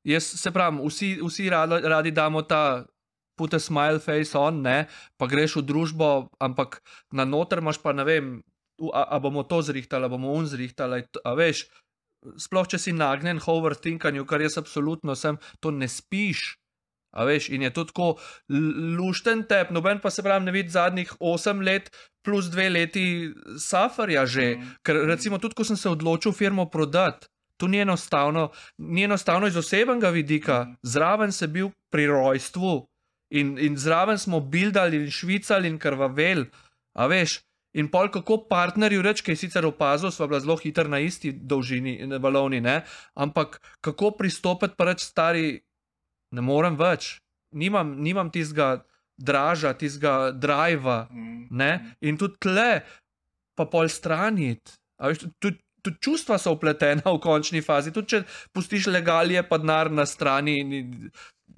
Jaz 0.07 0.29
se 0.39 0.51
pravim, 0.55 0.79
vsi, 0.87 1.17
vsi 1.19 1.49
radi, 1.51 1.81
radi 1.83 2.11
damo 2.15 2.41
ta. 2.47 2.85
Put 3.39 3.53
a 3.55 3.59
smile 3.63 4.01
face 4.03 4.35
on, 4.35 4.57
ne, 4.59 4.89
pa 5.15 5.23
greš 5.31 5.53
v 5.55 5.61
družbo, 5.63 6.07
ampak 6.43 6.81
na 7.15 7.23
noter 7.23 7.61
imaš 7.63 7.77
pa 7.79 7.93
ne 7.95 8.03
vem, 8.03 8.33
u- 8.83 8.89
a, 8.91 9.05
a 9.15 9.19
bomo 9.23 9.45
to 9.47 9.61
zrihtali, 9.63 10.03
a 10.03 10.11
bomo 10.11 10.33
un 10.35 10.43
zrihtali. 10.43 11.05
a- 11.23 11.35
veš, 11.39 11.61
sploh 12.35 12.67
če 12.67 12.75
si 12.75 12.91
nagnjen 12.91 13.39
overthinkanju, 13.39 14.25
kar 14.27 14.43
jaz 14.43 14.57
absolutno 14.59 15.15
sem, 15.15 15.39
to 15.63 15.71
ne 15.71 15.87
spiš, 15.87 16.57
A 17.11 17.25
veš, 17.25 17.49
in 17.49 17.65
je 17.65 17.71
to 17.73 17.83
tako 17.89 18.19
lušten 18.97 19.43
tep, 19.49 19.71
noben 19.73 19.99
pa 19.99 20.11
se 20.13 20.23
pravi, 20.23 20.45
ne 20.45 20.51
vidi 20.51 20.69
zadnjih 20.69 21.13
8 21.19 21.63
let 21.65 21.89
plus 22.21 22.45
2 22.53 22.69
leti 22.69 23.05
safarja 23.57 24.25
že. 24.25 24.55
Mhm. 24.55 24.69
Ker 24.83 24.95
recimo 25.09 25.37
tudi, 25.37 25.55
ko 25.55 25.63
sem 25.63 25.77
se 25.77 25.89
odločil 25.89 26.31
firmo 26.31 26.69
prodati, 26.69 27.27
to 27.57 27.67
ni 27.67 27.81
enostavno, 27.81 28.51
ni 28.77 29.03
enostavno 29.03 29.47
iz 29.47 29.57
osebnega 29.57 30.09
vidika. 30.09 30.63
Mhm. 30.63 30.73
Zraven 30.83 31.31
sem 31.31 31.53
bil 31.53 31.71
pri 31.89 32.07
rojstvu 32.07 32.87
in, 33.29 33.57
in 33.57 33.77
zraven 33.77 34.17
smo 34.17 34.39
bildali 34.39 34.97
in 34.97 35.11
švicali 35.11 35.67
in 35.67 35.79
krvavel, 35.79 36.45
a 36.93 37.07
veš. 37.07 37.41
In 37.77 37.87
pol 37.93 38.07
kako 38.09 38.47
partnerju 38.49 39.01
reči, 39.05 39.23
ki 39.23 39.31
je 39.35 39.41
sicer 39.43 39.65
opazil, 39.65 40.09
sva 40.11 40.25
bila 40.27 40.39
zelo 40.41 40.55
hiter 40.57 40.89
na 40.89 40.99
isti 41.05 41.31
dolžini, 41.31 41.99
valovni, 42.17 42.61
ne? 42.61 42.81
ampak 43.13 43.59
kako 43.81 44.15
pristopiti 44.17 44.73
pa 44.77 44.89
reči 44.89 45.05
stari, 45.05 45.59
ne 46.35 46.41
morem 46.45 46.77
več, 46.79 47.17
nimam, 47.55 47.95
nimam 48.03 48.29
tistega 48.33 48.83
draža, 49.19 49.73
tistega 49.77 50.31
driva, 50.31 51.07
ne? 51.49 51.71
in 52.01 52.19
tudi 52.19 52.39
tle, 52.45 52.69
pa 53.57 53.65
pol 53.67 53.89
straniti. 53.91 54.77
Tudi, 55.39 55.57
tudi 55.83 55.97
čustva 56.03 56.37
so 56.39 56.53
upletena 56.55 57.03
v 57.07 57.19
končni 57.23 57.63
fazi, 57.63 57.93
tudi 57.95 58.15
če 58.15 58.21
pustiš 58.55 58.87
legalije, 58.91 59.43
pa 59.47 59.59
denar 59.59 59.91
na 59.91 60.05
strani, 60.07 60.59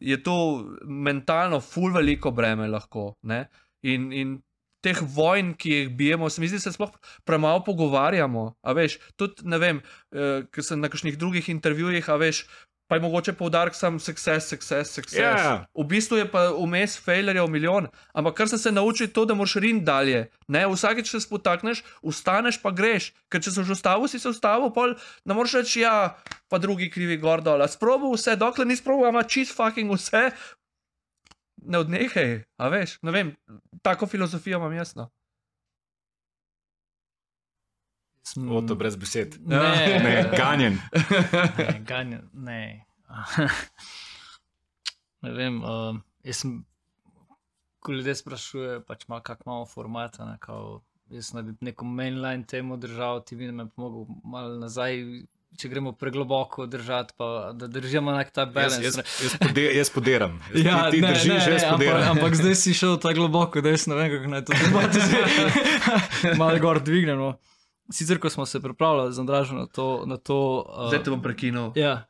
je 0.02 0.18
to 0.24 0.38
mentalno, 0.86 1.62
ful 1.62 1.94
veliko 1.94 2.32
breme 2.34 2.70
lahko. 2.70 3.12
Ne? 3.30 3.46
In, 3.86 4.10
in 4.14 4.40
teh 4.82 4.98
vojn, 5.16 5.54
ki 5.58 5.74
jih 5.74 5.90
bijemo, 5.98 6.30
se 6.30 6.42
mi 6.42 6.50
zdi, 6.50 6.58
da 6.58 6.66
se 6.66 6.74
sploh 6.74 6.94
premalo 7.26 7.62
pogovarjamo. 7.66 8.46
A 8.66 8.74
veš, 8.78 8.98
tudi 9.20 9.46
ne 9.50 9.62
vem, 9.62 9.82
eh, 10.12 10.48
ker 10.50 10.66
sem 10.66 10.82
na 10.82 10.90
kakšnih 10.90 11.18
drugih 11.22 11.50
intervjujih, 11.54 12.10
a 12.10 12.18
veš. 12.22 12.46
Pa 12.92 12.98
je 13.00 13.06
mogoče 13.06 13.34
poudarek 13.40 13.76
sam 13.76 14.00
success, 14.04 14.50
success, 14.52 14.92
success. 14.92 15.40
Ja. 15.40 15.66
V 15.72 15.86
bistvu 15.88 16.18
je 16.20 16.26
pa 16.28 16.50
vmes 16.52 16.98
failerjev 17.00 17.48
milijon, 17.48 17.88
ampak 18.12 18.36
kar 18.36 18.50
se 18.52 18.72
naučil, 18.72 19.08
je 19.08 19.14
to, 19.16 19.24
da 19.26 19.34
moraš 19.34 19.56
rin 19.64 19.80
dalje. 19.88 20.26
Ne, 20.52 20.66
vsakeč 20.68 21.08
se 21.08 21.22
spotakneš, 21.24 21.86
ustaneš 22.04 22.60
pa 22.60 22.74
greš, 22.76 23.14
ker 23.32 23.40
če 23.40 23.56
se 23.56 23.64
že 23.64 23.78
ustavil, 23.80 24.12
si 24.12 24.20
se 24.20 24.28
ustavil, 24.28 24.74
pol 24.76 24.98
ne 25.24 25.38
moreš 25.38 25.62
reči, 25.62 25.86
ja, 25.86 26.18
pa 26.52 26.60
drugi 26.60 26.90
krivi 26.92 27.16
gor 27.16 27.40
dol. 27.40 27.64
A 27.64 27.72
Sprobil 27.72 28.12
vse, 28.12 28.36
dokler 28.36 28.68
nisi 28.68 28.84
sprobil, 28.84 29.08
ima 29.08 29.24
čist 29.24 29.56
fucking 29.56 29.88
vse, 29.96 30.28
ne 31.64 31.80
odnehaj, 31.80 32.44
a 32.60 32.68
veš, 32.76 33.00
ne 33.08 33.16
vem, 33.16 33.32
tako 33.88 34.12
filozofijo 34.12 34.60
imam 34.60 34.76
jasno. 34.76 35.08
Sem- 38.24 38.48
O, 38.48 38.62
to 38.62 38.76
brez 38.76 38.96
besed. 38.96 39.38
Ne, 39.42 39.58
Ne, 40.00 40.30
ganjen. 40.32 40.80
ne, 41.58 41.82
ganjen, 41.82 42.30
ne. 42.36 42.86
ne 45.22 45.32
vem, 45.32 45.64
um, 45.64 46.04
jaz 46.24 46.38
sem, 46.38 46.66
ko 47.80 47.92
ljudje 47.92 48.16
sprašujejo, 48.16 48.82
pač 48.82 49.08
malo, 49.08 49.22
kak 49.22 49.42
imamo 49.42 49.66
formata, 49.66 50.26
ne, 50.26 50.38
kao, 50.40 50.82
jaz 51.10 51.34
naj 51.34 51.44
bi 51.44 51.54
neko 51.62 51.88
mainline 51.88 52.46
temu 52.46 52.78
držal, 52.78 53.22
ti 53.22 53.36
vidim, 53.36 53.56
me 53.56 53.68
pomogel 53.68 54.06
malo 54.24 54.58
nazaj, 54.58 55.26
če 55.54 55.68
gremo 55.68 55.94
pregloboko 55.94 56.68
držati, 56.68 57.14
pa 57.18 57.52
da 57.54 57.70
držimo 57.70 58.14
nek 58.14 58.32
ta 58.32 58.44
Jaz, 58.44 58.54
balans. 58.54 58.80
jaz, 58.80 58.96
ne. 58.96 59.04
jaz, 59.20 59.38
pode, 59.38 59.74
jaz 59.74 59.90
podiram. 59.90 60.40
Jaz, 60.50 60.64
Ja, 60.64 60.86
ti, 60.86 60.92
ti 60.92 61.02
ne, 61.02 61.10
držiš, 61.10 61.28
ne, 61.28 61.40
ne, 61.40 61.52
jaz 61.52 61.64
ampak, 61.66 61.78
podiram. 61.78 62.12
ampak 62.14 62.36
zdaj 62.36 62.58
si 62.58 62.74
šel 62.74 62.98
tako 62.98 63.18
globoko, 63.18 63.60
da 63.60 63.70
jaz 63.70 63.88
ne 63.88 63.96
vem, 63.96 64.12
kako 64.12 64.28
naj 64.30 64.46
to 64.46 64.54
zdaj 65.02 65.22
malo 66.38 66.60
gor 66.60 66.80
dvignemo. 66.82 67.38
Sicer, 67.92 68.20
ko 68.20 68.30
smo 68.30 68.46
se 68.46 68.62
pripravljali 68.62 69.14
z 69.14 69.20
Andražom 69.20 69.58
na 69.58 69.66
to. 69.68 70.04
Na 70.06 70.18
to 70.18 70.66
uh, 70.70 70.88
Zdaj 70.88 71.04
te 71.04 71.10
bom 71.12 71.22
prekinil. 71.22 71.72
ja, 71.76 72.08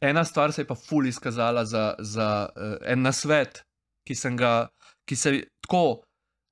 Ena 0.00 0.24
stvar 0.24 0.52
se 0.52 0.60
je 0.60 0.66
pa 0.66 0.74
ful 0.74 1.06
izkazala 1.06 1.64
za, 1.64 1.94
za 1.98 2.48
uh, 2.56 2.76
en 2.84 3.00
nasvet, 3.02 3.62
ki 4.04 4.14
sem 4.14 4.36
ga, 4.36 4.68
ki 5.08 5.16
se 5.16 5.32
tako, 5.64 6.02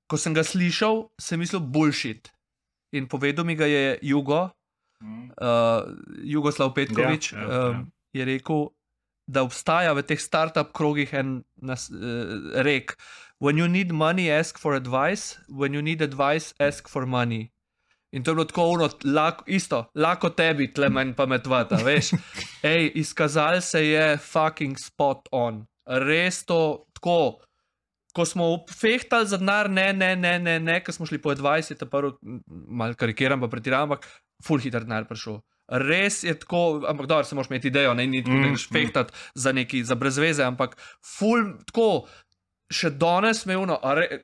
ko 0.09 0.17
sem 0.17 0.35
ga 0.35 0.41
slišal, 0.45 1.11
sem 1.21 1.39
mislil 1.39 1.61
bullshit. 1.61 2.31
In 2.93 3.05
povedal 3.09 3.45
mi 3.45 3.55
ga 3.55 3.67
je 3.67 3.99
Jugo, 4.03 4.49
uh, 5.05 5.85
Jugoslav 6.25 6.73
Petkovič, 6.75 7.33
Ja, 7.33 7.39
ja, 7.39 7.45
ja, 7.45 7.53
ja. 7.53 7.71
um, 7.71 7.93
je 8.13 8.25
rekel, 8.25 8.69
da 9.27 9.43
obstaja 9.43 9.93
v 9.93 10.03
teh 10.05 10.21
startup 10.21 10.73
krogih 10.73 11.13
en 11.15 11.45
nas, 11.57 11.91
uh, 11.91 12.61
rek: 12.65 12.97
When 13.41 13.59
you 13.59 13.69
need 13.69 13.93
money, 13.93 14.31
ask 14.31 14.59
for 14.59 14.75
advice, 14.75 15.37
when 15.49 15.75
you 15.75 15.83
need 15.83 16.01
advice, 16.03 16.55
ask 16.61 16.89
for 16.89 17.07
money. 17.07 17.51
In 18.15 18.23
to 18.23 18.31
je 18.31 18.35
bilo 18.35 18.45
tako 18.47 18.67
uno, 18.77 18.89
lako, 19.05 19.45
isto, 19.47 19.85
lahko 19.95 20.31
tebi, 20.31 20.69
tle 20.73 20.89
manj 20.89 21.17
pametvata, 21.19 21.81
veš. 21.83 22.13
Ej, 22.75 22.93
izkazal 23.03 23.61
se 23.61 23.83
je 23.89 24.05
fucking 24.17 24.79
spot 24.79 25.29
on. 25.33 25.65
Res 25.87 26.45
to 26.47 26.87
tako. 26.95 27.41
Ko 28.15 28.23
smo 28.23 28.45
fehtali 28.71 29.27
za 29.27 29.41
denar, 29.43 29.67
ne, 29.71 29.89
ne, 29.93 30.13
ne, 30.17 30.39
ne, 30.39 30.61
ne, 30.63 30.77
ko 30.87 30.93
smo 30.95 31.07
šli 31.07 31.19
po 31.19 31.35
20, 31.35 31.83
prvo, 31.91 32.13
malo 32.47 32.95
karikiram, 32.95 33.43
pa 33.43 33.49
pretiravam, 33.51 33.91
ampak 33.91 34.07
full 34.47 34.63
hiter 34.63 34.87
denar 34.87 35.09
prišel. 35.11 35.41
Res 35.67 36.21
je 36.23 36.35
tako, 36.39 36.85
ampak 36.87 37.09
dobro, 37.11 37.25
se 37.25 37.35
moraš 37.35 37.51
imeti 37.51 37.73
idejo, 37.73 37.95
ne, 37.95 38.07
ni 38.07 38.23
tako, 38.23 38.37
da 38.37 38.47
Mm, 38.47 38.53
greš 38.53 38.69
fehtati 38.69 39.13
za 39.35 39.53
neki, 39.53 39.85
za 39.85 39.95
brezveze, 39.95 40.45
ampak 40.45 40.77
full 41.03 41.57
tako. 41.67 42.07
Še 42.73 42.89
danes 42.97 43.43
imeli, 43.45 43.77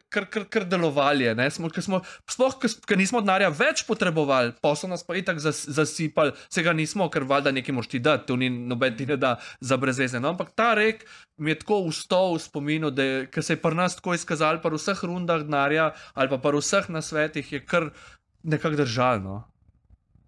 kar, 0.08 0.24
kar, 0.32 0.46
kar 0.48 0.64
delovali, 0.64 1.28
sploh, 1.52 2.54
ker 2.60 2.96
nismo 2.98 3.20
denarja 3.20 3.50
več 3.52 3.82
potrebovali, 3.84 4.54
pa 4.64 4.72
so 4.74 4.88
nas 4.88 5.04
pa 5.04 5.18
itak 5.20 5.42
zas, 5.44 5.60
zasipali, 5.68 6.32
se 6.48 6.64
ga 6.64 6.72
nismo, 6.72 7.10
ker 7.12 7.28
valjda 7.28 7.52
nekaj 7.52 7.76
moš 7.76 7.90
ti 7.92 8.00
dati, 8.00 8.26
to 8.30 8.38
ni 8.40 8.48
noben 8.48 8.96
ti 8.96 9.06
ne 9.06 9.18
da 9.20 9.34
za 9.60 9.76
brezveze. 9.76 10.22
No, 10.24 10.32
ampak 10.32 10.54
ta 10.56 10.72
rek 10.78 11.04
mi 11.36 11.52
je 11.52 11.60
tako 11.60 11.82
ustal 11.90 12.34
v 12.34 12.40
spominu, 12.46 12.90
da 12.90 13.04
je, 13.04 13.28
se 13.44 13.58
je 13.58 13.60
pri 13.60 13.76
nas 13.76 14.00
tako 14.00 14.16
izkazal, 14.16 14.62
pri 14.64 14.80
vseh 14.80 15.04
rundah 15.04 15.44
denarja 15.44 15.92
ali 16.14 16.32
pa 16.32 16.40
pri 16.40 16.64
vseh 16.64 16.88
nasvetih 16.88 17.52
je 17.52 17.60
kar 17.60 17.90
nekako 18.42 18.80
držalno. 18.80 19.42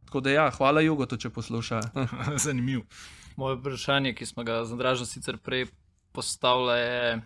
Tako 0.07 0.21
da 0.21 0.31
ja, 0.31 0.51
hvala 0.53 0.85
Jugo, 0.85 1.07
to 1.09 1.17
če 1.17 1.31
posluša. 1.33 1.81
Zanimiv. 2.45 2.85
moje 3.37 3.57
vprašanje, 3.57 4.13
ki 4.15 4.27
smo 4.27 4.45
ga 4.45 4.65
z 4.65 4.77
Andražom 4.77 5.07
sicer 5.09 5.39
prej 5.41 5.67
postavili, 6.13 6.77
je, 6.79 7.23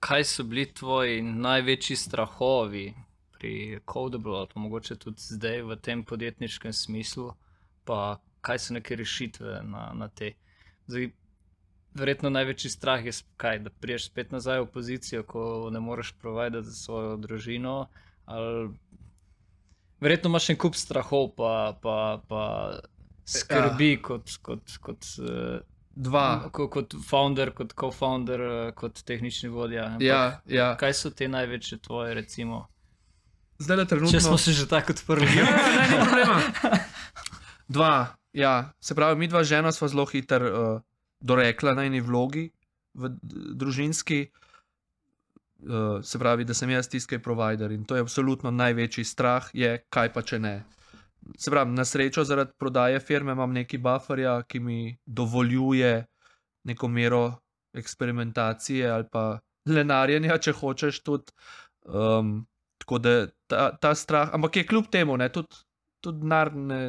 kaj 0.00 0.24
so 0.24 0.44
bili 0.44 0.66
tvoji 0.74 1.22
največji 1.22 1.96
strahovi 1.96 2.94
pri 3.38 3.80
Codable, 3.92 4.38
ali 4.38 4.48
pa 4.54 4.60
mogoče 4.60 4.96
tudi 4.96 5.20
zdaj 5.20 5.62
v 5.62 5.76
tem 5.76 6.04
podjetniškem 6.04 6.72
smislu, 6.72 7.32
pa 7.84 8.18
kaj 8.40 8.58
so 8.58 8.74
neke 8.74 8.96
rešitve 8.96 9.60
na, 9.62 9.92
na 9.94 10.08
te. 10.08 10.32
Zdaj, 10.86 11.10
verjetno 11.94 12.30
največji 12.30 12.70
strah 12.70 13.06
je, 13.06 13.12
kaj, 13.36 13.58
da 13.58 13.70
priješ 13.70 14.06
spet 14.10 14.32
nazaj 14.32 14.60
v 14.60 14.70
pozicijo, 14.72 15.22
ko 15.22 15.70
ne 15.72 15.80
moreš 15.80 16.12
provajdati 16.20 16.66
za 16.66 16.74
svojo 16.74 17.16
družino. 17.16 17.88
Ali... 18.24 18.68
Verjetno 20.00 20.30
imaš 20.30 20.50
en 20.50 20.58
kup 20.58 20.74
strahov, 20.78 21.32
pa, 21.36 21.78
pa, 21.82 22.22
pa 22.28 22.42
skrbi 23.26 23.92
ja. 23.92 24.02
kot. 24.02 24.38
kot, 24.42 24.78
kot 24.82 25.10
uh, 25.18 25.58
Dva. 25.98 26.46
Kot, 26.54 26.70
kot 26.70 26.94
founder, 27.02 27.50
kot 27.56 27.72
co-founder, 27.74 28.40
eh, 28.40 28.72
kot 28.78 29.02
tehnični 29.02 29.50
vodja. 29.50 29.86
Ampak 29.86 30.06
Ja, 30.06 30.40
ja. 30.46 30.68
Kaj 30.78 30.94
so 30.94 31.10
te 31.10 31.26
največje 31.28 31.80
tvoje, 31.82 32.14
recimo? 32.14 32.68
Zdaj 33.58 33.76
le 33.76 33.86
trenutno. 33.90 34.12
Če 34.14 34.20
smo 34.22 34.38
se 34.38 34.54
že 34.54 34.68
tako 34.70 34.94
odprli. 34.94 35.26
Ja, 35.26 35.48
ne, 35.50 35.88
ni 35.90 35.96
problema. 35.98 36.38
Dva, 37.74 37.94
ja. 38.32 38.70
Se 38.80 38.94
pravi, 38.94 39.18
mi 39.18 39.26
dva 39.28 39.42
žena 39.42 39.72
sva 39.74 39.90
zelo 39.90 40.06
hiter 40.06 40.44
uh, 40.46 40.80
dorekla 41.20 41.74
na 41.74 41.88
eni 41.90 42.00
vlogi 42.00 42.46
v 42.94 43.10
družinski. 43.58 44.28
Uh, 45.58 45.98
se 46.06 46.18
pravi, 46.22 46.46
da 46.46 46.54
sem 46.54 46.70
jaz 46.70 46.86
tiskaj 46.86 47.18
provider 47.18 47.74
in 47.74 47.82
to 47.82 47.98
je 47.98 48.06
absolutno 48.06 48.54
največji 48.54 49.04
strah, 49.04 49.50
je 49.52 49.74
kaj 49.90 50.12
pa 50.14 50.22
če 50.22 50.38
ne. 50.38 50.54
Se 51.36 51.50
pravi, 51.50 51.74
na 51.76 51.84
srečo 51.84 52.24
zaradi 52.24 52.52
prodaje 52.58 53.00
firme 53.00 53.32
imam 53.32 53.52
neki 53.52 53.78
bufferja, 53.78 54.42
ki 54.48 54.60
mi 54.60 54.98
dovoljuje 55.06 56.06
neko 56.64 56.88
mero 56.88 57.22
eksperimentacije 57.76 58.90
ali 58.90 59.04
pa 59.12 59.38
lenarjenja, 59.68 60.38
če 60.38 60.52
hočeš 60.52 61.02
tudi. 61.04 61.32
Um, 61.84 62.46
tako 62.78 62.98
da 62.98 63.12
ta, 63.50 63.68
ta 63.76 63.94
strah, 63.94 64.30
ampak 64.34 64.56
je 64.56 64.66
kljub 64.66 64.88
temu, 64.92 65.16
ne, 65.16 65.28
tudi, 65.32 65.60
tudi 66.04 66.24
denar 66.24 66.54
ne. 66.54 66.80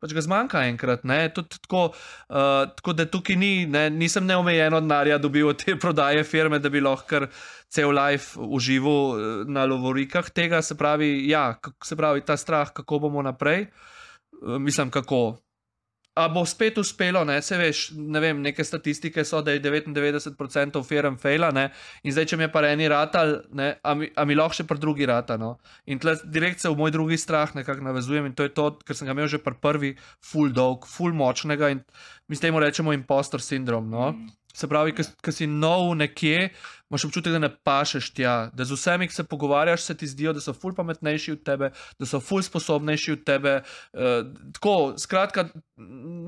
Pač 0.00 0.14
ga 0.16 0.22
zmanjka 0.24 0.62
enkrat, 0.64 1.02
tako, 1.34 1.82
uh, 1.92 2.70
tako 2.76 2.94
da 2.96 3.04
tukaj 3.04 3.36
ni, 3.36 3.66
ne, 3.68 3.90
nisem 3.92 4.24
neomejeno 4.24 4.80
denarja 4.80 5.18
dobil 5.20 5.50
od 5.52 5.60
te 5.60 5.76
prodaje 5.82 6.24
firme, 6.24 6.58
da 6.58 6.72
bi 6.72 6.80
lahko 6.80 7.26
cel 7.68 7.92
life 7.92 8.40
užival 8.40 9.14
eh, 9.14 9.44
na 9.46 9.66
lovorikah 9.68 10.32
tega, 10.34 10.62
se 10.62 10.74
pravi, 10.74 11.28
ja, 11.28 11.52
se 11.84 11.96
pravi, 11.96 12.24
ta 12.26 12.36
strah, 12.40 12.72
kako 12.72 12.98
bomo 13.06 13.22
naprej, 13.22 13.68
Eh, 14.42 14.58
mislim, 14.58 14.90
kako. 14.90 15.36
A 16.20 16.28
bo 16.32 16.44
spet 16.46 16.78
uspelo, 16.78 17.22
ne, 17.24 17.38
se 17.42 17.56
veš, 17.58 17.82
ne 17.96 18.20
vem, 18.22 18.40
neke 18.44 18.64
statistike 18.64 19.24
so, 19.24 19.40
da 19.44 19.54
je 19.54 19.62
99% 19.64 20.80
firm 20.86 21.16
fejla, 21.20 21.50
ne, 21.56 21.68
in 22.04 22.14
zdaj, 22.14 22.28
če 22.32 22.38
mi 22.38 22.46
je 22.46 22.52
pa 22.52 22.64
eni 22.68 22.88
ratal, 22.92 23.36
ne, 23.56 23.72
a 23.82 23.94
mi, 23.96 24.10
a 24.14 24.26
mi 24.28 24.36
lahko 24.38 24.60
še 24.60 24.66
pri 24.68 24.82
drugi 24.82 25.08
rata, 25.08 25.38
no. 25.40 25.54
In 25.90 26.02
tle 26.02 26.16
direkt 26.24 26.60
se 26.60 26.68
v 26.68 26.78
moj 26.78 26.92
drugi 26.94 27.18
strah 27.20 27.54
nekako 27.56 27.86
navezujem 27.88 28.28
in 28.30 28.36
to 28.36 28.46
je 28.46 28.54
to, 28.56 28.70
ker 28.84 28.98
sem 28.98 29.08
ga 29.08 29.16
imel 29.16 29.30
že 29.30 29.40
pri 29.42 29.56
prvi, 29.60 29.94
full 30.24 30.52
dolg, 30.54 30.86
full 30.88 31.16
močnega 31.16 31.72
in 31.72 31.84
mi 32.28 32.36
s 32.36 32.44
temu 32.44 32.60
rečemo 32.62 32.94
impostor 32.94 33.42
sindrom, 33.42 33.90
no. 33.90 34.12
Se 34.54 34.68
pravi, 34.68 34.94
ko 34.94 35.32
si 35.32 35.46
nov 35.46 35.94
nekje, 35.94 36.50
imaš 36.90 37.04
občutek, 37.06 37.32
da 37.32 37.38
ne 37.38 37.50
pašeš 37.64 38.10
tja, 38.18 38.34
da 38.54 38.64
z 38.66 38.74
vsemi, 38.74 39.06
ki 39.08 39.14
se 39.14 39.24
pogovarjaš, 39.24 39.82
se 39.82 39.94
ti 39.96 40.06
zdijo, 40.10 40.32
da 40.34 40.40
so 40.42 40.52
ful 40.52 40.74
pametnejši 40.74 41.32
od 41.32 41.42
tebe, 41.46 41.70
da 41.98 42.06
so 42.06 42.18
ful 42.20 42.42
sposobnejši 42.42 43.12
od 43.12 43.22
tebe. 43.26 43.60
Uh, 43.92 44.26
tako, 44.56 44.94
skratka, 44.98 45.48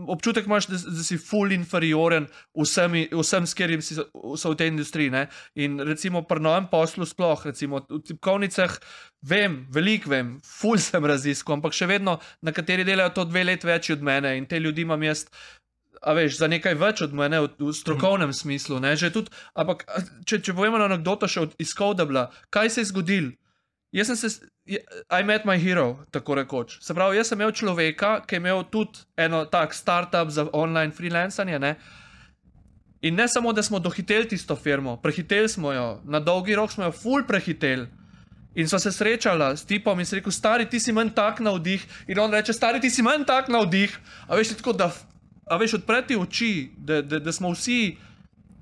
občutek 0.08 0.46
imaš, 0.46 0.68
da, 0.70 0.78
da 0.86 1.02
si 1.02 1.18
ful 1.18 1.52
inferioren 1.52 2.28
vsem, 2.54 2.94
vsem 3.10 3.46
s 3.46 3.58
katerim 3.58 3.82
si 3.82 3.98
so 3.98 4.52
v 4.52 4.58
tej 4.58 4.70
industriji. 4.70 5.10
Ne? 5.10 5.26
In 5.58 5.80
recimo 5.82 6.22
pri 6.22 6.40
novem 6.40 6.70
poslu, 6.70 7.06
sploh 7.10 7.42
recimo 7.50 7.82
v 7.88 7.98
tipkovnicah, 8.06 8.78
vem, 9.26 9.64
veliko 9.70 10.14
vem, 10.14 10.36
ful 10.46 10.78
sem 10.78 11.02
raziskal, 11.04 11.58
ampak 11.58 11.74
še 11.74 11.90
vedno 11.90 12.20
nekateri 12.46 12.86
delajo 12.86 13.16
to 13.18 13.26
dve 13.30 13.44
let 13.50 13.66
več 13.66 13.90
od 13.90 14.02
mene 14.02 14.36
in 14.38 14.46
te 14.46 14.62
ljudi 14.62 14.86
imam 14.86 15.02
jaz 15.02 15.26
a 16.02 16.12
veš, 16.18 16.38
za 16.38 16.48
nekaj 16.50 16.74
več 16.74 17.02
od 17.06 17.14
mene 17.14 17.40
v, 17.44 17.50
v 17.58 17.74
strokovnem 17.76 18.32
mm. 18.32 18.38
smislu. 18.38 18.80
Tudi, 19.14 19.30
ampak, 19.54 19.86
če, 20.26 20.40
če 20.42 20.54
povemo 20.54 20.80
anekdoto 20.82 21.28
še 21.30 21.46
iz 21.62 21.74
Kodabla, 21.78 22.30
kaj 22.50 22.70
se 22.70 22.82
je 22.82 22.90
zgodilo? 22.90 23.32
Jaz 23.92 24.08
sem 24.08 24.16
se, 24.16 24.46
I 24.64 25.22
met 25.26 25.44
my 25.44 25.58
hero, 25.58 25.98
tako 26.10 26.34
rekoč. 26.34 26.78
Se 26.80 26.94
pravi, 26.94 27.18
jaz 27.18 27.28
sem 27.28 27.40
imel 27.40 27.52
človeka, 27.52 28.22
ki 28.26 28.38
je 28.38 28.40
imel 28.40 28.62
tudi 28.70 29.02
eno 29.20 29.44
tak 29.44 29.74
startup 29.74 30.30
za 30.30 30.46
online 30.52 30.94
freelancing. 30.96 31.50
Ne? 31.60 31.74
In 33.02 33.18
ne 33.18 33.26
samo, 33.28 33.52
da 33.52 33.62
smo 33.62 33.78
dohiteli 33.82 34.28
tisto 34.28 34.56
firmo, 34.56 34.96
prehiteli 35.02 35.48
smo 35.48 35.72
jo, 35.72 36.00
na 36.04 36.20
dolgi 36.20 36.54
rok 36.54 36.72
smo 36.72 36.84
jo 36.84 36.92
full 36.92 37.26
prehiteli. 37.28 37.88
In 38.54 38.68
so 38.68 38.78
se 38.78 38.92
srečala 38.92 39.56
s 39.56 39.64
tipom 39.64 40.00
in 40.00 40.06
se 40.06 40.16
rekel, 40.16 40.32
stari 40.32 40.68
ti 40.70 40.80
si 40.80 40.92
manj 40.92 41.10
tak 41.16 41.40
na 41.40 41.52
vdih. 41.56 41.84
In 42.08 42.18
on 42.20 42.32
reče, 42.32 42.52
stari 42.52 42.80
ti 42.80 42.90
si 42.90 43.02
manj 43.02 43.24
tak 43.26 43.48
na 43.48 43.64
vdih. 43.64 43.98
A 44.28 44.36
veš, 44.36 44.54
tako 44.56 44.72
da 44.72 44.92
a 45.46 45.58
veš, 45.58 45.74
odpreti 45.80 46.16
oči, 46.16 46.70
da, 46.76 47.02
da, 47.02 47.18
da 47.18 47.32
smo 47.32 47.52
vsi 47.52 47.96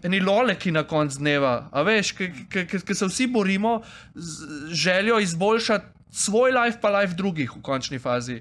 eni 0.02 0.20
loleki 0.20 0.72
na 0.72 0.82
koncu 0.88 1.20
dneva, 1.20 1.68
a 1.72 1.82
veš, 1.84 2.14
ki 2.48 2.94
se 2.94 3.06
vsi 3.06 3.26
borimo 3.26 3.80
z 4.14 4.46
željo 4.72 5.18
izboljšati. 5.20 5.96
Svoj 6.12 6.50
life, 6.50 6.80
pa 6.82 6.90
life 6.90 7.14
drugih 7.14 7.52
v 7.54 7.60
končni 7.62 7.98
fazi. 8.02 8.40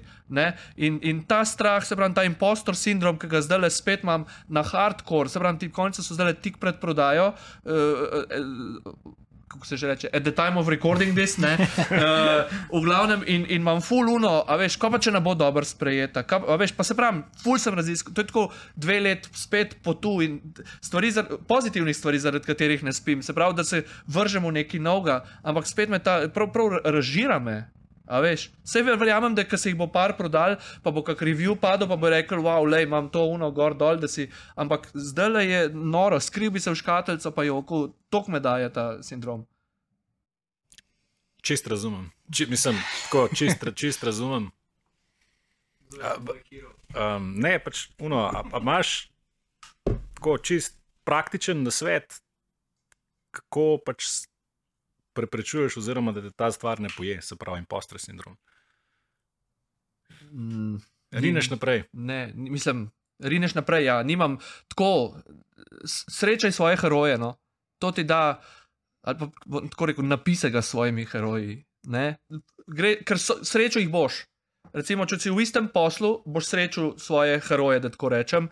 In, 0.76 0.96
in 1.06 1.20
ta 1.22 1.44
strah, 1.46 1.84
se 1.86 1.94
pravi, 1.96 2.14
ta 2.14 2.24
impostor 2.26 2.74
sindrom, 2.74 3.14
ki 3.14 3.28
ga 3.30 3.44
zdaj 3.46 3.60
le 3.62 3.70
spet 3.70 4.02
imam 4.02 4.24
na 4.48 4.64
hardcore, 4.66 5.30
se 5.30 5.38
pravi, 5.38 5.58
ti 5.62 5.68
konci 5.70 6.02
so 6.02 6.16
zdaj 6.18 6.34
tik 6.42 6.58
pred 6.58 6.80
prodajo. 6.82 7.28
Uh, 7.62 8.18
uh, 8.26 9.14
kako 9.50 9.66
se 9.66 9.76
že 9.76 9.86
reče, 9.86 10.08
at 10.12 10.22
the 10.22 10.30
time 10.32 10.58
of 10.58 10.68
recording 10.68 11.14
this, 11.14 11.36
ne, 11.38 11.58
uh, 11.58 12.46
v 12.80 12.84
glavnem 12.84 13.24
in, 13.26 13.46
in 13.48 13.60
imam 13.60 13.80
full 13.82 14.06
uno, 14.14 14.44
a 14.46 14.56
veš, 14.56 14.76
ko 14.78 14.90
pa 14.94 15.00
če 15.02 15.10
ne 15.10 15.20
bo 15.20 15.34
dobro 15.34 15.66
sprejeta, 15.66 16.22
ka, 16.22 16.38
a 16.46 16.58
veš, 16.60 16.76
pa 16.78 16.86
se 16.86 16.94
pravi, 16.94 17.24
full 17.42 17.58
sem 17.58 17.74
raziskal, 17.74 18.14
to 18.14 18.22
je 18.22 18.30
tako 18.30 18.44
dve 18.78 19.00
let 19.02 19.26
spet 19.34 19.74
po 19.82 19.96
tu 19.98 20.20
in 20.22 20.38
stvari, 20.78 21.10
pozitivnih 21.50 21.96
stvari, 21.96 22.22
zaradi 22.22 22.46
katerih 22.46 22.86
ne 22.86 22.94
spim, 22.94 23.26
se 23.26 23.34
pravi, 23.34 23.58
da 23.58 23.66
se 23.66 23.82
vržemo 24.06 24.54
v 24.54 24.60
neki 24.62 24.78
noga, 24.78 25.24
ampak 25.42 25.66
spet 25.66 25.90
me 25.90 25.98
ta, 25.98 26.20
prav, 26.30 26.52
prav 26.54 26.78
ražira 26.86 27.42
me. 27.42 27.64
A 28.10 28.18
veš, 28.18 28.48
vse 28.66 28.82
verjamem, 28.82 29.34
da 29.38 29.44
se 29.56 29.70
jih 29.70 29.76
bo 29.78 29.86
par 29.86 30.16
prodal, 30.18 30.56
pa 30.82 30.90
bo 30.90 31.04
kak 31.06 31.20
review 31.22 31.54
padel, 31.54 31.86
pa 31.86 31.94
bo 31.96 32.10
rekel, 32.10 32.42
wow, 32.42 32.66
le 32.66 32.82
imam 32.82 33.06
to 33.08 33.22
uno 33.30 33.52
gor 33.54 33.76
dol, 33.78 34.00
da 34.02 34.08
si. 34.10 34.26
Ampak 34.58 34.88
zdaj 34.94 35.46
je 35.46 35.60
noro, 35.70 36.18
skribi 36.20 36.60
se 36.60 36.74
v 36.74 36.80
škatlico, 36.80 37.30
pa 37.30 37.44
je 37.46 37.52
oko, 37.54 37.82
tok 38.10 38.26
me 38.28 38.40
daje 38.42 38.72
ta 38.74 38.86
sindrom. 39.06 39.46
Čist 41.42 41.70
razumem. 41.70 42.10
Či, 42.34 42.48
mislim, 42.50 42.82
tako, 43.04 43.28
čist, 43.34 43.62
čist 43.74 44.02
razumem. 44.04 44.50
A, 46.02 46.16
um, 46.18 47.30
ne, 47.38 47.54
pač, 47.62 47.86
uno, 48.02 48.26
a, 48.26 48.42
a 48.42 48.58
imaš 48.58 49.10
tako 50.18 50.36
čist 50.42 50.74
praktičen 51.06 51.62
nasvet, 51.62 52.18
kako 53.30 53.78
pač 53.86 54.04
preprečuješ, 55.20 55.76
oziroma 55.82 56.14
da 56.16 56.22
te 56.24 56.30
ta 56.32 56.48
stvar 56.52 56.80
ne 56.80 56.88
poje, 56.96 57.20
se 57.22 57.36
pravi, 57.36 57.60
impostor 57.62 58.00
sindrom. 58.00 58.36
Mm, 60.32 60.80
rineš 61.10 61.50
naprej. 61.50 61.84
Ne, 61.92 62.32
mislim, 62.34 62.88
rineš 63.22 63.54
naprej. 63.54 63.84
Ja. 63.84 64.02
Nimam 64.02 64.38
tako, 64.68 65.20
srečaj 65.84 66.52
svoje 66.52 66.80
heroje. 66.80 67.18
No. 67.18 67.34
To 67.78 67.92
ti 67.92 68.04
da, 68.04 68.40
ali 69.02 69.18
pa 69.18 69.30
tako 69.70 69.86
rekoč, 69.86 70.06
napise 70.08 70.50
ga 70.50 70.62
s 70.62 70.72
svojimi 70.74 71.04
heroji. 71.04 71.64
Gre, 72.66 72.96
ker 73.04 73.18
so, 73.18 73.40
srečo 73.44 73.80
jih 73.80 73.90
boš. 73.92 74.24
Recimo, 74.72 75.06
če 75.08 75.18
si 75.18 75.30
v 75.32 75.42
istem 75.42 75.66
poslu, 75.72 76.20
boš 76.26 76.52
srečal 76.52 76.92
svoje 77.00 77.40
heroje, 77.42 77.80
da 77.80 77.90
tako 77.90 78.12
rečem, 78.12 78.50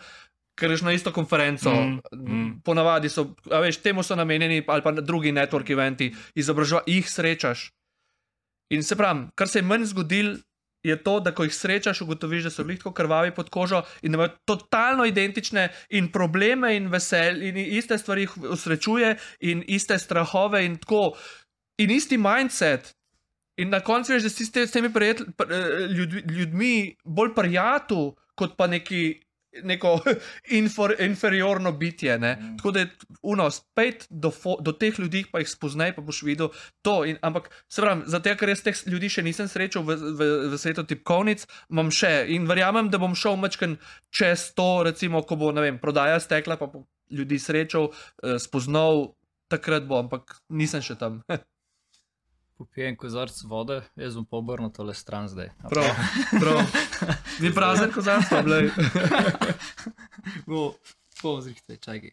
greš 0.59 0.81
na 0.81 0.93
isto 0.93 1.11
konferenco. 1.11 1.71
Mm, 1.71 1.99
mm. 2.13 2.61
Ponavadi 2.65 3.09
so, 3.09 3.33
veš, 3.45 3.81
temu 3.83 4.03
so 4.03 4.15
namenjeni, 4.15 4.63
ali 4.67 4.83
pa 4.83 4.91
drugi 4.91 5.31
network 5.31 5.71
eventi, 5.71 6.13
izobraževati, 6.35 6.91
jih 6.91 7.09
srečaš. 7.09 7.69
In 8.69 8.83
se 8.83 8.95
pravi, 8.95 9.27
kar 9.35 9.47
se 9.47 9.59
je 9.59 9.63
meni 9.65 9.85
zgodilo, 9.85 10.37
je 10.83 10.95
to, 11.03 11.19
da 11.19 11.33
ko 11.35 11.43
jih 11.43 11.55
srečaš, 11.55 12.01
ugotoviš, 12.01 12.43
da 12.47 12.49
so 12.49 12.63
lahko 12.63 12.91
krvavi 12.95 13.33
pod 13.35 13.49
kožo 13.49 13.81
in 14.01 14.11
da 14.11 14.15
imajo 14.15 14.29
totalno 14.45 15.05
identične 15.05 15.69
in 15.89 16.11
probleme 16.11 16.75
in 16.75 16.87
veselje 16.87 17.49
in 17.49 17.57
iste 17.57 17.97
stvari 17.97 18.21
jih 18.21 18.37
usrečuje 18.37 19.17
in 19.39 19.63
iste 19.67 19.99
strahove 19.99 20.65
in 20.65 20.77
tako. 20.77 21.17
In 21.77 21.91
isti 21.91 22.17
mindset. 22.17 22.93
In 23.57 23.69
na 23.69 23.79
koncu 23.79 24.13
veš, 24.13 24.23
da 24.23 24.29
si 24.29 24.45
s 24.45 24.71
temi 24.71 24.93
prijatelj, 24.93 25.27
ljudmi, 25.95 26.21
ljudmi 26.31 26.95
bolj 27.03 27.33
prijatelj, 27.35 28.11
kot 28.35 28.55
pa 28.57 28.67
neki 28.67 29.19
neko 29.63 29.99
infor, 30.59 30.95
inferiorno 30.99 31.71
bitje. 31.71 32.17
Mm. 32.17 32.57
Tako 32.57 32.71
da 32.71 32.79
je 32.79 32.89
uno, 33.21 33.51
spet 33.51 34.07
do, 34.09 34.31
fo, 34.31 34.57
do 34.61 34.71
teh 34.71 34.99
ljudi, 34.99 35.25
pa 35.31 35.39
jih 35.39 35.49
spoznaj, 35.49 35.95
pa 35.95 36.01
boš 36.01 36.21
videl 36.23 36.49
to. 36.81 37.05
In, 37.05 37.17
ampak, 37.21 37.49
se 37.67 37.81
pravi, 37.81 38.03
zato, 38.05 38.35
ker 38.35 38.49
jaz 38.49 38.63
teh 38.65 38.83
ljudi 38.87 39.09
še 39.09 39.23
nisem 39.25 39.49
srečal 39.49 39.83
v, 39.87 39.97
v, 39.97 40.29
v 40.53 40.61
svetu 40.61 40.85
tipkovnic, 40.87 41.45
imam 41.71 41.91
še 41.91 42.25
in 42.35 42.47
verjamem, 42.49 42.89
da 42.89 43.01
bom 43.01 43.15
šel 43.17 43.39
mečken 43.41 43.77
čez 44.15 44.51
to, 44.57 44.83
recimo, 44.87 45.23
ko 45.23 45.39
bo 45.39 45.53
vem, 45.55 45.79
prodaja 45.81 46.19
stekla, 46.23 46.59
pa 46.59 46.69
bo 46.69 46.85
ljudi 47.09 47.39
srečal, 47.39 47.89
eh, 48.23 48.37
spoznal, 48.39 49.13
takrat 49.49 49.87
bo, 49.89 49.99
ampak 49.99 50.37
nisem 50.49 50.83
še 50.85 50.97
tam. 50.99 51.23
popijem 52.59 52.95
kozarc 52.99 53.37
vode, 53.47 53.79
jaz 53.95 54.17
bom 54.19 54.25
pobrnil 54.27 54.71
tole 54.75 54.93
stran 54.93 55.29
zdaj. 55.31 55.47
Prav, 55.71 55.87
prav. 56.41 56.59
Ni 57.39 57.53
prazen 57.55 57.91
kozarc, 57.95 58.27
pa 58.27 58.41
blej. 58.43 58.67
Bo, 60.49 60.73
bom 61.23 61.39
zrihtel, 61.39 61.79
čakaj. 61.79 62.11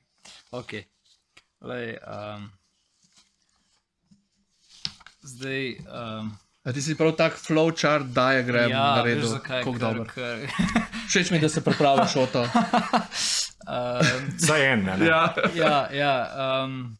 Ok. 0.54 0.76
Lej, 1.66 1.96
um, 2.06 2.46
zdaj. 5.26 5.82
Um, 5.90 6.30
A 6.62 6.74
ti 6.74 6.82
si 6.82 6.94
prav 6.98 7.16
tak 7.18 7.34
flowchart 7.42 8.06
diagram 8.14 8.70
ja, 8.70 8.84
naredil, 9.00 9.38
kako 9.42 9.74
dobro. 9.78 10.06
Všeč 11.10 11.30
mi, 11.34 11.42
da 11.42 11.50
se 11.50 11.64
pripraviš 11.64 12.16
o 12.22 12.26
to. 12.30 12.46
Um, 13.66 14.30
Za 14.46 14.62
en, 14.62 14.86
ne? 14.86 14.98
Ja, 15.06 15.34
ja. 15.54 15.76
ja 15.90 16.14
um, 16.62 16.94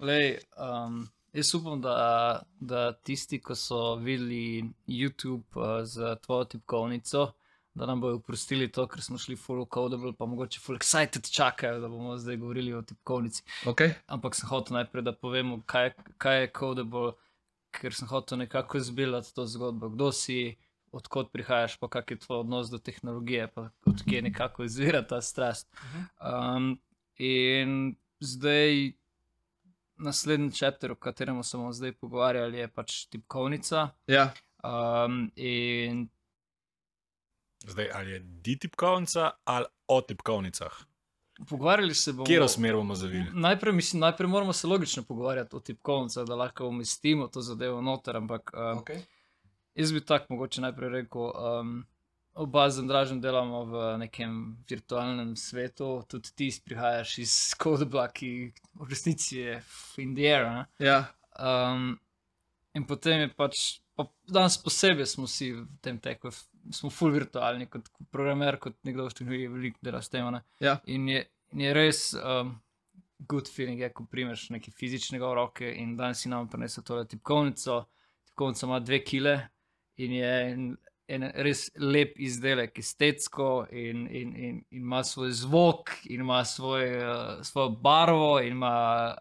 lej, 0.00 0.38
um, 0.60 1.08
Jaz 1.34 1.54
upam, 1.54 1.80
da, 1.80 2.42
da 2.60 2.92
tisti, 2.92 3.40
ki 3.42 3.56
so 3.58 3.96
videli 3.98 4.70
YouTube 4.86 5.42
uh, 5.58 5.80
z 5.82 6.14
tvojo 6.22 6.44
tipkovnico, 6.44 7.32
da 7.74 7.86
nam 7.86 8.00
bodo 8.00 8.20
oprostili 8.20 8.68
to, 8.72 8.84
ker 8.86 9.02
smo 9.02 9.18
šli 9.18 9.34
full 9.36 9.66
codable, 9.74 10.12
pa 10.14 10.28
mogoče 10.30 10.60
full 10.62 10.78
excited 10.78 11.26
čakajo, 11.30 11.80
da 11.80 11.88
bomo 11.88 12.14
zdaj 12.18 12.36
govorili 12.36 12.74
o 12.74 12.82
tipkovnici. 12.82 13.42
Okay. 13.66 13.96
Ampak 14.06 14.38
sem 14.38 14.48
hotel 14.48 14.78
najprej, 14.78 15.02
da 15.02 15.12
povemo, 15.12 15.58
kaj, 15.66 15.90
kaj 16.22 16.40
je 16.40 16.52
codable, 16.58 17.12
ker 17.74 17.94
sem 17.94 18.08
hotel 18.08 18.38
nekako 18.38 18.80
zbirati 18.80 19.34
to 19.34 19.46
zgodbo, 19.46 19.90
kdo 19.90 20.12
si, 20.12 20.56
odkot 20.94 21.32
prihajaš, 21.34 21.80
pa 21.82 21.88
kak 21.90 22.14
je 22.14 22.22
tvoj 22.22 22.44
odnos 22.44 22.70
do 22.70 22.78
tehnologije, 22.78 23.50
pa 23.50 23.70
odkje 23.90 24.22
nekako 24.22 24.70
izvira 24.70 25.02
ta 25.02 25.18
strast. 25.22 25.66
Um, 26.22 26.76
in 27.18 27.96
zdaj 28.20 28.92
naslednji 29.96 30.52
četer, 30.52 30.92
o 30.92 30.94
katerem 30.94 31.42
se 31.42 31.56
bomo 31.56 31.72
zdaj 31.72 31.92
pogovarjali, 31.92 32.58
je 32.58 32.68
pač 32.68 33.06
tipkovnica. 33.06 33.88
Ja. 34.06 34.32
Um, 34.64 35.30
in... 35.36 36.08
Zdaj, 37.66 37.90
ali 37.94 38.10
je 38.10 38.18
di-tipkovnica 38.18 39.30
ali 39.44 39.66
o 39.88 40.00
tipkovnicah? 40.00 40.72
Pogovarjali 41.48 41.94
se 41.94 42.12
bomo. 42.12 42.26
Kjer 42.26 42.48
smer 42.48 42.74
bomo 42.74 42.94
zavili? 42.94 43.26
Najprej, 43.32 43.72
mislim, 43.72 44.00
najprej 44.00 44.28
moramo 44.28 44.52
se 44.52 44.66
logično 44.66 45.02
pogovarjati 45.02 45.56
o 45.56 45.60
tipkovnicah, 45.60 46.24
da 46.24 46.34
lahko 46.34 46.68
umestimo 46.68 47.28
to 47.28 47.40
zadevo 47.40 47.80
noter. 47.82 48.16
Ampak 48.16 48.50
um, 48.54 48.60
okay. 48.60 49.00
jaz 49.74 49.92
bi 49.92 50.04
tako 50.04 50.34
mogoče 50.34 50.60
najprej 50.60 50.90
rekel. 50.90 51.22
Um, 51.22 51.86
oba 52.34 52.70
z 52.70 52.82
Andražem 52.82 53.20
delamo 53.20 53.64
v 53.64 53.82
nekem 53.98 54.56
virtualnem 54.70 55.36
svetu, 55.36 56.02
tudi 56.08 56.32
ti 56.36 56.50
prihajaš 56.64 57.18
iz 57.18 57.34
Kodobla, 57.58 58.08
ki 58.12 58.30
v 58.74 58.88
resnici 58.90 59.38
je 59.38 59.60
v 59.60 60.02
Indiji. 60.02 60.64
Ja. 60.82 60.98
Um, 61.38 61.94
in 62.74 62.86
potem 62.86 63.26
je 63.26 63.30
pač, 63.34 63.60
pa 63.94 64.08
danes 64.26 64.58
posebej 64.58 65.06
smo 65.06 65.30
si 65.30 65.52
v 65.54 65.66
tem 65.82 65.98
teku, 66.02 66.32
smo 66.74 66.90
full 66.90 67.14
virtualni, 67.14 67.70
kot 67.70 67.86
programer, 68.10 68.58
kot 68.58 68.80
nekdo, 68.82 69.06
ki 69.14 69.26
je 69.28 69.48
veliko 69.48 69.78
dela 69.82 70.02
s 70.02 70.10
tem. 70.10 70.26
Ja. 70.60 70.80
In 70.86 71.08
je 71.08 71.26
in 71.54 71.60
je 71.60 71.74
res 71.74 72.14
um, 72.18 72.56
good 73.18 73.48
feeling, 73.48 73.80
je, 73.80 73.90
ko 73.94 74.06
primeš 74.10 74.48
nekaj 74.50 74.74
fizičnega 74.74 75.26
v 75.28 75.34
roke 75.38 75.70
in 75.70 75.96
danes 75.96 76.24
si 76.24 76.28
nam 76.28 76.48
prinesel 76.50 76.84
tole 76.84 77.06
tipkovnico. 77.08 77.84
Tipkovnica 78.28 78.66
ima 78.66 78.80
dve 78.82 79.00
kile 79.04 79.34
in 80.02 80.16
je 80.18 80.32
en, 80.50 80.66
en 81.08 81.26
res 81.46 81.66
lep 81.76 82.18
izdelek, 82.20 82.78
estetsko 82.78 83.66
in, 83.72 84.06
in, 84.08 84.32
in, 84.36 84.56
in 84.70 84.82
ima 84.82 85.04
svoj 85.04 85.32
zvok, 85.32 85.90
in 86.04 86.24
ima 86.24 86.44
svoj, 86.44 86.96
uh, 86.96 87.44
svojo 87.44 87.70
barvo, 87.70 88.40
in 88.40 88.52
ima, 88.52 88.74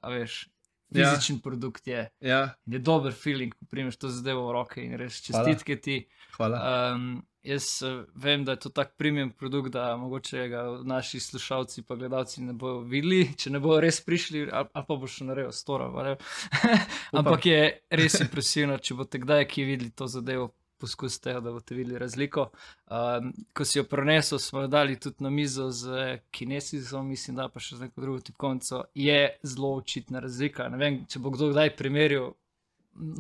veš. 0.04 0.48
Ja. 0.94 1.10
Fizičen 1.10 1.36
ja. 1.36 1.42
produkt 1.44 1.88
je. 1.88 2.10
Ja, 2.22 2.56
Je 2.66 2.80
dober 2.80 3.14
feeling, 3.14 3.54
ko 3.54 3.66
primeš 3.66 3.98
to 3.98 4.10
zadevo 4.14 4.48
v 4.48 4.52
roke 4.54 4.84
in 4.84 4.94
res 4.98 5.24
čestitke 5.26 5.80
ti. 5.82 6.04
hvala. 6.36 6.60
Um, 6.94 7.24
jaz 7.44 7.82
uh, 7.82 8.04
vem, 8.16 8.46
da 8.46 8.54
je 8.54 8.60
to 8.60 8.70
tak 8.70 8.94
premium 8.98 9.32
produkt, 9.32 9.74
da 9.74 9.98
mogoče 9.98 10.48
ga 10.48 10.64
naši 10.84 11.20
slušalci 11.20 11.82
in 11.82 11.98
gledalci 11.98 12.42
ne 12.42 12.54
bodo 12.54 12.80
videli, 12.80 13.34
če 13.38 13.50
ne 13.50 13.60
bodo 13.60 13.80
res 13.80 14.02
prišli, 14.06 14.50
ali, 14.52 14.70
ali 14.74 14.86
pa 14.88 14.96
bo 14.96 15.08
še 15.08 15.26
naredil 15.26 15.52
stora. 15.52 16.18
Ampak 17.18 17.46
je 17.46 17.62
res 17.90 18.20
impresivno, 18.22 18.78
če 18.78 18.94
boste 18.94 19.18
kdaj 19.18 19.48
ki 19.50 19.66
videli 19.66 19.90
to 19.90 20.08
zadevo. 20.08 20.54
Poskusite, 20.84 21.34
da 21.40 21.52
boste 21.56 21.76
videli 21.78 22.00
razliko. 22.00 22.50
Um, 22.92 23.30
ko 23.56 23.64
si 23.64 23.78
jo 23.78 23.86
prenesel, 23.88 24.40
smo 24.40 24.66
jo 24.66 24.68
dali 24.68 24.98
tudi 25.00 25.24
na 25.24 25.30
mizo 25.32 25.70
z 25.72 26.18
Kinesisom, 26.32 27.08
mislim, 27.08 27.38
da 27.40 27.48
pa 27.48 27.64
še 27.64 27.78
z 27.78 27.88
neko 27.88 28.04
drugo 28.04 28.20
tipkovnico. 28.20 28.82
Je 28.96 29.20
zelo 29.48 29.78
očitna 29.78 30.20
razlika. 30.20 30.68
Ne 30.74 30.82
vem, 30.82 30.98
če 31.08 31.24
bo 31.24 31.32
kdo 31.32 31.54
kdaj 31.54 31.72
primerjal, 31.80 32.34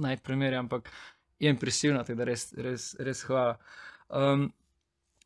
naj 0.03 0.19
primerja, 0.27 0.59
ampak 0.59 0.91
je 1.39 1.49
impresivna, 1.49 2.03
tako 2.03 2.19
da 2.19 2.27
res, 2.27 2.49
res, 2.57 2.89
res 2.99 3.23
hvala. 3.29 3.55
Um, 4.09 4.49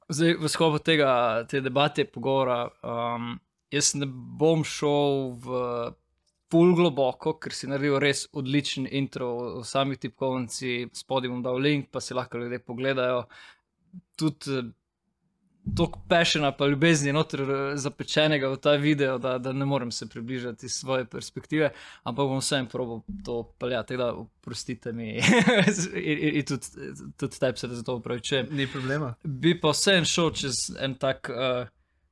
zdaj, 0.09 0.37
v 0.37 0.53
sklopu 0.53 0.83
tega 0.85 1.11
te 1.49 1.61
debate, 1.61 2.05
pogovora, 2.05 2.67
um, 2.85 3.33
jaz 3.73 3.95
ne 3.97 4.07
bom 4.07 4.61
šel 4.61 5.33
v 5.41 5.63
pol 6.49 6.73
globoko, 6.75 7.35
ker 7.41 7.53
si 7.53 7.67
naredil 7.67 7.99
res 7.99 8.25
odličen 8.31 8.87
intro 8.91 9.29
o 9.59 9.63
sami 9.67 9.97
tipkovnici, 9.99 10.87
spodaj 10.95 11.31
bom 11.31 11.43
dal 11.43 11.59
link, 11.59 11.89
pa 11.91 12.01
si 12.01 12.15
lahko 12.17 12.39
ljudje 12.41 12.59
pogledajo. 12.63 13.23
Tudi 14.17 14.61
toliko 15.75 15.99
pešena, 16.09 16.51
pa 16.51 16.67
ljubezni 16.67 17.13
noter 17.13 17.41
eh, 17.41 17.77
zapečenega 17.77 18.49
v 18.49 18.57
ta 18.57 18.71
video, 18.71 19.17
da, 19.17 19.37
da 19.37 19.53
ne 19.53 19.65
morem 19.65 19.91
se 19.91 20.07
približati 20.09 20.69
svoje 20.69 21.05
perspektive, 21.05 21.71
ampak 22.03 22.27
bom 22.27 22.39
vsem 22.39 22.67
probo 22.67 23.01
to 23.25 23.43
peljati, 23.59 23.97
da 23.97 24.13
oprostite 24.13 24.91
mi 24.91 25.09
in, 25.17 25.21
in, 25.95 26.35
in 26.35 26.45
tudi, 26.45 26.65
tudi 27.17 27.39
tebi 27.39 27.57
se 27.57 27.67
za 27.67 27.83
to 27.83 27.95
upravičujem. 27.95 28.47
Ni 28.51 28.67
problema. 28.67 29.13
Bi 29.23 29.59
pa 29.59 29.73
vsem 29.75 30.05
šel 30.05 30.31
čez 30.31 30.61
en 30.79 30.95
tak 30.95 31.29
uh, 31.29 31.67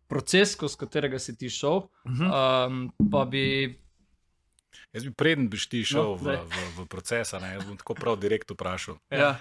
proces, 0.07 0.53
skozi 0.53 0.78
katerega 0.78 1.20
si 1.20 1.38
ti 1.38 1.49
šel, 1.49 1.88
Uh 2.06 2.12
-huh. 2.12 2.68
um, 2.68 2.91
pa 3.12 3.26
bi 3.26 3.85
Jaz 4.93 5.03
bi 5.03 5.11
preden 5.14 5.49
bi 5.49 5.57
ti 5.60 5.84
šel 5.84 6.02
No, 6.03 6.15
v, 6.15 6.35
v, 6.41 6.65
v 6.77 6.85
proces, 6.88 7.34
a 7.34 7.39
ne, 7.39 7.53
jaz 7.53 7.65
bom 7.65 7.77
tako 7.77 7.93
prav 7.93 8.18
direkt 8.18 8.52
vprašal, 8.52 8.97
ja. 9.10 9.35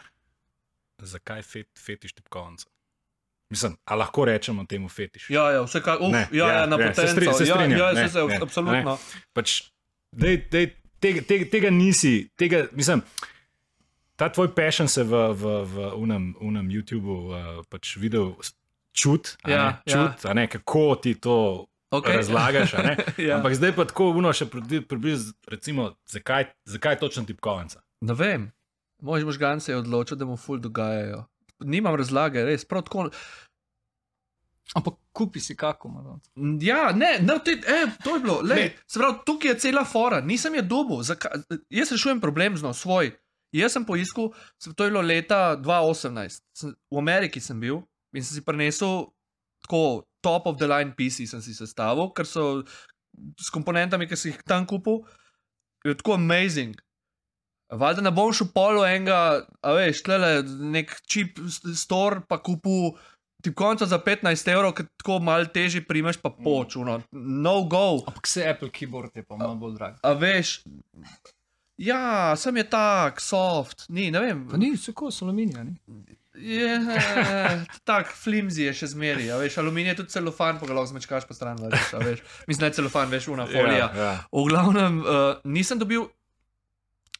zakaj 0.98 1.42
fet, 1.42 1.68
fetiš 1.76 2.12
tipkovnica. 2.12 2.66
Mislim, 3.50 3.76
a 3.84 3.94
lahko 3.94 4.24
rečemo 4.24 4.64
temu 4.64 4.88
fetiš? 4.88 5.28
Ja, 5.30 5.50
ja, 5.50 5.62
vsekakor. 5.62 6.10
Ne, 6.10 6.28
Ja, 6.32 6.46
ja, 6.46 6.52
ja, 6.54 6.66
na 6.66 6.76
ne, 6.76 6.94
se 6.94 7.02
potenco. 7.02 7.12
stri- 7.14 7.32
se 7.34 7.44
Ja, 7.44 7.54
strinjam, 7.54 7.78
Ja, 7.78 7.92
ne, 7.92 8.08
se, 8.08 8.12
se, 8.12 8.24
ne, 8.24 8.38
absolutno. 8.42 8.98
Pač, 9.32 9.62
dej, 10.12 10.36
dej, 10.50 10.66
tega, 10.98 11.20
tega, 11.22 11.44
tega 11.50 11.70
nisi, 11.70 12.30
tega, 12.36 12.64
mislim, 12.72 13.02
ta 14.16 14.28
tvoj 14.28 14.54
passion 14.54 14.88
se 14.88 15.04
v, 15.04 15.12
v, 15.32 15.42
v 15.64 15.92
unem, 15.94 16.34
unem 16.40 16.66
YouTubu 16.68 17.14
uh, 17.26 17.36
pač 17.68 17.96
videl 17.96 18.32
čut, 18.94 19.36
Ja, 19.44 19.82
ne, 19.84 19.92
čut 19.92 20.24
a 20.24 20.34
ne, 20.34 20.48
kako 20.48 20.96
ti 20.96 21.14
to 21.14 21.66
Okay. 21.90 22.16
razlagaš. 22.16 22.74
a 22.74 22.82
ne. 22.82 22.96
Ja. 23.26 23.36
Ampak 23.36 23.54
zdaj 23.54 23.74
pa 23.76 23.84
tako 23.84 24.10
uno 24.10 24.32
še 24.32 24.46
približno, 24.88 25.32
recimo, 25.48 25.92
zakaj, 26.06 26.50
zakaj 26.64 26.98
točno 26.98 27.24
tipkovnica? 27.24 27.82
Ne 28.00 28.14
vem. 28.14 28.50
Moj 29.02 29.24
možgan 29.24 29.60
se 29.60 29.72
je 29.72 29.78
odločil, 29.78 30.16
da 30.16 30.24
mu 30.24 30.36
ful 30.36 30.58
dogajajo. 30.58 31.24
Nimam 31.64 31.94
razlage, 31.94 32.44
res. 32.44 32.64
Prav 32.64 32.82
tako. 32.88 33.08
Ampak 34.74 34.94
kupi 35.12 35.40
si 35.40 35.56
kako, 35.56 35.88
malo. 35.88 36.20
Ja, 36.60 36.92
ne, 36.96 37.18
ne 37.20 37.36
te, 37.44 37.52
e, 37.52 37.84
to 38.04 38.16
je 38.16 38.20
bilo. 38.20 38.40
Lej, 38.42 38.72
se 38.86 38.98
pravi, 38.98 39.18
tukaj 39.26 39.50
je 39.50 39.58
cela 39.58 39.84
fora, 39.84 40.20
nisem 40.20 40.54
je 40.54 40.62
dobil. 40.62 41.04
Jaz 41.70 41.92
rešujem 41.92 42.20
problem 42.20 42.56
z 42.56 42.64
njo, 42.64 42.72
svoj. 42.72 43.12
Jaz 43.54 43.76
sem 43.76 43.84
poiskal, 43.86 44.32
to 44.74 44.84
je 44.84 44.90
bilo 44.90 45.02
leta 45.04 45.54
2018. 45.60 46.42
Sem, 46.56 46.74
v 46.90 46.98
Ameriki 46.98 47.40
sem 47.40 47.60
bil 47.60 47.84
in 48.14 48.24
sem 48.24 48.40
si 48.40 48.42
prinesel 48.42 49.12
tako 49.62 50.08
top 50.24 50.48
of 50.48 50.56
the 50.60 50.68
line 50.70 50.94
PC, 50.96 51.28
sem 51.28 51.44
si 51.44 51.54
sestavil, 51.56 52.08
ker 52.16 52.28
so 52.28 52.64
s 53.40 53.52
komponentami, 53.54 54.08
ki 54.08 54.18
si 54.18 54.32
jih 54.32 54.40
tam 54.48 54.66
kupil, 54.68 55.02
je 55.84 55.94
tako 56.00 56.16
amazing. 56.16 56.74
Valjda 57.74 58.04
ne 58.04 58.12
bom 58.14 58.32
šel 58.34 58.50
polo 58.54 58.84
enega, 58.86 59.44
a 59.64 59.74
veš, 59.76 60.04
tle 60.06 60.18
nek 60.74 60.92
čip 61.10 61.40
store, 61.74 62.22
pa 62.28 62.38
kupil 62.42 62.94
tipkovnico 63.44 63.86
za 63.86 63.98
15 63.98 64.50
evrov, 64.52 64.74
ki 64.76 64.86
tako 65.00 65.18
malo 65.24 65.48
težje 65.52 65.84
primeš, 65.84 66.20
pa 66.22 66.30
poč, 66.32 66.76
no, 66.80 66.98
no 67.12 67.54
go. 67.68 67.86
Ampak 68.06 68.28
se 68.30 68.46
Apple 68.48 68.70
keyboard 68.72 69.16
je 69.16 69.24
pa 69.24 69.36
malo 69.36 69.56
bolj 69.60 69.76
drag. 69.76 69.98
A 70.02 70.12
veš, 70.16 70.62
ja, 71.76 72.34
sem 72.40 72.56
je 72.56 72.68
tak, 72.70 73.20
soft, 73.20 73.88
ni, 73.88 74.10
ne 74.14 74.22
vem. 74.24 74.46
Pa 74.50 74.60
ni, 74.60 74.72
vse 74.76 74.96
kos 74.96 75.22
aluminija, 75.22 75.64
ni. 75.64 75.76
Je, 76.34 76.80
tak, 77.90 78.10
flimzi 78.10 78.66
je 78.66 78.74
še 78.74 78.90
zmeri, 78.90 79.28
a 79.30 79.38
veš, 79.38 79.60
aluminij 79.62 79.94
je 79.94 80.00
tudi 80.02 80.14
celofan, 80.16 80.58
pa 80.58 80.66
ga 80.66 80.74
lahko 80.74 80.90
zmečkaš 80.90 81.28
po 81.28 81.36
stran, 81.36 81.60
veš, 81.62 81.94
a 81.94 82.02
veš. 82.02 82.24
Mislim, 82.48 82.64
da 82.64 82.70
je 82.70 82.78
celofan, 82.80 83.10
veš, 83.12 83.28
una 83.30 83.46
folija. 83.46 83.86
Ja, 83.86 84.02
ja. 84.02 84.12
V 84.34 84.44
glavnem, 84.50 85.00
uh, 85.04 85.40
nisem 85.46 85.78
dobil. 85.78 86.08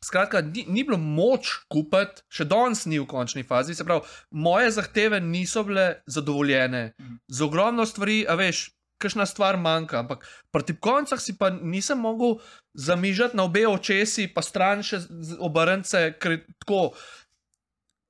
Skratka, 0.04 0.42
ni, 0.44 0.66
ni 0.68 0.82
bilo 0.84 0.98
moč 1.00 1.54
kupiti, 1.72 2.26
še 2.28 2.44
danes 2.44 2.82
ni 2.90 2.98
v 3.00 3.06
končni 3.08 3.40
fazi. 3.46 3.72
Se 3.72 3.86
pravi, 3.88 4.04
moje 4.36 4.74
zahteve 4.76 5.22
niso 5.22 5.62
bile 5.64 5.86
zadovoljene. 6.10 6.82
Mhm. 6.98 7.20
Z 7.30 7.46
ogromno 7.46 7.86
stvari, 7.88 8.24
a 8.28 8.36
veš, 8.36 8.66
kakšna 9.00 9.26
stvar 9.30 9.56
manjka. 9.60 10.02
Ampak 10.02 10.26
pri 10.52 10.66
tipkovnicah 10.68 11.22
si 11.22 11.38
pa 11.38 11.54
nisem 11.54 12.02
mogel 12.02 12.40
zamižati 12.74 13.38
na 13.38 13.46
obe 13.46 13.66
očesi, 13.68 14.26
pa 14.34 14.42
stran 14.42 14.82
še 14.82 15.04
obrnce, 15.38 16.10
tako. 16.18 16.90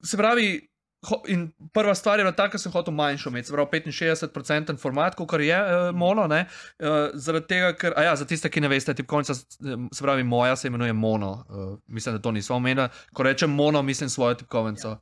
Se 0.05 0.19
pravi, 0.21 0.59
ho, 1.09 1.21
in 1.29 1.53
prva 1.73 1.95
stvar 1.95 2.19
je 2.19 2.25
bila 2.25 2.33
ta, 2.37 2.49
ker 2.51 2.61
sem 2.61 2.73
hotel 2.73 2.95
manjšo 2.95 3.31
imeti, 3.31 3.49
se 3.49 3.53
pravi 3.55 3.81
65% 3.93 4.79
format, 4.81 5.15
kot 5.15 5.35
je 5.41 5.61
uh, 5.61 5.95
mono. 5.95 6.27
Ne? 6.27 6.45
Uh, 6.79 7.11
zaradi 7.15 7.47
tega, 7.47 7.73
ker, 7.77 7.93
ja, 7.99 8.17
za 8.17 8.25
tiste, 8.25 8.51
ki 8.51 8.61
ne 8.61 8.69
veste, 8.69 8.95
tipkovnica, 8.95 9.35
s- 9.35 9.59
se 9.93 10.03
pravi, 10.03 10.23
moja 10.25 10.57
se 10.57 10.69
imenuje 10.69 10.93
Mono. 10.93 11.33
Uh, 11.49 11.79
mislim, 11.87 12.15
da 12.17 12.23
to 12.23 12.31
nismo 12.33 12.57
omenili. 12.57 12.89
Ko 13.13 13.23
rečem 13.23 13.51
Mono, 13.51 13.83
mislim 13.83 14.11
svojo 14.11 14.35
tipkovnico. 14.35 14.99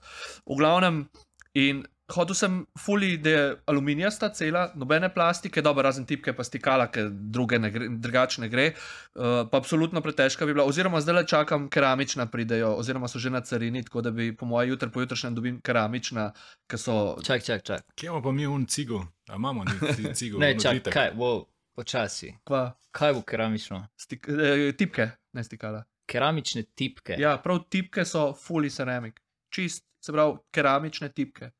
V 0.46 0.56
glavnem, 0.58 1.08
in 1.54 1.84
hotel 2.12 2.34
sem 2.34 2.54
fuli, 2.78 3.16
da 3.16 3.30
je 3.30 3.42
aluminijasta 3.66 4.28
cela, 4.30 4.72
nobene 4.74 5.08
plastike, 5.08 5.62
dobro, 5.62 5.82
razen 5.82 6.06
tipke, 6.06 6.32
pa 6.32 6.44
stikala, 6.44 6.86
ker 6.86 7.08
druge 7.10 7.58
ne 7.58 7.70
gre, 7.70 7.88
drugače 7.90 8.40
ne 8.40 8.48
gre. 8.48 8.66
Uh, 9.14 9.22
pa 9.50 9.58
absolutno 9.58 10.00
pretežka 10.00 10.46
bi 10.46 10.54
bila, 10.54 10.64
oziroma 10.64 11.00
zdaj 11.00 11.14
le 11.14 11.26
čakam, 11.26 11.68
keramična 11.68 12.26
pridejo, 12.26 12.74
oziroma 12.74 13.08
so 13.08 13.18
že 13.18 13.30
na 13.30 13.40
carini, 13.40 13.82
tako 13.82 14.00
da 14.00 14.10
bi 14.10 14.36
po 14.36 14.46
mojem 14.46 14.70
jutri, 14.70 14.90
pojutrišnjem 14.90 15.34
dobim 15.34 15.60
keramična, 15.60 16.32
ki 16.66 16.78
so. 16.78 17.16
Čak, 17.22 17.42
čak, 17.42 17.62
čak. 17.62 17.82
Kje 17.94 18.06
imamo 18.06 18.22
pa 18.22 18.32
mi 18.32 18.46
un 18.46 18.66
cigo? 18.66 19.02
A 19.28 19.34
imamo 19.34 19.64
ni 19.64 19.94
ci- 19.94 20.14
cigo? 20.14 20.38
Ne, 20.38 20.52
čak, 20.54 20.70
odlitek? 20.70 20.92
kaj, 20.92 21.10
wow, 21.14 21.44
počasi. 21.74 22.34
Kva, 22.44 22.72
Kaj 22.90 23.12
bo 23.12 23.22
keramično? 23.22 23.86
stik, 23.96 24.26
eh, 24.28 24.72
tipke, 24.72 25.10
ne 25.32 25.44
stikala. 25.44 25.84
Keramične 26.06 26.62
tipke. 26.74 27.16
Ja, 27.18 27.38
prav 27.38 27.62
tipke 27.70 28.04
so 28.04 28.32
fully 28.36 28.68
ceramic, 28.70 29.16
čist, 29.50 29.86
se 30.00 30.12
pravi, 30.12 30.36
keramične 30.50 31.08
tipke. 31.08 31.50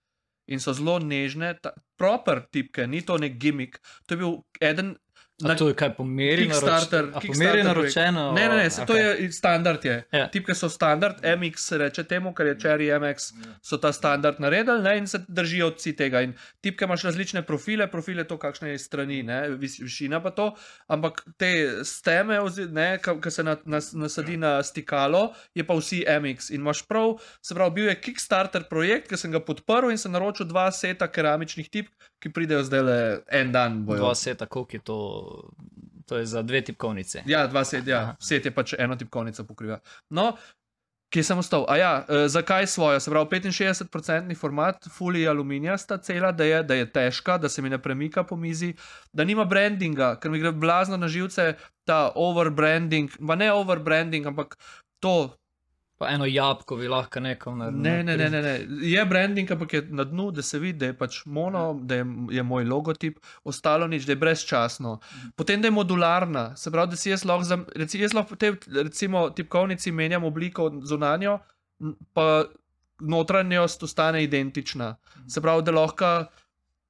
In 0.46 0.60
so 0.60 0.74
zelo 0.74 0.98
nežne, 0.98 1.54
ta, 1.62 1.74
proper 1.96 2.42
tipke, 2.50 2.86
ni 2.86 3.02
to 3.06 3.18
nek 3.18 3.38
gimmick. 3.38 3.78
To 4.06 4.14
je 4.14 4.18
bil 4.18 4.34
eden. 4.60 4.96
A 5.40 5.54
to 5.56 5.68
je 5.68 5.74
kaj 5.74 5.94
pomeri 5.96 6.44
Kickstarter, 6.46 7.08
naročeno? 7.08 7.20
Kickstarter 7.20 7.50
Pomeri 7.50 7.62
naročeno? 7.62 8.32
Ne, 8.32 8.48
ne, 8.48 8.56
ne, 8.56 8.70
se, 8.70 8.84
to 8.86 8.96
je 8.96 9.32
standard. 9.32 9.84
Je. 9.84 9.96
Ja. 10.12 10.26
Tipke 10.30 10.54
so 10.54 10.68
standard, 10.68 11.24
MX 11.24 11.72
reče 11.82 12.04
temu, 12.04 12.34
ker 12.34 12.46
je 12.46 12.56
Cherry 12.62 12.90
MX, 13.00 13.32
so 13.64 13.78
ta 13.82 13.92
standard 13.92 14.40
naredili 14.40 14.82
ne, 14.82 14.96
in 14.98 15.06
se 15.06 15.22
držijo 15.28 15.72
vsi 15.74 15.94
tega. 15.96 16.22
In 16.22 16.36
tipke 16.60 16.84
imaš 16.84 17.02
različne 17.08 17.42
profile, 17.46 17.88
profile 17.90 18.24
to, 18.28 18.38
kakšne 18.38 18.74
je 18.74 18.78
strani, 18.78 19.22
ne, 19.26 19.40
vis, 19.58 19.80
višina 19.82 20.22
pa 20.22 20.30
to, 20.36 20.52
ampak 20.86 21.24
te 21.40 21.52
steme, 21.84 22.38
ki 23.22 23.30
se 23.30 23.42
na, 23.42 23.56
na, 23.64 23.82
nasadi 24.04 24.36
na 24.36 24.54
stikalo, 24.62 25.30
je 25.54 25.66
pa 25.66 25.74
vsi 25.80 26.04
MX. 26.06 26.52
In 26.52 26.62
imaš 26.62 26.84
prav, 26.86 27.16
se 27.42 27.56
pravi, 27.58 27.80
bil 27.80 27.90
je 27.90 27.98
Kickstarter 28.00 28.68
projekt, 28.70 29.10
ki 29.10 29.18
sem 29.18 29.32
ga 29.34 29.42
podprl 29.42 29.90
in 29.90 29.98
sem 29.98 30.12
naročil 30.12 30.46
dva 30.46 30.68
seta 30.70 31.10
keramičnih 31.10 31.72
tipk, 31.72 32.11
ki 32.22 32.32
pridejo 32.32 32.62
zdaj 32.66 32.82
le 32.86 32.98
en 33.30 33.52
dan. 33.52 33.82
Bojo. 33.86 34.04
Dva 34.04 34.14
seta, 34.14 34.46
koliko 34.46 34.76
je 34.76 34.82
to? 34.86 34.98
To 36.06 36.18
je 36.18 36.26
za 36.26 36.42
dve 36.42 36.60
tipkovnice. 36.64 37.22
Ja, 37.26 37.46
dva 37.46 37.64
set, 37.64 37.86
ja. 37.86 38.00
Aha. 38.00 38.16
set 38.20 38.44
je 38.44 38.50
pač 38.54 38.74
eno 38.78 38.96
tipkovnico 38.98 39.44
pokriva. 39.48 39.78
No, 40.10 40.32
Kje 41.12 41.20
sem 41.28 41.36
ostal? 41.36 41.66
A 41.68 41.76
ja, 41.76 41.90
uh, 42.08 42.24
zakaj 42.24 42.66
svojo? 42.72 43.00
Se 43.00 43.10
pravi, 43.12 43.40
65-odstotni 43.52 44.36
format, 44.38 44.86
fully 44.88 45.26
aluminijasta 45.28 45.98
cela, 45.98 46.32
da 46.32 46.44
je, 46.44 46.62
da 46.62 46.74
je 46.74 46.86
težka, 46.88 47.36
da 47.38 47.48
se 47.48 47.62
mi 47.62 47.68
ne 47.68 47.78
premika 47.78 48.24
po 48.24 48.36
mizi, 48.36 48.72
da 49.12 49.24
nima 49.24 49.44
brandinga, 49.44 50.14
ker 50.16 50.30
mi 50.32 50.40
gre 50.40 50.52
blazno 50.52 50.96
na 50.96 51.08
živce 51.08 51.52
ta 51.84 52.12
overbranding, 52.16 53.12
pa 53.26 53.36
ne 53.36 53.52
overbranding, 53.52 54.26
ampak 54.26 54.56
to. 55.04 55.36
Pa 56.02 56.08
eno 56.10 56.26
jabko 56.26 56.76
bi 56.80 56.88
lahko 56.90 57.20
nekom 57.22 57.60
naredil. 57.60 57.82
Ne, 57.82 58.02
ne, 58.02 58.16
ne, 58.18 58.26
ne, 58.30 58.40
ne. 58.42 58.52
Je 58.90 59.04
branding, 59.06 59.50
ampak 59.54 59.74
je 59.76 59.82
na 59.94 60.02
dnu, 60.04 60.30
da 60.34 60.42
se 60.42 60.58
vidi, 60.58 60.78
da 60.80 60.88
je 60.90 60.96
pač 60.98 61.20
mono, 61.30 61.60
da 61.78 62.00
je, 62.00 62.06
je 62.34 62.42
moj 62.42 62.64
logotip, 62.66 63.20
ostalo 63.46 63.86
nič, 63.86 64.08
da 64.08 64.16
je 64.16 64.18
brezčasno. 64.18 64.96
Potem, 65.38 65.62
da 65.62 65.70
je 65.70 65.76
modularna, 65.76 66.56
se 66.58 66.72
pravi, 66.74 66.90
da 66.90 66.98
si 66.98 67.12
jaz 67.12 67.22
lahko, 67.28 67.46
zam- 67.46 67.68
reci, 67.78 68.00
jaz 68.02 68.16
lahko 68.18 68.34
te, 68.34 68.50
recimo, 68.74 69.28
tipkovnici 69.30 69.92
menjam 69.94 70.26
obliko 70.26 70.66
zunanjo, 70.82 71.36
pa 72.18 72.26
notranjost 73.00 73.82
ostane 73.86 74.24
identična. 74.24 74.96
Se 75.30 75.40
pravi, 75.40 75.62
da 75.62 75.76
lahko 75.78 76.10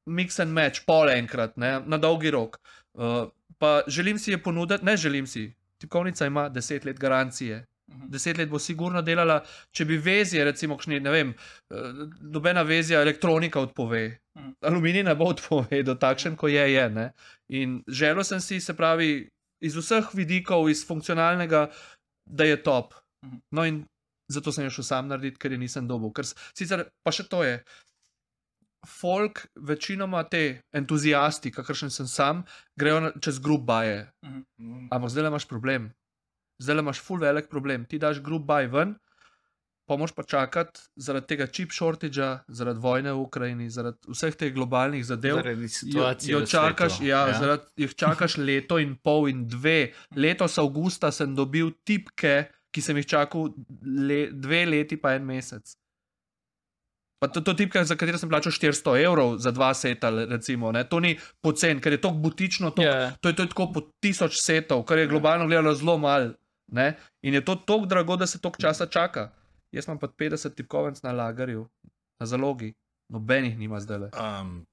mix 0.09 0.41
and 0.41 0.57
match, 0.57 0.87
pol 0.87 1.13
enkrat, 1.13 1.59
ne, 1.61 1.83
na 1.85 2.01
dolgi 2.01 2.33
rok. 2.33 2.57
Uh, 2.95 3.29
pa 3.61 3.83
želim 3.87 4.19
si 4.19 4.33
je 4.33 4.41
ponuditi, 4.43 4.85
ne 4.85 4.97
želim 4.97 5.27
si. 5.27 5.51
Tipkovnica 5.79 6.27
ima 6.27 6.49
10 6.51 6.87
let 6.87 6.99
garancije. 6.99 7.67
Deset 8.13 8.39
let 8.39 8.51
bo 8.51 8.59
sigurno 8.59 9.03
delala, 9.03 9.41
če 9.73 9.85
bi 9.89 9.97
vezje, 9.97 10.45
recimo, 10.45 10.77
kakšni, 10.77 11.01
ne 11.01 11.11
vem, 11.11 11.35
eh, 11.73 12.03
nobena 12.21 12.63
vezja 12.63 13.01
elektronika 13.01 13.61
odpove. 13.61 14.19
Mhm. 14.39 14.51
Aluminij 14.69 15.05
ne 15.05 15.15
bo 15.15 15.31
odpovedal, 15.33 15.99
takšen, 15.99 16.37
kot 16.37 16.51
je. 16.51 16.73
je 16.73 16.89
ne. 16.91 17.13
In 17.49 17.83
želel 17.89 18.25
sem 18.25 18.41
si, 18.41 18.61
se 18.61 18.75
pravi, 18.75 19.29
iz 19.63 19.77
vseh 19.77 20.09
vidikov, 20.15 20.71
iz 20.71 20.87
funkcionalnega, 20.87 21.71
da 22.27 22.45
je 22.45 22.63
top. 22.63 22.95
Mhm. 23.25 23.37
No, 23.51 23.65
in 23.65 23.85
zato 24.29 24.53
sem 24.53 24.65
jo 24.65 24.71
šel 24.71 24.85
sam 24.85 25.09
narediti, 25.09 25.39
ker 25.39 25.53
je 25.53 25.59
nisem 25.59 25.89
dobil. 25.89 26.13
Ker, 26.13 26.25
sicer 26.57 26.87
pa 27.05 27.13
še 27.13 27.29
to 27.29 27.43
je. 27.45 27.63
Folk, 28.89 29.47
večinoma 29.55 30.25
te 30.27 30.63
entuzijasti, 30.75 31.53
kakršen 31.55 31.91
sem 31.91 32.09
sam, 32.11 32.43
grejo 32.79 33.13
čez 33.23 33.39
grub 33.39 33.63
baje. 33.67 34.09
Ampak 34.91 35.11
zdaj 35.11 35.29
imaš 35.31 35.47
problem. 35.47 35.93
Zdaj 36.63 36.79
imaš 36.79 37.01
full 37.03 37.21
velik 37.21 37.51
problem. 37.51 37.85
Ti 37.85 37.99
daš 37.99 38.21
grub 38.23 38.45
baj 38.47 38.69
ven, 38.71 38.95
pa 39.85 39.97
moš 39.99 40.13
pa 40.15 40.23
čakati 40.23 40.81
zaradi 40.97 41.27
tega 41.27 41.47
chip 41.49 41.73
shortagea, 41.75 42.45
zaradi 42.49 42.81
vojne 42.81 43.13
v 43.13 43.19
Ukrajini, 43.19 43.67
zaradi 43.69 43.99
vseh 44.09 44.37
teh 44.39 44.55
globalnih 44.55 45.03
zadev. 45.05 45.41
Zaradi 45.41 45.67
Jo, 45.67 45.75
situacije. 45.75 46.33
jo 46.33 46.39
v 46.39 46.49
čakaš, 46.49 47.01
ja, 47.03 47.27
ja. 47.27 47.39
Zaradi, 47.41 47.67
jih 47.83 47.95
čakaš 47.97 48.37
leto 48.39 48.79
in 48.79 48.95
pol 48.97 49.27
in 49.29 49.45
dve. 49.49 49.91
Letos 50.17 50.55
avgusta 50.59 51.11
sem 51.11 51.35
dobil 51.35 51.75
tipke, 51.85 52.37
ki 52.73 52.81
sem 52.81 52.97
jih 52.97 53.07
čakal 53.09 53.51
le, 53.83 54.29
dve 54.33 54.63
leti 54.67 54.97
pa 54.97 55.17
en 55.19 55.27
mesec. 55.27 55.75
Pa 57.23 57.29
to, 57.29 57.39
to 57.41 57.55
tipka, 57.55 57.85
za 57.87 57.95
katero 57.95 58.19
sem 58.19 58.27
plačal 58.27 58.51
400 58.51 58.97
evrov 58.99 59.37
za 59.39 59.53
dva 59.55 59.71
seta, 59.75 60.11
recimo, 60.11 60.73
ne? 60.73 60.83
to 60.85 60.99
ni 60.99 61.13
pocen, 61.39 61.79
ker 61.79 61.95
je 61.95 62.01
to 62.01 62.11
butično, 62.11 62.73
to, 62.75 62.83
Ja. 62.83 63.13
to 63.21 63.31
je 63.31 63.37
to 63.37 63.43
je 63.43 63.49
tako 63.49 63.69
po 63.73 63.81
tisoč 64.03 64.41
setov, 64.43 64.83
kar 64.83 64.99
je 64.99 65.07
globalno 65.07 65.47
gledano 65.47 65.75
zelo 65.75 65.99
malo. 65.99 66.33
Ne? 66.73 66.97
In 67.23 67.35
je 67.37 67.45
to 67.45 67.55
tako 67.55 67.87
drago, 67.87 68.17
da 68.17 68.27
se 68.27 68.41
toliko 68.41 68.63
časa 68.63 68.87
čaka. 68.87 69.31
Jaz 69.73 69.87
imam 69.87 69.99
pa 69.99 70.09
50 70.09 70.55
tipkovnic 70.55 71.03
na 71.03 71.13
lagarju, 71.13 71.69
na 72.21 72.27
zalogi, 72.27 72.75
nobenih 73.09 73.59
nima 73.59 73.81
zdaj. 73.81 74.09
Um, 74.13 74.67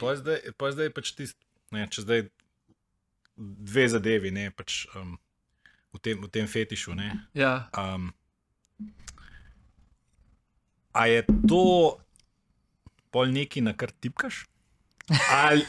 to 0.00 0.10
je 0.10 0.16
zdaj, 0.16 0.38
to 0.56 0.66
je 0.66 0.72
zdaj 0.72 0.90
pač 0.92 1.12
tisto, 1.16 1.40
če 1.72 2.04
zdaj 2.04 2.24
dve 3.36 3.88
zadevi, 3.88 4.30
ne, 4.30 4.50
pač, 4.52 4.84
um, 4.96 5.16
v, 5.92 6.00
tem, 6.00 6.20
v 6.20 6.28
tem 6.32 6.48
fetišu. 6.48 6.96
Ne, 6.96 7.12
Ja, 7.34 7.68
um, 7.76 8.12
a 10.92 11.06
je 11.08 11.24
to 11.48 11.96
pol 13.12 13.32
neki, 13.32 13.64
na 13.64 13.72
kar 13.76 13.92
tipkaš? 13.92 14.44
Ali, 15.32 15.64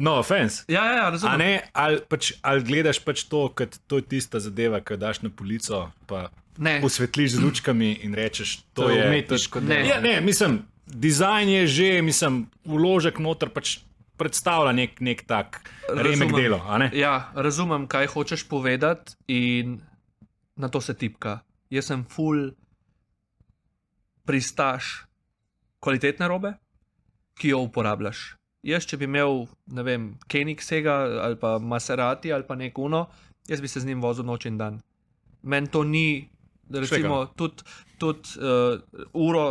no, 0.00 0.16
offense. 0.20 0.64
ja, 0.68 0.84
ja, 0.88 0.96
ja 1.04 1.08
razumem. 1.14 1.38
ne, 1.38 1.52
ali, 1.72 2.00
pač, 2.08 2.32
ali 2.42 2.64
gledaš 2.66 3.02
pač 3.04 3.24
to, 3.30 3.46
kot 3.54 3.78
to 3.86 4.00
je 4.00 4.08
tista 4.16 4.40
zadeva, 4.42 4.80
ki 4.80 4.96
jo 4.96 5.02
daš 5.06 5.22
na 5.26 5.30
polico, 5.32 5.88
pa 6.10 6.28
Ne, 6.60 6.80
osvetliš 6.84 7.38
z 7.38 7.40
lučkami 7.40 7.92
in 8.04 8.12
rečeš, 8.14 8.56
to, 8.74 8.82
To 8.82 8.90
je 8.90 9.06
umetniško 9.06 9.60
delo. 9.64 9.86
Ja, 9.86 10.00
ne, 10.00 10.18
mislim, 10.20 10.58
dizajn 10.86 11.48
je 11.48 11.66
že, 11.66 12.02
mislim, 12.04 12.50
vložek 12.68 13.16
noter 13.22 13.48
pač 13.48 13.78
predstavlja 14.20 14.74
nek, 14.76 15.00
nek 15.00 15.24
tak 15.24 15.62
remek 15.88 16.34
delo. 16.36 16.60
ne? 16.78 16.90
Ja, 16.92 17.32
razumem, 17.32 17.86
kaj 17.88 18.10
hočeš 18.12 18.44
povedati, 18.48 19.16
in 19.28 19.80
na 20.56 20.68
to 20.68 20.80
se 20.84 20.92
tipka. 20.94 21.40
Jaz 21.70 21.88
sem 21.88 22.04
full 22.04 22.50
pristaš 24.28 25.06
kvalitetne 25.80 26.28
robe, 26.28 26.52
ki 27.40 27.54
jo 27.54 27.64
uporabljaš. 27.64 28.39
Jaz, 28.62 28.84
če 28.84 28.98
bi 29.00 29.06
imel, 29.08 29.46
ne 29.72 29.82
vem, 29.86 30.10
Koenigsega 30.30 30.96
ali 31.24 31.38
pa 31.40 31.58
Maserati 31.58 32.32
ali 32.32 32.44
pa 32.44 32.56
nek 32.60 32.78
uno, 32.78 33.06
jaz 33.48 33.60
bi 33.60 33.68
se 33.68 33.80
z 33.80 33.88
njim 33.88 34.02
vozil 34.04 34.26
noč 34.28 34.44
in 34.50 34.58
dan. 34.60 34.80
Meni 35.42 35.70
to 35.72 35.80
ni, 35.84 36.28
recimo, 36.68 37.22
tudi 37.36 37.64
tud, 38.00 38.28
uh, 38.36 38.76
uro, 39.16 39.44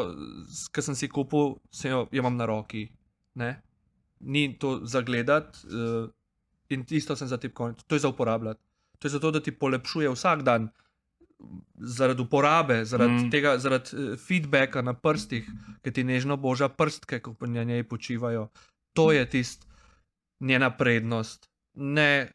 ki 0.74 0.82
sem 0.86 0.96
si 0.96 1.10
kupil, 1.10 1.56
se 1.72 1.90
jo, 1.90 2.06
jo 2.12 2.22
imam 2.22 2.38
na 2.38 2.46
roki. 2.50 2.86
Ne? 3.42 3.56
Ni 4.20 4.48
to 4.60 4.80
za 4.86 5.02
gledati, 5.02 5.66
uh, 5.70 6.10
in 6.70 6.86
isto 6.90 7.16
sem 7.16 7.28
za 7.28 7.38
tipkovnico. 7.38 7.86
To 7.88 7.96
je 7.96 8.06
za 8.06 8.10
uporabljati. 8.10 8.62
To 9.00 9.08
je 9.08 9.12
zato, 9.12 9.32
da 9.32 9.42
ti 9.42 9.52
polepšuje 9.52 10.10
vsak 10.14 10.44
dan, 10.44 10.70
zaradi 11.80 12.22
uporabe, 12.22 12.86
zaradi, 12.86 13.14
Mm. 13.14 13.30
tega, 13.32 13.58
zaradi 13.58 13.90
uh, 13.96 14.18
feedbacka 14.20 14.82
na 14.82 14.94
prstih, 14.94 15.50
ki 15.82 15.92
ti 15.92 16.04
nežno 16.04 16.38
boža 16.38 16.70
prstke, 16.70 17.20
ko 17.20 17.34
na 17.48 17.64
njej 17.64 17.84
počivajo. 17.90 18.50
To 19.00 19.12
je 19.12 19.24
tist 19.28 19.64
njena 20.42 20.70
prednost. 20.72 21.48
Ne, 21.74 22.32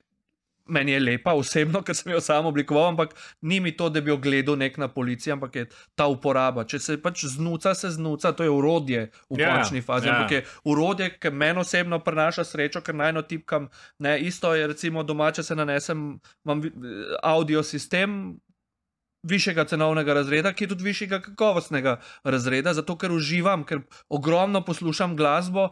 meni 0.67 0.93
je 0.93 1.01
lepa 1.01 1.33
osebno, 1.33 1.83
ker 1.83 1.93
sem 1.93 2.13
jo 2.13 2.21
sam 2.21 2.47
oblikoval, 2.47 2.87
ampak 2.87 3.11
ni 3.43 3.59
mi 3.61 3.73
to, 3.73 3.89
da 3.89 4.01
bi 4.01 4.09
jo 4.09 4.17
gledal 4.17 4.57
nek 4.57 4.79
na 4.79 4.89
policiji, 4.89 5.33
ampak 5.33 5.57
je 5.57 5.65
ta 5.95 6.07
uporaba. 6.07 6.65
Če 6.65 6.79
se 6.79 6.97
pač 6.97 7.27
znuca, 7.27 7.75
se 7.75 7.91
znuca, 7.91 8.33
to 8.33 8.43
je 8.43 8.51
urodje 8.51 9.03
v 9.29 9.39
Ja, 9.39 9.51
končni 9.53 9.83
fazi. 9.83 10.09
ja. 10.09 10.15
Ampak 10.15 10.33
je 10.33 10.41
urodje, 10.65 11.11
ki 11.19 11.31
meni 11.33 11.61
osebno 11.61 11.99
prinaša 12.01 12.45
srečo, 12.45 12.81
ker 12.81 12.95
najno 12.95 13.23
tipkam. 13.23 13.69
Ne, 13.99 14.17
isto 14.21 14.55
je, 14.55 14.67
recimo, 14.67 15.03
doma, 15.03 15.29
če 15.31 15.43
se 15.43 15.55
nanesem, 15.55 16.07
imam 16.45 16.61
vi- 16.61 16.73
audio 17.23 17.63
sistem. 17.63 18.39
Višjega 19.25 19.65
cenovnega 19.65 20.15
razreda, 20.15 20.53
ki 20.53 20.65
je 20.65 20.69
tudi 20.69 20.85
višjega 20.85 21.21
kakovostnega 21.25 21.97
razreda, 22.25 22.75
zato 22.77 22.97
ker 23.01 23.13
uživam, 23.13 23.65
ker 23.65 23.81
ogromno 24.13 24.61
poslušam 24.65 25.17
glasbo, 25.17 25.71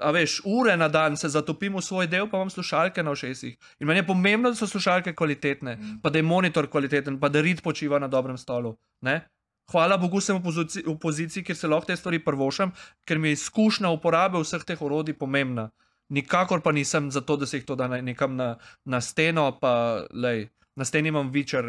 a 0.00 0.10
veš, 0.14 0.40
ure 0.46 0.76
na 0.76 0.86
dan 0.88 1.16
se 1.18 1.28
zatopim 1.28 1.74
v 1.74 1.82
svoj 1.82 2.06
del, 2.06 2.28
pa 2.30 2.38
imam 2.38 2.50
slušalke 2.50 3.02
na 3.02 3.10
ušesih. 3.10 3.56
In 3.80 3.90
meni 3.90 4.04
je 4.04 4.06
pomembno, 4.06 4.50
da 4.50 4.56
so 4.56 4.66
slušalke 4.70 5.14
kvalitetne, 5.14 5.76
Mm. 5.76 6.00
pa 6.02 6.10
da 6.10 6.18
je 6.18 6.22
monitor 6.22 6.70
kvaliteten, 6.70 7.18
pa 7.20 7.28
da 7.28 7.40
rid 7.40 7.62
počiva 7.62 7.98
na 7.98 8.08
dobrem 8.08 8.38
stolu. 8.38 8.76
Ne? 9.00 9.26
Hvala 9.72 9.96
Bogu, 9.98 10.20
sem 10.20 10.36
v 10.38 10.42
poziciji, 10.42 10.84
v 10.86 10.98
poziciji, 10.98 11.42
kjer 11.44 11.56
se 11.56 11.68
lahko 11.68 11.86
te 11.86 11.96
stvari 11.96 12.22
prvošam, 12.24 12.70
ker 13.04 13.18
mi 13.18 13.28
je 13.28 13.32
izkušnja 13.32 13.90
uporabe 13.90 14.38
vseh 14.38 14.62
teh 14.64 14.82
orodij 14.82 15.18
pomembna. 15.18 15.70
Nikakor 16.08 16.62
pa 16.62 16.72
nisem 16.72 17.10
za 17.10 17.20
to, 17.20 17.36
da 17.36 17.46
se 17.46 17.56
jih 17.56 17.64
to 17.66 17.74
da 17.74 17.88
nekam 17.88 18.36
na, 18.36 18.56
na 18.84 19.00
steno, 19.00 19.58
pa 19.60 20.06
lej. 20.14 20.48
Na 20.76 20.84
steni 20.84 21.08
imam 21.08 21.30
večer, 21.32 21.64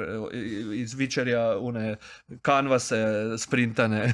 iz 0.76 0.94
večerja, 0.94 1.58
une 1.60 1.96
kanvase, 2.42 2.98
sprintane. 3.38 4.14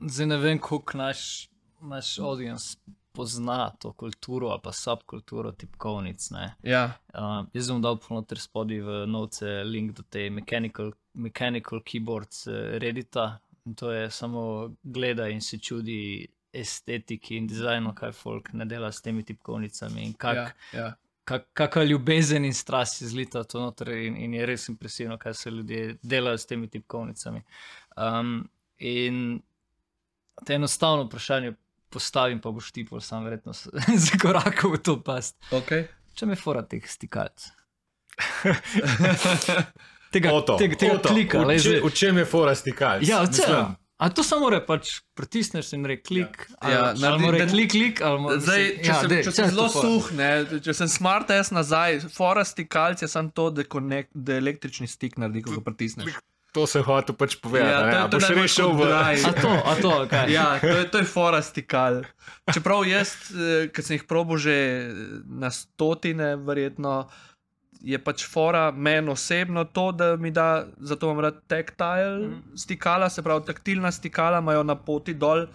Zdaj 0.00 0.26
ne 0.26 0.36
vem, 0.36 0.58
koliko 0.58 0.98
naš, 0.98 1.48
naš 1.80 2.18
audience 2.18 2.76
pozna 3.12 3.70
to 3.70 3.92
kulturo 3.92 4.48
ali 4.48 4.60
pa 4.62 4.72
subkulturo 4.72 5.52
tipkovnic. 5.52 6.30
Ne. 6.30 6.54
ja, 6.62 6.92
Uh, 7.14 7.46
jaz 7.52 7.68
bom 7.70 7.82
dal 7.82 7.96
ponoter 7.98 8.38
spodaj 8.38 8.80
v 8.80 9.06
novce 9.06 9.46
link 9.66 9.96
do 9.96 10.02
te 10.02 10.28
mechanical, 10.30 10.92
mechanical 11.14 11.80
keyboards 11.82 12.46
Reddita. 12.78 13.40
In 13.66 13.74
to 13.74 13.90
je 13.92 14.10
samo 14.10 14.70
gleda 14.82 15.28
in 15.28 15.40
se 15.40 15.58
čudi 15.58 16.28
estetiki 16.52 17.36
in 17.36 17.46
dizajnu, 17.46 17.94
kaj 17.94 18.12
folk 18.12 18.52
ne 18.52 18.64
dela 18.64 18.92
s 18.92 19.02
temi 19.02 19.22
tipkovnicami 19.24 20.02
in 20.02 20.12
kak, 20.12 20.36
ja, 20.36 20.48
ja. 20.72 20.88
kak, 21.24 21.46
kakšna 21.52 21.84
ljubezen 21.84 22.44
in 22.44 22.54
strast 22.54 23.02
je 23.02 23.08
zlita 23.08 23.44
to 23.44 23.60
noter, 23.60 23.92
in, 23.94 24.16
in 24.16 24.34
je 24.34 24.46
res 24.46 24.68
impresivno, 24.68 25.18
kaj 25.18 25.34
se 25.34 25.50
ljudje 25.50 25.96
delajo 26.02 26.38
s 26.38 26.46
temi 26.46 26.68
tipkovnicami. 26.68 27.42
Um, 27.96 28.48
in 28.78 29.40
te 30.44 30.54
enostavno 30.54 31.04
vprašanje 31.04 31.54
postavim, 31.90 32.40
pa 32.40 32.50
boš 32.50 32.72
ti 32.72 32.84
pol 32.86 33.00
sam 33.00 33.24
verjetno 33.24 33.52
zakorakal 34.10 34.74
v 34.74 34.82
to 34.82 34.98
past. 35.02 35.36
Okay. 35.50 35.86
Če 36.14 36.26
me 36.26 36.36
fora 36.36 36.62
teh 36.66 36.86
stikalc. 36.86 37.50
Tega, 40.10 40.32
Oto, 40.34 40.56
tega, 40.58 40.74
tega 40.74 40.94
Oto, 40.98 41.12
klika, 41.14 41.38
v, 41.46 41.54
če, 41.62 41.76
v 41.84 41.90
čem 41.94 42.16
je 42.18 42.24
fora 42.26 42.50
stikal? 42.58 43.04
Ja, 43.06 43.20
v 43.22 43.30
čem? 43.30 43.76
A 44.00 44.08
to 44.08 44.22
samo 44.22 44.40
more, 44.42 44.58
pač 44.60 45.02
pritisneš 45.12 45.74
in 45.74 45.84
reče 45.84 46.02
klik. 46.02 46.46
Ja, 46.58 46.70
Ja, 46.70 46.78
ali 46.86 46.98
naredi- 46.98 47.20
more 47.20 47.38
da- 47.38 47.46
klik, 47.46 47.70
klik. 47.70 48.00
ali 48.00 48.18
mora- 48.18 48.38
Zdaj, 48.38 48.62
če, 48.78 48.86
ja, 48.86 48.94
sem, 48.96 49.08
dej, 49.08 49.22
če 49.22 49.32
sem 49.32 49.50
zelo 49.50 49.66
to 49.66 49.82
suh, 49.82 50.06
ne, 50.12 50.30
če 50.58 50.72
sem 50.74 50.88
smart, 50.88 51.28
jaz 51.30 51.50
nazaj, 51.50 52.00
forasti 52.08 52.64
kalc 52.66 52.96
je 52.98 53.08
samo 53.08 53.28
to, 53.30 53.50
da, 53.50 53.62
konek, 53.62 54.08
da 54.10 54.32
električni 54.34 54.88
stik 54.88 55.16
naredi, 55.16 55.42
ko 55.42 55.52
ga 55.52 55.60
pritisneš. 55.62 56.16
To 56.50 56.64
sem 56.66 56.82
hotel 56.82 57.14
pač 57.14 57.36
povedati. 57.36 57.70
Ja, 57.70 57.78
ne, 57.78 57.90
to 57.90 57.94
je- 57.94 58.02
a 58.02 58.08
to 58.08 58.16
boš 58.18 58.30
rešil 58.32 58.68
v. 58.72 58.80
drive. 58.82 59.22
A 59.22 59.32
to, 59.36 59.50
a 59.62 59.72
to, 59.76 59.92
kaj. 60.08 60.26
Ja, 60.30 60.58
to 60.58 60.66
je, 60.74 60.84
to 60.86 60.98
je 60.98 61.04
forasti 61.06 61.62
kal. 61.62 62.00
Čeprav 62.48 62.82
jaz, 62.82 63.12
eh, 63.30 63.68
ki 63.68 63.80
sem 63.80 63.94
jih 63.94 64.04
probo 64.04 64.34
že 64.34 64.50
eh, 64.50 64.90
na 65.24 65.46
stotine, 65.48 66.34
verjetno. 66.36 67.06
Je 67.82 67.98
pač 67.98 68.26
fora 68.28 68.70
meni 68.70 69.08
osebno 69.08 69.64
to, 69.64 69.92
da 69.92 70.16
mi 70.16 70.30
da, 70.30 70.66
zato 70.78 71.06
imam 71.06 71.20
rad 71.20 71.34
tactile 71.46 72.26
Mhm. 72.28 72.56
stikala, 72.56 73.08
se 73.08 73.22
pravi, 73.22 73.44
taktilna 73.46 73.90
stikala 73.92 74.38
imajo 74.38 74.62
na 74.62 74.74
poti 74.74 75.14
dol 75.14 75.46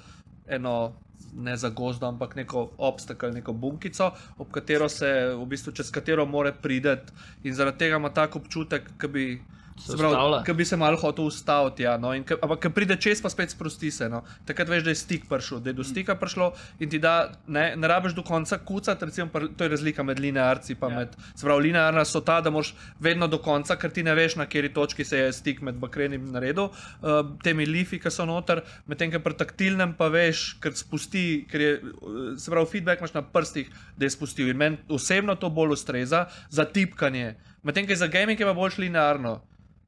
eno, 0.47 0.93
ne 1.35 1.57
za 1.57 1.69
gozdo, 1.69 2.07
ampak 2.07 2.35
neko 2.35 2.69
obstakel, 2.77 3.31
neko 3.33 3.53
bunkico, 3.53 4.11
ob 4.37 4.51
katero 4.51 4.89
se, 4.89 5.35
v 5.35 5.45
bistvu 5.45 5.71
čez 5.71 5.91
katero 5.91 6.25
more 6.25 6.53
priti. 6.53 6.95
In 7.43 7.53
zaradi 7.53 7.77
tega 7.77 7.95
ima 7.97 8.09
tak 8.09 8.35
občutek, 8.35 8.91
da 9.01 9.07
bi. 9.07 9.41
Se 9.75 9.97
pravi, 9.99 10.37
ki 10.47 10.53
bi 10.55 10.65
se 10.65 10.77
malo 10.79 10.95
hotel 10.97 11.25
ustaviti, 11.27 11.83
ja, 11.83 11.97
no, 11.99 12.13
in 12.15 12.23
ampak 12.23 12.61
ko 12.63 12.69
pride 12.71 12.95
čez, 12.95 13.19
pa 13.21 13.27
spet 13.29 13.51
sprosti 13.51 13.89
se. 13.91 14.07
No. 14.09 14.21
Takrat 14.47 14.69
veš, 14.71 14.85
da 14.85 14.93
je 14.93 14.99
stik 15.01 15.25
prišel, 15.27 15.59
da 15.59 15.73
je 15.73 15.75
do 15.75 15.83
stika 15.83 16.15
prišlo 16.15 16.53
in 16.79 16.89
ti 16.89 16.99
da, 17.03 17.33
ne, 17.51 17.65
ne 17.75 17.87
rabiš 17.91 18.13
do 18.15 18.23
konca 18.23 18.57
kucati, 18.63 19.05
recimo, 19.05 19.27
to 19.57 19.67
je 19.67 19.69
razlika 19.73 20.03
med 20.03 20.19
linearci. 20.23 20.77
Ja. 20.79 20.89
Med, 20.93 21.17
se 21.35 21.43
pravi, 21.43 21.67
linearna 21.67 22.05
so 22.07 22.21
ta, 22.23 22.37
da 22.41 22.53
moraš 22.55 22.71
vedno 23.03 23.27
do 23.27 23.41
konca, 23.43 23.75
ker 23.75 23.91
ti 23.91 24.03
ne 24.03 24.13
veš, 24.15 24.37
na 24.39 24.45
kateri 24.47 24.71
točki 24.73 25.03
se 25.03 25.19
je 25.19 25.33
stik 25.35 25.59
med 25.61 25.75
bakrenim 25.81 26.29
naredil, 26.31 26.69
uh, 26.71 27.17
temi 27.43 27.67
lifi, 27.67 27.99
ki 27.99 28.11
so 28.13 28.23
noter, 28.29 28.63
medtem 28.87 29.11
ko 29.11 29.19
pri 29.25 29.35
taktilnem 29.41 29.97
pa 29.99 30.07
veš, 30.13 30.45
ker 30.63 30.71
spusti, 30.79 31.25
ker 31.51 31.65
je, 31.65 31.73
uh, 31.81 32.21
se 32.39 32.53
pravi, 32.53 32.71
feedback 32.77 33.03
imaš 33.03 33.17
na 33.17 33.25
prstih, 33.27 33.67
da 33.99 34.07
je 34.07 34.15
spustil. 34.15 34.53
In 34.53 34.61
meni 34.61 34.79
osebno 34.87 35.35
to 35.35 35.51
bolj 35.51 35.75
ustreza 35.75 36.29
za 36.49 36.63
tipkanje. 36.63 37.35
Medtem 37.65 37.89
ko 37.89 37.91
je 37.91 37.99
za 37.99 38.07
gaming 38.07 38.39
je 38.39 38.47
pa 38.47 38.55
bolj 38.55 38.79
linearno. 38.85 39.41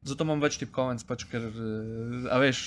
Zato 0.07 0.27
imam 0.27 0.41
več 0.43 0.59
tipkovnic, 0.61 1.03
pač, 1.07 1.27
ker, 1.31 1.43
uh, 1.51 2.27
a 2.31 2.39
veš, 2.41 2.63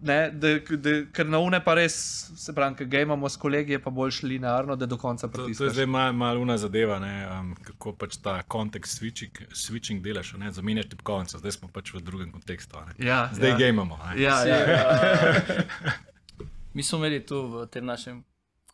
ne, 0.00 0.18
da, 0.30 0.52
da, 0.58 0.94
ker 1.14 1.26
na 1.26 1.40
une 1.42 1.60
pa 1.64 1.74
res, 1.78 1.96
se 2.38 2.54
pravi, 2.54 2.76
ker 2.78 2.90
ga 2.90 3.02
imamo 3.06 3.28
s 3.28 3.40
kolegi, 3.40 3.74
je 3.76 3.82
pa 3.82 3.90
bolj 3.94 4.20
linearno, 4.22 4.76
da 4.78 4.86
do 4.86 4.98
konca 5.00 5.28
To, 5.28 5.48
to 5.48 5.68
je 5.68 5.74
zdaj 5.74 5.88
malo 5.90 6.12
mal 6.12 6.40
una 6.40 6.58
zadeva, 6.58 6.98
ne, 7.02 7.14
um, 7.32 7.52
kako 7.70 7.94
pač 7.98 8.18
ta 8.22 8.38
kontekst 8.42 9.00
switching, 9.00 9.42
switching 9.52 10.02
delaš. 10.04 10.34
a 10.34 10.42
ne, 10.44 10.52
Zamenjaš 10.52 10.90
tipkovnico, 10.94 11.42
zdaj 11.42 11.56
smo 11.58 11.70
pač 11.72 11.92
v 11.94 12.02
drugem 12.04 12.32
kontekstu. 12.32 12.78
a 12.78 12.86
ne. 12.86 12.98
Ja, 12.98 13.20
Zdaj 13.32 13.50
ja. 13.50 13.58
ja. 13.58 13.58
gamemo. 13.58 13.98
a 14.02 14.14
ne. 14.14 14.22
Ja, 14.22 14.44
ja, 14.46 14.58
ja. 14.68 15.96
Mi 16.74 16.82
smo 16.82 16.98
imeli 16.98 17.24
tu 17.26 17.42
v 17.48 17.66
tem 17.66 17.84
našem 17.84 18.22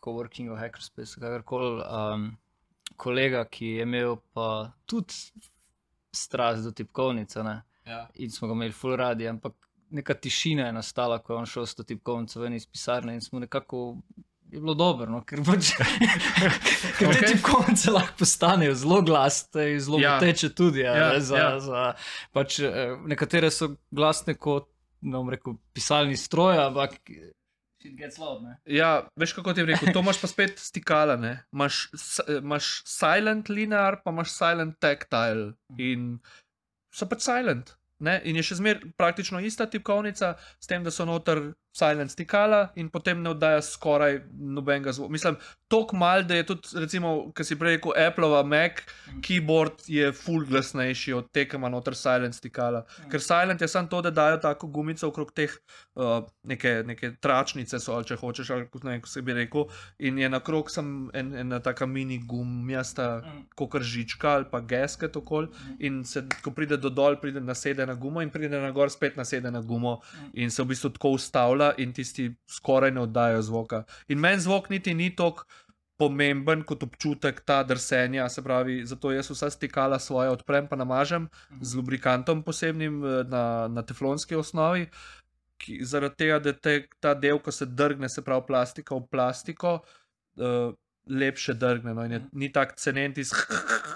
coworkingu, 0.03 0.55
hackerspace, 0.55 1.17
kakorkoli, 1.19 1.81
um, 1.81 2.31
kolega, 2.97 3.45
ki 3.49 3.65
je 3.79 3.85
imel 3.87 4.17
pa 4.33 4.71
tudi 4.85 5.15
strast 6.15 6.63
do 6.63 6.71
tipkovnice. 6.71 7.39
Ja. 7.85 8.07
In 8.15 8.31
smo 8.31 8.47
ga 8.47 8.53
imeli 8.53 8.73
full 8.73 8.95
radi, 8.95 9.27
ampak 9.27 9.53
neka 9.89 10.13
tišina 10.15 10.65
je 10.65 10.73
nastala, 10.73 11.19
ko 11.19 11.33
je 11.33 11.37
on 11.37 11.45
šel 11.45 11.65
s 11.65 11.75
to 11.75 11.83
tipkovnico 11.83 12.39
ven 12.41 12.53
iz 12.53 12.65
pisarne 12.65 13.13
in 13.13 13.21
smo 13.21 13.39
nekako. 13.39 13.97
Je 14.51 14.59
bilo 14.61 14.73
dobro, 14.73 15.09
no? 15.11 15.23
ker 15.25 15.41
pač 15.43 15.71
ker 16.97 17.07
te 17.07 17.07
Ok. 17.07 17.25
tipkovnice 17.27 17.91
lahko 17.91 18.13
postanejo 18.19 18.75
zelo 18.75 19.01
glasne, 19.01 19.71
in 19.73 19.79
zelo 19.79 19.99
Ja. 19.99 20.19
teče 20.19 20.49
tudi. 20.55 20.79
Ja, 20.79 20.95
Ja, 20.95 21.19
za, 21.19 21.37
ja. 21.37 21.59
Za, 21.59 21.93
pač, 22.31 22.59
eh, 22.59 22.95
nekatere 23.05 23.49
so 23.51 23.75
glasne 23.91 24.33
kot 24.35 24.69
rekel, 25.29 25.57
pisalni 25.73 26.17
stroj, 26.17 26.57
ampak 26.57 26.95
loud. 28.17 28.43
Ne? 28.43 28.57
Ja, 28.65 29.07
veš 29.15 29.33
kako 29.33 29.53
ti 29.53 29.65
rekel, 29.65 29.93
to 29.93 29.99
imaš 29.99 30.21
pa 30.21 30.27
spet 30.27 30.59
stikala. 30.59 31.15
ne. 31.15 31.45
Imaš, 31.53 31.89
s- 31.93 32.25
imaš 32.39 32.83
silent 32.85 33.49
linear, 33.49 34.01
pa 34.03 34.11
imaš 34.11 34.31
silent 34.31 34.79
tactile. 34.79 35.53
In 35.77 36.19
so 36.93 37.05
pač 37.05 37.21
silent. 37.21 37.75
Ne? 37.99 38.21
In 38.23 38.35
je 38.35 38.43
še 38.43 38.55
zmeraj 38.55 38.91
praktično 38.97 39.39
ista 39.39 39.65
tipkovnica, 39.65 40.35
s 40.59 40.67
tem, 40.67 40.83
da 40.83 40.91
so 40.91 41.05
noter 41.05 41.53
silent 41.75 42.11
stikala 42.11 42.69
in 42.79 42.89
potem 42.89 43.19
ne 43.21 43.33
oddaja 43.33 43.61
skoraj 43.61 44.21
nobenega 44.31 44.93
zvoka. 44.95 45.11
Mislim, 45.11 45.35
tako 45.67 45.97
mal, 45.97 46.23
da 46.23 46.35
je 46.35 46.45
tudi, 46.47 46.69
recimo, 46.79 47.31
kar 47.35 47.45
si 47.45 47.57
prej 47.59 47.75
rekel, 47.77 47.91
Appleova 48.07 48.43
Mac, 48.47 48.79
keyboard 49.21 49.83
je 49.91 50.11
full 50.15 50.45
glasnejši 50.47 51.13
od 51.13 51.31
tega, 51.35 51.57
ima 51.57 51.69
noter 51.69 51.95
silent 51.97 52.35
stikala. 52.37 52.85
Ker 53.11 53.21
silent 53.21 53.61
je 53.61 53.67
samo 53.67 53.87
to, 53.91 54.01
da 54.01 54.11
dajo 54.11 54.37
tako 54.37 54.67
gumico 54.67 55.07
okrog 55.07 55.33
teh 55.35 55.51
uh, 55.95 56.23
neke, 56.43 56.83
neke 56.87 57.11
tračnice, 57.21 57.79
so, 57.79 57.93
ali 57.97 58.07
če 58.07 58.15
hočeš, 58.21 58.49
ali 58.55 58.69
kot 58.71 58.83
ne 58.87 59.01
se 59.05 59.21
bi 59.21 59.33
rekel, 59.33 59.65
in 59.99 60.19
je 60.21 60.29
na 60.29 60.39
krog 60.39 60.71
sem 60.71 61.09
en, 61.13 61.33
ena 61.43 61.59
taka 61.59 61.85
mini 61.85 62.21
gumijasta, 62.23 63.21
Mm. 63.25 63.45
kot 63.55 63.81
žička 63.81 64.29
ali 64.29 64.45
pa 64.51 64.59
gesket 64.59 65.15
okol. 65.15 65.47
In 65.79 66.03
se, 66.05 66.23
ko 66.43 66.51
pride 66.51 66.77
do 66.77 66.89
dol, 66.89 67.15
pride 67.21 67.41
nasede 67.41 67.85
na 67.85 67.93
gumo, 67.93 68.21
in 68.21 68.29
pride 68.29 68.61
na 68.61 68.71
gor, 68.71 68.89
spet 68.89 69.17
nasede 69.17 69.51
na 69.51 69.61
gumo, 69.61 69.99
in 70.33 70.51
se 70.51 70.63
v 70.63 70.65
bistvu 70.71 70.89
tako 70.95 71.09
ustavlja, 71.17 71.64
in 71.77 71.93
tisti 71.93 72.29
skoraj 72.47 72.91
ne 72.91 73.01
oddajo 73.01 73.41
zvoka. 73.41 73.83
In 74.07 74.19
meni 74.19 74.41
zvok 74.41 74.69
niti 74.69 74.93
ni 74.93 75.09
tako 75.15 75.45
pomemben 75.97 76.63
kot 76.67 76.83
občutek 76.83 77.41
ta 77.47 77.61
drsenja, 77.63 78.27
se 78.29 78.43
pravi, 78.43 78.81
zato 78.85 79.11
jaz 79.11 79.29
vsa 79.31 79.49
stikala 79.49 79.99
svoje 79.99 80.29
odprem, 80.29 80.67
pa 80.67 80.75
namažem 80.75 81.29
z 81.61 81.75
lubrikantom 81.79 82.43
posebnim 82.43 83.03
eh, 83.03 83.21
na, 83.31 83.67
na 83.71 83.83
teflonski 83.83 84.35
osnovi. 84.35 84.89
Ki, 85.57 85.79
zaradi 85.87 86.19
tega, 86.19 86.39
da 86.43 86.51
te, 86.53 86.81
ta 86.99 87.13
del, 87.15 87.39
ko 87.39 87.51
se 87.51 87.65
drgne, 87.65 88.09
se 88.11 88.21
pravi 88.21 88.43
plastika 88.47 88.95
v 88.95 89.05
plastiko, 89.07 89.77
uh, 90.35 90.73
lepše 91.07 91.53
drgne. 91.55 91.93
No, 91.95 92.03
je, 92.03 92.19
ni 92.35 92.49
tak 92.51 92.75
cenent 92.75 93.17
iz 93.17 93.31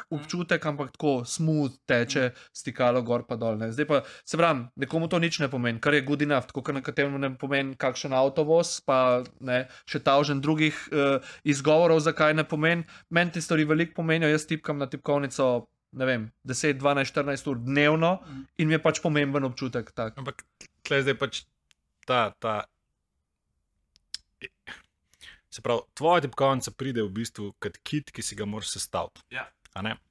občutek, 0.09 0.65
ampak 0.65 0.91
tako 0.95 1.23
smooth 1.25 1.77
teče 1.87 2.29
stikalo 2.55 3.01
gor 3.05 3.23
pa 3.27 3.37
dol. 3.39 3.57
Ne. 3.59 3.71
Zdaj 3.73 3.87
pa 3.89 4.01
se 4.25 4.37
pravi, 4.37 4.65
nekomu 4.81 5.09
to 5.09 5.19
nič 5.21 5.39
ne 5.39 5.49
pomeni, 5.51 5.81
kar 5.81 5.93
je 5.93 6.01
good 6.05 6.21
enough, 6.25 6.49
tako 6.49 6.63
kot 6.65 6.79
nekateremu 6.79 7.21
ne 7.21 7.31
pomeni 7.37 7.77
kakšen 7.79 8.15
avtovoz, 8.17 8.79
pa 8.85 9.21
ne, 9.39 9.63
še 9.89 10.01
tavžen 10.05 10.41
drugih 10.41 10.77
uh, 10.89 11.33
izgovorov, 11.43 12.01
zakaj 12.05 12.33
ne 12.37 12.47
pomeni. 12.47 12.87
Meni 13.09 13.35
te 13.35 13.43
stvari 13.43 13.67
veliko 13.69 14.01
pomenijo, 14.01 14.31
jaz 14.31 14.47
tipkam 14.49 14.81
na 14.81 14.89
tipkovnico. 14.89 15.67
Ne 15.99 16.05
vem, 16.05 16.27
10, 16.45 16.77
12, 16.77 17.09
14 17.09 17.47
ur 17.49 17.61
dnevno 17.65 18.11
in 18.61 18.69
mi 18.69 18.75
je 18.75 18.81
pač 18.81 18.99
pomemben 19.01 19.47
občutek. 19.47 19.89
Tak. 19.97 20.19
Ampak 20.21 20.43
tle 20.85 21.01
zdaj 21.01 21.17
pač 21.17 21.45
ta. 22.05 22.29
ta 22.37 22.61
Se 25.49 25.63
pravi, 25.65 25.81
tvoja 25.97 26.21
tipkovnica 26.21 26.71
pride 26.77 27.01
v 27.01 27.09
bistvu 27.09 27.55
kot 27.57 27.79
kit, 27.81 28.11
ki 28.13 28.21
si 28.21 28.37
ga 28.37 28.45
moraš 28.45 28.75
sestaviti. 28.75 29.25
Ja. 29.33 29.47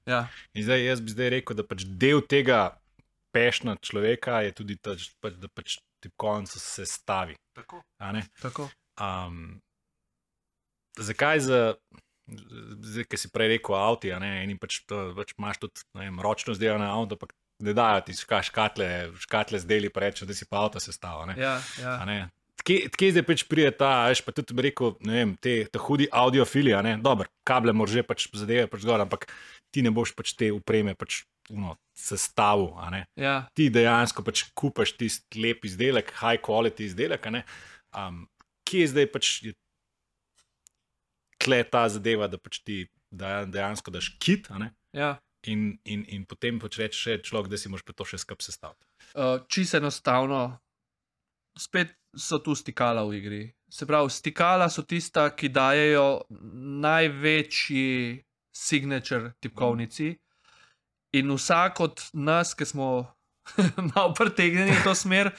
Ja. 0.06 0.26
In 0.55 0.64
zdaj 0.66 0.85
jaz 0.86 1.01
bi 1.05 1.14
zdaj 1.14 1.32
rekel, 1.39 1.56
da 1.59 1.64
pač 1.66 1.85
del 1.85 2.22
tega 2.22 2.78
pešna 3.35 3.76
človeka 3.85 4.40
je 4.47 4.55
tudi 4.56 4.76
ta, 4.80 4.94
pač, 5.20 5.39
da 5.39 5.48
pač 5.52 5.78
tipkovnica 6.02 6.60
sestavi. 6.62 7.35
Tako. 7.59 7.82
a 7.98 8.12
ne. 8.14 8.22
Tako. 8.40 8.68
Um, 9.02 9.59
zakaj 10.98 11.40
za, 11.40 11.60
zdaj, 12.28 13.06
ki 13.10 13.18
si 13.18 13.30
prej 13.35 13.56
rekel, 13.56 13.74
avti, 13.78 14.12
a 14.14 14.18
ne, 14.22 14.44
in 14.47 14.59
pač, 14.59 14.82
to, 14.86 15.10
pač 15.18 15.35
imaš 15.39 15.60
tudi 15.62 15.85
vem, 15.98 16.20
ročno 16.22 16.55
zdelane 16.55 16.86
avto, 16.86 17.18
ampak 17.18 17.35
ne 17.66 17.74
dajo 17.74 18.05
ti 18.06 18.14
ška- 18.14 18.44
škatle, 18.47 18.89
škatle 19.18 19.59
zdeli, 19.59 19.90
pa 19.90 20.06
rečeš, 20.06 20.28
da 20.30 20.35
si 20.35 20.47
pa 20.47 20.62
avto 20.66 20.82
sestavil. 20.82 21.35
Ja, 21.39 21.59
ja. 21.82 22.30
Kje 22.69 23.11
zdaj 23.15 23.24
pač 23.24 23.45
pride 23.49 23.70
ta, 23.81 23.90
veš, 24.11 24.20
pa 24.27 24.35
tudi 24.36 24.53
rekel, 24.69 24.93
ne 25.09 25.15
vem, 25.15 25.31
te, 25.40 25.55
te 25.73 25.81
hudi 25.81 26.09
audiofili, 26.12 26.74
a 26.77 26.82
ne, 26.85 26.99
dobro, 27.01 27.28
kable 27.49 27.73
moraš 27.73 27.97
že 27.97 28.05
pač 28.05 28.27
zadeve 28.36 28.66
pač 28.69 28.85
zgor, 28.85 29.01
ampak 29.01 29.28
ti 29.73 29.85
ne 29.85 29.93
boš 29.95 30.12
pač 30.16 30.35
te 30.36 30.51
upreme 30.53 30.93
pač 30.99 31.23
uno, 31.49 31.78
ne. 32.93 33.07
ja. 33.16 33.36
Ti 33.57 33.70
dejansko 33.73 34.24
pač 34.27 34.45
kupaš 34.53 34.93
tisti 35.01 35.40
lep 35.40 35.65
izdelek, 35.65 36.12
high 36.20 36.40
quality 36.45 36.85
izdelek. 36.85 37.24
Um, 37.97 38.27
kje 38.69 38.90
zdaj 38.93 39.09
pač 39.15 39.32
je 39.49 39.55
tle 41.40 41.62
ta 41.65 41.86
zadeva, 41.89 42.28
da 42.28 42.36
pač 42.36 42.61
ti 42.61 42.85
da, 43.09 43.47
dejansko 43.49 43.95
daš 43.95 44.12
kit, 44.20 44.51
ja. 44.93 45.16
In, 45.49 45.78
in, 45.86 46.03
in 46.11 46.24
potem 46.28 46.59
pač 46.61 46.77
rečeš, 46.81 47.23
človek, 47.24 47.49
da 47.49 47.57
si 47.57 47.70
moraš 47.70 47.86
to 47.86 48.05
še 48.05 48.19
skup 48.20 48.43
sestaviti. 48.45 48.85
Uh, 49.15 49.39
Čisto 49.49 49.78
enostavno, 49.78 50.59
spet 51.59 51.95
so 52.16 52.39
tu 52.39 52.55
stikala 52.55 53.05
v 53.05 53.20
igri. 53.20 53.43
Se 53.70 53.87
pravi, 53.87 54.11
stikala 54.11 54.69
so 54.69 54.83
tista, 54.83 55.29
ki 55.37 55.49
dajo 55.49 56.25
največji 56.85 58.25
signature 58.55 59.35
tipkovnici. 59.41 60.16
In 61.16 61.31
vsak 61.33 61.81
od 61.81 62.01
nas, 62.12 62.55
ki 62.55 62.65
smo 62.65 62.89
malo 63.93 64.15
pretegnjeni 64.16 64.73
v 64.73 64.83
to 64.85 64.95
smer, 64.95 65.31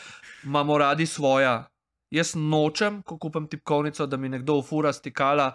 imamo 0.44 0.78
radi 0.78 1.06
svoja. 1.06 1.68
Jaz 2.10 2.34
nočem, 2.36 3.04
ko 3.06 3.20
kupim 3.22 3.46
tipkovnico, 3.48 4.08
da 4.10 4.18
mi 4.18 4.30
nekdo 4.30 4.58
ufura 4.64 4.94
stikala, 4.94 5.52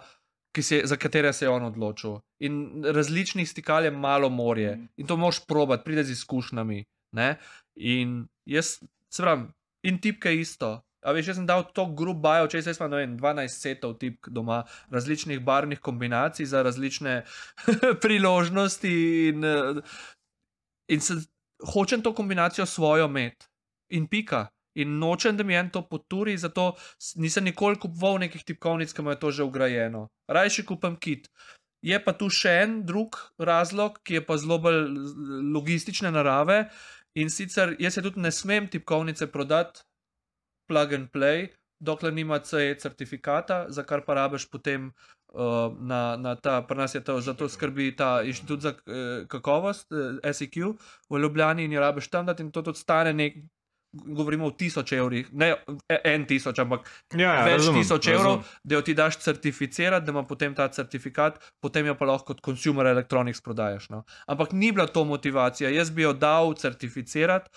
se, 0.61 0.81
za 0.83 0.95
katere 0.95 1.33
se 1.33 1.45
je 1.45 1.49
on 1.49 1.63
odločil. 1.63 2.19
In 2.39 2.83
različnih 2.83 3.49
stikal 3.49 3.83
je 3.83 3.91
malo 3.91 4.29
morje. 4.29 4.77
In 4.97 5.07
to 5.07 5.17
moš 5.17 5.45
probati, 5.47 5.83
pride 5.83 6.03
z 6.03 6.11
izkušnjami. 6.11 6.83
Ne? 7.11 7.35
In 7.75 8.27
jaz, 8.45 8.79
se 9.09 9.23
pravi, 9.23 9.47
in 9.85 10.01
tipke 10.01 10.33
isto. 10.33 10.79
A 11.05 11.13
veš, 11.13 11.29
jaz 11.29 11.37
sem 11.37 11.45
dal 11.45 11.67
to 11.69 11.85
grob 11.93 12.17
bio, 12.23 12.47
če 12.49 12.63
ne 12.89 12.97
vem, 12.97 13.13
12 13.19 13.61
setov 13.61 13.93
tipk 14.01 14.31
doma, 14.33 14.63
različnih 14.89 15.43
barvnih 15.45 15.79
kombinacij 15.79 16.49
za 16.49 16.63
različne 16.65 17.19
priložnosti 18.03 18.93
in, 19.29 19.45
eh, 19.45 19.81
in 20.89 21.01
se, 21.01 21.19
hočem 21.73 22.01
to 22.01 22.13
kombinacijo 22.13 22.65
svojo 22.65 23.05
imeti. 23.05 23.45
In 23.93 24.07
pika. 24.09 24.47
In 24.75 24.97
nočem, 24.99 25.37
da 25.37 25.43
mi 25.43 25.55
en 25.55 25.69
to 25.69 25.85
poturi, 25.87 26.37
zato 26.37 26.73
nisem 27.15 27.45
nikoli 27.45 27.77
kupoval 27.79 28.17
nekih 28.25 28.43
tipkovnic, 28.43 28.91
ki 28.91 29.05
imajo 29.05 29.21
to 29.21 29.31
že 29.31 29.45
ugrajeno. 29.45 30.07
Rajši 30.27 30.65
kupim 30.65 30.97
kit. 30.99 31.29
Je 31.85 31.99
pa 32.01 32.15
tu 32.17 32.31
še 32.33 32.51
en 32.65 32.79
drug 32.83 33.15
razlog, 33.37 34.01
ki 34.03 34.17
je 34.17 34.25
pa 34.25 34.39
zelo 34.41 34.57
bolj 34.59 34.89
logistične 35.53 36.11
narave. 36.11 36.65
In 37.15 37.29
sicer 37.29 37.75
jaz 37.79 37.95
se 37.95 38.01
tudi 38.03 38.19
ne 38.19 38.31
smem 38.31 38.67
tipkovnice 38.67 39.27
prodati 39.31 39.85
plug 40.67 40.93
and 40.93 41.11
play, 41.13 41.47
dokler 41.79 42.13
nima 42.13 42.39
CE 42.39 42.75
certifikata, 42.79 43.65
za 43.69 43.83
kar 43.83 44.03
pa 44.05 44.13
rabiš 44.13 44.49
potem 44.51 44.89
uh, 45.33 45.71
na, 45.79 46.15
na 46.17 46.35
ta, 46.35 46.61
pri 46.67 46.77
nas 46.77 46.95
je 46.95 47.03
to, 47.03 47.19
zato 47.21 47.49
skrbi 47.49 47.95
ta 47.95 48.21
inštitut 48.23 48.61
za 48.61 48.73
uh, 48.73 49.27
kakovost, 49.27 49.91
uh, 49.91 50.19
SEQ 50.23 50.73
v 51.09 51.21
Ljubljani 51.21 51.65
in 51.65 51.75
jo 51.75 51.83
rabiš 51.83 52.09
tam 52.09 52.25
dati 52.25 52.43
in 52.43 52.51
to 52.51 52.61
tudi 52.61 52.79
stane 52.79 53.13
nek. 53.13 53.37
Govorimo 53.95 54.45
o 54.45 54.51
tisoč 54.51 54.91
evrih, 54.91 55.29
ne 55.31 55.53
e- 55.89 56.01
en 56.03 56.25
tisoč, 56.27 56.59
ampak 56.59 56.89
Ja, 57.13 57.29
ja, 57.33 57.43
več 57.45 57.61
razumem, 57.61 57.81
tisoč 57.81 58.07
evrov, 58.07 58.35
razumem. 58.35 58.59
da 58.63 58.75
jo 58.75 58.81
ti 58.81 58.93
daš 58.93 59.17
certificirati, 59.17 60.05
da 60.05 60.11
ima 60.11 60.23
potem 60.23 60.55
ta 60.55 60.67
certifikat, 60.67 61.39
potem 61.61 61.85
jo 61.85 61.95
pa 61.95 62.05
lahko 62.05 62.25
kot 62.25 62.41
consumer 62.41 62.85
electronics 62.85 63.41
prodajaš. 63.41 63.89
No. 63.89 64.03
Ampak 64.27 64.51
ni 64.51 64.71
bila 64.71 64.87
to 64.87 65.05
motivacija, 65.05 65.69
jaz 65.69 65.89
bi 65.89 66.01
jo 66.01 66.13
dal 66.13 66.53
certificirati, 66.53 67.49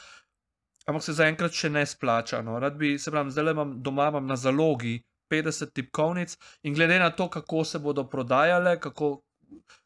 ampak 0.87 1.03
se 1.03 1.13
zaenkrat 1.13 1.53
še 1.53 1.69
ne 1.71 1.87
splača. 1.87 2.43
No. 2.43 2.59
Rad 2.59 2.79
bi, 2.79 2.95
se 2.99 3.11
pravi, 3.11 3.31
zdaj 3.31 3.51
imam 3.51 3.83
doma 3.83 4.09
imam 4.09 4.27
na 4.27 4.37
zalogi 4.37 5.01
50 5.29 5.73
tipkovnic 5.73 6.37
in 6.63 6.75
glede 6.75 6.99
na 6.99 7.11
to, 7.11 7.29
kako 7.29 7.65
se 7.65 7.79
bodo 7.79 8.05
prodajale, 8.05 8.79
kako, 8.81 9.19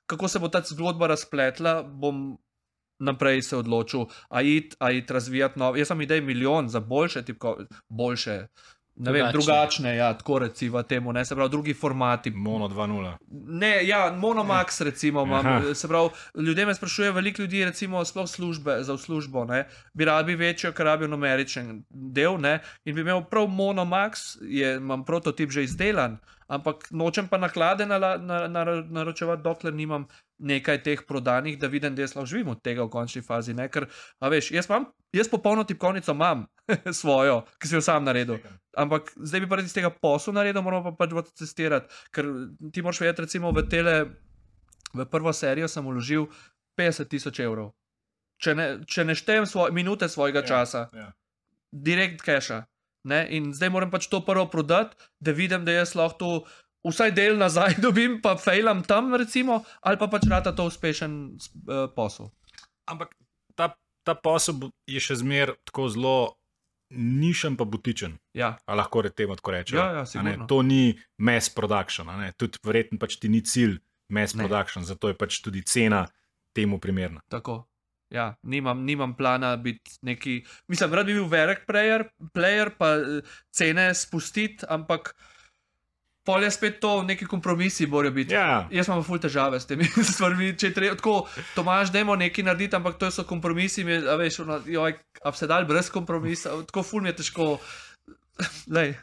kako 0.06 0.28
se 0.28 0.38
bo 0.38 0.48
ta 0.48 0.60
zgodba 0.60 1.06
razpletla, 1.06 1.82
bom 1.82 2.38
naprej 3.02 3.42
se 3.42 3.56
odločil, 3.56 4.06
a 4.28 4.42
iti, 4.42 4.76
a 4.78 4.90
iti 4.90 5.12
razvijati 5.12 5.58
nove. 5.58 5.78
Jaz 5.78 5.88
sem 5.88 6.00
idej 6.00 6.20
milijon 6.20 6.68
za 6.68 6.80
boljše 6.80 7.22
tipkovnice, 7.22 7.74
boljše. 7.88 8.46
Ne 8.96 9.12
vem, 9.12 9.22
Drugačne. 9.22 9.32
drugačne, 9.32 9.96
ja, 9.96 10.14
tako 10.14 10.38
recimo 10.38 10.82
temu, 10.82 11.12
ne 11.12 11.24
se 11.24 11.34
pravi, 11.34 11.50
drugi 11.50 11.74
formati. 11.74 12.30
Mono 12.30 12.68
2.0. 12.68 13.16
Ne, 13.48 13.86
ja, 13.86 14.12
Monomax, 14.12 14.80
recimo, 14.80 15.22
imam, 15.22 15.74
se 15.74 15.88
pravi, 15.88 16.08
ljudje 16.36 16.66
me 16.66 16.74
sprašujejo, 16.74 17.12
veliko 17.12 17.42
ljudi, 17.42 17.64
recimo, 17.64 18.04
sploh 18.04 18.28
službe, 18.28 18.76
za 18.80 18.98
službo, 18.98 19.44
ne, 19.44 19.64
bi 19.94 20.04
radi 20.04 20.34
večjo, 20.34 20.72
ker 20.72 20.86
rabijo 20.86 21.08
numeričen 21.08 21.84
del, 21.90 22.40
ne, 22.40 22.58
in 22.84 22.94
bi 22.94 23.00
imel 23.00 23.24
prav 23.24 23.46
Monomax, 23.46 24.18
je, 24.42 24.76
imam 24.76 25.04
prototip 25.04 25.50
že 25.50 25.64
izdelan, 25.64 26.18
ampak 26.48 26.84
nočem 26.90 27.28
pa 27.28 27.38
naklade 27.38 27.86
nala- 27.86 28.18
na, 28.18 28.48
na, 28.48 28.64
na, 28.64 28.82
naročevati, 28.90 29.42
dokler 29.42 29.74
nimam 29.74 30.06
nekaj 30.38 30.82
teh 30.82 31.00
prodanih, 31.08 31.58
da 31.58 31.66
vidim, 31.66 31.94
da 31.94 32.02
jaz 32.02 32.16
lahko 32.16 32.26
živim 32.26 32.48
od 32.48 32.62
tega 32.62 32.84
v 32.84 32.90
končni 32.90 33.22
fazi. 33.22 33.54
Ne, 33.54 33.68
ker, 33.68 33.86
a 34.20 34.28
veš, 34.28 34.50
jaz, 34.50 34.66
imam, 34.68 34.84
jaz 35.12 35.28
popolno 35.28 35.64
tipkovnico 35.64 36.12
imam, 36.12 36.46
svojo, 37.00 37.42
ki 37.60 37.68
sem 37.68 37.80
jo 37.80 37.84
sam 37.84 38.04
naredil. 38.04 38.40
Ampak 38.78 39.12
zdaj 39.16 39.44
bi 39.44 39.50
pa 39.50 39.60
iz 39.60 39.74
tega 39.74 39.90
posla 39.92 40.40
naredil, 40.40 40.64
moramo 40.64 40.94
pa 40.96 41.06
pač 41.06 41.32
testirati. 41.38 41.92
Ker 42.14 42.28
ti 42.72 42.82
moraš 42.82 43.02
vedeti, 43.04 43.26
recimo 43.26 43.52
v 43.52 43.66
tele, 43.68 43.96
v 44.94 45.06
prvo 45.10 45.32
serijo 45.32 45.68
sem 45.68 45.84
vložil 45.84 46.28
50 46.78 47.10
tisoč 47.12 47.42
evrov. 47.44 47.72
Če 48.42 48.56
ne, 48.58 48.66
če 48.88 49.06
ne 49.06 49.14
štejem 49.14 49.46
svoj, 49.46 49.70
minute 49.76 50.08
svojega 50.10 50.42
Ja, 50.42 50.48
časa, 50.48 50.88
ja. 50.96 51.12
direkt 51.70 52.24
cache. 52.26 52.64
Ne? 53.06 53.26
In 53.34 53.50
zdaj 53.54 53.70
moram 53.70 53.90
pač 53.90 54.06
to 54.10 54.22
prvo 54.22 54.46
prodati, 54.50 54.96
da 55.18 55.34
vidim, 55.34 55.66
da 55.66 55.74
jaz 55.74 55.94
lahko 55.98 56.18
to 56.18 56.30
vsaj 56.90 57.12
del 57.14 57.38
nazaj 57.38 57.78
dobim, 57.84 58.20
pa 58.22 58.36
fejlam 58.38 58.82
tam, 58.86 59.14
recimo, 59.14 59.62
ali 59.82 59.98
pa 59.98 60.08
pač 60.10 60.26
rata 60.30 60.54
to 60.54 60.66
uspešen 60.70 61.18
uh, 61.34 61.86
posel. 61.94 62.30
Ampak 62.90 63.14
ta, 63.54 63.72
ta 64.02 64.14
posel 64.18 64.70
je 64.90 65.02
še 65.02 65.20
zmeraj 65.22 65.58
tako 65.68 65.88
zelo 65.92 66.16
nišen, 66.96 67.56
pa 67.56 67.64
butičen. 67.64 68.18
Ja, 68.34 68.56
A 68.66 68.74
lahko 68.74 69.02
temu 69.02 69.36
tako 69.36 69.50
rečemo. 69.50 69.80
Ja, 69.82 70.04
ja, 70.04 70.46
to 70.46 70.62
ni 70.62 70.98
mass 71.18 71.50
production, 71.50 72.08
tudi 72.36 72.58
verjetno 72.64 72.98
pač 72.98 73.16
ti 73.16 73.28
ni 73.28 73.40
cilj 73.40 73.78
mass 74.12 74.34
Ne. 74.34 74.44
production, 74.44 74.84
zato 74.84 75.08
je 75.08 75.18
pač 75.18 75.40
tudi 75.40 75.62
cena 75.62 76.06
temu 76.52 76.78
primerna. 76.78 77.22
Tako. 77.28 77.64
Ja, 78.12 78.34
nimam, 78.42 78.84
nimam 78.84 79.14
plana 79.16 79.56
biti 79.56 79.96
neki. 80.04 80.42
Mislim, 80.68 80.92
rad 80.92 81.06
bi 81.06 81.14
bil 81.16 81.28
velik 81.32 81.64
player, 81.68 82.04
player 82.36 82.70
pa 82.78 82.96
eh, 83.00 83.22
cene 83.50 83.94
spustiti, 83.94 84.66
ampak 84.68 85.14
pol 86.24 86.44
je 86.44 86.50
spet 86.50 86.80
to, 86.80 87.02
neki 87.02 87.26
kompromisi 87.26 87.86
morajo 87.86 88.12
biti. 88.14 88.34
Ja, 88.34 88.68
Jaz 88.70 88.88
imam 88.88 89.02
ful 89.04 89.18
težave 89.18 89.60
s 89.60 89.66
temi 89.66 89.84
stvarmi. 90.14 90.52
Če 90.58 90.72
treba, 90.74 90.96
tako, 90.98 91.26
Tomaž, 91.56 91.90
dajmo 91.94 92.16
nekaj 92.16 92.44
narediti, 92.46 92.76
ampak 92.78 92.98
to 92.98 93.10
so 93.10 93.24
kompromisi, 93.28 93.84
mi 93.84 93.96
a 93.98 94.14
veš, 94.20 94.40
ono, 94.46 94.60
joj, 94.66 94.94
a 95.22 95.32
se 95.32 95.46
dal 95.50 95.66
brez 95.66 95.90
kompromisa, 95.90 96.54
tako 96.70 96.84
ful 96.86 97.02
mi 97.02 97.10
je 97.12 97.18
težko. 97.22 97.48
Lej, 98.76 98.94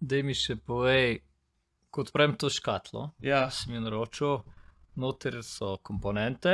Da 0.00 0.20
mi 0.22 0.30
še 0.30 0.54
povej, 0.62 1.16
kot 1.90 2.12
pravim 2.14 2.36
to 2.38 2.46
škatlo, 2.46 3.08
ja, 3.18 3.48
sem 3.50 3.74
jo 3.74 3.80
naročil, 3.82 4.36
noter 4.94 5.40
so 5.42 5.72
komponente, 5.82 6.52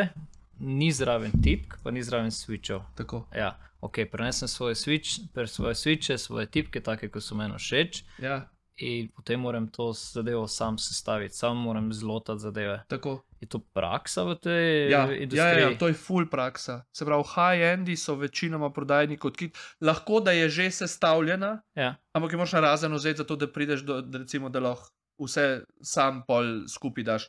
ni 0.64 0.88
zraven 0.88 1.34
tipk, 1.44 1.76
pa 1.84 1.92
ni 1.92 2.00
zraven 2.00 2.32
switchov. 2.32 2.86
tako. 2.96 3.26
Ja, 3.36 3.50
ok, 3.84 4.06
prenesem 4.08 4.48
svoje, 4.48 4.78
switch, 4.80 5.20
svoje 5.52 5.74
switche, 5.76 6.16
svoje 6.16 6.46
tipke, 6.48 6.80
take, 6.80 7.10
kot 7.12 7.20
so 7.22 7.36
meni 7.36 7.58
všeč, 7.60 8.00
Ja, 8.24 8.46
in 8.76 9.08
potem 9.08 9.40
moram 9.40 9.68
to 9.68 9.92
zadevo 9.92 10.48
sam 10.48 10.78
sestaviti, 10.78 11.34
sam 11.34 11.56
moram 11.56 11.92
zlotati 11.92 12.40
zadeve. 12.40 12.84
tako. 12.88 13.22
Je 13.40 13.48
to 13.48 13.58
praksa 13.58 14.22
v 14.24 14.34
tej 14.34 14.90
Ja, 14.90 15.04
ja, 15.04 15.16
industriji? 15.16 15.62
ja, 15.62 15.70
ja, 15.70 15.78
to 15.78 15.88
je 15.88 15.94
full 15.94 16.26
praksa. 16.26 16.84
Se 16.96 17.04
pravi, 17.04 17.24
high-endi 17.34 17.96
so 17.96 18.14
večinoma 18.14 18.70
prodajni 18.72 19.16
kot 19.16 19.36
kit. 19.36 19.58
Lahko 19.80 20.20
da 20.20 20.32
je 20.32 20.48
že 20.48 20.70
sestavljena, 20.70 21.60
ja. 21.76 21.94
ampak 22.12 22.32
jo 22.32 22.38
moraš 22.38 22.52
na 22.52 22.60
razen 22.60 22.92
vzeti, 22.94 23.18
zato 23.18 23.36
da 23.36 23.52
prideš 23.52 23.80
do, 23.80 24.00
da 24.00 24.18
recimo, 24.18 24.48
da 24.48 24.60
lahko 24.60 24.88
vse 25.18 25.62
sam 25.82 26.22
pol 26.26 26.64
skupaj 26.68 27.04
daš. 27.04 27.28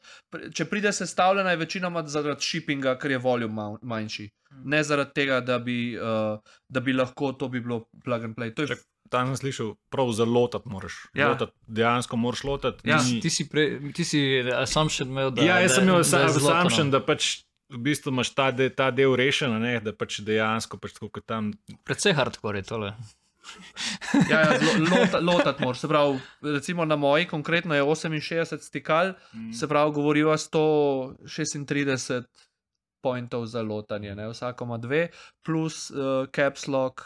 Če 0.54 0.66
pride 0.66 0.94
sestavljena, 0.94 1.52
je 1.52 1.58
večinoma 1.58 2.02
zaradi 2.08 2.42
shippinga, 2.42 2.96
ker 2.98 3.12
je 3.12 3.18
volum 3.18 3.60
manjši. 3.82 4.30
Ne 4.66 4.84
zaradi 4.84 5.12
tega, 5.14 5.42
da 5.42 5.60
bi, 5.60 5.98
uh, 6.00 6.40
da 6.70 6.80
bi 6.80 6.94
lahko 6.94 7.34
to 7.34 7.50
bi 7.50 7.60
bilo 7.60 7.84
plug 8.06 8.24
and 8.24 8.36
play. 8.36 8.54
To 8.56 8.62
je, 8.62 8.68
Čak, 8.68 8.80
tam 9.10 9.27
sem 9.27 9.38
slišal, 9.38 9.76
prav 9.90 10.11
zalotati 10.11 10.69
moraš. 10.69 10.94
Ja. 11.14 11.30
Lotati, 11.30 11.52
dejansko 11.68 12.18
moraš 12.18 12.44
lotati. 12.44 12.86
Ja, 12.86 12.98
ni- 13.03 13.22
Ti 13.22 13.30
si, 13.30 13.49
pre, 13.49 13.65
ti 13.94 14.03
si 14.03 14.19
assumption 14.52 15.10
imel, 15.10 15.32
da 15.32 15.41
ja, 15.41 15.60
jaz 15.60 15.72
sem 15.72 15.86
da- 15.86 15.91
imel 15.91 16.03
da 16.03 16.26
assumption, 16.26 16.91
da 16.91 16.99
pač 16.99 17.44
v 17.69 17.77
bistvu 17.80 18.10
imaš 18.10 18.30
ta, 18.30 18.52
de, 18.52 18.69
ta 18.69 18.91
del 18.91 19.15
rešen, 19.15 19.52
a 19.52 19.60
ne, 19.60 19.80
da 19.80 19.94
pač 19.94 20.19
dejansko 20.22 20.77
pač 20.77 20.94
tako 20.94 21.10
kot 21.10 21.26
tam. 21.26 21.53
Predvsej 21.84 22.14
hardcore 22.14 22.57
je 22.57 22.64
tole. 22.64 22.91
ja, 24.30 24.40
ja, 24.41 24.60
lota, 24.82 25.19
lotati 25.19 25.61
moraš. 25.61 25.80
Se 25.80 25.88
pravi, 25.88 26.19
recimo 26.44 26.86
na 26.86 26.95
moji 26.95 27.26
konkretno 27.26 27.76
je 27.76 27.84
68 27.84 28.57
stikal, 28.60 29.14
se 29.53 29.68
pravi, 29.68 29.91
govoriva 29.91 30.34
136 30.34 32.23
pointov 33.02 33.45
za 33.45 33.61
lotanje, 33.61 34.15
ne? 34.15 34.30
vsako 34.30 34.64
ima 34.64 34.77
dve, 34.77 35.07
plus 35.44 35.91
uh, 35.91 35.98
caps 36.27 36.68
lock, 36.68 37.02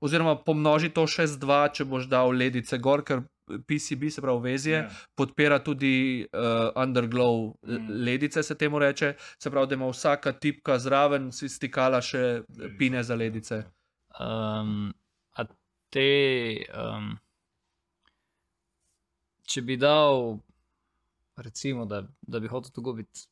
oziroma 0.00 0.36
pomnoži 0.36 0.90
to 0.94 1.06
še 1.06 1.26
z 1.26 1.38
dva, 1.40 1.68
če 1.68 1.84
boš 1.84 2.08
dal 2.10 2.32
ledice 2.32 2.78
gor, 2.78 3.04
ker 3.04 3.22
PCB, 3.66 4.10
se 4.10 4.22
pravi, 4.22 4.40
vezje, 4.52 4.76
Ja. 4.76 4.88
podpira 5.14 5.58
tudi 5.58 6.26
uh, 6.32 6.70
underglow 6.76 7.54
mm. 7.62 7.74
Mm. 7.74 8.02
ledice, 8.04 8.42
se 8.42 8.54
temu 8.54 8.78
reče. 8.78 9.14
Se 9.38 9.50
pravi, 9.50 9.66
da 9.66 9.74
ima 9.74 9.88
vsaka 9.90 10.32
tipka 10.32 10.78
zraven, 10.78 11.32
si 11.32 11.48
stikala 11.48 12.00
še 12.02 12.42
pine 12.78 13.02
za 13.02 13.14
ledice. 13.14 13.64
Um, 14.20 14.92
a 15.34 15.44
te, 15.90 16.06
um, 16.74 17.18
če 19.46 19.62
bi 19.66 19.76
dal, 19.76 20.38
recimo, 21.36 21.86
da, 21.86 22.04
da 22.22 22.40
bi 22.40 22.48
hotel 22.48 22.70
to 22.70 22.82
gubiti, 22.86 23.26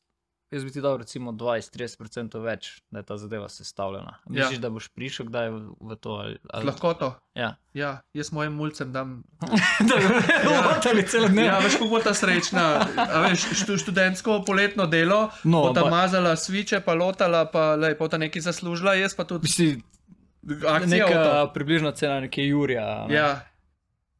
jaz 0.51 0.65
bi 0.65 0.71
ti 0.71 0.81
dal 0.81 0.97
recimo 0.97 1.33
20-30% 1.33 2.41
več, 2.41 2.69
da 2.91 2.99
je 2.99 3.05
ta 3.05 3.17
zadeva 3.17 3.49
sestavljena. 3.49 4.15
Ja. 4.27 4.33
Misliš, 4.39 4.59
da 4.59 4.71
boš 4.71 4.89
prišel 4.89 5.27
kdaj 5.27 5.51
v, 5.51 5.59
v 5.83 5.97
to? 5.97 6.11
Ali, 6.15 6.39
ali... 6.51 6.67
Lahko 6.67 6.95
to. 6.95 7.09
Ja. 7.35 7.55
Ja, 7.73 8.01
jaz 8.13 8.33
mojim 8.33 8.53
mulcem 8.55 8.93
dam 8.93 9.23
da 9.81 9.95
bi 9.95 10.09
lahko 10.47 10.81
celo 11.05 11.29
dne. 11.29 11.45
Ja, 11.45 11.59
veš, 11.59 11.73
kako 11.73 11.89
bo 11.89 12.01
ta 12.01 12.13
srečna. 12.13 12.65
A 12.97 13.21
Veš, 13.23 13.45
štu, 13.55 13.77
študentsko 13.79 14.43
poletno 14.43 14.87
delo, 14.87 15.29
No, 15.45 15.63
bo 15.63 15.71
ta 15.71 15.81
ampak- 15.81 15.91
mazala 15.93 16.33
sviče, 16.35 16.81
pa 16.81 16.95
lotala, 16.95 17.45
pa 17.45 17.75
lepo 17.77 18.09
ta 18.09 18.19
nekaj 18.19 18.43
zaslužila, 18.43 18.95
jaz 18.95 19.15
pa 19.15 19.25
tudi 19.25 19.45
Misli, 19.45 19.83
akcija. 20.65 20.87
neka 20.89 21.21
približna 21.55 21.93
cena 21.93 22.21
neke 22.21 22.43
Jurija. 22.43 23.07
ne. 23.07 23.15
Ja, 23.15 23.31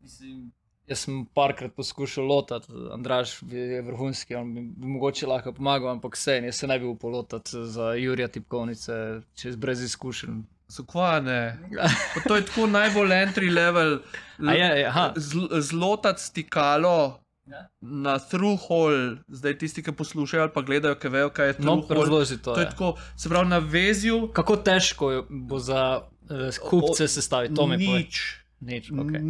Mislim, 0.01 0.53
jaz 0.89 0.99
sem 0.99 1.27
parkrat 1.35 1.73
poskušal 1.73 2.25
lotati, 2.25 2.67
Andraš 2.93 3.43
je 3.45 3.83
vrhunski, 3.83 4.35
on 4.35 4.55
bi, 4.55 4.61
bi 4.63 4.87
mogoče 4.89 5.27
lahko 5.27 5.53
pomagal, 5.53 5.91
ampak 5.91 6.17
vse, 6.17 6.41
jaz 6.41 6.55
se 6.55 6.67
ne 6.67 6.79
bi 6.79 6.87
upal 6.87 7.11
lotati 7.13 7.51
za 7.65 7.93
Jurija 7.95 8.29
tipkovnice, 8.29 8.93
čez 9.35 9.57
brez 9.57 9.83
izkušenj. 9.83 10.43
Sukvane. 10.69 11.59
To 12.29 12.37
je 12.37 12.45
tako 12.45 12.67
najbolj 12.67 13.11
entry 13.11 13.49
level. 13.51 13.99
Je, 14.39 14.69
je. 14.77 14.93
Zl- 15.17 15.61
Zlotati 15.61 16.23
stikalo 16.23 17.21
Ja. 17.47 17.63
na 17.81 18.19
through 18.21 18.61
hole, 18.61 19.17
zdaj 19.29 19.59
tisti, 19.59 19.83
ki 19.83 19.93
poslušajo 19.93 20.43
ali 20.43 20.51
pa 20.53 20.61
gledajo, 20.63 20.95
ki 20.95 21.09
vejo, 21.09 21.31
kaj 21.31 21.47
je 21.47 21.55
No, 21.59 21.65
through 21.77 21.87
hole. 21.87 22.01
razloži 22.01 22.37
to. 22.39 22.53
To 22.55 22.61
je 22.61 22.65
ja. 22.65 22.71
tako, 22.71 22.91
se 23.17 23.29
pravi, 23.29 23.49
na 23.49 23.59
vezju. 23.59 24.29
Kako 24.33 24.57
težko 24.59 25.09
bo 25.31 25.59
za 25.59 26.01
uh, 26.23 26.59
kupce 26.61 27.09
sestaviti, 27.09 27.55
to. 27.55 27.67
Nič. 27.69 28.21
Nič, 28.61 28.91
okay. 28.91 29.23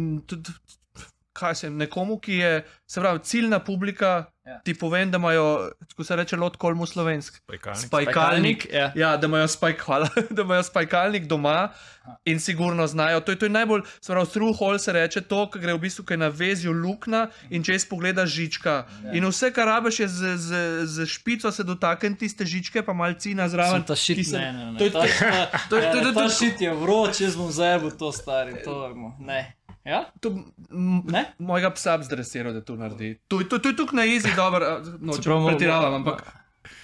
Kaj 1.39 1.55
se 1.55 1.69
nekomu, 1.71 2.17
ki 2.19 2.33
je, 2.35 2.51
se 2.85 2.99
pravi, 2.99 3.19
ciljna 3.21 3.59
publika, 3.61 4.17
Ja. 4.41 4.55
ti 4.59 4.73
povem, 4.73 5.11
da 5.11 5.17
imajo, 5.17 5.43
kako 5.81 6.03
se 6.03 6.15
reče, 6.15 6.35
lotkolmu 6.35 6.85
slovensk. 6.85 7.35
Spajkalnik. 7.37 7.85
Spajkalnik. 7.85 8.67
ja. 8.71 8.91
Ja, 8.95 9.17
da 9.17 9.27
imajo, 9.27 9.47
spajk, 9.47 9.81
hvala, 9.85 10.07
da 10.29 10.41
imajo 10.41 10.63
spajkalnik 10.63 11.25
doma 11.25 11.69
in 12.25 12.39
sigurno 12.39 12.87
znajo. 12.87 13.19
To 13.19 13.31
je, 13.31 13.37
to 13.37 13.45
je 13.45 13.49
najbolj, 13.51 13.81
se 14.01 14.09
pravi, 14.09 14.25
hole 14.53 14.79
se 14.79 14.91
reče 14.91 15.21
to, 15.21 15.43
ki 15.47 15.59
gre 15.59 15.73
v 15.73 15.79
bistvu, 15.79 16.03
ki 16.03 16.13
je 16.13 16.17
na 16.17 16.27
vezju 16.29 16.73
luknja 16.73 17.21
in 17.49 17.63
če 17.63 17.77
pogleda 17.85 18.25
žička. 18.25 18.73
Ja. 19.03 19.11
In 19.13 19.25
vse, 19.25 19.51
kar 19.51 19.67
rabiš, 19.67 19.99
je 19.99 20.07
z, 20.09 20.33
z, 20.39 20.49
z 20.87 21.05
špico 21.07 21.51
se 21.51 21.63
dotakniti 21.63 22.19
tiste 22.19 22.45
žičke, 22.45 22.81
pa 22.81 22.93
malcina 22.93 23.45
zraven. 23.47 23.71
Sem 23.75 23.85
ta 23.85 23.95
šit, 23.95 24.17
ki 24.17 24.23
se- 24.25 24.39
ne, 24.39 24.51
ne, 24.51 24.65
ne. 24.71 24.77
to 24.79 24.83
je- 24.83 24.91
Ta- 24.91 25.05
ta- 25.45 25.61
to 25.69 25.75
je- 25.75 25.81
to 25.85 25.97
je- 25.97 26.01
ja, 26.01 26.01
to 26.03 26.09
je- 26.09 26.13
Ta 26.15 26.29
šit 26.31 26.61
je 26.61 26.73
vroč, 26.73 27.21
jaz 27.21 27.35
bom 27.35 27.51
zajebil 27.51 27.91
to 27.91 28.09
stari, 28.11 28.57
to 28.63 28.81
vemo. 28.81 29.13
Ne. 29.21 29.53
Ja? 29.85 30.05
To, 30.19 30.31
mojega 31.39 31.69
psa 31.71 31.97
bi 31.97 32.03
zdresiral, 32.03 32.53
da 32.53 32.61
to 32.61 32.75
naredi. 32.75 33.19
To, 33.27 33.39
to, 33.43 33.59
to 33.59 33.69
je 33.69 33.75
tukaj 33.75 33.95
na 33.95 34.05
izi, 34.05 34.29
dobro, 34.35 34.79
no, 34.99 35.13
če 35.13 35.21
Čeprav 35.21 35.39
mo- 35.39 35.47
pretiravam, 35.47 35.93
ampak 35.93 36.23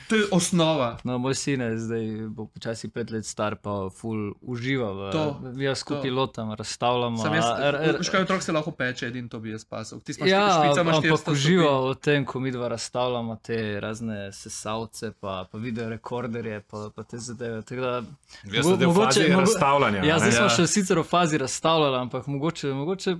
to 0.08 0.16
je 0.16 0.26
osnova. 0.32 0.98
No, 1.04 1.18
moj 1.18 1.36
sin 1.36 1.62
je 1.62 1.78
zdaj 1.80 2.06
bo 2.30 2.46
počasi 2.48 2.88
pet 2.88 3.12
let 3.12 3.26
star, 3.26 3.56
pa 3.56 3.90
ful 3.92 4.34
uživa 4.44 4.92
v 4.92 5.12
To, 5.12 5.24
Jaz 5.56 5.80
skupaj 5.80 6.10
lotam, 6.12 6.52
razstavljamo. 6.54 7.18
Sam 7.18 7.34
jaz, 7.34 7.46
a- 7.46 7.58
r- 7.64 7.80
r- 7.84 7.98
veš 7.98 8.10
kaj 8.10 8.22
otrok 8.22 8.42
se 8.42 8.52
lahko 8.52 8.72
peče, 8.74 9.08
edin 9.08 9.30
to 9.30 9.40
bi 9.40 9.50
jaz 9.50 9.66
pasal. 9.66 10.00
Ti 10.00 10.14
imaš 10.14 10.30
Ja, 10.30 10.44
špica, 10.52 10.82
imaš 10.82 10.96
ampak 10.98 11.28
uživa 11.28 11.72
v 11.82 11.96
tem, 11.98 12.26
ko 12.26 12.40
mi 12.40 12.52
dva 12.52 12.68
razstavljamo 12.68 13.36
te 13.38 13.80
razne 13.80 14.32
sesalce, 14.32 15.12
pa, 15.14 15.46
pa 15.46 15.58
video 15.58 15.90
rekorderje, 15.90 16.62
pa, 16.62 16.90
pa 16.90 17.04
te 17.04 17.18
zadeve. 17.20 17.62
tako 17.62 17.82
Da, 17.82 18.04
Jaz 18.46 18.66
sem 18.66 18.80
mogoče- 18.80 18.96
fazi 18.96 19.22
mogo- 19.24 19.40
razstavljanja. 19.42 20.04
ja, 20.04 20.20
zdaj 20.20 20.32
smo 20.34 20.46
Ja. 20.46 20.50
še 20.52 20.68
sicer 20.68 21.00
v 21.00 21.04
fazi 21.06 21.38
razstavljali, 21.38 21.98
ampak 21.98 22.28
mogoče, 22.28 22.68
mogoče 22.70 23.16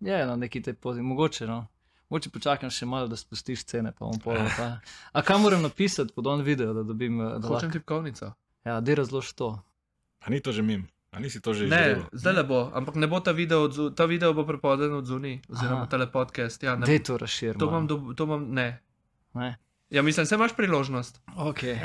je 0.00 0.26
na 0.26 0.36
neki 0.36 0.62
tej 0.62 0.74
poti, 0.74 1.00
mogoče. 1.02 1.46
No. 1.46 1.66
Mogoče 2.08 2.30
počakam 2.30 2.70
še 2.70 2.86
malo, 2.86 3.06
da 3.06 3.16
spustiš 3.16 3.64
cene, 3.64 3.92
pa 3.92 4.02
bom 4.02 4.16
povedal. 4.18 4.48
Pa. 4.50 4.66
A 5.12 5.22
kaj 5.22 5.38
moram 5.38 5.62
napisati 5.62 6.12
pod 6.12 6.26
on 6.26 6.40
video, 6.40 6.72
da 6.72 6.82
dobim, 6.82 7.20
eh, 7.20 7.24
da 7.34 7.34
Hočem 7.42 7.68
lahko? 7.68 7.72
tipkovnico. 7.72 8.32
Ja, 8.64 8.80
da 8.80 8.94
razlož 8.94 9.32
to. 9.32 9.60
A 10.18 10.30
ni 10.30 10.40
to 10.40 10.50
že 10.50 10.62
mim, 10.62 10.82
a 11.10 11.20
nisi 11.20 11.38
to 11.38 11.52
že 11.52 11.62
Ne, 11.62 11.76
izvedel? 11.92 12.04
zdaj 12.12 12.34
le 12.34 12.44
bo, 12.44 12.70
ampak 12.72 12.94
ne 12.94 13.06
bo 13.06 13.20
ta 13.20 13.32
video, 13.32 13.62
odzu, 13.62 13.90
ta 13.90 14.04
video 14.04 14.32
bo 14.32 14.42
prepoden 14.42 14.92
od 14.92 15.04
zunaj, 15.04 15.38
oziroma 15.46 15.76
Aha. 15.78 15.86
tale 15.86 16.08
podcast. 16.08 16.58
Ja, 16.58 16.74
ne, 16.74 16.86
Dej 16.86 17.02
to 17.02 17.16
razširiti. 17.16 17.58
to 17.58 17.66
imam, 17.66 17.86
do, 17.86 18.12
to 18.12 18.24
imam, 18.24 18.48
ne. 18.50 18.80
Ne. 19.34 19.58
Ja, 19.88 20.02
mislim, 20.02 20.26
se 20.26 20.34
imaš 20.34 20.52
priložnost. 20.52 21.20
Okay. 21.28 21.76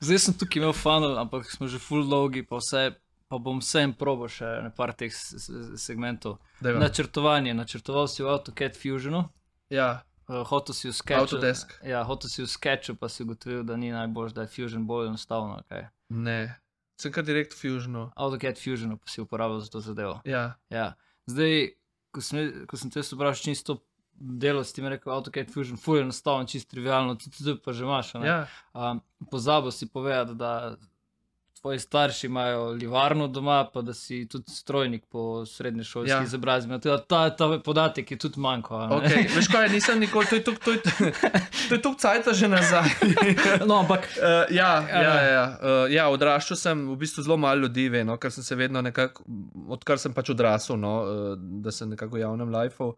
Zdaj 0.00 0.18
sem 0.20 0.34
tukaj 0.34 0.60
imel 0.60 0.72
fanov, 0.72 1.18
ampak 1.18 1.44
smo 1.46 1.66
že 1.66 1.78
full 1.78 2.04
logi, 2.04 2.42
pa 2.42 2.56
vse. 2.56 2.92
Pa 3.28 3.36
bom 3.38 3.58
vsem 3.58 3.92
probo 3.92 4.24
še 4.26 4.44
nekaj 4.64 4.96
teh 4.96 5.12
s- 5.12 5.36
s- 5.38 5.52
segmentov. 5.76 6.38
Dajva. 6.60 6.80
Načrtovanje, 6.80 7.52
načrtoval 7.52 8.08
si 8.08 8.22
v 8.22 8.28
AutoCAD 8.28 8.72
Fusionu, 8.74 9.28
Ja, 9.68 10.00
uh, 10.26 10.44
hotel 10.44 10.72
si 10.72 10.88
v 10.88 10.94
Sketchu. 10.94 11.36
Autodesk. 11.36 11.76
Ja, 11.82 12.00
hotel 12.02 12.30
si 12.30 12.40
v 12.40 12.48
Sketchu, 12.48 12.94
pa 12.94 13.06
si 13.06 13.22
ugotovil, 13.22 13.62
da 13.62 13.76
ni 13.76 13.90
najboljš, 13.90 14.32
da 14.32 14.42
je 14.42 14.48
Fusion 14.48 14.86
bolj 14.86 15.08
enostavno. 15.08 15.60
Okay. 15.62 15.88
ne. 16.08 16.56
Sem 16.96 17.12
kar 17.12 17.22
direkt 17.22 17.52
v 17.52 17.58
Fusionu. 17.58 18.10
AutoCAD 18.16 18.56
Fusionu 18.56 18.96
pa 18.96 19.06
si 19.06 19.20
uporabljal 19.20 19.60
za 19.60 19.68
to 19.68 19.80
zadevo. 19.80 20.20
Ja, 20.24 20.56
Ja. 20.68 20.96
Zdaj, 21.26 21.76
ko 22.10 22.20
sem, 22.20 22.38
ko 22.66 22.74
sem 22.74 22.88
te 22.88 23.00
vprašal, 23.00 23.38
če 23.38 23.50
nisi 23.50 23.62
to 23.62 23.84
delal, 24.14 24.64
si 24.64 24.72
ti 24.72 24.80
mi 24.80 24.88
rekel, 24.88 25.12
AutoCAD 25.12 25.52
Fusion, 25.52 25.76
full 25.76 26.00
enostavno, 26.00 26.42
čisto 26.42 26.72
trivialno, 26.72 27.14
tudi 27.14 27.36
tu 27.36 27.54
pa 27.56 27.70
že 27.70 27.84
imaš. 27.84 28.14
ja. 28.16 28.48
Um, 28.72 28.98
pozabil 29.28 29.70
si 29.70 29.84
povedati, 29.86 30.32
da 30.34 30.74
tvoji 31.60 31.78
starši 31.78 32.26
imajo 32.26 32.64
livarno 32.70 33.28
doma, 33.28 33.70
pa 33.72 33.82
da 33.82 33.94
si 33.94 34.28
tudi 34.28 34.50
strojnik 34.50 35.06
po 35.10 35.46
srednji 35.46 35.84
šolski 35.84 36.10
Ja. 36.10 36.22
izobrazbi. 36.22 36.80
Ta, 36.80 36.98
ta, 36.98 37.36
ta 37.36 37.58
podatek 37.64 38.10
je 38.10 38.18
tudi 38.18 38.40
manjko. 38.40 38.74
Okay. 38.74 39.26
Veš 39.36 39.48
kaj, 39.52 39.68
nisem 39.68 40.00
nikoli, 40.00 40.26
to 40.30 40.36
je 40.36 40.44
tuk, 40.44 40.58
to 40.64 40.72
je, 40.72 40.82
to 41.68 41.74
je 41.74 41.82
tuk 41.82 41.98
cajta 41.98 42.32
že 42.32 42.48
nazaj. 42.48 42.88
No, 43.68 43.80
ampak 43.80 44.08
Uh, 44.18 44.54
ja, 44.54 44.88
ja, 44.88 45.02
ja, 45.02 45.22
ja. 45.22 45.44
Uh, 45.62 45.92
ja, 45.92 46.08
odraščal 46.10 46.56
sem 46.58 46.80
v 46.88 46.96
bistvu 46.98 47.22
zelo 47.22 47.36
malo 47.36 47.66
ljudi, 47.66 47.86
ve, 47.92 48.02
no, 48.04 48.16
ker 48.18 48.32
sem 48.34 48.44
se 48.44 48.56
vedno 48.58 48.80
nekako, 48.82 49.22
odkar 49.68 50.00
sem 50.00 50.14
pač 50.14 50.32
odrasel, 50.32 50.78
no, 50.80 50.92
uh, 51.04 51.32
da 51.62 51.72
se 51.74 51.86
nekako 51.86 52.16
v 52.16 52.22
javnem 52.24 52.54
lifeu 52.54 52.94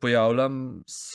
pojavljam, 0.00 0.82
s, 0.88 1.14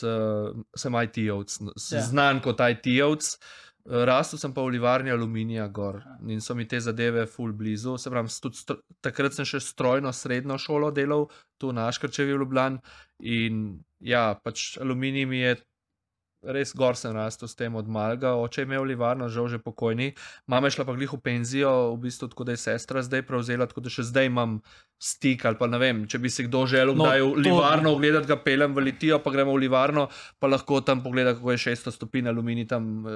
sem 0.78 0.98
IT-ovc, 1.02 1.58
ja. 1.92 2.02
znan 2.06 2.40
kot 2.44 2.62
IT-ovc. 2.62 3.34
Uh, 3.34 3.65
Rastel 3.86 4.38
sem 4.38 4.52
pa 4.52 4.62
v 4.62 4.72
livarni 4.74 5.10
aluminija 5.10 5.68
gor 5.68 6.00
in 6.26 6.40
so 6.40 6.54
mi 6.54 6.66
te 6.66 6.80
zadeve 6.80 7.26
full 7.26 7.52
blizu. 7.52 7.96
Se 7.98 8.10
pravi, 8.10 8.28
s- 8.28 8.40
tudi 8.40 8.56
stro, 8.56 8.76
takrat 9.00 9.32
sem 9.32 9.44
še 9.44 9.60
strojno 9.60 10.10
srednjo 10.12 10.58
šolo 10.58 10.90
delal, 10.90 11.28
tu 11.58 11.70
na 11.72 11.86
Aškrčevi 11.88 12.32
v 12.34 12.40
Ljubljani. 12.40 12.80
In 13.20 13.60
ja, 14.00 14.34
pač 14.42 14.76
aluminij 14.78 15.26
mi 15.26 15.38
je 15.38 15.56
res 16.46 16.72
gor 16.72 16.96
sem 16.96 17.12
rastel 17.12 17.48
s 17.48 17.54
tem 17.54 17.74
od 17.74 17.88
malega. 17.88 18.34
Oče 18.34 18.60
je 18.60 18.66
imel 18.66 18.82
livarno, 18.84 19.28
žal 19.28 19.48
že 19.48 19.58
pokojni. 19.58 20.12
Mama 20.46 20.66
je 20.66 20.76
šla 20.76 20.84
pa 20.84 20.94
glih 20.94 21.12
v 21.12 21.18
penzijo, 21.18 21.72
v 21.94 22.04
bistvu 22.04 22.28
tako 22.28 22.44
da 22.44 22.52
je 22.52 22.62
sestra 22.62 23.02
zdaj 23.02 23.22
prevzela, 23.22 23.66
tako 23.66 23.80
da 23.80 23.90
še 23.90 24.02
zdaj 24.06 24.26
imam 24.26 24.60
stik 24.98 25.42
ali 25.44 25.58
pa 25.60 25.66
ne 25.66 25.76
vem, 25.76 26.06
če 26.08 26.16
bi 26.18 26.30
si 26.30 26.46
kdo 26.46 26.62
želel, 26.64 26.94
No, 26.96 27.04
da 27.04 27.14
je 27.14 27.22
v 27.22 27.34
to- 27.34 27.40
livarno 27.44 27.90
ogledati, 27.92 28.26
ga 28.26 28.36
pelem 28.36 28.72
v 28.72 28.80
Litijo, 28.80 29.18
pa 29.20 29.28
gremo 29.30 29.52
v 29.52 29.66
livarno, 29.66 30.06
pa 30.40 30.46
lahko 30.46 30.80
tam 30.80 31.02
pogleda, 31.04 31.34
kako 31.34 31.52
je 31.52 31.58
600 31.66 31.92
stopinj 31.92 32.28
aluminij 32.28 32.64
tam. 32.66 33.04
Uh, 33.04 33.12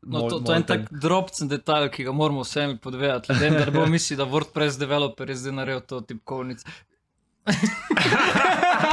no, 0.00 0.24
to, 0.30 0.40
to 0.40 0.52
je 0.52 0.56
en 0.56 0.64
tak 0.64 0.88
drobcen 0.90 1.48
detajl, 1.48 1.90
ki 1.92 2.04
ga 2.04 2.12
moramo 2.12 2.40
vsem 2.40 2.78
podvedati. 2.78 3.32
Ljudem, 3.32 3.52
da 3.52 3.64
ne 3.64 3.70
bo 3.70 3.84
misli, 3.86 4.16
da 4.16 4.24
WordPress 4.24 4.80
developer 4.80 5.28
je 5.28 5.36
zdaj 5.36 5.52
naredil 5.52 5.80
to 5.82 6.00
tipkovnico. 6.00 6.64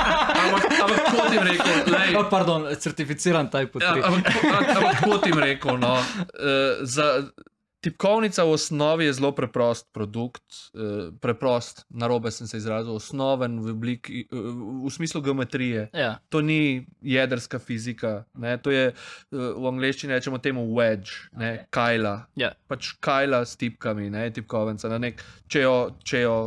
Ampak, 0.47 0.79
ampak 0.79 1.03
kot 1.11 1.29
jim 1.31 1.43
rekel, 1.43 1.75
lej, 1.89 2.15
Oh, 2.15 2.25
pardon, 2.29 2.65
certificiran 2.75 3.49
type 3.49 3.79
Ja, 3.79 3.93
3. 3.93 4.03
ampak, 4.03 4.33
ampak 4.73 5.03
kot 5.03 5.25
jim 5.25 5.39
rekel, 5.39 5.77
no, 5.77 5.93
uh, 5.93 6.25
za, 6.81 7.27
tipkovnica 7.79 8.43
v 8.43 8.51
osnovi 8.51 9.05
je 9.05 9.13
zelo 9.13 9.31
preprost 9.31 9.85
produkt, 9.93 10.43
uh, 10.73 11.13
preprost, 11.13 11.85
narobe 11.89 12.31
sem 12.31 12.47
se 12.47 12.57
izrazil, 12.57 12.91
osnoven 12.91 13.59
v, 13.59 13.69
obliki, 13.69 14.25
uh, 14.27 14.49
v 14.83 14.89
smislu 14.89 15.21
geometrije. 15.21 15.89
Ja, 15.93 16.17
To 16.29 16.41
ni 16.41 16.83
jedrska 17.01 17.59
fizika, 17.59 18.25
ne? 18.33 18.57
to 18.57 18.71
je 18.71 18.89
uh, 18.89 18.97
v 19.53 19.65
angleščini 19.67 20.11
rečemo 20.11 20.37
temu 20.37 20.65
wedge, 20.73 21.29
ne, 21.31 21.53
Ok. 21.59 21.69
kajla. 21.69 22.15
ja. 22.35 22.51
Pač 22.67 22.95
kajla 22.99 23.45
s 23.45 23.55
tipkami, 23.55 24.09
ne 24.09 24.25
tipkovnica. 24.29 24.89
Na 24.89 24.97
nek, 24.99 25.21
če 25.47 25.61
jo, 25.61 25.75
če 26.03 26.21
jo 26.21 26.37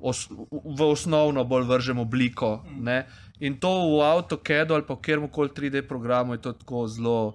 os, 0.00 0.26
v 0.50 0.82
osnovno 0.82 1.44
bolj 1.44 1.64
vržemo 1.64 2.02
obliko. 2.02 2.64
Ne? 2.80 3.06
In 3.40 3.58
to 3.60 3.68
v 3.68 4.04
AutoCAD 4.04 4.70
ali 4.70 4.86
pa 4.86 4.96
kjerkoli 4.96 5.48
3D 5.48 5.88
programu 5.88 6.34
je 6.34 6.42
to 6.42 6.52
tako 6.52 6.86
zelo. 6.88 7.34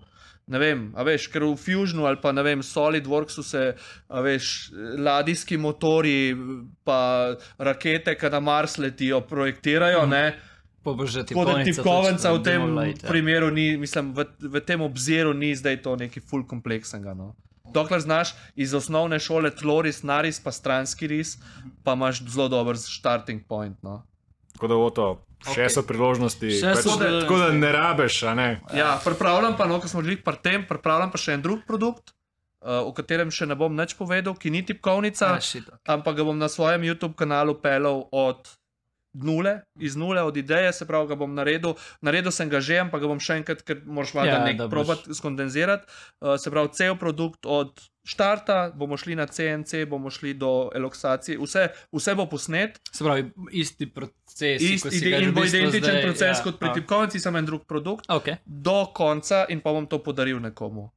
Ne 0.51 0.59
vem, 0.59 0.89
a 0.97 1.03
veš, 1.05 1.29
ker 1.31 1.45
v 1.45 1.55
Fusionu 1.55 2.05
ali 2.09 2.17
pa 2.19 2.33
ne 2.35 2.43
vem, 2.43 2.59
SolidWorksu 2.59 3.43
se, 3.45 3.61
a 4.09 4.21
veš, 4.25 4.71
ladijski 4.99 5.57
motori, 5.57 6.35
pa 6.83 7.31
rakete, 7.57 8.17
ki 8.19 8.31
na 8.33 8.41
Mars 8.43 8.75
letijo, 8.81 9.21
projektirajo, 9.21 10.01
bo 10.83 11.05
že 11.05 11.23
Tako 11.23 11.45
da 11.45 11.63
tipkovnica 11.63 12.33
v 12.33 12.43
tem 12.43 12.61
ja. 12.77 13.07
primeru 13.07 13.51
ni, 13.53 13.77
mislim, 13.77 14.13
v, 14.17 14.25
v 14.41 14.61
tem 14.65 14.81
obziru 14.81 15.33
ni 15.33 15.53
zdaj 15.55 15.77
to 15.85 15.95
nekaj 15.95 16.23
full 16.25 16.43
kompleksnega. 16.43 17.13
No. 17.13 17.35
Dokler 17.71 17.99
znaš 17.99 18.33
iz 18.55 18.73
osnovne 18.73 19.19
šole 19.19 19.51
tloris, 19.51 20.03
naris, 20.03 20.39
pa 20.39 20.51
stranski 20.51 21.07
ris, 21.07 21.37
pa 21.83 21.93
imaš 21.93 22.23
zelo 22.25 22.47
dober 22.47 22.77
starting 22.77 23.43
point. 23.47 23.77
No. 23.81 24.03
Tako 24.53 24.67
da 24.67 24.75
bo 24.75 24.89
to. 24.91 25.09
Še 25.41 25.65
Ok. 25.65 25.71
so 25.73 25.81
priložnosti, 25.81 26.51
Še 26.53 26.75
pač, 26.75 26.83
so 26.83 26.95
tako 26.99 27.37
da 27.39 27.49
ne 27.49 27.71
rabeš, 27.71 28.23
a 28.23 28.35
ne. 28.37 28.49
Ja, 28.71 28.99
pripravljam 29.01 29.55
pa, 29.57 29.65
no, 29.65 29.79
ko 29.81 29.89
smo 29.89 30.03
že 30.03 30.13
pri 30.15 30.37
tem, 30.37 30.65
pripravljam 30.69 31.09
pa 31.09 31.17
še 31.17 31.33
en 31.33 31.41
drug 31.41 31.63
produkt, 31.65 32.13
uh, 32.61 32.85
o 32.85 32.93
katerem 32.93 33.33
še 33.33 33.49
ne 33.49 33.57
bom 33.57 33.73
nič 33.73 33.97
povedal, 33.97 34.37
ki 34.37 34.51
ni 34.51 34.61
tipkovnica, 34.61 35.31
Ah, 35.33 35.41
shit, 35.41 35.65
ok. 35.65 35.81
ampak 35.89 36.13
ga 36.13 36.23
bom 36.23 36.37
na 36.37 36.45
svojem 36.45 36.85
YouTube 36.85 37.17
kanalu 37.17 37.57
pelal 37.57 38.05
od 38.13 38.37
nule, 39.13 39.53
iz 39.77 39.95
nule, 39.95 40.21
od 40.21 40.37
ideje, 40.37 40.73
se 40.73 40.85
pravi, 40.85 41.07
ga 41.07 41.15
bom 41.15 41.33
naredil. 41.33 41.73
Naredil 42.01 42.31
sem 42.31 42.47
ga 42.47 42.59
že, 42.59 42.79
ampak 42.79 43.01
ga 43.01 43.07
bom 43.07 43.19
še 43.19 43.35
enkrat, 43.35 43.61
ker 43.61 43.81
moraš 43.85 44.13
valjda 44.13 44.27
Ja, 44.27 44.33
ja, 44.33 44.39
da 44.39 44.45
nek 44.45 44.57
boš- 44.57 44.69
probat 44.69 44.99
skondenzirati. 45.11 45.87
Uh, 46.19 46.35
se 46.35 46.47
pravi, 46.47 46.69
cel 46.71 46.95
produkt 46.95 47.45
od 47.45 47.75
štarta, 48.03 48.71
bomo 48.71 48.95
šli 48.95 49.13
na 49.13 49.25
CNC, 49.25 49.85
bomo 49.85 50.09
šli 50.09 50.33
do 50.33 50.71
eloksacije, 50.71 51.37
vse, 51.37 51.63
vse 51.91 52.15
bo 52.15 52.25
posnet. 52.25 52.79
Se 52.87 53.03
pravi, 53.03 53.27
isti 53.53 53.85
proces. 53.87 54.57
Isti 54.59 55.11
in 55.11 55.33
bo 55.33 55.43
identičen 55.43 55.81
zdaj, 55.83 56.01
proces 56.01 56.37
ja, 56.37 56.43
kot 56.43 56.57
pri 56.57 56.71
tipkovnici, 56.73 57.19
samo 57.19 57.37
en 57.37 57.45
drug 57.45 57.65
produkt 57.65 58.07
Okay. 58.09 58.39
do 58.45 58.85
konca 58.87 59.45
in 59.47 59.59
pa 59.59 59.71
bom 59.71 59.85
to 59.85 59.99
podaril 59.99 60.39
nekomu. 60.39 60.89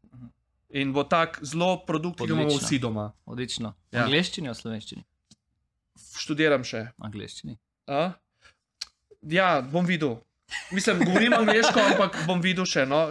In 0.71 0.91
bo 0.91 1.05
tak 1.05 1.39
zelo 1.41 1.85
produkt, 1.85 2.19
ki 2.19 2.27
ga 2.27 2.35
imamo 2.35 2.57
vsi 2.57 2.79
doma. 2.79 3.13
Odlično. 3.27 3.75
V 3.93 3.95
Ja. 3.95 4.05
angleščini, 4.05 4.49
v 4.49 4.55
slovenščini. 4.55 5.05
Študiram 6.17 6.65
še. 6.65 6.89
V 6.97 7.05
angleščini. 7.05 7.59
A? 7.87 8.13
Ja, 9.23 9.61
bom 9.61 9.87
videl. 9.87 10.19
Mislim, 10.73 11.01
govorim 11.05 11.33
angliško, 11.33 11.81
ampak 11.81 12.17
bom 12.29 12.41
videl 12.45 12.67
še. 12.69 12.85
No. 12.89 13.07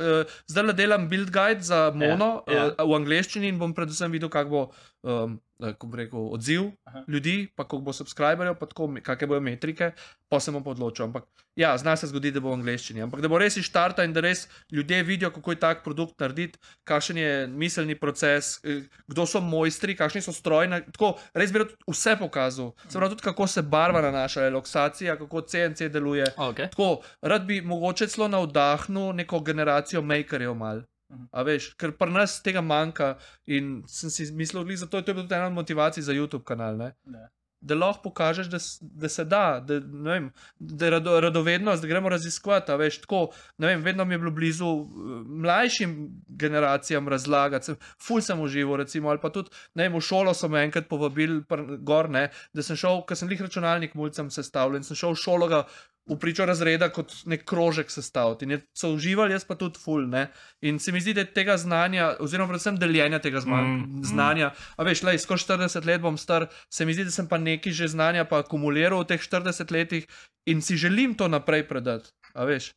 Zdaj 0.48 0.68
le 0.70 0.76
delam 0.78 1.08
build 1.10 1.32
guide 1.34 1.66
za 1.66 1.88
mono 1.95 2.44
Ja, 2.48 2.54
ja. 2.54 2.66
ja, 2.78 2.86
v 2.86 2.98
angleščini 3.00 3.50
in 3.50 3.60
bom 3.62 3.74
predvsem 3.76 4.14
videl, 4.14 4.30
kak 4.34 4.52
bo, 4.52 4.68
um, 5.02 5.40
kako 5.53 5.53
rekel, 5.94 6.30
odziv 6.32 6.62
Aha. 6.84 7.04
ljudi, 7.08 7.48
pa 7.56 7.64
koliko 7.64 7.86
bo 7.86 7.94
subscriberjev, 7.94 8.56
pa 8.56 8.66
tako, 8.66 8.96
kakšne 9.04 9.28
bojo 9.28 9.40
metrike, 9.42 9.92
pa 10.30 10.40
se 10.40 10.52
bom 10.52 10.64
odločil. 10.66 11.06
Ampak 11.06 11.24
ja, 11.56 11.78
zna 11.78 11.96
se 11.96 12.08
zgoditi, 12.08 12.34
da 12.34 12.40
bo 12.40 12.50
v 12.50 12.54
angleščini. 12.54 13.02
Ampak 13.02 13.22
da 13.22 13.28
bo 13.28 13.38
res 13.38 13.58
iz 13.58 13.64
štarta 13.64 14.04
in 14.04 14.14
da 14.14 14.20
res 14.20 14.48
ljudje 14.72 15.04
vidijo, 15.04 15.32
kako 15.32 15.52
je 15.52 15.60
tak 15.60 15.84
produkt 15.84 16.20
narediti, 16.20 16.60
kakšen 16.84 17.18
je 17.18 17.48
miselni 17.48 17.96
proces, 17.96 18.60
eh, 18.64 18.82
kdo 19.08 19.26
so 19.26 19.42
mojstri, 19.42 19.96
kakšni 19.96 20.22
so 20.22 20.32
stroji. 20.32 20.68
na- 20.68 20.82
Tako, 20.82 21.14
res 21.34 21.52
bi 21.52 21.60
rad 21.60 21.68
vse 21.88 22.16
pokazal. 22.20 22.72
Se 22.90 22.98
pravi, 22.98 23.10
tudi 23.10 23.22
kako 23.22 23.48
se 23.48 23.62
barva 23.62 24.02
nanaša, 24.02 24.42
relaksacija, 24.42 25.18
kako 25.18 25.42
CNC 25.42 25.90
deluje. 25.90 26.26
Okay. 26.38 26.70
Tako, 26.70 27.02
rad 27.22 27.46
bi 27.46 27.62
mogoče 27.62 28.08
celo 28.08 28.28
navdahnil 28.28 29.14
neko 29.14 29.40
generacijo 29.40 30.02
makerjev 30.02 30.54
mal. 30.54 30.82
Mhm. 31.14 31.30
A 31.31 31.44
veš, 31.44 31.69
ker 31.77 31.94
pri 31.98 32.11
nas 32.11 32.40
tega 32.44 32.61
manjka 32.61 33.14
in 33.45 33.84
sem 33.88 34.10
si 34.10 34.31
mislil, 34.34 34.65
da 34.65 34.88
to 34.88 34.98
je 34.98 35.06
to 35.06 35.14
tudi 35.22 35.35
ena 35.35 35.48
od 35.48 35.53
motivacij 35.53 36.03
za 36.03 36.14
YouTube 36.14 36.44
kanal. 36.44 36.77
Ne? 36.77 36.94
Ja. 37.06 37.30
Da 37.64 37.76
lahko 37.76 38.10
pokažeš, 38.10 38.49
da, 38.52 38.60
da 38.81 39.10
se 39.10 39.23
da, 39.26 39.64
da, 39.64 39.80
ne 39.80 40.11
vem, 40.11 40.26
da 40.60 40.85
je 40.85 40.91
rado, 40.91 41.19
radovednost, 41.23 41.81
da 41.81 41.88
gremo 41.88 42.10
raziskovati. 42.10 42.76
Veš, 42.80 42.98
tako, 43.06 43.22
ne 43.57 43.68
vem, 43.68 43.85
vedno 43.85 44.06
mi 44.06 44.14
je 44.14 44.19
bilo 44.19 44.31
blizu 44.31 44.72
eh, 44.81 45.14
mlajšim 45.45 45.94
generacijam 46.27 47.07
razlagati. 47.07 47.65
Sem, 47.65 47.77
ful 48.07 48.22
sem 48.22 48.41
užival, 48.41 48.81
recimo, 48.84 49.10
ali 49.10 49.22
pa 49.22 49.31
tudi 49.31 49.53
ne 49.76 49.88
vem, 49.88 49.95
v 49.95 50.03
šolo 50.03 50.34
so 50.34 50.49
me 50.52 50.65
enkrat 50.65 50.90
povabili, 50.90 51.40
gor, 51.80 52.10
ne, 52.10 52.27
da 52.53 52.65
sem 52.65 52.76
šel, 52.76 53.06
ker 53.07 53.18
sem 53.18 53.31
jih 53.31 53.45
računalnik 53.48 53.95
mulcem 53.95 54.31
sestavljen, 54.34 54.84
sem 54.84 54.99
šel 54.99 55.15
v 55.15 55.23
šolo 55.23 55.48
ga 55.48 55.64
v 56.06 56.18
pričo 56.20 56.46
razreda 56.46 56.90
kot 56.92 57.14
nek 57.26 57.46
krožek 57.48 57.92
sestaviti. 57.92 58.46
In 58.46 58.62
so 58.76 58.90
uživali, 58.92 59.32
jaz 59.32 59.46
pa 59.46 59.56
tudi 59.56 59.80
ful. 59.80 60.04
Ne? 60.10 60.26
In 60.62 60.80
se 60.80 60.92
mi 60.92 61.00
zdi, 61.02 61.14
da 61.14 61.24
tega 61.26 61.56
znanja, 61.58 62.18
oziroma 62.20 62.50
predvsem 62.50 62.76
deljenja 62.78 63.20
tega 63.20 63.40
Mm, 63.40 63.52
mm, 63.54 64.00
mm. 64.00 64.04
znanja. 64.04 64.52
A 64.78 64.84
veš, 64.84 65.04
lej, 65.04 65.18
skoro 65.18 65.40
40 65.40 65.86
let 65.86 66.02
bom 66.02 66.18
star, 66.18 66.48
se 66.70 66.86
mi 66.86 66.94
zdi, 66.94 67.06
da 67.06 67.12
sem 67.12 67.28
pa 67.28 67.38
nekaj 67.38 67.72
že 67.72 67.88
znanja 67.88 68.26
pa 68.26 68.40
akumuliral 68.40 69.04
v 69.04 69.08
teh 69.08 69.22
40 69.22 69.72
letih 69.72 70.08
in 70.46 70.62
si 70.62 70.76
želim 70.78 71.16
to 71.16 71.28
naprej 71.28 71.68
predati. 71.68 72.12
A 72.34 72.44
veš. 72.44 72.74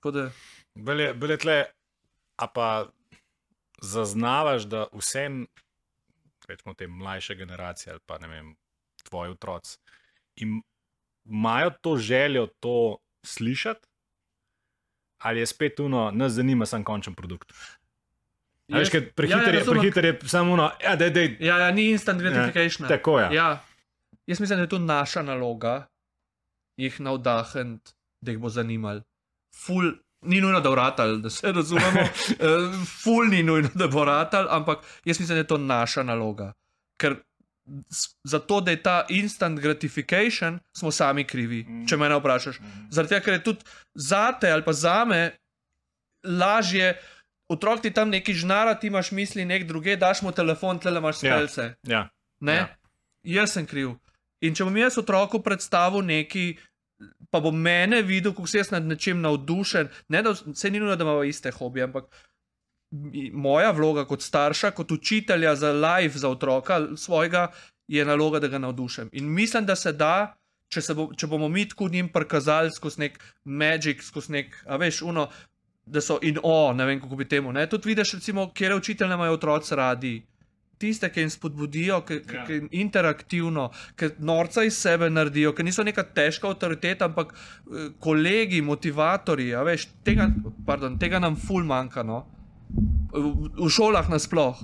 Tako 0.00 0.10
da, 0.10 0.30
Bele, 0.74 1.14
bele 1.14 1.36
tle, 1.38 1.64
a 2.36 2.46
pa 2.50 2.90
zaznavaš, 3.80 4.66
da 4.66 4.86
vse, 4.92 5.28
rečemo, 6.48 6.74
te 6.74 6.86
mlajše 6.86 7.34
generacije 7.34 7.92
ali 7.92 8.00
pa 8.06 8.18
ne 8.18 8.28
vem, 8.28 8.56
tvoji 9.04 9.30
otroci, 9.30 9.78
im- 10.36 10.62
imajo 11.24 11.70
to 11.70 11.96
željo 11.96 12.46
to 12.60 12.96
slišati, 13.22 13.88
ali 15.18 15.40
je 15.40 15.46
spet 15.46 15.80
uno, 15.80 16.10
nas 16.10 16.32
zanima 16.32 16.66
sam 16.66 16.84
končen 16.84 17.14
produkt. 17.14 17.52
A 18.72 18.78
Veš, 18.78 18.90
prehiter, 19.14 19.54
ja, 19.54 19.58
razumem. 19.58 19.80
prehiter 19.80 20.04
je 20.04 20.18
samo 20.24 20.52
uno, 20.52 20.70
ja, 20.84 20.96
dej, 20.96 21.10
dej, 21.10 21.36
Ja, 21.40 21.58
ja, 21.58 21.70
ni 21.70 21.90
instant 21.90 22.20
gratification. 22.22 22.88
tako 22.88 23.18
je. 23.18 23.24
Ja. 23.24 23.32
Ja. 23.32 23.64
Jaz 24.26 24.40
mislim, 24.40 24.56
da 24.56 24.62
je 24.62 24.68
to 24.68 24.78
naša 24.78 25.22
naloga, 25.22 25.86
jih 26.76 27.00
navdahniti, 27.00 27.92
da 28.20 28.30
jih 28.30 28.38
bo 28.40 28.48
zanimalo. 28.48 29.00
Ful, 29.54 29.92
ni 30.22 30.40
nujno, 30.40 30.60
da 30.60 30.70
vratal, 30.70 31.16
da 31.16 31.30
se 31.30 31.52
razumemo, 31.52 32.00
Eh, 32.40 32.84
ful 33.02 33.26
ni 33.26 33.42
nujno, 33.42 33.68
da 33.74 33.86
bo 33.88 34.00
vratal, 34.00 34.46
ampak 34.50 34.78
jaz 35.04 35.20
mislim, 35.20 35.36
da 35.36 35.40
je 35.40 35.46
to 35.46 35.58
naša 35.58 36.02
naloga. 36.02 36.52
Ker 36.96 37.16
zato, 38.24 38.60
da 38.60 38.70
je 38.70 38.82
ta 38.82 39.06
instant 39.08 39.60
gratification, 39.60 40.60
smo 40.72 40.90
sami 40.90 41.24
krivi, 41.24 41.62
Mm. 41.62 41.86
če 41.86 41.96
me 41.96 42.08
vprašaš. 42.10 42.58
Zaradi 42.90 43.08
tega, 43.08 43.24
ker 43.24 43.32
je 43.32 43.42
tudi 43.42 43.64
zate 43.94 44.50
ali 44.50 44.62
pa 44.62 44.72
zame 44.72 45.30
lažje. 46.24 46.98
Otrok 47.48 47.80
ti 47.80 47.90
tam 47.90 48.08
neki 48.08 48.34
žnara, 48.34 48.74
ti 48.74 48.86
imaš 48.86 49.10
misli 49.10 49.44
nek 49.44 49.64
druge, 49.64 49.96
daš 49.96 50.22
mu 50.22 50.32
telefon, 50.32 50.78
tle 50.78 50.92
imaš 50.92 51.16
Ja. 51.16 51.30
spelce. 51.30 51.74
Ja. 51.82 52.08
Ne? 52.40 52.52
Ja. 52.52 52.58
Ja. 52.58 52.76
Jaz 53.34 53.52
sem 53.52 53.66
kriv. 53.66 53.94
In 54.40 54.54
če 54.54 54.64
bom 54.64 54.76
jaz 54.76 54.98
otroku 54.98 55.40
predstavil 55.40 56.02
nekaj, 56.02 56.56
pa 57.30 57.40
bo 57.40 57.50
mene 57.50 58.02
videl, 58.02 58.32
kako 58.32 58.46
se 58.46 58.58
jaz 58.58 58.70
nad 58.70 58.84
nečem 58.84 59.20
navdušen, 59.20 59.88
ne 60.08 60.22
da 60.22 60.34
se 60.34 60.70
ni 60.70 60.80
nujno, 60.80 60.96
da 60.96 61.04
imamo 61.04 61.24
iste 61.24 61.50
hobije, 61.50 61.84
ampak 61.84 62.04
moja 63.32 63.70
vloga 63.70 64.04
kot 64.04 64.22
starša, 64.22 64.70
kot 64.70 64.92
učitelja 64.92 65.56
za 65.56 65.72
life 65.72 66.18
za 66.18 66.28
otroka 66.28 66.80
svojega, 66.96 67.48
je 67.88 68.04
naloga, 68.04 68.40
da 68.40 68.48
ga 68.48 68.58
navdušim. 68.58 69.10
In 69.12 69.32
mislim, 69.34 69.66
da 69.66 69.76
se 69.76 69.92
da. 69.92 70.34
Če, 70.68 70.80
se 70.80 70.94
bo, 70.96 71.10
če 71.14 71.26
bomo 71.30 71.48
mi 71.48 71.68
tako 71.68 71.88
njim 71.92 72.08
prikazali 72.08 72.70
skozi 72.72 73.00
nek 73.00 73.18
magik, 73.44 74.00
skozi 74.02 74.32
nek, 74.32 74.56
a 74.66 74.78
veš, 74.80 75.02
uno, 75.06 75.28
da 75.86 76.00
so 76.00 76.16
in 76.22 76.38
o, 76.42 76.72
ne 76.72 76.86
vem 76.88 77.00
kako 77.00 77.16
bi 77.16 77.26
temu. 77.28 77.52
Ne? 77.52 77.66
Tudi 77.70 77.92
vidiš, 77.92 78.14
recimo, 78.16 78.48
kje 78.52 78.74
učitelje 78.74 79.14
imajo 79.14 79.36
otroci 79.36 79.76
radi. 79.76 80.14
Tiste, 80.80 81.12
ki 81.12 81.20
jim 81.20 81.30
spodbudijo, 81.30 82.00
ki, 82.08 82.14
Ja. 82.34 82.46
ki 82.48 82.60
interaktivno, 82.80 83.68
ki 83.96 84.08
norca 84.18 84.64
iz 84.64 84.74
sebe 84.80 85.10
naredijo, 85.10 85.52
ki 85.54 85.62
niso 85.62 85.84
neka 85.84 86.02
težka 86.02 86.48
avtoriteta, 86.48 87.04
ampak 87.04 87.34
eh, 87.34 87.90
kolegi, 88.00 88.62
motivatorji. 88.62 89.54
Veš, 89.64 89.86
tega, 90.04 90.30
pardon, 90.66 90.98
tega 90.98 91.20
nam 91.22 91.36
ful 91.36 91.62
manjka. 91.62 92.02
No? 92.02 92.24
V, 93.14 93.50
v 93.58 93.68
šolah 93.70 94.08
nasploh. 94.10 94.58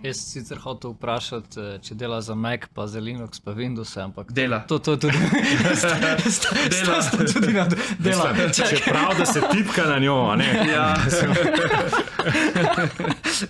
Jaz 0.00 0.16
sem 0.16 0.40
sicer 0.40 0.56
hotel 0.64 0.94
vprašati, 0.94 1.60
eh, 1.60 1.78
če 1.84 1.94
dela 1.94 2.20
za 2.24 2.34
Mac, 2.34 2.60
pa 2.74 2.86
za 2.88 3.00
Linux, 3.00 3.40
pa 3.44 3.52
Windows, 3.52 3.96
ampak 4.00 4.32
Dela. 4.32 4.62
to, 4.68 4.78
to 4.78 4.92
je 4.92 4.98
tudi. 4.98 5.18
Dela. 6.72 7.02
To 7.10 7.22
je 7.22 7.32
tudi 7.32 7.52
na 7.52 7.66
dela. 7.98 8.32
Mislim, 8.32 8.68
Čeprav 8.68 9.18
da 9.18 9.26
se 9.26 9.40
tipka 9.52 9.84
na 9.84 9.98
njo, 9.98 10.16
a 10.30 10.36
ne. 10.36 10.66
Ja. 10.72 10.96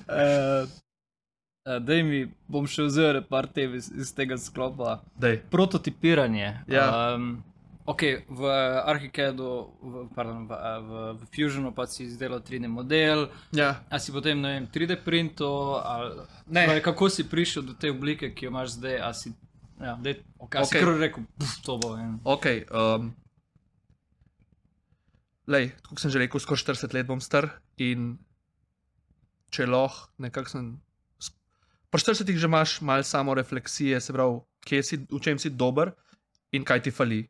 Uh, 0.09 0.69
Daj 1.87 2.03
mi, 2.03 2.24
bom 2.49 2.66
še 2.66 2.89
vzel 2.89 3.23
par 3.31 3.47
tev 3.47 3.77
iz, 3.78 3.87
iz 3.95 4.11
tega 4.16 4.39
sklopa. 4.39 4.99
Dej. 5.23 5.39
Prototipiranje. 5.55 6.65
Ja. 6.66 7.15
Um, 7.15 7.45
okay, 7.91 8.23
v 8.31 8.43
Arhikedu, 8.87 9.51
v, 9.83 9.95
pardon, 10.15 10.47
v, 10.47 10.53
v, 10.55 10.91
v 11.19 11.23
Fusionu 11.29 11.75
pa 11.75 11.87
si 11.87 12.07
izdelal 12.07 12.39
3D 12.41 12.71
model, 12.71 13.27
Ja. 13.51 13.83
a 13.91 13.99
si 13.99 14.15
potem 14.15 14.39
ne 14.39 14.55
vem, 14.55 14.67
3D 14.71 15.03
printo, 15.03 15.83
ali 15.83 16.23
Ne. 16.47 16.67
Torej, 16.67 16.83
kako 16.83 17.11
si 17.11 17.27
prišel 17.27 17.62
do 17.62 17.75
te 17.75 17.91
oblike, 17.91 18.31
ki 18.31 18.47
jo 18.47 18.51
imaš 18.51 18.79
zdaj, 18.79 18.97
a 19.03 19.11
si, 19.11 19.29
ja, 19.81 19.99
dej, 19.99 20.23
okay, 20.39 20.62
a 20.62 20.65
si 20.65 20.79
kar 20.79 20.95
rekel, 20.95 21.27
"Puf, 21.35 21.53
to 21.62 21.79
bo. 21.79 21.97
In, 21.99 22.21
Ok. 22.25 22.47
Um, 22.71 23.15
lej, 25.51 25.75
kot 25.83 25.99
sem 25.99 26.11
že 26.11 26.19
rekel, 26.19 26.39
skoraj 26.39 26.62
40 26.79 26.95
let 26.95 27.07
bom 27.11 27.19
star 27.21 27.59
in 27.79 28.19
če 29.51 29.67
lahko 29.67 30.07
nekako 30.19 30.49
sem. 30.49 30.67
Pri 31.91 31.99
40 31.99 32.39
že 32.39 32.47
imaš 32.47 32.79
malo 32.87 33.03
samo 33.03 33.35
refleksije, 33.35 33.99
se 33.99 34.12
pravi, 34.15 34.39
si, 34.83 34.95
v 35.11 35.19
čem 35.19 35.39
si 35.43 35.51
dober 35.51 35.91
in 36.55 36.62
kaj 36.62 36.87
ti 36.87 36.91
fali. 36.95 37.27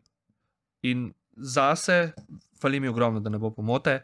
In 0.82 1.11
zase, 1.36 2.12
fali 2.61 2.81
mi 2.81 2.89
ogromno, 2.89 3.20
da 3.20 3.31
ne 3.31 3.39
bo 3.39 3.51
pomote, 3.51 4.01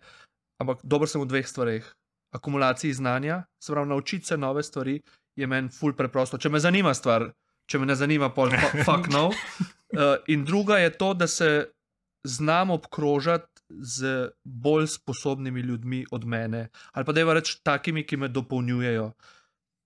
ampak 0.60 0.80
dober 0.82 1.08
sem 1.08 1.20
v 1.20 1.28
dveh 1.30 1.48
stvareh. 1.48 1.86
Akumulaciji 2.34 2.92
znanja, 2.92 3.44
se 3.62 3.72
pravi, 3.72 3.88
naučiti 3.88 4.26
se 4.26 4.36
nove 4.36 4.62
stvari 4.62 5.00
je 5.36 5.46
meni 5.46 5.68
ful 5.72 5.94
preprosto. 5.96 6.38
Če 6.40 6.50
me 6.52 6.60
zanima 6.60 6.94
stvar, 6.96 7.28
če 7.70 7.80
me 7.80 7.88
ne 7.88 7.96
zanima, 7.96 8.30
pol 8.34 8.52
fu- 8.52 8.82
fuck 8.88 9.10
no. 9.12 9.28
Uh, 9.92 10.16
in 10.32 10.44
druga 10.44 10.80
je 10.82 10.90
to, 10.98 11.12
da 11.14 11.26
se 11.26 11.68
znam 12.26 12.70
obkrožati 12.70 13.52
z 13.70 14.30
bolj 14.44 14.86
sposobnimi 14.86 15.60
ljudmi 15.60 16.04
od 16.10 16.24
mene, 16.24 16.68
ali 16.92 17.04
pa 17.04 17.12
da 17.12 17.20
je 17.20 17.34
reč 17.34 17.56
takimi, 17.62 18.06
ki 18.06 18.16
me 18.16 18.28
dopolnjujejo. 18.28 19.10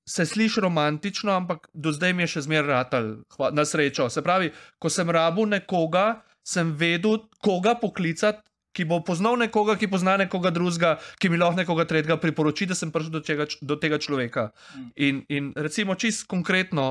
Se 0.09 0.27
sliši 0.27 0.61
romantično, 0.61 1.33
ampak 1.33 1.69
do 1.73 1.93
zdaj 1.93 2.13
mi 2.13 2.25
je 2.25 2.35
še 2.35 2.43
zmeraj 2.49 2.69
ratal, 2.69 3.11
na 3.53 3.65
srečo. 3.65 4.09
Se 4.11 4.23
pravi, 4.23 4.51
ko 4.79 4.91
sem 4.91 5.11
rabu 5.11 5.47
nekoga, 5.47 6.23
sem 6.47 6.73
vedel, 6.77 7.27
koga 7.43 7.77
poklicati. 7.81 8.45
Ki 8.71 8.85
bo 8.87 9.01
poznal 9.03 9.35
nekoga, 9.35 9.75
ki 9.75 9.89
pozna 9.91 10.13
nekoga 10.15 10.53
drugega, 10.55 10.93
ki 11.19 11.27
mi 11.27 11.41
lahko 11.41 11.59
nekoga 11.59 11.83
tretjega 11.91 12.21
priporoči, 12.23 12.69
da 12.71 12.77
sem 12.79 12.93
prišel 12.95 13.17
do 13.17 13.21
tega, 13.27 13.43
č- 13.51 13.59
do 13.67 13.75
tega 13.75 13.99
človeka. 13.99 14.45
Mm. 14.55 14.91
In, 14.95 15.17
in 15.27 15.49
recimo, 15.59 15.97
čist 15.99 16.29
konkretno, 16.31 16.85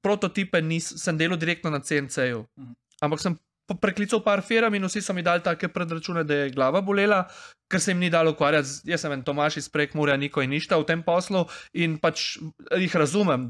prototipe 0.00 0.62
nis, 0.64 0.88
sem 1.00 1.20
delal 1.20 1.36
direktno 1.36 1.68
na 1.68 1.80
CNC-ju. 1.84 2.44
Mhm. 2.56 2.72
Ampak 3.04 3.20
sem 3.20 3.36
preklical 3.80 4.20
par 4.20 4.42
firm 4.42 4.74
in 4.74 4.84
vsi 4.84 5.00
so 5.02 5.12
mi 5.12 5.22
dali 5.22 5.40
take 5.42 5.68
predračune, 5.68 6.24
da 6.24 6.34
je 6.34 6.50
glava 6.50 6.80
bolela, 6.84 7.24
ker 7.70 7.80
se 7.80 7.90
jim 7.90 7.98
ni 7.98 8.10
dalo 8.10 8.30
ukvarjati. 8.30 8.68
z- 8.68 8.82
Jaz 8.84 9.00
sem 9.00 9.12
en 9.12 9.22
Tomaš 9.22 9.56
iz 9.56 9.68
Prekmurja, 9.68 10.16
Niko 10.16 10.42
in 10.42 10.50
ništa 10.50 10.76
v 10.76 10.84
tem 10.84 11.02
poslu 11.02 11.46
in 11.72 11.96
pač 11.98 12.36
jih 12.76 12.96
razumem, 12.96 13.48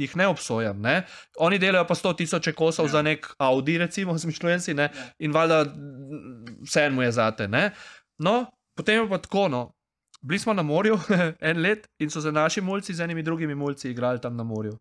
jih 0.00 0.16
ne 0.16 0.26
obsojam. 0.26 0.80
Ne? 0.80 1.06
Oni 1.38 1.58
delajo 1.58 1.86
pa 1.86 1.94
100 1.94 2.16
tisoč 2.16 2.48
kosov 2.54 2.86
ja. 2.86 2.92
za 2.92 3.02
nek 3.02 3.26
Audi, 3.38 3.78
recimo, 3.78 4.18
zmišljujem 4.18 4.60
si, 4.60 4.74
ne? 4.74 4.90
Ja. 4.90 5.06
in 5.18 5.32
valjda 5.32 5.62
vse 6.66 6.90
mu 6.90 7.02
je 7.02 7.12
zate. 7.12 7.48
Ne? 7.48 7.70
No, 8.18 8.46
potem 8.76 9.02
je 9.04 9.08
pa 9.08 9.18
tako, 9.18 9.48
no. 9.48 9.72
bili 10.22 10.38
smo 10.38 10.52
na 10.52 10.62
morju 10.62 10.98
en 11.40 11.60
let 11.62 11.86
in 12.02 12.10
so 12.10 12.20
se 12.20 12.32
naši 12.32 12.60
mulci 12.60 12.94
z 12.94 13.00
enimi 13.00 13.22
drugimi 13.22 13.54
mulci 13.54 13.90
igrali 13.90 14.20
tam 14.20 14.36
na 14.36 14.42
morju. 14.44 14.78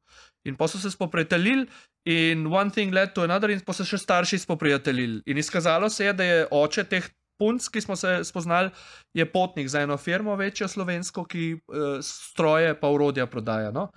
In 0.47 0.55
pa 0.55 0.67
so 0.67 0.77
se 0.79 0.91
spoprijateljili, 0.91 1.67
in 2.05 2.47
one 2.47 2.71
thing 2.71 2.93
led 2.93 3.13
to 3.13 3.23
another, 3.23 3.49
in 3.49 3.61
pa 3.65 3.73
so 3.73 3.83
se 3.83 3.95
še 3.95 4.03
starši 4.03 4.39
spoprijateljili. 4.45 5.23
In 5.25 5.37
izkazalo 5.41 5.89
se 5.89 6.05
je, 6.05 6.13
da 6.13 6.23
je 6.23 6.47
oče 6.51 6.83
teh 6.89 7.07
punc, 7.39 7.67
ki 7.67 7.81
smo 7.81 7.95
se 7.99 8.19
spoznali, 8.23 8.69
je 9.13 9.25
potnik 9.31 9.67
za 9.67 9.81
eno 9.81 9.97
firmo, 9.97 10.35
večjo 10.35 10.67
slovensko, 10.67 11.25
ki 11.25 11.47
uh, 11.55 11.97
stroje 12.05 12.75
pa 12.79 12.89
urodja 12.89 13.25
prodaja. 13.27 13.71
No? 13.75 13.89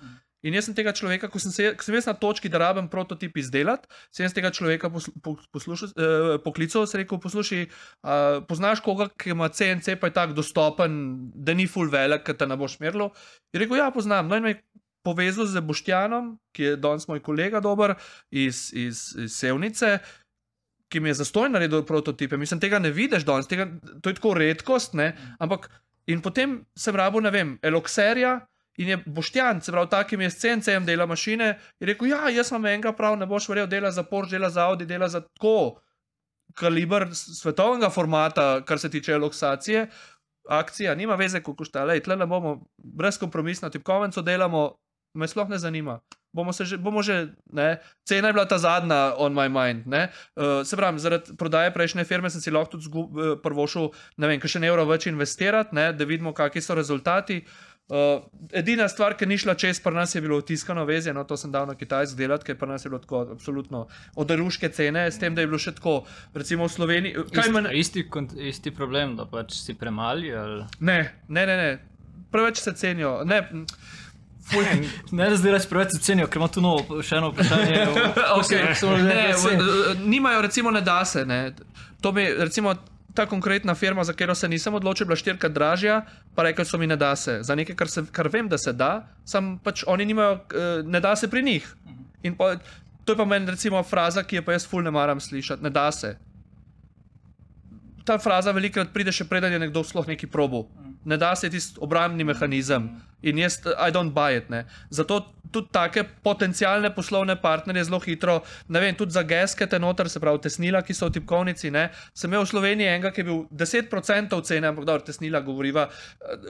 In 0.47 0.55
jaz 0.55 0.69
sem 0.69 0.75
tega 0.75 0.93
človeka, 0.95 1.27
ko 1.33 1.41
sem, 1.43 1.51
se, 1.51 1.73
ko 1.75 1.83
sem 1.83 1.97
jaz 1.97 2.07
na 2.07 2.15
točki, 2.15 2.51
da 2.51 2.61
rabim 2.63 2.87
prototip 2.91 3.41
izdelati, 3.41 3.91
sem 4.15 4.23
jaz 4.23 4.35
tega 4.37 4.53
človeka 4.55 4.87
poslu, 4.95 5.13
po, 5.23 5.35
poslušal, 5.55 5.91
eh, 5.99 6.37
poklical, 6.45 6.87
sem 6.87 7.03
rekel: 7.03 7.19
Poslušaj, 7.19 7.65
uh, 7.67 8.39
poznaš 8.47 8.83
koga, 8.87 9.09
ki 9.19 9.35
ima 9.35 9.49
CNC, 9.51 9.99
pa 9.99 10.07
je 10.07 10.15
tako 10.15 10.39
dostopen, 10.39 10.93
da 11.35 11.57
ni 11.59 11.67
full 11.67 11.91
velik, 11.91 12.23
da 12.23 12.39
te 12.39 12.47
ne 12.47 12.57
boš 12.57 12.79
merilo. 12.79 13.11
Je 13.51 13.65
rekel: 13.65 13.81
Ja, 13.83 13.91
poznam. 13.91 14.31
No, 14.31 14.39
in 14.39 14.47
me 14.47 14.55
je 14.55 14.63
povezal 15.03 15.47
z 15.47 15.61
Boštjanom, 15.65 16.37
ki 16.53 16.63
je 16.63 16.77
danes 16.77 17.09
moj 17.09 17.23
kolega, 17.25 17.61
dober 17.61 17.95
iz, 18.31 18.69
iz, 18.73 19.15
iz 19.19 19.37
Sevnice. 19.37 19.99
Ki 20.89 21.01
mi 21.05 21.11
je 21.11 21.19
zastoj 21.21 21.51
naredil 21.53 21.83
prototipe, 21.85 22.37
mislim, 22.41 22.61
tega 22.61 22.79
ne 22.81 22.91
vidiš 22.91 23.27
danes, 23.29 23.47
tega, 23.47 23.67
to 24.01 24.09
je 24.09 24.17
tako 24.17 24.33
redkost. 24.39 24.95
Ne? 24.97 25.11
Ampak 25.39 25.69
in 26.09 26.23
potem 26.25 26.63
sem 26.77 26.97
rabo, 26.97 27.21
ne 27.21 27.31
vem, 27.31 27.59
elokserja, 27.63 28.39
In 28.79 28.89
je 28.89 28.97
Boštjan, 29.07 29.61
se 29.61 29.73
pravi, 29.73 29.91
takim 29.91 30.21
je 30.21 30.31
SCNC-jem 30.31 30.85
dela 30.87 31.07
mašine, 31.07 31.59
rekel: 31.81 32.13
Ja, 32.13 32.29
jaz 32.31 32.53
sem 32.53 32.65
enega 32.65 32.93
prav, 32.95 33.17
ne 33.19 33.27
boš 33.27 33.49
verjel, 33.51 33.67
dela 33.67 33.91
za 33.91 34.05
Porsche, 34.07 34.37
dela 34.37 34.51
za 34.55 34.69
Audi, 34.71 34.87
dela 34.87 35.09
za 35.09 35.21
tako 35.21 35.81
kaliber 36.55 37.09
svetovnega 37.15 37.91
formata, 37.91 38.63
kar 38.65 38.79
se 38.79 38.91
tiče 38.91 39.19
loksacije. 39.19 39.89
Akcija 40.49 40.95
nima 40.95 41.15
veze, 41.15 41.43
kako 41.43 41.65
šta, 41.65 41.85
le 41.85 42.01
tle 42.01 42.17
ne 42.17 42.27
bomo 42.27 42.61
brezkompromisno 42.79 43.69
tipkovnico 43.71 44.23
delamo, 44.23 44.77
me 45.15 45.29
sploh 45.29 45.49
ne 45.49 45.59
zanima. 45.59 46.01
Bomo, 46.33 46.53
že, 46.53 46.77
bomo 46.77 47.01
že, 47.03 47.33
ne, 47.53 47.81
cena 48.05 48.29
je 48.29 48.37
bila 48.37 48.45
ta 48.45 48.59
zadnja 48.61 49.17
on 49.17 49.33
my 49.33 49.49
mind. 49.49 49.89
Uh, 49.89 50.61
se 50.65 50.77
pravi, 50.77 51.01
zaradi 51.01 51.37
prodaje 51.41 51.73
prejšnje 51.73 52.05
firme 52.05 52.31
sem 52.31 52.41
si 52.41 52.53
lahko 52.53 52.77
tudi 52.77 52.93
uh, 52.93 53.41
prvo 53.43 53.65
šel, 53.67 53.89
ne 54.21 54.29
vem, 54.29 54.41
kaj 54.41 54.59
še 54.59 54.63
evro 54.69 54.85
več 54.85 55.09
investirati, 55.09 55.75
ne, 55.75 55.89
da 55.97 56.05
vidimo, 56.05 56.37
kakšni 56.37 56.63
so 56.63 56.77
rezultati. 56.77 57.41
Uh, 57.89 58.21
edina 58.53 58.85
stvar, 58.93 59.15
ki 59.17 59.25
ni 59.25 59.39
šla 59.41 59.55
čez, 59.57 59.81
pa 59.81 59.89
nas 59.89 60.13
je 60.13 60.21
bilo 60.21 60.37
tiskano 60.45 60.85
vezje, 60.85 61.15
no 61.17 61.25
to 61.25 61.39
sem 61.41 61.49
dal 61.49 61.65
na 61.65 61.73
Kitajsko 61.73 62.21
delati, 62.21 62.45
ker 62.45 62.59
pa 62.61 62.69
nas 62.69 62.85
je 62.85 62.93
bilo 62.93 63.01
tako 63.01 63.23
absolutno 63.33 63.87
odaruške 64.21 64.69
cene, 64.69 65.07
s 65.09 65.17
tem, 65.17 65.33
da 65.33 65.41
je 65.41 65.49
bilo 65.49 65.57
še 65.57 65.73
tako, 65.81 66.03
recimo 66.37 66.69
v 66.69 66.75
Sloveniji. 66.75 67.25
Isti, 67.33 67.53
man... 67.57 67.71
isti, 67.73 68.05
isti 68.53 68.75
problem, 68.77 69.17
da 69.17 69.25
pač 69.25 69.57
si 69.57 69.73
premali? 69.73 70.29
Ali... 70.37 70.67
Ne, 70.85 70.99
ne, 71.33 71.47
ne, 71.49 71.57
ne, 71.57 71.71
preveč 72.29 72.61
se 72.61 72.77
cenijo. 72.77 73.23
Ne, 73.25 73.41
ne 75.11 75.31
da 75.31 75.37
zdaj 75.37 75.53
reči 75.53 75.69
preveč 75.71 75.97
cenijo, 76.01 76.27
ker 76.27 76.41
ima 76.41 76.49
tu 76.49 76.63
novo, 76.65 77.03
še 77.03 77.19
eno 77.21 77.33
vprašanje. 77.33 77.87
okay. 78.39 78.63
ne, 79.03 79.15
ne, 79.15 79.97
nimajo, 80.05 80.43
recimo, 80.47 80.71
ne 80.71 80.81
da 80.81 81.05
se. 81.05 81.25
Ne. 81.27 81.53
To 82.01 82.13
mi, 82.13 82.25
recimo, 82.39 82.75
ta 83.15 83.27
konkretna 83.27 83.75
firma, 83.75 84.05
za 84.05 84.13
katero 84.13 84.35
se 84.35 84.49
nisem 84.49 84.75
odločil, 84.75 85.07
bila 85.07 85.17
štirikrat 85.17 85.53
dražja, 85.53 86.03
pa 86.35 86.43
rekli 86.47 86.65
so 86.65 86.79
mi, 86.79 86.87
ne 86.87 86.97
da 86.97 87.17
se. 87.17 87.41
Za 87.43 87.55
nekaj, 87.59 87.77
kar, 87.77 87.91
se, 87.91 88.05
kar 88.13 88.29
vem, 88.33 88.49
da 88.49 88.59
se 88.59 88.73
da, 88.73 89.09
sam 89.25 89.57
pač 89.65 89.83
oni 89.87 90.07
nimajo, 90.07 90.39
uh, 90.39 90.87
ne 90.87 91.01
da 91.01 91.17
se 91.17 91.31
pri 91.31 91.43
njih. 91.43 91.67
Pa, 92.39 92.55
to 93.05 93.13
je 93.13 93.19
pa 93.19 93.25
meni, 93.25 93.51
recimo, 93.51 93.83
fraza, 93.83 94.23
ki 94.23 94.39
jo 94.39 94.45
pa 94.47 94.55
jaz 94.55 94.69
ful 94.69 94.87
ne 94.87 94.91
maram 94.95 95.21
slišati, 95.21 95.65
ne 95.65 95.71
da 95.71 95.91
se. 95.93 96.15
Ta 98.05 98.19
fraza 98.23 98.55
velikokrat 98.55 98.95
pride 98.95 99.13
še 99.13 99.27
preden 99.29 99.53
je 99.53 99.59
nekdo 99.67 99.83
sploh 99.85 100.07
neki 100.09 100.31
probo. 100.31 100.69
Ne 101.05 101.17
da 101.17 101.35
se 101.37 101.51
tisti 101.51 101.81
obrambni 101.83 102.25
mehanizem. 102.25 102.89
In 103.23 103.39
jaz, 103.39 103.59
I 103.67 103.91
don't 103.91 104.15
buy 104.15 104.37
it. 104.37 104.49
Ne. 104.51 104.65
Zato 104.91 105.35
tudi 105.51 105.69
take 105.73 106.05
potencijalne 106.23 106.91
poslovne 106.95 107.37
partnerje 107.41 107.85
zelo 107.89 107.99
hitro, 108.01 108.41
ne 108.69 108.81
vem, 108.81 108.95
tudi 108.95 109.15
za 109.17 109.23
geske 109.23 109.67
te 109.67 109.79
noter, 109.79 110.11
se 110.11 110.21
pravi, 110.21 110.43
tesnila, 110.45 110.83
ki 110.85 110.95
so 110.95 111.09
v 111.09 111.17
tipkovnici. 111.17 111.71
Ne. 111.75 111.89
Sem 112.15 112.31
imel 112.31 112.45
v 112.45 112.51
Sloveniji 112.53 112.91
enega, 112.91 113.13
ki 113.15 113.23
je 113.23 113.29
bil 113.31 113.41
10% 113.65 114.43
cene, 114.45 114.69
ampak 114.69 114.85
dobro, 114.85 115.07
tesnila 115.07 115.41
govoriva, 115.45 115.89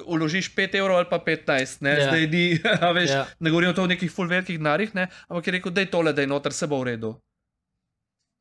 uložiš 0.07 0.51
5 0.57 0.81
evrov 0.83 0.99
ali 0.99 1.11
pa 1.11 1.23
15, 1.25 1.81
ne, 1.87 1.95
yeah. 1.95 2.03
Ja. 2.03 2.11
zdaj 2.11 2.27
ni, 2.35 2.45
veš, 2.99 3.15
yeah. 3.15 3.23
Ja. 3.23 3.39
ne 3.39 3.55
govorim 3.55 3.73
o 3.73 3.79
to 3.79 3.87
v 3.87 3.95
nekih 3.95 4.13
full 4.13 4.31
velikih 4.31 4.61
narih, 4.61 4.95
ne, 4.99 5.09
ampak 5.29 5.47
je 5.47 5.57
rekel, 5.59 5.75
da 5.75 5.87
je 5.87 5.93
tole, 5.95 6.13
da 6.13 6.25
je 6.25 6.31
noter, 6.31 6.53
se 6.53 6.67
bo 6.67 6.83
v 6.83 6.93
redu. 6.93 7.15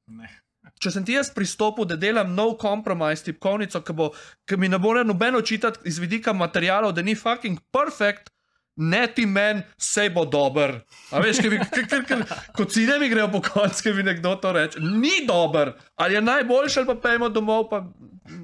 Ne. 0.08 0.47
Če 0.80 0.94
sem 0.94 1.06
ti 1.06 1.16
jaz 1.16 1.32
pristopil, 1.34 1.88
da 1.90 1.98
delam 1.98 2.36
no 2.38 2.52
compromise 2.62 3.26
tipkovnico, 3.26 3.82
ki, 3.82 3.96
bo, 3.98 4.12
ki 4.46 4.60
mi 4.62 4.70
ne 4.70 4.80
bo 4.80 4.94
nobeno 5.04 5.42
čitati 5.42 5.88
iz 5.90 6.00
vidika 6.00 6.34
materijalov, 6.34 6.94
da 6.94 7.02
ni 7.02 7.16
fucking 7.16 7.60
perfect, 7.74 8.30
ne 8.78 9.08
ti 9.14 9.26
meni, 9.26 9.64
vse 9.78 10.10
bo 10.14 10.26
dober. 10.30 10.78
Veš, 11.12 11.42
kaj, 11.42 11.60
kaj, 11.74 11.86
kaj, 11.90 12.04
kaj, 12.10 12.40
kot 12.58 12.74
si 12.74 12.86
ne 12.86 13.00
mi 13.02 13.10
grejo 13.10 13.32
po 13.34 13.42
koncu, 13.42 13.84
ki 13.84 13.94
mi 13.98 14.06
nekdo 14.06 14.36
to 14.42 14.54
reče, 14.54 14.82
ni 14.82 15.26
dober, 15.28 15.74
ali 15.96 16.18
je 16.18 16.22
najboljši, 16.22 16.80
ali 16.80 16.92
pa 16.92 17.00
pojmo 17.08 17.30
domov, 17.34 17.70
pa 17.72 17.84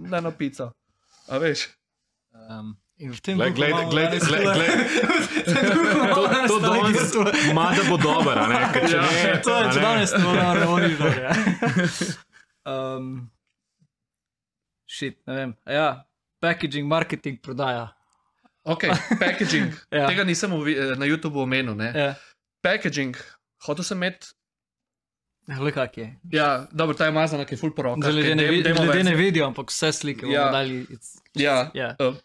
na 0.10 0.32
pico. 0.32 0.72
A 1.30 1.38
veš. 1.38 1.68
Um. 2.34 2.74
In 3.04 3.12
v 3.12 3.20
tem 3.20 3.40
času, 3.40 3.54
glede, 3.54 3.84
glede, 3.92 4.20
glede, 4.20 4.68
to 6.48 6.60
danes 6.60 7.16
ima, 7.50 7.74
da 7.76 7.84
bo 7.90 7.98
dobro, 7.98 8.48
ne? 8.48 8.60
Če 8.74 8.96
ja, 8.96 9.02
ne, 9.02 9.42
to 9.44 9.56
je, 9.60 9.74
danes 9.76 10.14
ne 10.16 10.22
bomo 10.24 10.36
naredili 10.40 10.96
dobro. 10.98 11.34
Um, 12.64 13.28
shit, 14.88 15.18
ne 15.28 15.34
vem. 15.36 15.52
Ja, 15.68 16.06
packaging, 16.40 16.88
marketing, 16.88 17.42
prodaja. 17.44 17.90
Ok, 18.64 18.86
packaging. 19.20 19.74
ja. 19.98 20.08
Tega 20.08 20.24
nisem 20.24 20.54
eh, 20.72 20.94
na 20.96 21.06
YouTubu 21.06 21.44
omenil. 21.44 21.76
Ja. 21.92 22.14
Packaging, 22.64 23.20
hotel 23.68 23.84
sem 23.84 24.00
imeti. 24.00 24.32
Le 25.60 25.74
kak 25.76 25.98
je. 25.98 26.08
Ja, 26.32 26.68
dobro, 26.72 26.96
ta 26.96 27.06
je 27.06 27.12
mazana, 27.12 27.44
ki 27.44 27.58
je 27.58 27.60
full 27.60 27.76
porok. 27.76 28.00
Ljudje 28.00 28.36
ne, 28.36 28.48
vid 28.48 28.68
ne 29.04 29.16
vidijo, 29.16 29.52
ampak 29.52 29.76
vse 29.76 29.92
slike 29.92 30.24
ja. 30.32 30.46
bomo 30.46 30.56
dali. 30.56 30.86
Ja, 31.36 31.58
ja. 31.76 31.96
Uh, 32.00 32.16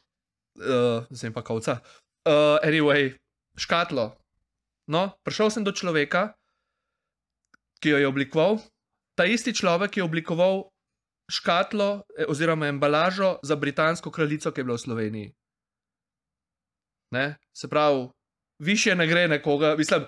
uh, 0.59 1.07
zdaj 1.11 1.33
pa 1.33 1.43
kavca. 1.43 1.81
Uh, 2.27 2.59
anyway, 2.63 3.15
škatlo. 3.57 4.15
No, 4.89 5.13
prišel 5.23 5.51
sem 5.53 5.65
do 5.65 5.73
človeka, 5.73 6.33
ki 7.79 7.95
jo 7.95 7.99
je 8.01 8.09
oblikoval. 8.09 8.59
Ta 9.19 9.27
isti 9.29 9.53
človek 9.55 9.99
je 9.99 10.07
oblikoval 10.07 10.71
škatlo 11.29 12.03
eh, 12.17 12.25
oziroma 12.29 12.67
embalažo 12.67 13.37
za 13.43 13.57
britansko 13.57 14.11
kraljico, 14.11 14.51
ki 14.53 14.61
je 14.61 14.65
bila 14.65 14.77
v 14.77 14.85
Sloveniji. 14.87 15.29
Ne? 17.11 17.37
Se 17.57 17.69
pravi, 17.69 18.09
više 18.59 18.95
ne 18.95 19.07
gre 19.07 19.29
nekoga. 19.29 19.77
Mislim, 19.77 20.05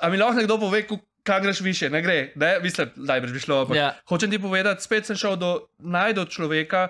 a 0.00 0.08
mi 0.08 0.16
lahko 0.16 0.34
nekdo 0.34 0.58
pove, 0.58 0.86
kaj 1.22 1.40
greš 1.40 1.60
više, 1.60 1.90
ne 1.90 2.02
gre. 2.02 2.32
Ne? 2.36 2.58
Mislim, 2.62 2.90
da 2.96 3.20
bi 3.20 3.40
šlo. 3.40 3.66
Yeah. 3.66 3.76
Ja. 3.76 4.00
Hočem 4.08 4.30
ti 4.30 4.38
povedati, 4.38 4.82
spet 4.82 5.06
sem 5.06 5.16
šel 5.16 5.36
do 5.36 5.66
najdo 5.78 6.24
človeka, 6.24 6.88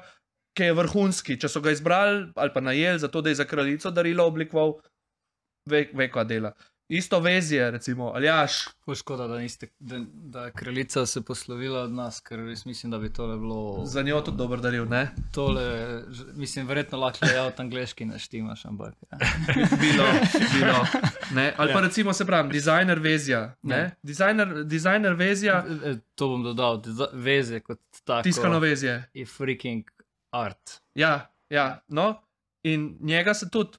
ki 0.58 0.70
je 0.72 0.78
vrhunski. 0.78 1.38
Če 1.38 1.50
so 1.52 1.62
ga 1.64 1.74
izbrali 1.74 2.26
ali 2.34 2.54
pa 2.54 2.64
najeli 2.64 2.98
za 2.98 3.12
to, 3.12 3.22
da 3.22 3.30
je 3.30 3.38
za 3.42 3.46
kraljico 3.46 3.94
darilo 3.94 4.26
oblikoval, 4.26 4.78
ve, 5.70 5.86
ve 5.94 6.10
kva 6.10 6.26
dela. 6.26 6.52
Isto 6.88 7.18
vezje, 7.20 7.70
recimo, 7.70 8.12
ali 8.14 8.26
jaš. 8.26 8.68
Škoda, 8.98 9.26
da, 9.28 9.38
niste, 9.38 9.66
da, 9.78 9.98
da 10.12 10.44
je 10.44 10.52
kraljica 10.52 11.06
se 11.06 11.20
poslovila 11.20 11.82
od 11.82 11.92
nas, 11.92 12.20
ker 12.24 12.40
res 12.40 12.64
mislim, 12.64 12.90
da 12.90 12.98
bi 12.98 13.10
tole 13.12 13.36
bilo. 13.36 13.82
Za 13.84 14.02
njo 14.02 14.20
tudi 14.24 14.36
dober 14.36 14.62
daril, 14.64 14.86
ne? 14.88 15.10
Tole, 15.34 15.64
mislim, 16.34 16.66
verjetno 16.66 16.98
lahko 16.98 17.26
je 17.26 17.42
od 17.42 17.60
angliški 17.60 18.04
naštimaš, 18.08 18.64
ampak. 18.64 18.94
Ja. 19.12 19.18
bilo, 19.84 20.06
bilo. 20.54 20.86
Ne? 21.34 21.52
Ali 21.56 21.72
pa 21.72 21.78
ja. 21.78 21.84
recimo 21.86 22.12
se 22.12 22.26
pravi, 22.26 22.52
dizajner 22.52 22.98
vezja. 22.98 23.54
Ja. 23.62 23.90
Dizajner, 24.02 24.64
dizajner 24.64 25.12
vezja. 25.12 25.64
E, 25.84 25.94
to 26.14 26.28
bom 26.28 26.42
dodal, 26.42 26.82
vezje 27.12 27.60
kot 27.60 27.80
tako. 28.04 28.22
Tiskano 28.22 28.58
vezje. 28.58 29.02
Je 29.14 29.26
freaking 29.26 29.84
art. 30.34 30.80
Ja, 30.94 31.30
ja, 31.50 31.80
no. 31.88 32.14
In 32.66 32.96
njega 33.00 33.34
se 33.34 33.48
tudi, 33.50 33.78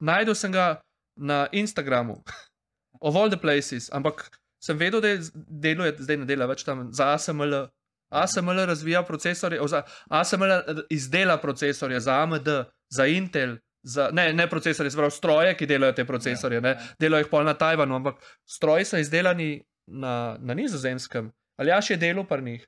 najdel 0.00 0.34
sem 0.34 0.52
ga 0.52 0.80
na 1.16 1.46
Instagramu 1.52 2.22
of 3.06 3.16
all 3.16 3.30
the 3.30 3.40
places, 3.40 3.90
ampak 3.92 4.28
sem 4.62 4.78
vedel, 4.78 5.00
da 5.00 5.14
deluje, 5.34 5.96
zdaj 5.98 6.20
ne 6.20 6.28
dela 6.28 6.46
več 6.50 6.64
tam 6.64 6.90
za 6.92 7.14
ASML. 7.14 7.66
ASML 8.10 8.64
razvija 8.66 9.04
procesore, 9.06 9.60
ASML 10.08 10.52
izdela 10.90 11.38
procesore 11.40 12.00
za 12.00 12.22
AMD, 12.22 12.48
za 12.90 13.06
Intel, 13.06 13.56
za, 13.82 14.08
ne, 14.12 14.32
ne 14.32 14.48
procesore, 14.50 14.90
zelo 14.90 15.10
stroje, 15.10 15.54
ki 15.56 15.68
delajo 15.70 15.94
te 15.96 16.04
procesore, 16.04 16.58
ja, 16.58 16.72
ja. 16.74 16.88
delajo 17.00 17.24
jih 17.24 17.30
pol 17.30 17.46
na 17.46 17.54
Tajvanu, 17.54 17.96
ampak 18.00 18.18
stroji 18.48 18.88
so 18.88 18.98
izdelani 19.00 19.62
na, 19.86 20.36
na 20.40 20.54
nizozemskem. 20.58 21.30
Ali 21.60 21.70
jaš 21.70 21.90
je 21.94 22.00
delo 22.00 22.24
par 22.26 22.42
njih? 22.42 22.66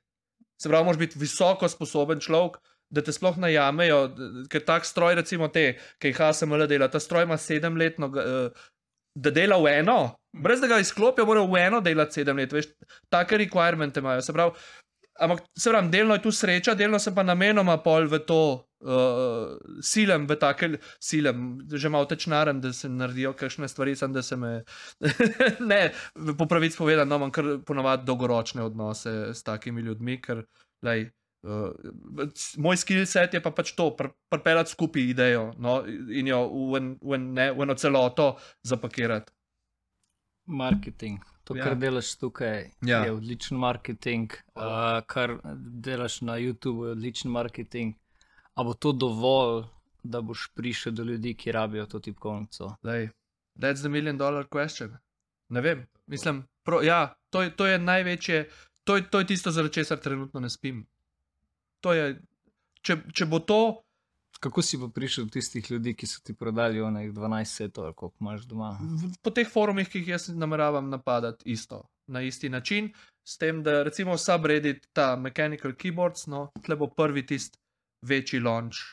Se 0.61 0.69
pravi, 0.69 0.85
moraš 0.85 0.99
biti 0.99 1.19
visoko 1.19 1.67
sposoben 1.69 2.21
človek, 2.23 2.57
da 2.93 3.01
te 3.01 3.13
sploh 3.15 3.39
najamejo, 3.41 3.99
ker 4.53 4.63
tak 4.67 4.85
stroj, 4.85 5.17
recimo 5.21 5.49
te, 5.53 5.73
ki 6.01 6.13
jih 6.13 6.21
ASML 6.29 6.67
dela, 6.69 6.91
ta 6.91 7.01
stroj 7.01 7.25
ima 7.27 7.39
sedemletno. 7.41 8.11
Uh, 8.13 8.69
da 9.15 9.29
dela 9.29 9.59
v 9.61 9.69
eno, 9.79 9.97
brez 10.33 10.61
da 10.61 10.67
ga 10.67 10.79
izklopijo, 10.81 11.25
mora 11.29 11.43
v 11.45 11.59
eno 11.61 11.81
delati 11.85 12.19
sedem 12.19 12.39
let, 12.41 12.53
veš, 12.53 12.71
take 13.13 13.37
requirements 13.37 13.97
imajo. 13.97 14.21
Se 14.25 14.33
pravi, 14.33 14.51
ampak 15.21 15.43
se 15.57 15.69
pravi, 15.69 15.91
delno 15.93 16.17
je 16.17 16.23
tu 16.23 16.31
sreča, 16.33 16.73
delno 16.73 16.99
sem 16.99 17.15
pa 17.15 17.23
namenoma 17.23 17.77
pol 17.85 18.07
v 18.09 18.19
to 18.25 18.41
uh, 18.57 19.53
silem 19.85 20.25
v 20.29 20.37
take, 20.41 20.71
silem, 21.01 21.45
že 21.69 21.89
malo 21.93 22.09
tečnaren, 22.09 22.61
da 22.61 22.73
se 22.73 22.89
naredijo 22.89 23.35
kakšne 23.37 23.69
stvari, 23.69 23.95
sem 23.95 24.13
da 24.13 24.23
se 24.25 24.37
me. 24.37 24.53
ne, 25.71 25.83
po 26.37 26.49
pravici 26.49 26.77
povedano, 26.77 27.09
no, 27.09 27.21
imam 27.21 27.33
kar 27.33 27.57
ponavadi 27.65 28.09
dolgoročne 28.09 28.65
odnose 28.65 29.33
s 29.33 29.45
takimi 29.45 29.85
ljudmi, 29.85 30.21
ker 30.21 30.45
lej, 30.85 31.11
uh, 31.43 31.71
moj 32.57 32.77
skill 32.77 33.05
set 33.05 33.33
je 33.33 33.41
pa 33.43 33.51
pač 33.51 33.73
to, 33.77 33.89
pr 33.97 34.11
pripeljati 34.29 34.71
skupaj 34.71 35.01
idejo 35.13 35.53
no, 35.57 35.81
in 35.87 36.27
jo 36.27 36.41
v, 36.47 36.77
en, 36.79 36.89
v, 37.01 37.15
en, 37.15 37.29
ne, 37.33 37.51
v 37.51 37.67
eno 37.67 37.75
celoto 37.75 38.35
zapakirati. 38.63 39.31
Marketing. 40.45 41.19
To, 41.43 41.55
Ja. 41.55 41.63
kar 41.63 41.75
delaš 41.75 42.15
tukaj, 42.17 42.71
Ja. 42.87 43.03
je 43.05 43.11
odličen 43.11 43.57
marketing, 43.57 44.31
uh, 44.55 45.01
kar 45.07 45.39
delaš 45.83 46.21
na 46.21 46.37
YouTubu, 46.39 46.85
je 46.85 46.91
odličen 46.91 47.31
marketing. 47.31 47.95
A 48.55 48.63
bo 48.63 48.73
to 48.73 48.91
dovolj, 48.91 49.65
da 50.03 50.21
boš 50.21 50.51
prišel 50.55 50.93
do 50.93 51.03
ljudi, 51.03 51.33
ki 51.35 51.51
rabijo 51.51 51.85
to 51.85 51.99
tipkovnico? 51.99 52.75
Lej, 52.83 53.09
that's 53.59 53.79
the 53.79 53.89
million 53.89 54.17
dollar 54.17 54.47
question. 54.47 54.97
Ne 55.49 55.61
vem, 55.61 55.87
mislim, 56.07 56.43
pro, 56.63 56.81
ja, 56.81 57.15
to, 57.29 57.41
je, 57.41 57.55
to 57.55 57.65
je 57.65 57.79
največje, 57.79 58.49
to 58.83 58.95
je, 58.95 59.09
to 59.09 59.19
je 59.19 59.25
tisto, 59.27 59.51
zaradi 59.51 59.73
česar 59.73 59.97
trenutno 59.99 60.39
ne 60.39 60.49
spim. 60.49 60.85
Je, 61.91 62.21
če, 62.81 63.01
če 63.13 63.25
bo 63.27 63.39
to, 63.43 63.83
Kako 64.43 64.61
si 64.61 64.75
pa 64.79 64.89
prišel 64.91 65.29
do 65.29 65.37
tistih 65.37 65.71
ljudi, 65.71 65.93
ki 65.95 66.07
so 66.07 66.19
ti 66.23 66.33
prodali 66.35 66.81
onih 66.81 67.13
12 67.15 67.45
setov, 67.47 67.93
koliko 67.93 68.17
imaš 68.19 68.41
doma? 68.49 68.73
po 69.23 69.31
teh 69.31 69.47
forumih, 69.47 69.87
ki 69.87 70.01
jih 70.01 70.07
jaz 70.07 70.25
nameravam 70.35 70.89
napadati, 70.91 71.47
isto, 71.53 71.83
na 72.11 72.21
isti 72.21 72.49
način, 72.49 72.89
s 73.23 73.37
tem, 73.37 73.61
da 73.63 73.83
recimo 73.83 74.17
subreddit, 74.17 74.89
ta 74.93 75.15
Mechanical 75.15 75.71
Keyboards, 75.79 76.27
no, 76.27 76.49
tle 76.65 76.75
bo 76.75 76.89
prvi 76.91 77.25
tisti 77.25 77.59
večji 78.03 78.39
launch, 78.39 78.83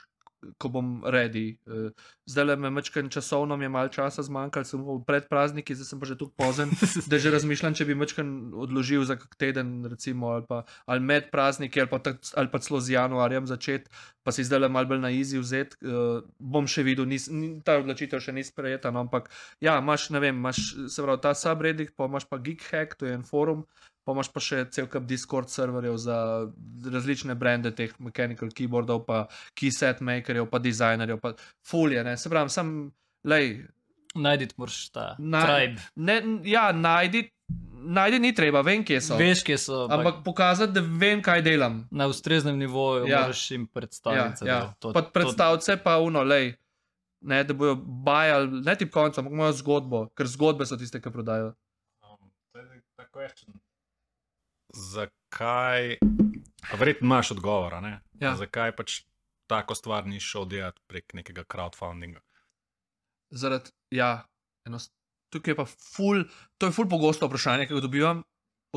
ko 0.58 0.68
bom 0.68 1.02
ready. 1.04 1.58
Eh, 1.66 1.90
Zdaj 2.30 2.44
le 2.44 2.56
me 2.56 2.70
mečken 2.70 3.08
časovno, 3.10 3.56
mi 3.56 3.64
je 3.64 3.68
malo 3.68 3.88
časa 3.88 4.22
zmanjkalo, 4.22 4.64
sem 4.64 4.82
pred 5.06 5.26
prazniki, 5.28 5.74
zdaj 5.74 5.86
sem 5.88 6.00
pa 6.00 6.06
že 6.06 6.14
tu 6.18 6.28
pozen, 6.30 6.70
da 7.10 7.18
že 7.18 7.32
razmišljam, 7.34 7.74
če 7.74 7.86
bi 7.88 7.96
mečken 7.98 8.54
odložil 8.54 9.02
za 9.04 9.16
kak 9.18 9.34
teden, 9.34 9.82
recimo, 9.90 10.30
ali, 10.36 10.46
pa, 10.46 10.62
ali 10.86 11.02
med 11.02 11.30
prazniki, 11.34 11.82
ali 11.82 11.90
pa, 11.90 11.98
tak, 11.98 12.22
ali 12.38 12.52
pa 12.52 12.62
celo 12.62 12.78
z 12.80 12.94
januarjem 12.94 13.50
začeti, 13.50 13.90
pa 14.22 14.30
si 14.30 14.46
zdaj 14.46 14.62
le 14.62 14.68
malo 14.70 14.86
bolj 14.92 15.02
na 15.02 15.10
izi 15.10 15.40
vzeti. 15.42 15.80
Uh, 15.82 16.22
bom 16.38 16.68
še 16.70 16.84
videl, 16.86 17.08
nis, 17.10 17.26
ni, 17.32 17.56
ta 17.66 17.80
odločitev 17.82 18.22
še 18.22 18.36
ni 18.36 18.46
sprejeta, 18.46 18.94
no, 18.94 19.02
ampak 19.08 19.26
ja, 19.58 19.80
imaš, 19.82 20.10
ne 20.14 20.22
vem, 20.22 20.38
imaš 20.38 20.62
se 20.86 21.02
pravi 21.02 21.24
ta 21.24 21.34
subreddit, 21.34 21.96
pa 21.98 22.06
imaš 22.06 22.28
pa 22.30 22.38
GeekHack, 22.38 22.94
to 23.00 23.10
je 23.10 23.16
en 23.18 23.26
forum. 23.26 23.66
Pa 24.10 24.16
imaš 24.16 24.28
pa 24.28 24.40
še 24.40 24.64
cel 24.68 24.88
kup 24.88 25.06
Discord 25.06 25.48
serverjev 25.48 25.96
za 25.98 26.16
različne 26.84 27.34
brende 27.36 27.70
teh 27.72 27.92
mechanical 28.00 28.50
keyboardov, 28.50 29.04
pa 29.06 29.20
keyset 29.54 30.00
makerjev, 30.02 30.48
pa 30.48 30.58
dizajnerjev, 30.60 31.20
pa 31.20 31.30
fulje. 31.62 32.02
Ne? 32.02 32.16
Se 32.16 32.28
pravi, 32.28 32.50
sem, 32.50 32.72
lej, 33.24 33.60
Najditi 34.12 34.54
moraš 34.56 34.88
ta 34.90 35.14
Na- 35.20 35.44
tribe. 35.44 35.78
ne, 35.96 36.16
ja, 36.44 36.72
najdi, 36.72 37.20
najdi 37.88 38.18
ni 38.18 38.32
treba, 38.32 38.58
vem, 38.60 38.82
kje 38.82 38.98
so. 39.00 39.14
Veš, 39.16 39.44
kje 39.44 39.58
so. 39.60 39.76
Ampak 39.88 40.24
pokazati, 40.24 40.72
da 40.72 40.82
vem, 40.82 41.22
kaj 41.22 41.42
delam. 41.42 41.86
na 41.92 42.08
ustreznem 42.08 42.58
nivoju 42.58 43.06
Ja. 43.06 43.20
moraš 43.20 43.50
jim 43.50 43.62
Ja, 43.62 43.68
predstaviti. 43.72 44.44
ja. 44.44 44.58
zadevo. 44.58 44.74
To- 44.80 44.92
Pa 44.92 45.02
to- 45.02 45.10
predstavljaj 45.10 45.76
pa 45.78 45.98
uno, 46.00 46.24
lej, 46.24 46.56
ne, 47.22 47.44
da 47.44 47.54
bojo 47.54 47.76
bajali, 47.76 48.62
ne 48.62 48.74
tip 48.74 48.90
konca, 48.90 49.20
ampak 49.20 49.32
imajo 49.32 49.52
zgodbo, 49.54 50.08
ker 50.08 50.26
zgodbe 50.26 50.66
so 50.66 50.76
tiste, 50.76 50.98
ki 50.98 51.10
prodajo. 51.10 51.54
Um, 52.02 52.30
ta 52.96 53.06
question. 53.06 53.54
Zakaj, 54.74 55.96
verjetno 56.78 57.06
imaš 57.06 57.30
odgovor, 57.30 57.74
a 57.74 57.80
ne? 57.80 57.94
Ja. 58.20 58.34
Zakaj 58.38 58.74
pač 58.76 59.02
tako 59.50 59.74
stvar 59.74 60.06
ni 60.06 60.20
šel 60.22 60.46
delati 60.50 60.80
prek 60.86 61.14
nekega 61.18 61.44
crowdfundinga? 61.44 62.20
Zaradi, 63.30 63.72
ja, 63.94 64.26
enost, 64.66 64.92
tukaj 65.34 65.52
je 65.52 65.58
pa 65.58 65.66
ful, 65.66 66.24
to 66.58 66.70
je 66.70 66.74
ful 66.74 66.88
pogosto 66.90 67.26
vprašanje, 67.26 67.66
ki 67.66 67.78
ga 67.78 67.84
dobivam. 67.86 68.22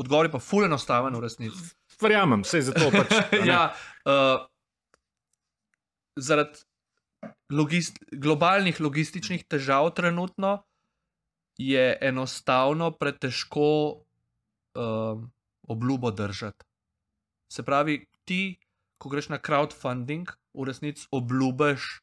Odgovor 0.00 0.26
je 0.26 0.34
pa 0.34 0.42
ful 0.42 0.66
enostaven 0.66 1.14
v 1.14 1.22
resnici. 1.22 1.74
Verjamem, 2.02 2.42
vse 2.42 2.64
zato 2.70 2.90
pač. 2.90 3.14
ja, 3.50 3.68
uh, 4.10 4.42
zaradi 6.18 6.64
logist, 7.54 8.00
globalnih 8.10 8.80
logističnih 8.82 9.44
težav 9.46 9.92
trenutno 9.94 10.64
je 11.58 11.98
enostavno 12.02 12.90
pretežko 12.98 13.68
um, 14.74 15.30
obljubo 15.68 16.10
držati. 16.10 16.64
Se 17.52 17.62
pravi, 17.62 18.06
ti, 18.24 18.58
ko 18.98 19.08
greš 19.08 19.28
na 19.28 19.38
crowdfunding, 19.38 20.30
v 20.54 20.64
resnici 20.64 21.06
obljubiš 21.10 22.00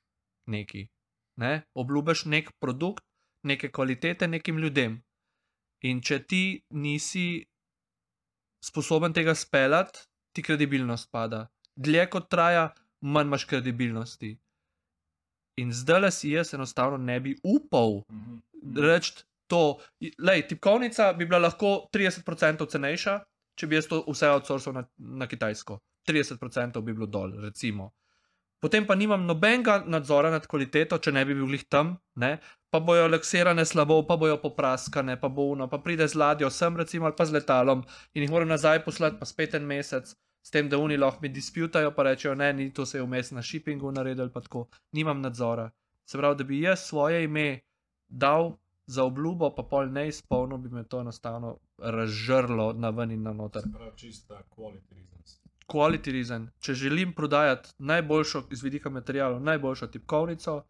nekaj. 0.47 0.87
Ne? 1.35 1.63
Obljubiš 1.73 2.25
nek 2.25 2.51
produkt, 2.59 3.03
neke 3.43 3.71
kvalitete 3.71 4.27
nekim 4.27 4.57
ljudem. 4.57 5.01
In 5.81 6.01
če 6.01 6.19
ti 6.23 6.63
nisi 6.69 7.45
sposoben 8.63 9.13
tega 9.13 9.35
speljati, 9.35 9.99
ti 10.35 10.43
kredibilnost 10.43 11.09
pada. 11.11 11.47
Dlje 11.75 12.09
kot 12.09 12.29
traja, 12.29 12.69
manj 13.01 13.27
imaš 13.31 13.45
kredibilnosti. 13.45 14.35
In 15.57 15.73
zdaj 15.73 15.99
le 16.01 16.11
si 16.11 16.29
jaz 16.31 16.53
enostavno 16.53 16.97
ne 16.97 17.19
bi 17.19 17.35
upal 17.43 18.03
Mhm. 18.11 18.37
reči 18.77 19.23
to. 19.47 19.79
Lej, 20.19 20.47
tipkovnica 20.47 21.13
bi 21.13 21.25
bila 21.25 21.39
lahko 21.39 21.89
30% 21.91 22.65
cenejša, 22.65 23.19
če 23.55 23.67
bi 23.67 23.79
jaz 23.79 23.87
to 23.91 24.03
vse 24.07 24.29
outsourcal 24.31 24.75
na, 24.75 24.85
na 24.97 25.27
Kitajsko. 25.27 25.79
30% 26.09 26.81
bi 26.81 26.93
bilo 26.93 27.07
dol, 27.07 27.35
recimo. 27.43 27.91
Potem 28.61 28.85
pa 28.85 28.95
nimam 28.95 29.23
nobenega 29.25 29.79
nadzora 29.89 30.29
nad 30.29 30.45
kvaliteto, 30.47 30.99
če 31.01 31.11
ne 31.11 31.23
bi 31.25 31.33
bil 31.33 31.55
jih 31.57 31.63
tam, 31.69 31.95
ne? 32.21 32.35
pa 32.71 32.79
bojo 32.79 33.07
leksirane 33.09 33.65
slabo, 33.65 33.97
pa 34.07 34.15
bojo 34.21 34.37
popraskane, 34.39 35.17
pa 35.19 35.27
bo 35.27 35.49
uno, 35.51 35.67
pa 35.67 35.81
pride 35.83 36.07
z 36.07 36.15
ladjo 36.15 36.49
sem, 36.53 36.77
recimo, 36.77 37.09
ali 37.09 37.17
pa 37.17 37.25
z 37.25 37.35
letalom 37.35 37.81
in 38.13 38.23
jih 38.23 38.31
moram 38.31 38.53
nazaj 38.53 38.83
poslati, 38.85 39.17
pa 39.19 39.27
spet 39.27 39.57
en 39.57 39.65
mesec, 39.67 40.13
s 40.41 40.53
tem, 40.53 40.69
da 40.69 40.79
oni 40.79 40.95
lahko 40.97 41.25
mi 41.25 41.33
disputajo, 41.33 41.91
pa 41.97 42.05
rečejo, 42.07 42.35
ne, 42.37 42.53
ni 42.53 42.69
to 42.73 42.85
se 42.85 42.97
je 42.97 43.03
vmes 43.03 43.33
na 43.35 43.43
shippingu 43.43 43.91
naredil, 43.91 44.29
pa 44.31 44.45
tako, 44.45 44.67
nimam 44.93 45.19
nadzora. 45.21 45.67
Se 46.07 46.17
pravi, 46.17 46.37
da 46.37 46.47
bi 46.47 46.61
jaz 46.61 46.85
svoje 46.87 47.25
ime 47.25 47.61
dal 48.07 48.53
za 48.85 49.03
obljubo, 49.03 49.49
pa 49.55 49.63
pol 49.63 49.91
ne 49.91 50.07
izpolnil, 50.07 50.57
bi 50.57 50.69
me 50.69 50.83
to 50.83 51.01
enostavno 51.01 51.57
razžrlo 51.77 52.73
na 52.73 52.89
ven 52.89 53.11
in 53.11 53.23
na 53.23 53.33
noter. 53.33 53.63
Prav 53.73 53.95
čista 53.95 54.41
quality 54.55 54.95
reasons. 54.95 55.39
Quality 55.67 56.11
reason. 56.11 56.49
Če 56.59 56.73
želim 56.73 57.13
prodajati 57.13 57.69
najboljšo 57.77 58.43
iz 58.51 58.63
vidika 58.63 58.89
materijalov, 58.89 59.41
najboljšo 59.41 59.87
tipkovnico, 59.87 60.63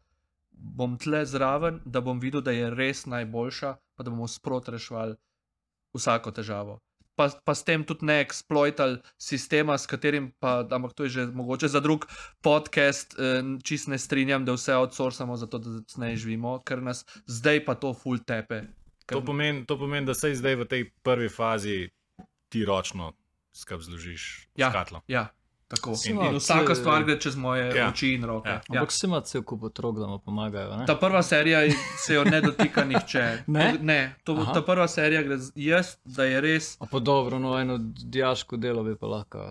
bom 0.51 0.97
tle 0.97 1.25
zraven, 1.25 1.79
da 1.85 2.01
bom 2.01 2.19
videl, 2.19 2.41
da 2.41 2.51
je 2.51 2.69
res 2.69 3.05
najboljša, 3.05 3.75
pa 3.95 4.03
da 4.03 4.11
bomo 4.11 4.27
sproti 4.27 4.71
reševali 4.71 5.15
vsako 5.93 6.31
težavo. 6.31 6.79
Pa, 7.21 7.29
pa 7.45 7.53
s 7.53 7.61
tem 7.61 7.83
tudi 7.85 8.09
ne 8.09 8.17
eksploitali 8.25 8.97
sistema, 9.21 9.77
s 9.77 9.85
katerim 9.85 10.31
pa, 10.41 10.65
ampak 10.65 10.97
to 10.97 11.05
je 11.05 11.09
že 11.13 11.25
mogoče 11.29 11.69
za 11.69 11.77
drug 11.77 12.07
podcast, 12.41 13.13
eh, 13.13 13.45
čist 13.61 13.93
ne 13.93 14.01
strinjam, 14.01 14.41
da 14.45 14.57
vse 14.57 14.73
outsourcamo, 14.73 15.37
zato 15.37 15.61
da 15.61 15.77
ne 16.01 16.15
živimo, 16.17 16.57
ker 16.65 16.81
nas 16.81 17.05
zdaj 17.29 17.61
pa 17.65 17.77
to 17.77 17.93
full 17.93 18.17
tepe. 18.17 18.65
Ker, 19.05 19.19
To 19.19 19.21
pomeni, 19.21 19.65
to 19.69 19.77
pomeni, 19.77 20.09
da 20.09 20.17
se 20.17 20.33
zdaj 20.33 20.55
v 20.55 20.65
tej 20.65 20.81
prvi 21.05 21.29
fazi 21.29 21.91
ti 22.49 22.65
ročno 22.65 23.13
skrb 23.53 23.85
zložiš 23.85 24.47
Ja. 24.57 24.73
Ja, 25.07 25.29
tako. 25.71 25.95
In, 26.09 26.19
in 26.21 26.35
vsaka 26.37 26.75
stvar 26.75 27.03
gre 27.07 27.15
čez 27.19 27.35
moje 27.35 27.69
Ja. 27.75 27.87
oči 27.89 28.13
in 28.13 28.25
roke. 28.27 28.49
Ja. 28.49 28.59
Ja. 28.69 28.79
Ampak 28.79 28.91
se 28.91 29.07
ima 29.07 29.21
cel 29.21 29.43
kup 29.43 29.63
otrok, 29.63 29.99
da 29.99 30.07
mu 30.07 30.19
pomagajo. 30.19 30.75
Ne? 30.77 30.85
Ta 30.85 30.95
prva 30.95 31.23
serija 31.23 31.61
se 31.97 32.13
jo 32.13 32.23
ne 32.23 32.41
dotika 32.41 32.83
nihče. 32.85 33.25
Ne? 33.55 33.73
ne 33.81 33.99
to, 34.23 34.35
Aha. 34.41 34.53
ta 34.53 34.61
prva 34.61 34.87
serija 34.87 35.23
gre 35.23 35.37
jaz, 35.55 35.95
da 36.05 36.23
je 36.27 36.41
res. 36.41 36.75
A 36.79 36.85
pa 36.91 36.99
dobro, 36.99 37.39
no 37.39 37.55
eno 37.59 37.77
diaško 38.05 38.57
delo 38.57 38.83
bi 38.83 38.95
pa 38.99 39.07
lahko. 39.07 39.47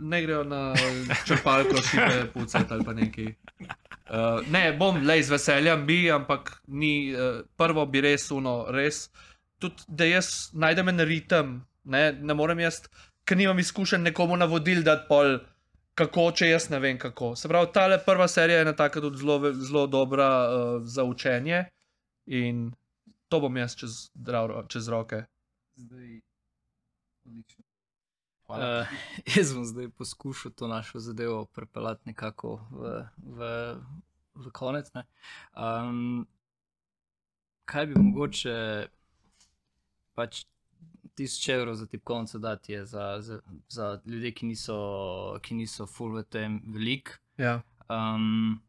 Ne 0.00 0.22
grejo 0.22 0.44
na 0.44 0.74
črpalko, 1.26 1.82
šipe, 1.82 2.26
pucati 2.34 2.72
ali 2.74 2.84
pa 2.84 2.92
neki. 2.92 3.26
Uh, 4.06 4.38
ne, 4.50 4.70
bom 4.78 5.00
le 5.06 5.16
z 5.22 5.30
veseljem 5.34 5.86
bi, 5.86 5.96
ampak 6.12 6.62
ni, 6.66 7.14
uh, 7.14 7.40
prvo 7.58 7.86
bi 7.86 8.00
res 8.00 8.30
uno, 8.30 8.66
res. 8.70 9.08
Tudi, 9.58 9.82
da 9.88 10.04
jaz 10.06 10.50
najdem 10.54 10.88
en 10.92 11.00
ritem, 11.08 11.54
ne, 11.84 12.12
ne 12.12 12.34
morem 12.34 12.60
jaz, 12.62 12.82
ker 13.26 13.36
nimam 13.36 13.58
izkušenj 13.58 14.02
nekomu 14.10 14.36
navodil, 14.36 14.82
da 14.86 14.98
pol. 15.08 15.38
Kako, 15.96 16.26
če 16.36 16.50
jaz 16.50 16.66
ne 16.68 16.76
vem 16.76 16.98
kako. 17.00 17.30
Se 17.40 17.48
pravi, 17.48 17.70
ta 17.72 17.86
prva 18.04 18.26
serija 18.28 18.58
je 18.58 18.64
ena 18.66 18.74
taka 18.76 19.00
tudi 19.00 19.16
zelo, 19.16 19.52
zelo 19.56 19.86
dobra 19.88 20.26
uh, 20.44 20.64
za 20.84 21.04
učenje 21.08 21.62
in 22.26 22.66
to 23.32 23.40
bom 23.40 23.56
jaz 23.56 23.76
čez, 23.80 23.94
drav, 24.14 24.52
čez 24.68 24.90
roke. 24.92 25.22
Zdaj, 25.80 26.20
odlično. 27.24 27.64
Uh, 28.48 28.92
jaz 29.36 29.54
bom 29.54 29.64
zdaj 29.64 29.88
poskušal 29.88 30.52
to 30.52 30.68
našo 30.68 31.00
zadevo 31.00 31.44
pripeljati 31.44 32.12
nekako 32.12 32.60
v, 32.70 32.92
v, 33.16 33.48
v 34.34 34.52
konec. 34.52 34.92
ne. 34.94 35.06
Um, 35.56 36.26
kaj 37.64 37.86
bi 37.86 38.02
mogoče 38.02 38.58
pač 40.14 40.44
tisoč 41.16 41.48
evrov 41.48 41.74
za 41.74 41.86
tipkovnico 41.86 42.38
dati 42.38 42.72
je 42.72 42.84
za, 42.86 43.16
za, 43.20 43.40
za 43.68 44.00
ljudi, 44.04 44.32
ki 44.34 44.46
niso, 44.46 44.76
ki 45.42 45.54
niso 45.54 45.86
full 45.86 46.18
v 46.18 46.22
tem 46.22 46.60
velik. 46.66 47.16
Ja. 47.38 47.60
Um, 47.88 48.60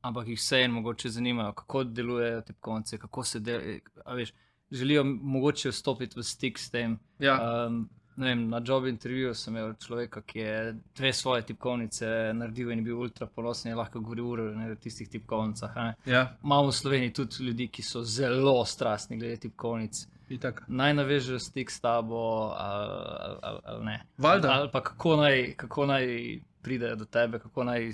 ampak 0.00 0.28
jih 0.28 0.38
vseeno 0.38 0.74
mogoče 0.74 1.10
zanimajo, 1.10 1.52
kako 1.52 1.84
delujejo 1.84 2.40
te 2.40 2.52
konce, 2.52 2.98
kako 2.98 3.24
se 3.24 3.40
delajo. 3.40 4.26
Želijo 4.70 5.04
mogoče 5.04 5.70
vstopiti 5.70 6.18
v 6.18 6.22
stik 6.22 6.58
s 6.58 6.70
tem. 6.70 6.98
Ja. 7.18 7.66
Um, 7.66 7.88
vem, 8.16 8.48
na 8.48 8.60
job 8.64 8.86
intervjuju 8.86 9.34
sem 9.34 9.56
imel 9.56 9.74
človeka, 9.74 10.22
ki 10.22 10.38
je 10.38 10.74
dve 10.96 11.12
svoje 11.12 11.42
tipkovnice 11.46 12.32
naredil 12.34 12.70
in 12.70 12.78
je 12.78 12.84
bil 12.84 12.98
ultra 12.98 13.26
ponosen 13.26 13.70
in 13.70 13.78
lahko 13.78 14.00
govoril 14.00 14.26
ure 14.26 14.72
o 14.72 14.74
tistih 14.74 15.08
tipkovnicah. 15.08 15.76
Ja, 16.06 16.36
Imamo 16.44 16.68
v 16.68 16.72
Sloveniji 16.72 17.12
tudi 17.12 17.44
ljudi, 17.44 17.68
ki 17.68 17.82
so 17.82 18.02
zelo 18.02 18.64
strastni 18.64 19.18
glede 19.18 19.36
tipkovnic. 19.36 20.06
Itak. 20.28 20.62
Naj 20.68 20.94
navežejo 20.94 21.38
stik 21.38 21.70
s 21.70 21.80
tabo, 21.80 22.52
ali, 22.56 22.90
ali, 23.20 23.38
ali, 23.42 23.60
ali 23.64 23.84
ne. 23.84 24.02
Valjda. 24.18 24.50
Ali 24.50 24.68
pa 24.72 24.82
kako 24.82 25.16
naj, 25.16 25.54
kako 25.56 25.86
naj 25.86 26.38
pridejo 26.62 26.96
do 26.96 27.04
tebe, 27.04 27.38
kako 27.38 27.64
naj. 27.64 27.92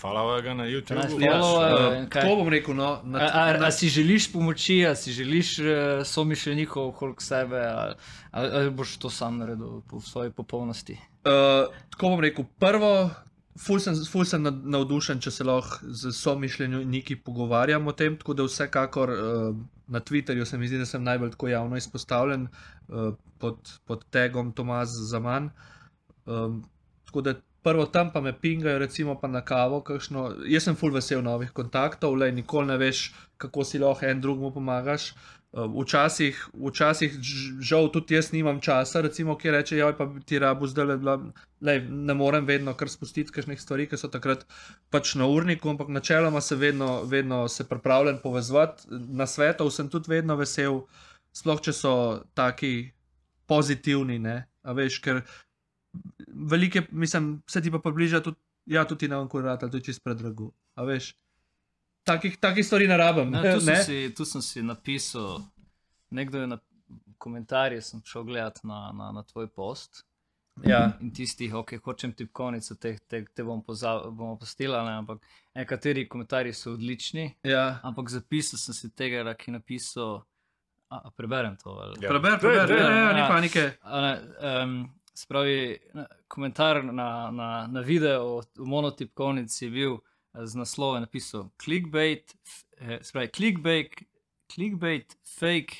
Follow 0.00 0.42
ga 0.42 0.54
na 0.54 0.64
Naj 0.64 0.72
YouTubeu. 0.72 1.22
Ja, 1.22 1.40
followajo 1.40 2.06
kaj. 2.10 2.22
Tako 2.22 2.36
bom 2.36 2.48
rekel. 2.48 2.74
No, 2.74 3.00
na, 3.04 3.18
A, 3.18 3.28
a, 3.42 3.52
na, 3.58 3.66
a 3.66 3.70
si 3.70 3.88
želiš 3.88 4.32
pomoči, 4.32 4.86
a 4.86 4.94
si 4.94 5.12
želiš 5.12 5.58
uh, 5.58 5.66
somišljenikov 6.04 6.88
okoli 6.88 7.14
sebe, 7.18 7.60
ali, 7.60 7.94
ali, 8.30 8.50
ali 8.52 8.70
boš 8.70 8.96
to 8.96 9.10
sam 9.10 9.38
naredil 9.38 9.80
po 9.90 10.00
svoji 10.00 10.30
popolnosti? 10.30 10.92
Uh, 10.92 11.74
tako 11.90 12.08
bom 12.08 12.20
rekel, 12.20 12.44
prvo, 12.58 13.10
ful 13.56 13.80
sem, 13.80 13.96
ful 14.10 14.26
sem 14.28 14.42
navdušen, 14.44 15.20
če 15.24 15.32
se 15.34 15.46
lahko 15.46 15.88
z 15.88 16.12
somišljeniki 16.14 17.18
pogovarjam 17.24 17.86
o 17.86 17.94
tem. 17.96 18.16
Tako 18.18 18.36
da 18.38 18.46
vsekakor 18.46 19.14
uh, 19.14 19.58
na 19.88 20.00
Twitterju 20.00 20.44
se 20.44 20.58
mi 20.58 20.68
zdi, 20.68 20.82
da 20.82 20.86
sem 20.86 21.04
najbolj 21.04 21.52
javno 21.52 21.76
izpostavljen 21.76 22.48
uh, 22.48 23.12
pod, 23.38 23.78
pod 23.86 24.04
tagom 24.10 24.52
Tomas 24.52 24.94
Zaman. 25.10 25.50
Um, 26.26 26.62
tako 27.08 27.24
da 27.24 27.34
prvo 27.62 27.86
tam 27.86 28.12
pa 28.12 28.20
me 28.20 28.32
pingajo, 28.40 28.78
recimo 28.78 29.18
pa 29.20 29.28
na 29.28 29.44
kavo. 29.44 29.80
Kakšno. 29.80 30.28
Jaz 30.46 30.68
sem 30.68 30.76
ful 30.76 30.94
vesel 30.94 31.24
novih 31.24 31.50
kontaktov, 31.56 32.16
le 32.16 32.30
nikoli 32.32 32.72
ne 32.72 32.78
veš, 32.78 33.08
kako 33.36 33.64
si 33.64 33.78
lahko 33.78 34.06
en 34.06 34.20
drugemu 34.20 34.54
pomagaš. 34.54 35.12
Uh, 35.12 35.37
Včasih, 35.52 36.36
včasih 36.52 37.12
ž- 37.24 37.64
žal 37.64 37.88
tudi 37.88 38.14
jaz 38.14 38.32
nimam 38.32 38.60
časa, 38.60 39.00
recimo, 39.00 39.32
ki 39.32 39.50
reče: 39.50 39.76
Ja, 39.76 39.88
pa 39.96 40.04
ti 40.26 40.38
rabu 40.38 40.68
zdaj 40.68 40.84
le, 40.84 41.14
lej, 41.60 41.78
ne 41.88 42.14
morem 42.14 42.44
vedno 42.44 42.74
kar 42.76 42.88
spustiti 42.88 43.32
kakšnih 43.32 43.56
stvari, 43.56 43.86
ki 43.88 43.96
so 43.96 44.10
takrat 44.12 44.44
pač 44.90 45.14
na 45.16 45.24
urniku, 45.26 45.70
ampak 45.70 45.88
načeloma 45.88 46.40
se 46.40 46.56
vedno, 46.56 47.02
vedno 47.04 47.48
se 47.48 47.64
pripravljam 47.64 48.20
povezovati. 48.22 48.92
Na 48.92 49.26
svetov 49.26 49.70
sem 49.70 49.88
tudi 49.88 50.12
vedno 50.12 50.36
vesel, 50.36 50.82
sploh 51.32 51.60
če 51.60 51.72
so 51.72 51.94
taki 52.34 52.92
pozitivni, 53.48 54.18
ne, 54.20 54.44
a 54.62 54.72
veš, 54.76 55.00
ker 55.00 55.22
velike, 56.28 56.84
mislim, 56.92 57.38
se 57.48 57.62
ti 57.62 57.72
pa 57.72 57.80
približa 57.80 58.20
tudi, 58.20 58.36
ja, 58.66 58.84
tudi 58.84 59.08
na 59.08 59.24
to 59.24 59.72
je 59.72 59.80
čist 59.80 60.04
predrago, 60.04 60.52
a 60.76 60.84
veš. 60.84 61.14
Takih, 62.08 62.36
takih 62.36 62.64
stvari 62.64 62.88
ne 62.88 62.96
rabim. 62.96 63.30
Ne, 63.30 63.42
tu, 63.44 63.60
sem 63.60 63.74
ne? 63.74 63.82
si, 63.84 63.98
tu 64.14 64.24
sem 64.24 64.42
si 64.42 64.62
napisal, 64.62 65.42
nekdo 66.10 66.40
je 66.40 66.46
na 66.46 66.58
komentarje 67.18 67.82
sem 67.82 68.00
šel 68.04 68.24
gledati 68.24 68.60
na, 68.64 68.92
na, 68.94 69.12
na 69.12 69.22
tvoj 69.22 69.48
post. 69.48 70.04
Ja. 70.64 70.96
In 71.00 71.12
tistih, 71.14 71.52
ok, 71.54 71.76
hočem 71.84 72.12
tipkovnico, 72.12 72.74
te, 72.74 72.96
te, 73.06 73.24
te 73.24 73.44
bom 73.44 73.60
poza- 73.62 74.10
bomo 74.10 74.34
postili, 74.36 74.74
ampak 74.74 75.20
nekateri 75.54 76.08
komentarji 76.08 76.52
so 76.52 76.72
odlični. 76.72 77.28
Ja. 77.46 77.78
Ampak 77.82 78.10
zapisal 78.10 78.58
sem 78.58 78.74
si 78.74 78.90
tega, 78.90 79.34
ki 79.34 79.50
je 79.50 79.54
napisal. 79.54 80.22
A, 80.90 81.02
a 81.04 81.10
preberem 81.14 81.54
to. 81.62 81.70
Ali? 81.70 82.00
Ja. 82.02 82.08
Preber, 82.08 82.30
Daj, 82.30 82.40
preber, 82.40 82.68
daj, 82.68 82.78
ja, 82.80 82.90
ja, 82.90 83.04
ja. 83.04 83.12
ni 83.12 83.22
panike. 83.28 83.64
Ne, 83.84 84.12
um, 84.62 84.74
spravi, 85.14 85.78
na- 85.94 86.06
komentar 86.28 86.82
na, 86.84 87.30
na, 87.30 87.48
na 87.70 87.80
video 87.80 88.40
v 88.56 88.66
monotipkovnici 88.66 89.64
je 89.64 89.70
bil 89.70 89.98
z 90.40 90.54
naslovom 90.54 91.00
napisal 91.00 91.48
clickbait, 91.56 92.34
eh, 92.78 92.98
spravi, 93.02 93.28
clickbait, 93.28 93.88
clickbait, 94.48 95.06
fake, 95.30 95.74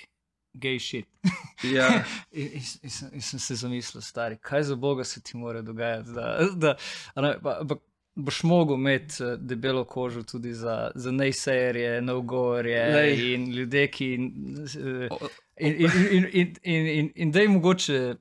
gay 0.55 0.79
shit. 0.79 1.07
Ja. 1.65 2.05
In, 2.33 2.47
in, 2.47 2.53
in, 2.83 2.91
sem, 2.91 3.09
in 3.13 3.21
sem 3.21 3.39
se 3.39 3.55
zamislil, 3.57 4.03
stari, 4.03 4.37
kaj 4.39 4.63
za 4.63 4.77
boga 4.77 5.05
se 5.05 5.21
ti 5.21 5.37
mora 5.37 5.63
dogajati. 5.63 6.11
Da, 6.11 6.27
da, 6.57 6.77
ne, 7.17 7.33
pa, 7.41 7.61
pa, 7.69 7.75
boš 8.17 8.43
mogel 8.43 8.77
imeti 8.77 9.23
eh, 9.23 9.37
debelo 9.39 9.85
kožo 9.85 10.23
tudi 10.23 10.53
za, 10.55 10.91
za 10.95 11.11
nejsejerje, 11.13 12.03
no-govorje 12.03 12.85
Glej. 12.87 13.35
in 13.35 13.53
ljudje, 13.53 13.87
ki. 13.89 14.15
eh, 14.15 15.09
O- 15.13 15.29
In, 15.57 15.75
in, 15.77 15.91
in, 16.13 16.25
in, 16.33 16.55
in, 16.65 16.87
in, 16.89 17.13
in 17.17 17.31
da 17.31 17.41
je 17.41 17.49
mogoče 17.49 18.15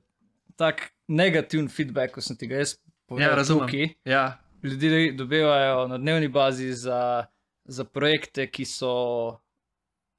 tak 0.56 0.80
negativen 1.08 1.68
feedback, 1.68 2.10
kot 2.10 2.24
sem 2.24 2.36
ti 2.36 2.46
ga 2.46 2.56
jaz 2.56 2.72
povedal. 3.06 3.30
Ja, 3.30 3.36
razumem. 3.36 3.68
tukaj, 3.68 3.88
Ja, 4.04 4.24
Ljudje 4.62 5.12
dobivajo 5.12 5.88
na 5.88 5.98
dnevni 5.98 6.28
bazi 6.28 6.72
za, 6.72 7.26
za 7.64 7.84
projekte, 7.84 8.46
ki 8.50 8.64
so 8.64 9.38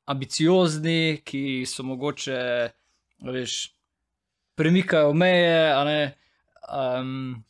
ambiciozni, 0.05 1.21
ki 1.23 1.65
so 1.67 1.83
mogoče, 1.83 2.69
veš, 3.25 3.73
premikajo 4.55 5.13
meje. 5.13 6.15
Um, 6.69 7.43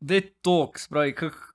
da 0.00 0.14
je 0.14 0.30
to, 0.42 0.72
spravi, 0.76 1.14
kak, 1.14 1.51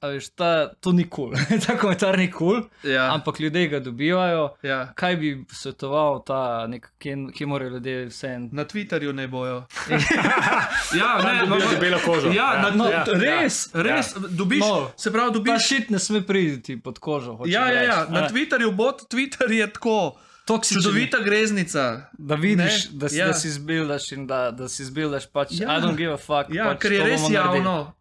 a 0.00 0.08
veš, 0.12 0.28
ta, 0.36 0.68
to 0.80 0.92
ni 0.92 1.04
kul, 1.04 1.32
cool. 1.32 1.60
ta 1.66 1.76
komentar 1.78 2.18
ni 2.18 2.30
kul, 2.30 2.60
cool, 2.60 2.92
ja, 2.92 3.12
ampak 3.14 3.40
ljudje 3.40 3.68
ga 3.68 3.80
dobivajo. 3.80 4.48
ja. 4.62 4.92
Kaj 4.94 5.16
bi 5.16 5.30
svetoval 5.52 6.20
ta, 6.24 6.66
nek, 6.68 6.90
kje, 6.98 7.16
kje 7.32 7.46
morajo 7.46 7.70
ljudje 7.70 8.06
vseeno 8.06 8.48
Na 8.52 8.64
Twitterju 8.64 9.12
ne 9.12 9.28
bojo. 9.28 9.64
ja, 11.00 11.08
ne, 11.24 11.46
dobijo 11.46 11.64
no, 11.64 11.70
debelo 11.70 11.98
kožo. 12.04 12.28
Ja, 12.28 12.54
Ja, 12.54 12.70
no, 12.70 12.90
ja, 12.90 13.04
res, 13.08 13.70
ja, 13.74 13.82
res. 13.82 14.14
Dobiš, 14.30 14.60
No. 14.60 14.90
se 14.96 15.12
pravi, 15.12 15.32
Ta 15.32 15.38
dobiš. 15.38 15.66
šit 15.66 15.90
ne 15.90 15.98
sme 15.98 16.20
priti 16.26 16.76
pod 16.76 16.98
kožo. 16.98 17.38
Ja, 17.46 17.66
ja, 17.72 17.82
ja, 17.82 18.06
na 18.10 18.18
A 18.18 18.22
ne, 18.22 18.28
Twitterju 18.28 18.70
bo, 18.72 18.92
Twitter 18.92 19.50
je 19.50 19.72
tako. 19.72 20.16
Toksičen, 20.46 20.82
Čudovita 20.82 21.20
greznica. 21.24 22.10
Da 22.18 22.34
vidiš, 22.34 22.90
Ne, 22.90 22.98
da, 22.98 23.08
si, 23.08 23.18
ja. 23.18 23.26
da 23.26 23.34
si 23.34 23.50
zbildaš 23.50 24.12
in 24.12 24.26
da, 24.26 24.50
da 24.50 24.68
si 24.68 24.84
zbildaš. 24.84 25.26
Pač, 25.26 25.58
Ja. 25.60 25.78
I 25.78 25.82
don't 25.82 25.96
give 25.96 26.12
a 26.12 26.16
fuck. 26.16 26.54
Ja, 26.54 26.70
pač 26.70 26.82
ker 26.82 26.92
je 26.92 27.04
res 27.04 27.26
javno. 27.30 27.92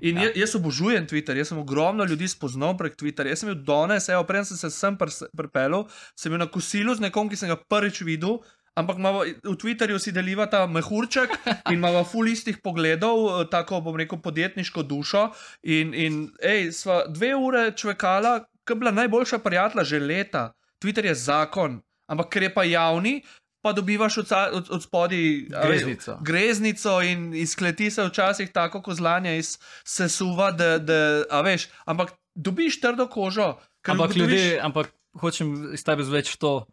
In 0.00 0.16
ja. 0.16 0.24
ja. 0.24 0.30
jaz 0.34 0.54
obožujem 0.56 1.06
Twitter, 1.06 1.36
jaz 1.36 1.52
sem 1.52 1.58
ogromno 1.60 2.04
ljudi 2.04 2.28
spoznal 2.28 2.76
prek 2.76 2.96
Twitterja. 2.96 3.34
Jaz 3.34 3.44
sem 3.44 3.52
bil 3.52 3.60
danes, 3.68 4.08
evo, 4.08 4.24
preden 4.24 4.48
sem 4.48 4.56
se 4.56 4.70
sem 4.72 4.96
pripeljal, 5.36 5.84
sem 6.16 6.32
bil 6.32 6.40
na 6.40 6.48
kosilu 6.48 6.96
z 6.96 7.04
nekom, 7.04 7.28
ki 7.28 7.36
sem 7.36 7.52
ga 7.52 7.58
prvič 7.60 8.00
videl. 8.08 8.40
Ampak 8.76 8.98
imamo, 9.00 9.24
v 9.24 9.56
Twitterju 9.56 9.96
si 10.00 10.12
deliva 10.12 10.44
ta 10.52 10.66
mehurček 10.68 11.32
in 11.72 11.78
imamo 11.80 12.04
ful 12.04 12.28
istih 12.28 12.60
pogledov, 12.64 13.24
eh, 13.28 13.48
tako 13.52 13.80
bom 13.84 13.96
rekel, 13.96 14.20
podjetniško 14.20 14.84
dušo. 14.84 15.30
In, 15.64 15.94
in 15.96 16.26
ej, 16.44 16.72
sva 16.76 17.04
dve 17.08 17.32
ure 17.36 17.70
čvekala, 17.76 18.44
ki 18.64 18.76
je 18.76 18.80
bila 18.80 18.92
najboljša 18.92 19.40
prijatelja 19.44 19.84
že 19.84 20.00
leta. 20.00 20.44
Twitter 20.82 21.04
je 21.04 21.14
zakon, 21.14 21.80
ampak 22.06 22.28
ker 22.32 22.42
je 22.42 22.54
pa 22.54 22.64
javni, 22.64 23.22
pa 23.62 23.72
dobivaš 23.72 24.18
od, 24.18 24.32
od, 24.52 24.68
od 24.70 24.82
spodaj 24.82 25.18
a 25.54 25.66
veš, 25.66 25.82
Greznico. 25.82 26.18
greznico 26.22 27.02
in 27.02 27.34
izkleti 27.34 27.90
se 27.90 28.04
včasih 28.04 28.52
tako 28.52 28.82
kozlanje 28.82 29.38
iz 29.38 29.58
sesuva, 29.84 30.52
da, 30.52 30.78
da 30.78 31.24
a 31.30 31.40
veš, 31.40 31.68
ampak 31.84 32.12
dobiš 32.34 32.80
trdo 32.80 33.08
kožo. 33.08 33.56
Ampak 33.86 34.10
ugotoviš- 34.10 34.18
ljudje, 34.18 34.60
ampak 34.60 34.92
hočem 35.20 35.74
iz 35.74 35.84
tebe 35.84 36.04
zveč 36.04 36.36
to. 36.36 36.66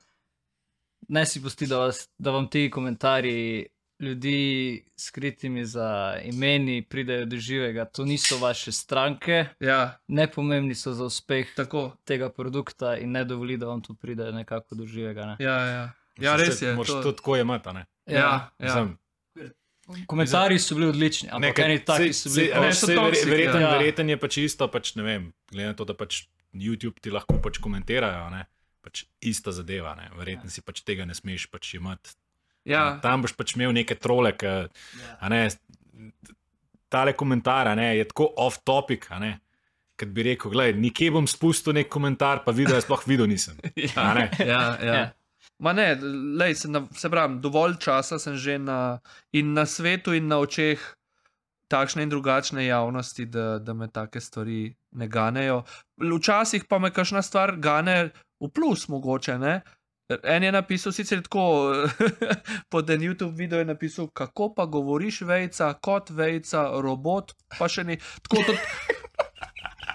Ne 1.07 1.25
si 1.25 1.41
pusti, 1.41 1.67
da, 1.67 1.77
vas, 1.77 2.09
da 2.17 2.31
vam 2.31 2.47
ti 2.49 2.69
komentarji 2.71 3.65
ljudi 3.99 4.37
s 4.95 5.05
skritimi 5.05 5.65
za 5.65 5.87
imeni 6.23 6.81
pridejo 6.83 7.25
do 7.25 7.37
živega. 7.37 7.85
To 7.87 8.05
niso 8.05 8.37
vaše 8.37 8.71
stranke, 8.71 9.45
Ja, 9.59 9.97
nepomembni 10.07 10.75
so 10.75 10.93
za 10.93 11.03
uspeh 11.03 11.47
tako. 11.55 11.95
tega 12.03 12.29
produkta 12.29 12.97
in 12.97 13.11
ne 13.11 13.23
dovoli, 13.23 13.57
da 13.57 13.65
vam 13.65 13.81
to 13.81 13.93
pride 13.93 14.31
nekako 14.31 14.75
do 14.75 14.85
živega. 14.85 15.25
Ne? 15.25 15.35
Ja, 15.39 15.57
ja. 15.57 15.93
ja 16.17 16.35
res 16.35 16.61
je. 16.61 16.73
Moraš 16.73 16.87
to- 16.89 17.01
to 17.03 17.11
tako 17.13 17.37
imeti. 17.37 17.69
a 17.69 17.73
ne. 17.73 17.85
Ja, 18.05 18.19
ja. 18.19 18.49
Mislim, 18.59 18.97
Komentarji 20.07 20.59
so 20.59 20.75
bili 20.75 20.87
odlični, 20.87 21.29
ampak 21.29 21.49
Nekaj- 21.49 21.65
eni 21.65 21.79
taki 21.81 22.03
sej- 22.03 22.13
so 22.13 22.29
bili. 22.29 22.41
sej- 22.41 22.51
pa- 22.51 22.57
a 22.57 22.61
veš, 22.61 22.67
Ne, 22.67 22.73
so 22.73 22.85
sej 22.85 22.95
verje- 22.95 23.05
toksik, 23.05 23.29
Verjetno 23.29 23.59
ja. 23.59 23.71
verjeten 23.71 24.09
je 24.09 24.17
pač 24.17 24.37
isto, 24.37 24.67
pač, 24.67 24.95
ne 24.95 25.03
vem, 25.03 25.33
glede 25.51 25.67
na 25.67 25.73
to, 25.73 25.85
da 25.85 25.93
pač 25.93 26.23
YouTube 26.53 26.99
ti 27.01 27.11
lahko 27.11 27.35
pač 27.37 27.57
komentirajo. 27.57 28.29
Ne? 28.29 28.45
Pač 28.81 29.03
ista 29.21 29.51
zadeva, 29.51 29.95
ne? 29.95 30.09
verjetno 30.15 30.49
si 30.49 30.61
pač 30.61 30.81
tega 30.81 31.05
ne 31.05 31.13
smeš 31.13 31.47
pač 31.47 31.73
imeti. 31.73 32.15
Ja. 32.65 32.84
Tam 33.03 33.23
boš 33.23 33.35
pač 33.38 33.56
imel 33.57 33.73
neke 33.76 33.98
trole, 33.99 34.34
ki, 34.38 34.53
a 35.19 35.31
ne, 35.31 35.48
tale 36.91 37.15
komentar 37.18 37.72
a 37.72 37.76
ne, 37.76 37.94
je 37.98 38.07
tako 38.11 38.30
off-topic. 38.45 39.10
a 39.11 39.19
ne, 39.19 39.40
Kad 39.95 40.10
bi 40.10 40.23
rekel, 40.26 40.52
gledaj, 40.52 40.73
nikje 40.81 41.11
bom 41.14 41.27
spustil 41.30 41.76
nek 41.77 41.90
komentar, 41.90 42.41
pa 42.45 42.52
video 42.52 42.80
sploh 42.81 43.03
videl 43.07 43.30
nisem. 43.30 43.60
a 43.95 44.14
ne. 44.18 44.30
Ja, 44.40 44.64
ja. 44.81 44.95
Ja. 44.95 45.03
Ma 45.61 45.73
ne, 45.73 45.94
lej, 46.40 46.56
se, 46.64 46.68
na, 46.68 46.81
se 46.98 47.10
pravim, 47.14 47.38
dovolj 47.41 47.77
časa 47.84 48.18
sem 48.19 48.35
že 48.35 48.57
na, 48.60 48.98
in 49.31 49.53
na 49.53 49.68
svetu, 49.69 50.15
in 50.18 50.27
na 50.27 50.41
očeh 50.41 50.81
takšne 51.73 52.03
in 52.03 52.10
drugačne 52.10 52.65
javnosti, 52.65 53.26
da, 53.26 53.60
da 53.60 53.73
me 53.73 53.88
take 53.88 54.22
stvari 54.22 54.73
ne 54.91 55.07
ganejo. 55.07 55.64
Včasih 55.98 56.65
pa 56.69 56.80
me 56.80 56.91
kakšna 56.94 57.22
stvar 57.22 57.56
gane 57.57 58.11
v 58.40 58.49
plus, 58.53 58.88
mogoče. 58.88 59.38
Ne? 59.41 59.61
En 60.09 60.43
je 60.43 60.51
napisal, 60.51 60.91
sicer 60.91 61.21
tako, 61.23 61.73
pod 62.71 62.89
en 62.89 63.01
YouTube 63.01 63.35
video 63.35 63.59
je 63.59 63.65
napisal, 63.65 64.07
kako 64.07 64.53
pa 64.53 64.65
govoriš 64.65 65.21
vejca, 65.21 65.73
kot 65.73 66.09
vejca, 66.09 66.65
robot, 66.84 67.31
pa 67.59 67.69
še 67.71 67.85
ni. 67.88 67.97
Tako, 68.27 68.43
to, 68.47 68.57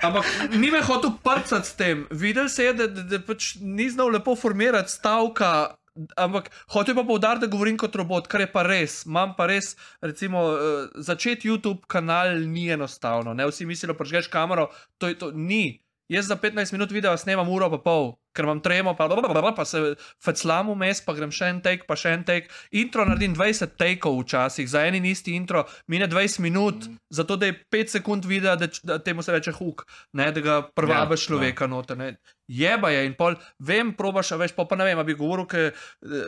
Ampak 0.02 0.24
ni 0.54 0.70
me 0.70 0.80
hotel 0.82 1.10
prcati 1.24 1.68
s 1.68 1.74
tem. 1.76 2.06
Videl 2.10 2.48
se 2.48 2.64
je, 2.64 2.74
da, 2.74 2.86
da, 2.86 3.02
da 3.02 3.20
pač 3.20 3.56
ni 3.60 3.90
znal 3.90 4.12
lepo 4.14 4.36
formirati 4.36 4.92
stavka. 4.92 5.74
Ampak 6.16 6.52
hotel 6.70 6.94
pa 6.94 7.02
poudariti, 7.02 7.46
da 7.46 7.50
govorim 7.50 7.76
kot 7.78 7.96
robot, 7.98 8.28
kar 8.30 8.44
je 8.44 8.50
pa 8.52 8.62
res. 8.62 9.02
Imam 9.06 9.34
pa 9.36 9.48
res, 9.50 9.72
recimo, 10.00 10.44
uh, 10.54 10.86
začeti 10.94 11.50
YouTube 11.50 11.82
kanal 11.90 12.38
ni 12.46 12.68
enostavno. 12.70 13.34
Ne? 13.34 13.48
Vsi 13.50 13.66
mislijo, 13.66 13.92
da 13.92 13.98
prežgeš 13.98 14.30
kamero, 14.30 14.68
to, 14.98 15.10
je, 15.10 15.18
to 15.18 15.32
ni. 15.34 15.80
Jaz 16.08 16.30
za 16.30 16.38
15 16.40 16.72
minut 16.72 16.94
videa 16.94 17.16
snemam 17.20 17.50
uro 17.52 17.68
pa 17.74 17.82
pol, 17.84 18.14
ker 18.38 18.46
imam 18.46 18.62
tremo, 18.62 18.94
pa, 18.94 19.08
pa 19.56 19.66
se 19.66 19.82
feclam 20.24 20.70
vmes, 20.70 21.02
pa 21.02 21.16
grem 21.18 21.34
še 21.34 21.50
en 21.50 21.60
take, 21.64 21.86
pa 21.88 21.98
še 21.98 22.14
en 22.14 22.24
take. 22.28 22.52
Intro 22.78 23.06
naredim 23.08 23.34
20 23.34 23.74
takeov 23.80 24.22
včasih, 24.22 24.70
za 24.70 24.86
en 24.86 25.00
in 25.00 25.10
isti 25.10 25.34
intro 25.34 25.64
mine 25.90 26.06
20 26.10 26.44
minut, 26.46 26.86
mm. 26.86 27.02
zato 27.18 27.36
da 27.36 27.50
je 27.50 27.58
5 27.74 27.98
sekund 27.98 28.28
videa, 28.28 28.54
da, 28.60 28.70
da 28.86 28.98
temu 29.02 29.26
se 29.26 29.34
reče 29.34 29.56
huk, 29.58 29.86
ne, 30.18 30.30
da 30.32 30.44
ga 30.44 30.58
prvabe 30.70 31.18
ja, 31.18 31.24
človeka 31.26 31.66
ja. 31.66 31.74
noter. 31.74 31.98
Ne. 31.98 32.12
Jeba 32.48 32.88
je 32.94 33.02
in 33.04 33.12
pol, 33.18 33.34
vem, 33.60 33.90
probaš, 33.96 34.32
a 34.32 34.38
veš, 34.40 34.54
pa, 34.56 34.64
pa 34.64 34.78
ne 34.80 34.86
vem, 34.88 35.02
bi 35.04 35.16
govoril, 35.18 35.44
ker, 35.50 35.74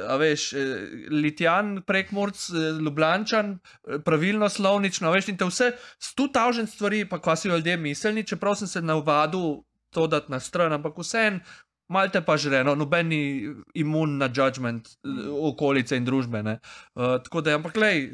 a 0.05 0.19
veš, 0.21 0.51
Litjan, 1.15 1.79
prekmorc, 1.89 2.43
Ljubljančan, 2.83 3.55
pravilno 4.05 4.51
slovnično, 4.53 5.15
veš, 5.15 5.31
in 5.33 5.41
te 5.41 5.49
vse, 5.49 5.73
stu 6.11 6.29
tavžen 6.35 6.69
stvari, 6.69 7.07
pa 7.09 7.23
kva 7.25 7.39
si 7.41 7.49
ljudje 7.49 7.79
miselni, 7.81 8.27
čeprav 8.29 8.59
sem 8.61 8.69
se 8.69 8.85
navadil 8.85 9.63
to 9.91 10.07
dati 10.07 10.31
na 10.33 10.41
stran, 10.41 10.73
ampak 10.77 10.99
vseeno, 11.01 11.41
malo 11.91 12.13
te 12.13 12.23
pa 12.25 12.37
žre, 12.41 12.63
no, 12.65 12.75
noben 12.79 13.11
ni 13.11 13.23
imun 13.79 14.17
na 14.21 14.31
judgment 14.31 14.89
eh, 14.89 15.27
okolice 15.51 15.99
in 15.99 16.07
družbe. 16.07 16.43
Uh, 16.43 17.19
tako 17.25 17.43
da, 17.45 17.57
ampak, 17.59 17.77
lej, 17.77 18.07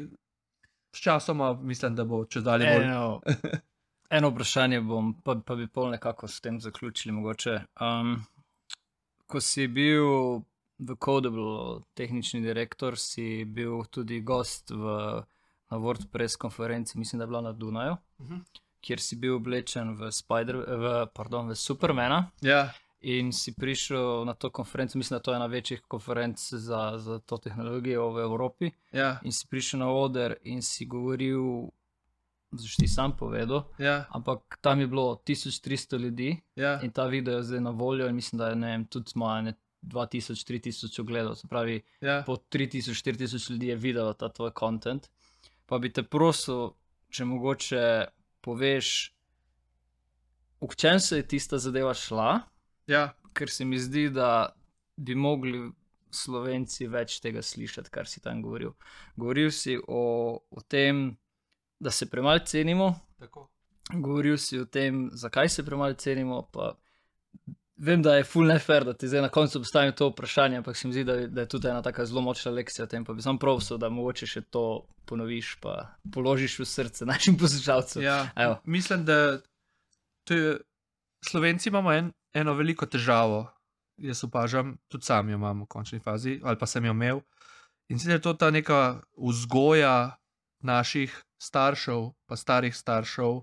s 0.95 1.03
časoma 1.03 1.53
mislim, 1.61 1.95
da 1.95 2.05
bo 2.07 2.23
če 2.25 2.41
dalje 2.45 2.73
bolj. 2.73 2.87
Eno, 2.89 3.61
eno 4.19 4.33
vprašanje 4.33 4.81
bom, 4.87 5.13
pa, 5.23 5.37
pa 5.45 5.57
bi 5.59 5.69
pol 5.69 5.91
nekako 5.93 6.27
s 6.27 6.41
tem 6.41 6.59
zaključili. 6.63 7.15
Um, 7.15 8.19
ko 9.27 9.41
si 9.43 9.67
bil 9.67 10.43
v 10.77 10.93
Codable, 11.01 11.81
tehnični 11.97 12.43
direktor, 12.45 12.97
si 13.01 13.45
bil 13.45 13.81
tudi 13.89 14.21
gost 14.21 14.71
v, 14.71 14.99
na 15.71 15.79
WordPress 15.81 16.37
konferenci, 16.37 16.99
mislim, 16.99 17.19
da 17.19 17.25
je 17.25 17.33
bila 17.33 17.41
na 17.41 17.51
Dunaju. 17.51 17.97
Uh 18.19 18.25
mhm. 18.25 18.35
-huh 18.35 18.63
kjer 18.87 19.01
si 19.03 19.17
bil 19.19 19.35
oblečen 19.35 19.95
v, 19.99 20.11
Spider, 20.15 20.61
v, 20.63 20.93
pardon, 21.15 21.51
v 21.51 21.57
Supermana. 21.59 22.29
Ja. 22.45 22.69
In 23.01 23.31
si 23.31 23.53
prišel 23.53 24.25
na 24.25 24.33
to 24.33 24.49
konferenco, 24.49 24.97
mislim, 24.97 25.15
da 25.15 25.21
to 25.21 25.31
je 25.31 25.35
ena 25.35 25.45
večjih 25.45 25.81
konferenc 25.87 26.53
za, 26.53 26.93
za 26.97 27.19
to 27.19 27.37
tehnologijo 27.37 28.09
v 28.09 28.21
Evropi. 28.21 28.71
Ja. 28.91 29.19
In 29.23 29.31
si 29.31 29.47
prišel 29.47 29.79
na 29.79 29.91
oder 29.93 30.33
in 30.43 30.61
si 30.61 30.85
govoril, 30.85 31.69
zdaj 32.51 32.73
ti 32.79 32.87
sam 32.87 33.13
povedal. 33.17 33.63
Ja. 33.77 34.05
Ampak 34.09 34.57
tam 34.61 34.79
je 34.79 34.87
bilo 34.87 35.21
1300 35.27 35.99
ljudi 35.99 36.41
ja. 36.55 36.79
in 36.81 36.91
ta 36.91 37.05
video 37.05 37.37
je 37.37 37.43
zdaj 37.43 37.61
na 37.61 37.69
voljo. 37.69 38.07
In 38.07 38.15
mislim, 38.15 38.39
da 38.39 38.49
je 38.49 38.55
ne, 38.55 38.85
tudi 38.89 39.11
malo 39.15 39.53
2000-3000 39.81 41.01
ogledov. 41.01 41.35
Se 41.35 41.47
pravi, 41.47 41.81
ja. 42.01 42.23
po 42.25 42.35
3000-4000 42.35 43.51
ljudi 43.51 43.67
je 43.67 43.75
videlo 43.75 44.13
ta 44.13 44.29
tvoj 44.29 44.51
kontent. 44.51 45.09
Pa 45.65 45.77
bi 45.77 45.93
te 45.93 46.03
prosil, 46.03 46.71
če 47.09 47.25
mogoče 47.25 48.05
poveš, 48.41 49.13
v 50.61 50.75
čem 50.75 50.99
se 50.99 51.17
je 51.17 51.27
tista 51.27 51.57
zadeva 51.57 51.93
šla. 51.93 52.39
Ja. 52.87 53.11
Ker 53.33 53.49
se 53.49 53.65
mi 53.65 53.79
zdi, 53.79 54.07
da 54.09 54.49
bi 54.97 55.15
mogli 55.15 55.67
slovenci 56.11 56.87
več 56.89 57.19
tega 57.21 57.43
slišati, 57.43 57.91
kar 57.93 58.07
si 58.09 58.21
tam 58.23 58.41
govoril. 58.41 58.73
Govoril 59.19 59.51
si 59.53 59.77
o, 59.77 60.01
o 60.49 60.63
tem, 60.67 61.11
da 61.79 61.91
se 61.91 62.09
premalo 62.09 62.39
cenimo. 62.45 62.93
Tako. 63.19 63.47
Govoril 63.93 64.37
si 64.41 64.59
o 64.59 64.65
tem, 64.65 65.07
zakaj 65.13 65.49
se 65.49 65.65
premalo 65.65 65.93
cenimo. 65.93 66.41
Vem, 67.77 68.01
da 68.01 68.15
je 68.17 68.25
full 68.25 68.49
nefer, 68.49 68.87
da 68.87 68.95
ti 68.97 69.07
zdaj 69.07 69.27
na 69.27 69.29
koncu 69.29 69.61
postavim 69.61 69.93
to 69.93 70.09
vprašanje, 70.09 70.57
ampak 70.63 70.77
se 70.77 70.87
mi 70.87 70.95
zdi, 70.95 71.03
da, 71.05 71.17
da 71.27 71.43
je 71.45 71.51
tudi 71.51 71.69
ena 71.69 71.81
tako 71.85 72.05
zelo 72.09 72.23
močna 72.25 72.51
lekcija 72.51 72.87
o 72.87 72.89
tem. 72.89 73.05
Pa 73.05 73.13
bi 73.13 73.21
sam 73.21 73.37
prosil, 73.37 73.77
da 73.77 73.91
mogoče 73.93 74.27
še 74.27 74.41
to 74.49 74.63
ponoviš, 75.05 75.57
pa 75.61 75.75
položiš 76.13 76.57
v 76.63 76.65
srce 76.65 77.05
našim 77.05 77.37
poslušalcem. 77.37 78.01
Ja, 78.01 78.23
mislim, 78.65 79.05
da 79.05 79.19
je, 80.29 80.57
Slovenci 81.25 81.69
imamo 81.69 81.93
en, 81.93 82.11
eno 82.33 82.53
veliko 82.53 82.85
težavo. 82.85 83.47
Jaz 83.97 84.23
opažam, 84.23 84.75
tudi 84.87 85.05
sam 85.05 85.29
jo 85.29 85.37
imam 85.39 85.63
v 85.63 85.67
končni 85.67 85.99
fazi, 85.99 86.39
ali 86.43 86.57
pa 86.57 86.67
sem 86.69 86.85
jo 86.85 86.93
imel. 86.93 87.21
In 87.89 87.99
sicer 87.99 88.19
je 88.19 88.21
to 88.21 88.33
ta 88.33 88.51
neka 88.51 89.01
vzgoja 89.17 90.17
naših 90.61 91.13
staršev, 91.41 92.11
pa 92.27 92.35
starih 92.35 92.75
staršev, 92.75 93.41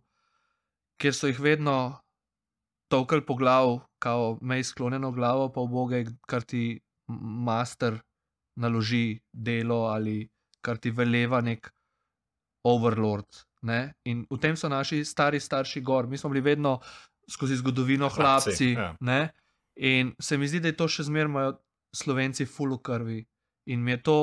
kjer 1.00 1.14
so 1.14 1.30
jih 1.30 1.40
vedno 1.40 1.98
tokal 2.88 3.24
po 3.26 3.34
glavu, 3.34 3.80
kao 3.98 4.38
mej 4.40 4.64
sklonjeno 4.64 5.10
glavo, 5.10 5.48
pa 5.52 5.64
v 5.64 5.68
boge, 5.72 6.00
kar 6.28 6.42
ti 6.42 6.80
master 7.08 7.98
naloži 8.60 9.20
delo 9.32 9.86
ali 9.90 10.28
kar 10.62 10.78
ti 10.78 10.90
veleva 10.90 11.40
nek 11.40 11.68
overlord. 12.64 13.44
Ne? 13.62 13.94
In 14.04 14.24
v 14.30 14.38
tem 14.40 14.56
so 14.56 14.68
naši 14.68 15.04
stari 15.04 15.40
starši 15.40 15.80
gor. 15.80 16.06
Mi 16.06 16.18
smo 16.18 16.30
bili 16.30 16.44
vedno 16.44 16.78
skozi 17.30 17.56
zgodovino 17.56 18.08
hlapci. 18.08 18.72
Ja. 18.72 18.94
In 19.76 20.14
se 20.20 20.38
mi 20.38 20.48
zdi, 20.48 20.60
da 20.60 20.70
je 20.70 20.76
to 20.78 20.88
še 20.88 21.06
zmeraj 21.08 21.30
imajo 21.30 21.52
slovenci 21.94 22.46
fulu 22.46 22.78
krvi. 22.78 23.24
In 23.70 23.82
mi 23.82 23.96
je 23.96 24.02
to, 24.02 24.18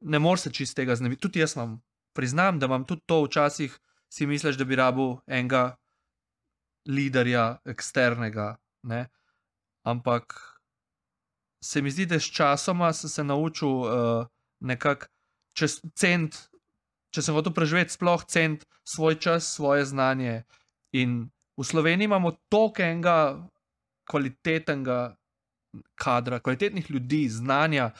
ne 0.00 0.18
moreš 0.18 0.48
se 0.48 0.52
čist 0.52 0.76
tega 0.76 0.96
znebiti. 0.96 1.22
Tudi 1.22 1.42
jaz 1.42 1.56
vam 1.56 1.78
priznam, 2.16 2.58
da 2.58 2.66
imam 2.66 2.84
tudi 2.88 3.04
to 3.06 3.22
včasih, 3.24 3.78
si 4.12 4.26
misliš, 4.26 4.58
da 4.58 4.64
bi 4.64 4.76
rabu 4.76 5.20
enega 5.26 5.76
liderja 6.88 7.62
eksternega. 7.64 8.56
Ne? 8.88 9.06
Ampak 9.86 10.34
se 11.62 11.82
mi 11.82 11.90
zdi, 11.90 12.06
da 12.06 12.18
s 12.18 12.26
časoma 12.26 12.92
sem 12.92 13.10
se 13.10 13.24
naučil. 13.24 13.86
Uh, 13.86 14.26
nekako 14.62 15.10
čez 15.58 15.80
cent, 15.98 16.38
če 17.12 17.24
sem 17.24 17.36
hotel 17.36 17.54
preživeti, 17.54 17.94
sploh 17.96 18.22
cent 18.30 18.64
svoj 18.88 19.18
čas, 19.20 19.50
svoje 19.58 19.84
znanje. 19.90 20.42
In 20.96 21.28
v 21.60 21.64
Sloveniji 21.64 22.04
imamo 22.04 22.36
toliko 22.48 22.82
enega 22.82 23.16
kvalitetnega 24.10 25.14
kadra, 25.94 26.40
kvalitetnih 26.40 26.90
ljudi, 26.90 27.28
znanja. 27.28 27.92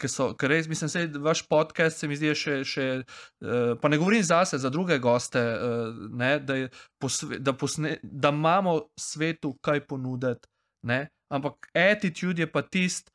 Ker 0.00 0.08
so, 0.08 0.30
ker 0.32 0.48
res 0.48 0.68
mislim, 0.68 0.88
da 0.88 1.18
je 1.18 1.22
vaš 1.22 1.42
podcast, 1.48 2.00
se 2.00 2.08
mi 2.08 2.16
zdi, 2.16 2.32
še, 2.34 2.54
še 2.64 2.84
uh, 3.02 3.74
pa 3.80 3.90
ne 3.92 3.98
govorim 4.00 4.22
zase, 4.24 4.56
za 4.58 4.70
druge 4.72 4.96
goste, 4.98 5.40
uh, 5.40 5.98
ne, 6.16 6.38
da, 6.40 6.56
posve, 7.02 7.36
da, 7.38 7.52
posne, 7.52 7.98
da 8.02 8.32
imamo 8.32 8.78
svetu 8.96 9.52
kaj 9.60 9.84
ponuditi. 9.90 10.48
Ne, 10.88 11.10
ampak 11.28 11.68
attitude 11.76 12.46
je 12.46 12.48
pa 12.48 12.62
tisti, 12.64 13.12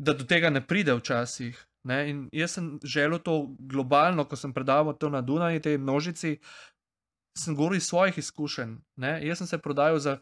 da 0.00 0.14
do 0.16 0.24
tega 0.24 0.48
ne 0.50 0.64
pride 0.64 0.96
včasih. 0.96 1.58
Ne? 1.88 1.98
In 2.10 2.24
jaz 2.32 2.56
sem 2.56 2.78
želel 2.84 3.20
to 3.24 3.54
globalno, 3.58 4.24
ko 4.24 4.36
sem 4.36 4.52
predaval 4.54 4.96
to 4.96 5.10
na 5.12 5.20
Dunaju, 5.20 5.60
tej 5.60 5.78
množici, 5.78 6.38
sem 7.38 7.56
govoril 7.56 7.78
iz 7.78 7.88
svojih 7.88 8.18
izkušenj. 8.18 8.76
Ne? 8.96 9.18
Jaz 9.26 9.38
sem 9.38 9.46
se 9.46 9.58
prodajal 9.58 9.98
za 9.98 10.18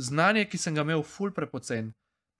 znanje, 0.00 0.44
ki 0.48 0.58
sem 0.58 0.74
ga 0.74 0.84
imel, 0.86 1.02
ful 1.02 1.32
prepocen. 1.34 1.92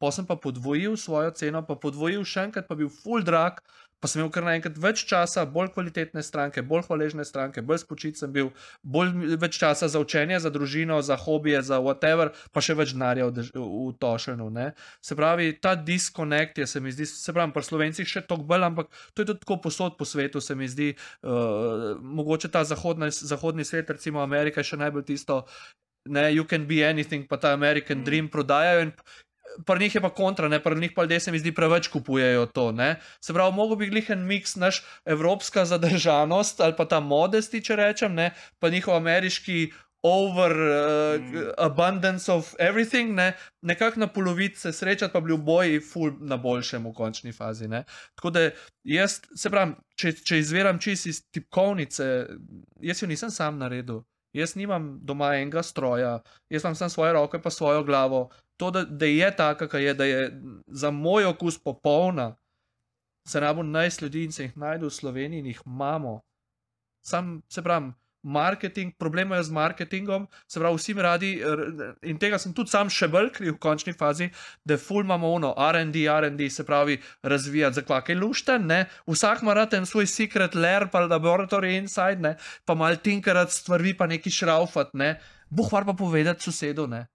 Pa 0.03 0.11
sem 0.12 0.27
pa 0.27 0.36
podvojil 0.36 0.97
svojo 0.97 1.31
ceno, 1.39 1.62
pa 1.66 1.77
podvojil 1.81 2.24
še 2.27 2.49
enkrat, 2.49 2.66
pa 2.69 2.77
bil 2.78 2.91
ful 2.91 3.23
drag, 3.24 3.61
pa 4.05 4.09
sem 4.13 4.21
imel 4.21 4.29
kar 4.29 4.45
naenkrat 4.45 4.77
več 4.77 5.07
časa, 5.09 5.47
bolj 5.49 5.71
kvalitetne 5.73 6.21
stranke, 6.21 6.61
bolj 6.61 6.83
hvaležne 6.91 7.25
stranke, 7.25 7.63
bolj 7.65 7.79
spočit 7.87 8.19
sem 8.21 8.29
bil, 8.35 8.51
bolj 8.85 9.39
več 9.41 9.57
časa 9.63 9.89
za 9.89 10.03
učenje, 10.03 10.43
za 10.45 10.53
družino, 10.53 10.99
za 11.01 11.17
hobije, 11.23 11.63
za 11.65 11.79
whatever, 11.81 12.35
pa 12.53 12.61
še 12.61 12.77
več 12.77 12.93
denarja 12.93 13.31
v, 13.31 13.47
v 13.57 13.95
tošenu. 14.05 14.51
Ne? 14.53 14.67
Se 15.01 15.17
pravi, 15.17 15.55
ta 15.57 15.73
diskonekt 15.73 16.61
je, 16.61 16.69
se 16.69 16.85
mi 16.85 16.93
zdi, 16.93 17.09
se 17.09 17.33
pravi, 17.33 17.57
pri 17.57 17.65
slovencih 17.65 18.13
še 18.13 18.27
toliko 18.29 18.51
bolj, 18.53 18.69
ampak 18.69 18.93
to 19.17 19.25
je 19.25 19.31
tudi 19.33 19.41
tako 19.47 19.57
posod 19.71 19.97
po 19.97 20.05
svetu, 20.05 20.45
se 20.45 20.53
mi 20.53 20.69
zdi, 20.69 20.93
uh, 21.25 21.97
mogoče 22.21 22.53
ta 22.53 22.67
zahodna, 22.69 23.09
zahodni 23.09 23.65
svet, 23.65 23.89
recimo 23.89 24.21
Amerika, 24.21 24.61
je 24.61 24.75
še 24.75 24.83
najbolj 24.85 25.09
tisto. 25.15 25.47
Ne, 26.05 26.29
you 26.37 26.45
can 26.45 26.69
be 26.69 26.85
anything, 26.85 27.25
pa 27.25 27.41
ta 27.41 27.57
American 27.57 28.03
mm. 28.03 28.05
Dream 28.05 28.29
prodajajo. 28.29 28.91
In, 28.91 28.99
pri 29.67 29.81
njih 29.81 29.95
je 29.95 30.01
pa 30.01 30.11
kontra, 30.11 30.49
ne, 30.49 30.63
pri 30.63 30.81
njih 30.81 30.93
pa 30.97 31.03
ljudje 31.03 31.21
se 31.21 31.33
mi 31.33 31.39
zdi 31.39 31.55
preveč 31.55 31.89
kupujejo 31.89 32.47
to. 32.47 32.73
Ne. 32.73 32.97
Se 33.21 33.33
pravi, 33.33 33.55
mogo 33.55 33.77
bi 33.77 33.91
jih 33.93 34.11
en 34.11 34.27
miks, 34.27 34.57
naš 34.57 34.83
evropska 35.05 35.65
zadržanost 35.65 36.61
ali 36.61 36.77
pa 36.77 36.85
ta 36.85 37.01
modesti, 37.01 37.63
če 37.65 37.77
rečem, 37.77 38.15
ne, 38.15 38.31
pa 38.59 38.69
njihov 38.69 38.97
ameriški. 38.97 39.73
Over 40.07 40.53
uh, 40.53 41.21
mm. 41.21 41.53
abundance 41.59 42.33
of 42.33 42.55
everything, 42.59 43.15
ne? 43.15 43.33
nekako 43.63 44.01
na 44.01 44.07
polovici 44.07 44.61
se 44.61 44.73
srečati, 44.73 45.13
pa 45.13 45.21
bi 45.21 45.33
v 45.33 45.39
boji, 45.41 45.81
ful 45.81 46.11
na 46.21 46.37
boljšem 46.37 46.85
v 46.85 46.93
končni 46.93 47.33
fazi. 47.33 47.69
Ne? 47.69 47.85
Tako 48.15 48.31
da 48.31 48.43
jaz, 48.85 49.23
se 49.35 49.51
pravi, 49.51 49.73
če, 49.97 50.13
če 50.13 50.39
izviram 50.39 50.77
čist 50.79 51.07
iz 51.09 51.23
tipkovnice, 51.33 52.27
jaz 52.85 53.01
jo 53.01 53.09
nisem 53.09 53.33
sam 53.33 53.57
naredil. 53.59 54.03
Jaz 54.35 54.56
nimam 54.59 54.98
doma 55.02 55.35
enega 55.39 55.62
stroja, 55.62 56.19
jaz 56.51 56.65
imam 56.65 56.74
samo 56.74 56.89
svoje 56.89 57.12
roke, 57.12 57.39
pa 57.43 57.51
svojo 57.51 57.85
glavo, 57.85 58.28
to, 58.56 58.70
da, 58.70 58.85
da 58.85 59.06
je 59.06 59.36
taka, 59.36 59.69
kak 59.69 59.81
je, 59.81 59.94
da 59.94 60.05
je 60.05 60.40
za 60.66 60.90
moj 60.90 61.24
okus 61.24 61.59
popolna, 61.59 62.35
se 63.28 63.40
rabo 63.40 63.62
najst 63.62 64.02
ljudi 64.02 64.24
in 64.24 64.32
se 64.32 64.43
jih 64.43 64.56
najdu 64.56 64.86
v 64.86 64.90
Sloveniji 64.90 65.39
in 65.39 65.47
jih 65.47 65.61
imamo. 65.66 66.20
Sam 67.06 67.43
se 67.48 67.62
pravim, 67.62 67.94
marketing, 68.25 68.95
problemajo 68.99 69.43
z 69.43 69.51
marketingom, 69.51 70.27
se 70.49 70.61
pravi, 70.61 70.77
vsi 70.77 70.95
mi 70.95 71.03
radi, 71.03 71.31
in 72.03 72.19
tega 72.19 72.39
sem 72.41 72.55
tudi 72.57 72.73
sam 72.73 72.91
še 72.91 73.09
bolj 73.13 73.31
kriv 73.37 73.55
v 73.55 73.61
končni 73.63 73.95
fazi, 73.95 74.31
da 74.65 74.79
ful 74.81 75.05
imamo 75.05 75.31
ono, 75.37 75.53
RD, 75.55 76.05
RD, 76.27 76.49
se 76.53 76.65
pravi, 76.67 76.99
razvijati 77.23 77.81
za 77.81 77.87
kvake 77.87 78.17
lušten, 78.19 78.67
ne, 78.67 78.85
vsak 79.07 79.43
ima 79.45 79.55
rad 79.55 79.75
en 79.75 79.87
svoj 79.87 80.09
secret 80.11 80.55
lair, 80.55 80.89
pa 80.93 81.05
laboratory 81.07 81.77
inside, 81.79 82.21
ne, 82.25 82.37
pa 82.65 82.75
mal 82.75 82.97
tinkarat 82.97 83.53
stvari, 83.53 83.97
pa 83.97 84.09
neki 84.11 84.33
šraufat, 84.33 84.95
ne, 84.95 85.15
boh 85.51 85.73
var 85.73 85.85
pa 85.85 85.93
povedati 85.93 86.49
sosedu, 86.49 86.89
ne, 86.91 87.07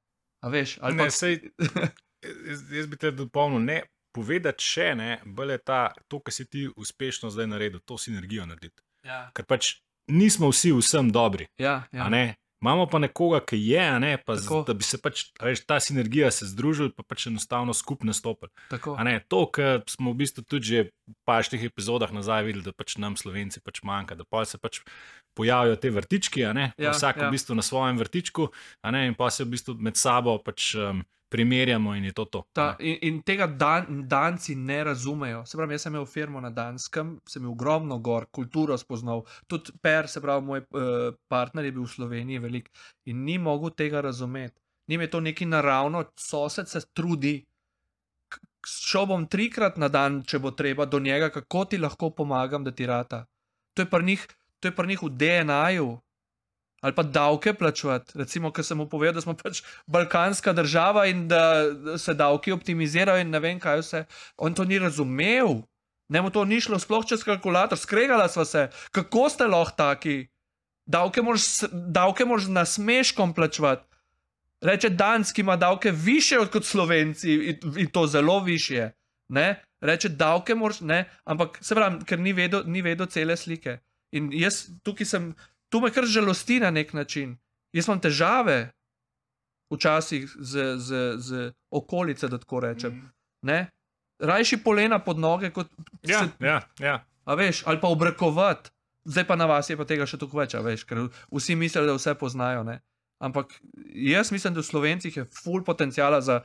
a 0.45 0.49
veš, 0.49 0.77
ali 0.81 0.95
Ne, 0.95 1.07
pa 1.07 1.11
sej, 1.11 1.41
jaz, 1.59 2.67
jaz 2.71 2.87
bi 2.87 2.99
te 2.99 3.11
dopolnil, 3.11 3.65
ne 3.65 3.81
povedati 4.15 4.65
še, 4.65 4.93
ne, 4.97 5.09
bolj 5.25 5.55
je 5.55 5.59
ta, 5.65 5.81
to, 6.07 6.19
kar 6.23 6.33
si 6.33 6.45
ti 6.49 6.65
uspešno 6.69 7.29
zdaj 7.33 7.47
naredil, 7.47 7.81
to 7.85 7.97
sinergijo 7.97 8.45
narediti. 8.49 8.81
ja, 9.05 9.29
Ker 9.35 9.45
pač 9.47 9.77
nismo 10.09 10.49
vsi 10.49 10.73
vsem 10.73 11.11
dobri. 11.11 11.47
ja, 11.57 11.87
Ja. 11.91 12.09
Imamo 12.59 12.89
pa 12.91 12.99
nekoga, 12.99 13.39
ki 13.39 13.55
je, 13.55 13.99
ne, 13.99 14.17
pa 14.19 14.35
z, 14.35 14.51
da 14.67 14.73
bi 14.75 14.83
se 14.83 14.97
pač, 14.99 15.21
veš, 15.39 15.61
ta 15.63 15.77
sinergija 15.79 16.27
se 16.27 16.43
združila, 16.43 16.91
pa 16.91 17.05
pač 17.07 17.29
enostavno 17.31 17.71
tako. 18.67 18.97
A 18.99 19.03
Ne, 19.07 19.23
to, 19.23 19.45
kar 19.47 19.79
smo 19.87 20.11
v 20.11 20.19
bistvu 20.19 20.43
tudi 20.43 20.65
že 20.67 20.79
v 21.07 21.15
paštih 21.23 21.63
epizodah 21.63 22.11
nazaj 22.11 22.43
videli, 22.43 22.67
da 22.67 22.75
pač 22.75 22.97
nam 22.99 23.15
slovenci 23.15 23.63
pač 23.63 23.79
manjka, 23.79 24.19
da 24.19 24.27
pa 24.27 24.43
se 24.43 24.59
pač 24.59 24.83
pojavijo 25.39 25.79
te 25.79 25.87
vrtički, 25.87 26.43
ne, 26.51 26.73
Ja, 26.75 26.91
vsak 26.91 27.23
ja. 27.23 27.29
v 27.29 27.39
bistvu 27.39 27.55
na 27.55 27.63
svojem 27.63 27.95
vrtičku, 27.95 28.51
ne, 28.91 29.07
in 29.07 29.15
pa 29.15 29.31
se 29.31 29.47
v 29.47 29.55
bistvu 29.55 29.79
med 29.79 29.95
sabo 29.95 30.35
pač 30.43 30.75
um, 30.75 30.99
primerjamo 31.29 31.95
in 31.95 32.03
je 32.09 32.13
to 32.13 32.25
to. 32.25 32.43
Ta, 32.53 32.75
in, 32.79 32.97
in 33.01 33.21
tega 33.23 33.47
dan, 33.47 34.07
danci 34.07 34.55
ne 34.55 34.83
razumejo. 34.83 35.43
Se 35.45 35.57
pravi, 35.57 35.77
jaz 35.77 35.85
sem 35.85 35.93
imel 35.93 36.07
firmo 36.09 36.41
na 36.41 36.49
Danskem, 36.49 37.15
sem 37.29 37.43
imel 37.43 37.53
ogromno 37.53 37.99
gor, 37.99 38.25
kulturo 38.31 38.77
spoznal, 38.77 39.23
tudi 39.47 39.75
Per, 39.81 40.09
se 40.09 40.21
pravi, 40.21 40.45
moj 40.45 40.63
uh, 40.63 41.13
partner 41.29 41.65
je 41.65 41.75
bil 41.75 41.85
v 41.85 41.93
Sloveniji 41.93 42.41
velik 42.43 42.71
in 43.05 43.23
ni 43.23 43.37
mogel 43.37 43.75
tega 43.77 44.01
razumeti. 44.01 44.57
Njim 44.89 45.01
je 45.01 45.09
to 45.09 45.19
nekaj 45.19 45.47
naravno, 45.47 46.03
sosed 46.17 46.69
se 46.69 46.81
trudi. 46.93 47.45
Šel 48.65 49.05
bom 49.05 49.27
trikrat 49.27 49.77
na 49.77 49.87
dan, 49.87 50.23
če 50.25 50.39
bo 50.39 50.51
treba, 50.51 50.85
do 50.85 50.99
njega, 50.99 51.29
kako 51.29 51.65
ti 51.65 51.77
lahko 51.77 52.09
pomagam, 52.09 52.63
da 52.63 52.71
ti 52.71 52.85
rata. 52.85 53.25
To 53.73 53.81
je 53.81 53.89
pri 53.89 54.03
njih, 54.03 54.27
to 54.59 54.67
je 54.67 54.75
pri 54.75 54.87
njih 54.87 55.03
v 55.03 55.09
DNA-ju. 55.09 55.89
Ali 56.81 56.95
pa 56.95 57.03
davke 57.03 57.53
plačevati. 57.53 58.15
Recimo, 58.15 58.51
ker 58.51 58.63
sem 58.63 58.77
mu 58.77 58.87
povedal, 58.89 59.17
da 59.19 59.21
smo 59.21 59.35
pač 59.35 59.61
balkanska 59.87 60.53
država 60.53 61.05
in 61.11 61.27
da 61.27 61.41
se 61.97 62.13
davki 62.13 62.51
optimizirajo, 62.55 63.21
in 63.21 63.33
ne 63.35 63.39
vem, 63.43 63.59
kaj 63.59 63.81
vse. 63.83 64.05
On 64.37 64.55
to 64.55 64.63
ni 64.63 64.79
razumel. 64.79 65.61
Ne 66.09 66.21
mu 66.21 66.31
to 66.33 66.45
ni 66.45 66.61
šlo 66.61 66.79
sploh 66.79 67.05
čez 67.05 67.23
kalkulator, 67.23 67.77
skregala 67.77 68.29
sva 68.29 68.45
se, 68.45 68.69
kako 68.91 69.27
ste 69.29 69.47
lahko 69.47 69.75
taki. 69.77 70.17
Davke 70.89 71.21
moraš, 71.21 71.67
davke 71.69 72.25
moraš 72.25 72.47
na 72.49 72.65
smeškom 72.65 73.33
plačevati. 73.33 73.85
Reče 74.61 74.89
Danski 74.89 75.41
ima 75.41 75.55
davke 75.55 75.91
više 75.91 76.35
kot 76.51 76.65
Slovenci 76.65 77.33
in, 77.33 77.59
in 77.77 77.87
to 77.87 78.07
zelo 78.07 78.39
više. 78.43 78.89
Ne? 79.29 79.63
Reče 79.81 80.09
davke 80.09 80.55
moraš, 80.55 80.81
ne, 80.81 81.05
ampak 81.23 81.59
se 81.61 81.75
pravi, 81.75 82.03
ker 82.05 82.19
ni 82.19 82.33
vedel, 82.33 82.63
ni 82.65 82.81
vedel 82.81 83.07
cele 83.07 83.37
slike. 83.37 83.77
In 84.11 84.31
jaz 84.33 84.65
tukaj 84.83 85.05
sem, 85.05 85.29
tu 85.69 85.79
me 85.79 85.91
kar 85.91 86.05
žalosti 86.05 86.59
na 86.59 86.71
nek 86.71 86.93
način. 86.93 87.37
Jaz 87.71 87.87
imam 87.87 87.99
težave 87.99 88.71
včasih 89.69 90.25
z, 90.35 90.77
z, 90.77 90.89
z 91.17 91.29
okolice, 91.71 92.27
da 92.27 92.37
tako 92.37 92.59
rečem. 92.59 93.11
Ne? 93.41 93.69
Rajši 94.19 94.57
polena 94.57 94.99
pod 94.99 95.17
noge, 95.17 95.51
kot 95.51 95.67
Ja, 96.03 96.19
se, 96.19 96.29
ja, 96.41 96.61
ja. 96.79 96.95
a 97.23 97.35
veš, 97.35 97.63
ali 97.65 97.79
pa 97.79 97.87
obrekovati. 97.87 98.69
Zdaj 99.05 99.27
pa 99.27 99.35
na 99.35 99.45
vas 99.45 99.69
je 99.69 99.77
pa 99.77 99.85
tega 99.85 100.05
še 100.05 100.17
toliko 100.17 100.37
več, 100.37 100.53
veš, 100.55 100.83
ker 100.83 100.99
vsi 101.31 101.55
mislijo, 101.55 101.85
da 101.85 101.95
vse 101.95 102.13
poznajo. 102.15 102.63
Ne? 102.63 102.81
Ampak 103.19 103.53
jaz 103.95 104.31
mislim, 104.31 104.53
da 104.53 104.59
v 104.59 104.67
Slovencih 104.67 105.17
je 105.17 105.25
full 105.33 105.63
potencijala 105.63 106.19
za 106.21 106.41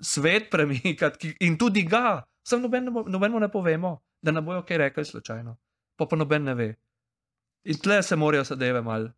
svet 0.00 0.50
premikati 0.50 1.34
in 1.40 1.58
tudi 1.58 1.82
ga. 1.82 2.22
Sam 2.42 2.62
noben, 2.62 2.84
ne 2.84 2.90
bo- 2.90 3.04
nobenemu 3.06 3.40
ne 3.40 3.48
povemo, 3.48 3.92
da 4.22 4.32
ne 4.32 4.40
bojo 4.40 4.62
kaj 4.62 4.78
rekli 4.78 5.04
slučajno. 5.04 5.56
Pa 5.96 6.06
pa 6.06 6.16
noben 6.16 6.44
ne 6.44 6.54
ve. 6.54 6.68
In 7.64 7.78
tle 7.78 8.02
se 8.02 8.16
morajo 8.16 8.44
zadeve 8.44 8.82
mal 8.82 9.08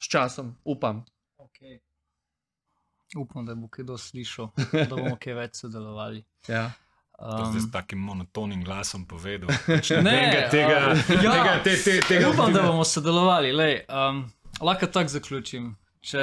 s 0.00 0.08
časom, 0.08 0.56
upam. 0.64 1.04
Okay. 1.38 1.78
Upam, 3.16 3.46
da 3.46 3.54
bo 3.54 3.68
kdo 3.68 3.98
slišal, 3.98 4.52
da 4.72 4.94
bomo 4.96 5.16
kaj 5.20 5.34
več 5.34 5.60
sodelovali. 5.64 6.24
Ja. 6.48 6.70
To 7.20 7.42
Um, 7.44 7.50
zdaj 7.52 7.60
s 7.60 7.72
takim 7.72 7.98
monotonim 7.98 8.64
glasom 8.64 9.04
povedal. 9.04 9.50
Ne, 9.68 9.96
nobenega 9.96 10.48
tega, 10.48 10.76
um, 10.88 11.00
ja. 11.24 11.32
tega, 11.32 11.56
te, 11.64 11.74
te, 11.84 12.00
tega 12.08 12.30
Upam, 12.30 12.52
da 12.52 12.62
bomo 12.64 12.84
sodelovali. 12.84 13.52
Lej, 13.52 13.82
um, 13.92 14.22
lahko 14.64 14.88
tako 14.88 15.12
zaključim. 15.12 15.66
Če, 16.00 16.22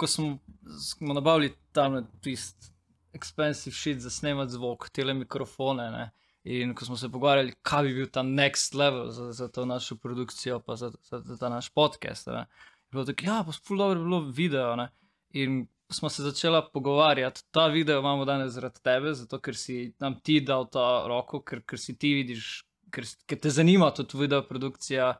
ko 0.00 0.08
smo, 0.08 0.38
smo 0.80 1.12
nabavili 1.12 1.52
tam 1.76 1.98
tisti 2.24 2.72
expensive 3.12 3.76
shit 3.76 4.00
za 4.00 4.10
snemati 4.10 4.56
zvok, 4.56 4.88
tele 4.88 5.12
mikrofone. 5.14 5.90
Ne, 5.92 6.08
in 6.44 6.74
ko 6.74 6.84
smo 6.84 6.96
se 6.96 7.08
pogovarjali, 7.08 7.54
kaj 7.62 7.82
bi 7.82 7.94
bil 7.94 8.08
ta 8.10 8.22
next 8.22 8.74
level 8.74 9.10
za, 9.10 9.32
za 9.32 9.48
to 9.48 9.64
našo 9.66 9.96
produkcijo, 9.96 10.60
pa 10.60 10.76
za, 10.76 10.90
za, 11.02 11.20
za 11.24 11.36
ta 11.36 11.48
naš 11.48 11.68
podcast. 11.70 12.26
Ne, 12.26 12.40
je 12.42 12.90
bilo 12.90 13.04
tako, 13.04 13.26
ja, 13.26 13.42
pa 13.46 13.52
sploh 13.52 13.78
dobro 13.78 14.00
bi 14.00 14.04
bilo 14.04 14.20
video. 14.20 14.76
Ne, 14.76 14.88
in 15.30 15.66
smo 15.92 16.08
se 16.08 16.22
začela 16.22 16.70
pogovarjati. 16.72 17.42
Ta 17.50 17.66
video 17.66 18.00
imamo 18.00 18.24
danes 18.24 18.52
zaradi 18.52 18.82
tebe, 18.82 19.14
zato 19.14 19.38
ker 19.38 19.56
si 19.56 19.92
nam 19.98 20.20
ti 20.20 20.40
dal 20.40 20.66
ta 20.70 21.04
roko, 21.08 21.40
ker, 21.40 21.62
ker 21.66 21.78
si 21.78 21.96
ti 21.98 22.14
vidiš, 22.14 22.64
ker, 22.90 23.06
ker 23.26 23.38
te 23.38 23.50
zanima 23.50 23.90
tudi 23.94 24.18
video 24.18 24.42
produkcija, 24.48 25.12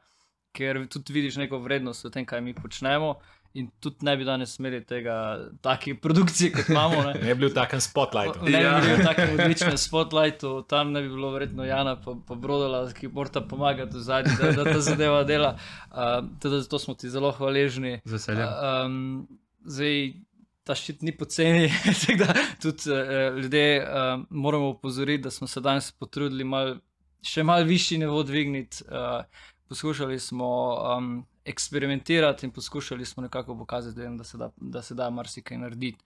ker 0.53 0.87
tudi 0.89 1.13
vidiš 1.13 1.37
neko 1.37 1.59
vrednost 1.59 2.05
v 2.05 2.11
tem, 2.11 2.27
kaj 2.27 2.41
mi 2.41 2.55
počnemo. 2.55 3.15
In 3.55 3.67
tudi 3.85 4.07
ne 4.07 4.15
bi 4.17 4.25
danes 4.25 4.55
imeli 4.59 4.79
tega, 4.89 5.15
take 5.61 5.93
produkcije, 6.01 6.53
kot 6.55 6.69
imamo. 6.73 7.03
Ne. 7.05 7.13
Ne 7.23 7.35
bi 7.35 7.43
bil 7.43 7.51
v 7.51 7.55
takem 7.55 7.81
spotlightu. 7.85 8.47
Ne 8.49 8.63
Ja. 8.63 8.79
bi 8.81 8.87
bil 8.87 8.97
v 8.97 9.05
takem 9.05 9.35
odličnem 9.37 9.77
spotlightu, 9.77 10.53
tam 10.69 10.93
ne 10.93 11.03
bi 11.05 11.11
bilo 11.13 11.31
verjetno 11.35 11.67
Jana 11.69 11.99
pa, 12.01 12.15
pa 12.29 12.35
Brodala, 12.35 12.81
ki 12.97 13.11
morata 13.13 13.43
pomagati 13.45 13.97
v 13.97 14.05
zadnji, 14.07 14.37
da, 14.41 14.53
da 14.57 14.65
ta 14.65 14.81
zadeva 14.81 15.21
dela. 15.29 15.57
Uh, 15.91 16.25
teda 16.41 16.63
zato 16.65 16.79
smo 16.79 16.95
ti 16.95 17.11
zelo 17.13 17.33
hvaležni. 17.37 17.99
Z 18.05 18.17
veseljem. 18.17 18.49
Um, 18.49 18.97
zdaj, 19.69 20.01
ta 20.65 20.77
ščit 20.79 21.03
ni 21.05 21.13
poceni, 21.13 21.69
tako 22.07 22.19
da 22.25 22.47
tudi 22.63 22.89
uh, 22.89 23.37
ljudje 23.37 23.67
uh, 23.83 24.15
moramo 24.31 24.73
upozoriti, 24.79 25.27
da 25.29 25.31
smo 25.31 25.47
se 25.47 25.61
danes 25.61 25.93
potrudili 25.93 26.45
mal, 26.49 26.79
še 27.21 27.45
malo 27.45 27.69
višji 27.69 28.01
nivo 28.01 28.23
dvigniti. 28.25 28.89
Uh, 28.89 29.21
poskušali 29.69 30.19
smo 30.19 30.49
um, 30.97 31.13
eksperimentirati 31.45 32.47
in 32.47 32.53
poskušali 32.53 33.05
smo 33.05 33.23
nekako 33.23 33.59
pokazati, 33.59 33.99
ljudem, 33.99 34.17
da 34.19 34.25
se 34.25 34.39
da, 34.39 34.51
da, 34.57 34.83
se 34.83 34.95
da 34.95 35.11
marsikaj 35.11 35.59
narediti. 35.59 36.05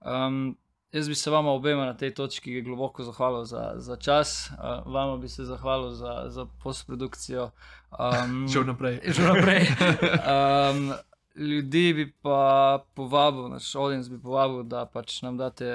Um, 0.00 0.56
Jaz 0.92 1.08
bi 1.08 1.14
se 1.14 1.30
vama 1.30 1.50
obema 1.50 1.84
na 1.84 1.96
tej 1.96 2.14
točki 2.14 2.60
globoko 2.60 3.04
zahvalil 3.04 3.44
za, 3.44 3.72
za 3.76 3.96
čas, 3.96 4.50
uh, 4.50 4.92
vama 4.92 5.16
bi 5.16 5.28
se 5.28 5.44
zahvalil 5.44 5.90
za, 5.90 6.24
za 6.26 6.46
postprodukcijo. 6.62 7.50
Um, 7.90 8.48
Že 8.48 8.60
vnaprej. 8.60 9.00
Že 9.06 9.22
naprej. 9.22 9.66
Um, 9.68 10.92
ljudi 11.38 11.92
bi 11.94 12.12
pa 12.22 12.84
povabil, 12.94 13.48
naš 13.48 13.74
audience 13.74 14.10
bi 14.10 14.18
povabil, 14.22 14.62
da 14.62 14.86
pač 14.86 15.22
nam 15.22 15.36
date 15.36 15.68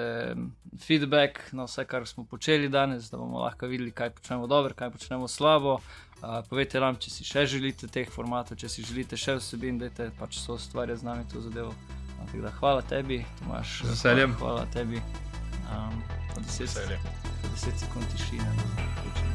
feedback 0.79 1.53
na 1.53 1.63
vse, 1.63 1.85
kar 1.85 2.07
smo 2.07 2.25
počeli 2.25 2.69
danes, 2.69 3.09
da 3.11 3.17
bomo 3.17 3.39
lahko 3.39 3.67
videli, 3.67 3.91
kaj 3.91 4.09
počnemo 4.17 4.47
dobro, 4.47 4.73
kaj 4.75 4.91
počnemo 4.91 5.27
slabo. 5.27 5.77
Uh, 6.23 6.39
povejte 6.47 6.79
nam, 6.79 6.95
če 6.95 7.11
si 7.11 7.25
še 7.27 7.43
želite 7.51 7.89
teh 7.91 8.07
formatov, 8.07 8.55
če 8.55 8.69
si 8.71 8.85
želite 8.87 9.19
še 9.19 9.35
vsebin, 9.41 9.81
dajte 9.81 10.07
pač 10.15 10.39
so 10.39 10.55
stvari 10.55 10.95
z 10.95 11.03
nami 11.03 11.27
to 11.27 11.43
zadevo. 11.43 11.75
No, 12.15 12.23
tako 12.23 12.45
da 12.45 12.53
hvala 12.61 12.87
tebi, 12.87 13.19
Tomaš. 13.41 13.81
Z 13.83 13.91
veseljem. 13.91 14.39
Hvala, 14.39 14.63
hvala 14.63 14.71
tebi. 14.71 15.03
Um, 15.67 15.99
po 16.31 16.39
10 16.47 16.63
Veselje. 16.63 17.03
po 17.43 17.55
10 17.59 17.83
sekund 17.83 18.07
tišine. 18.15 19.32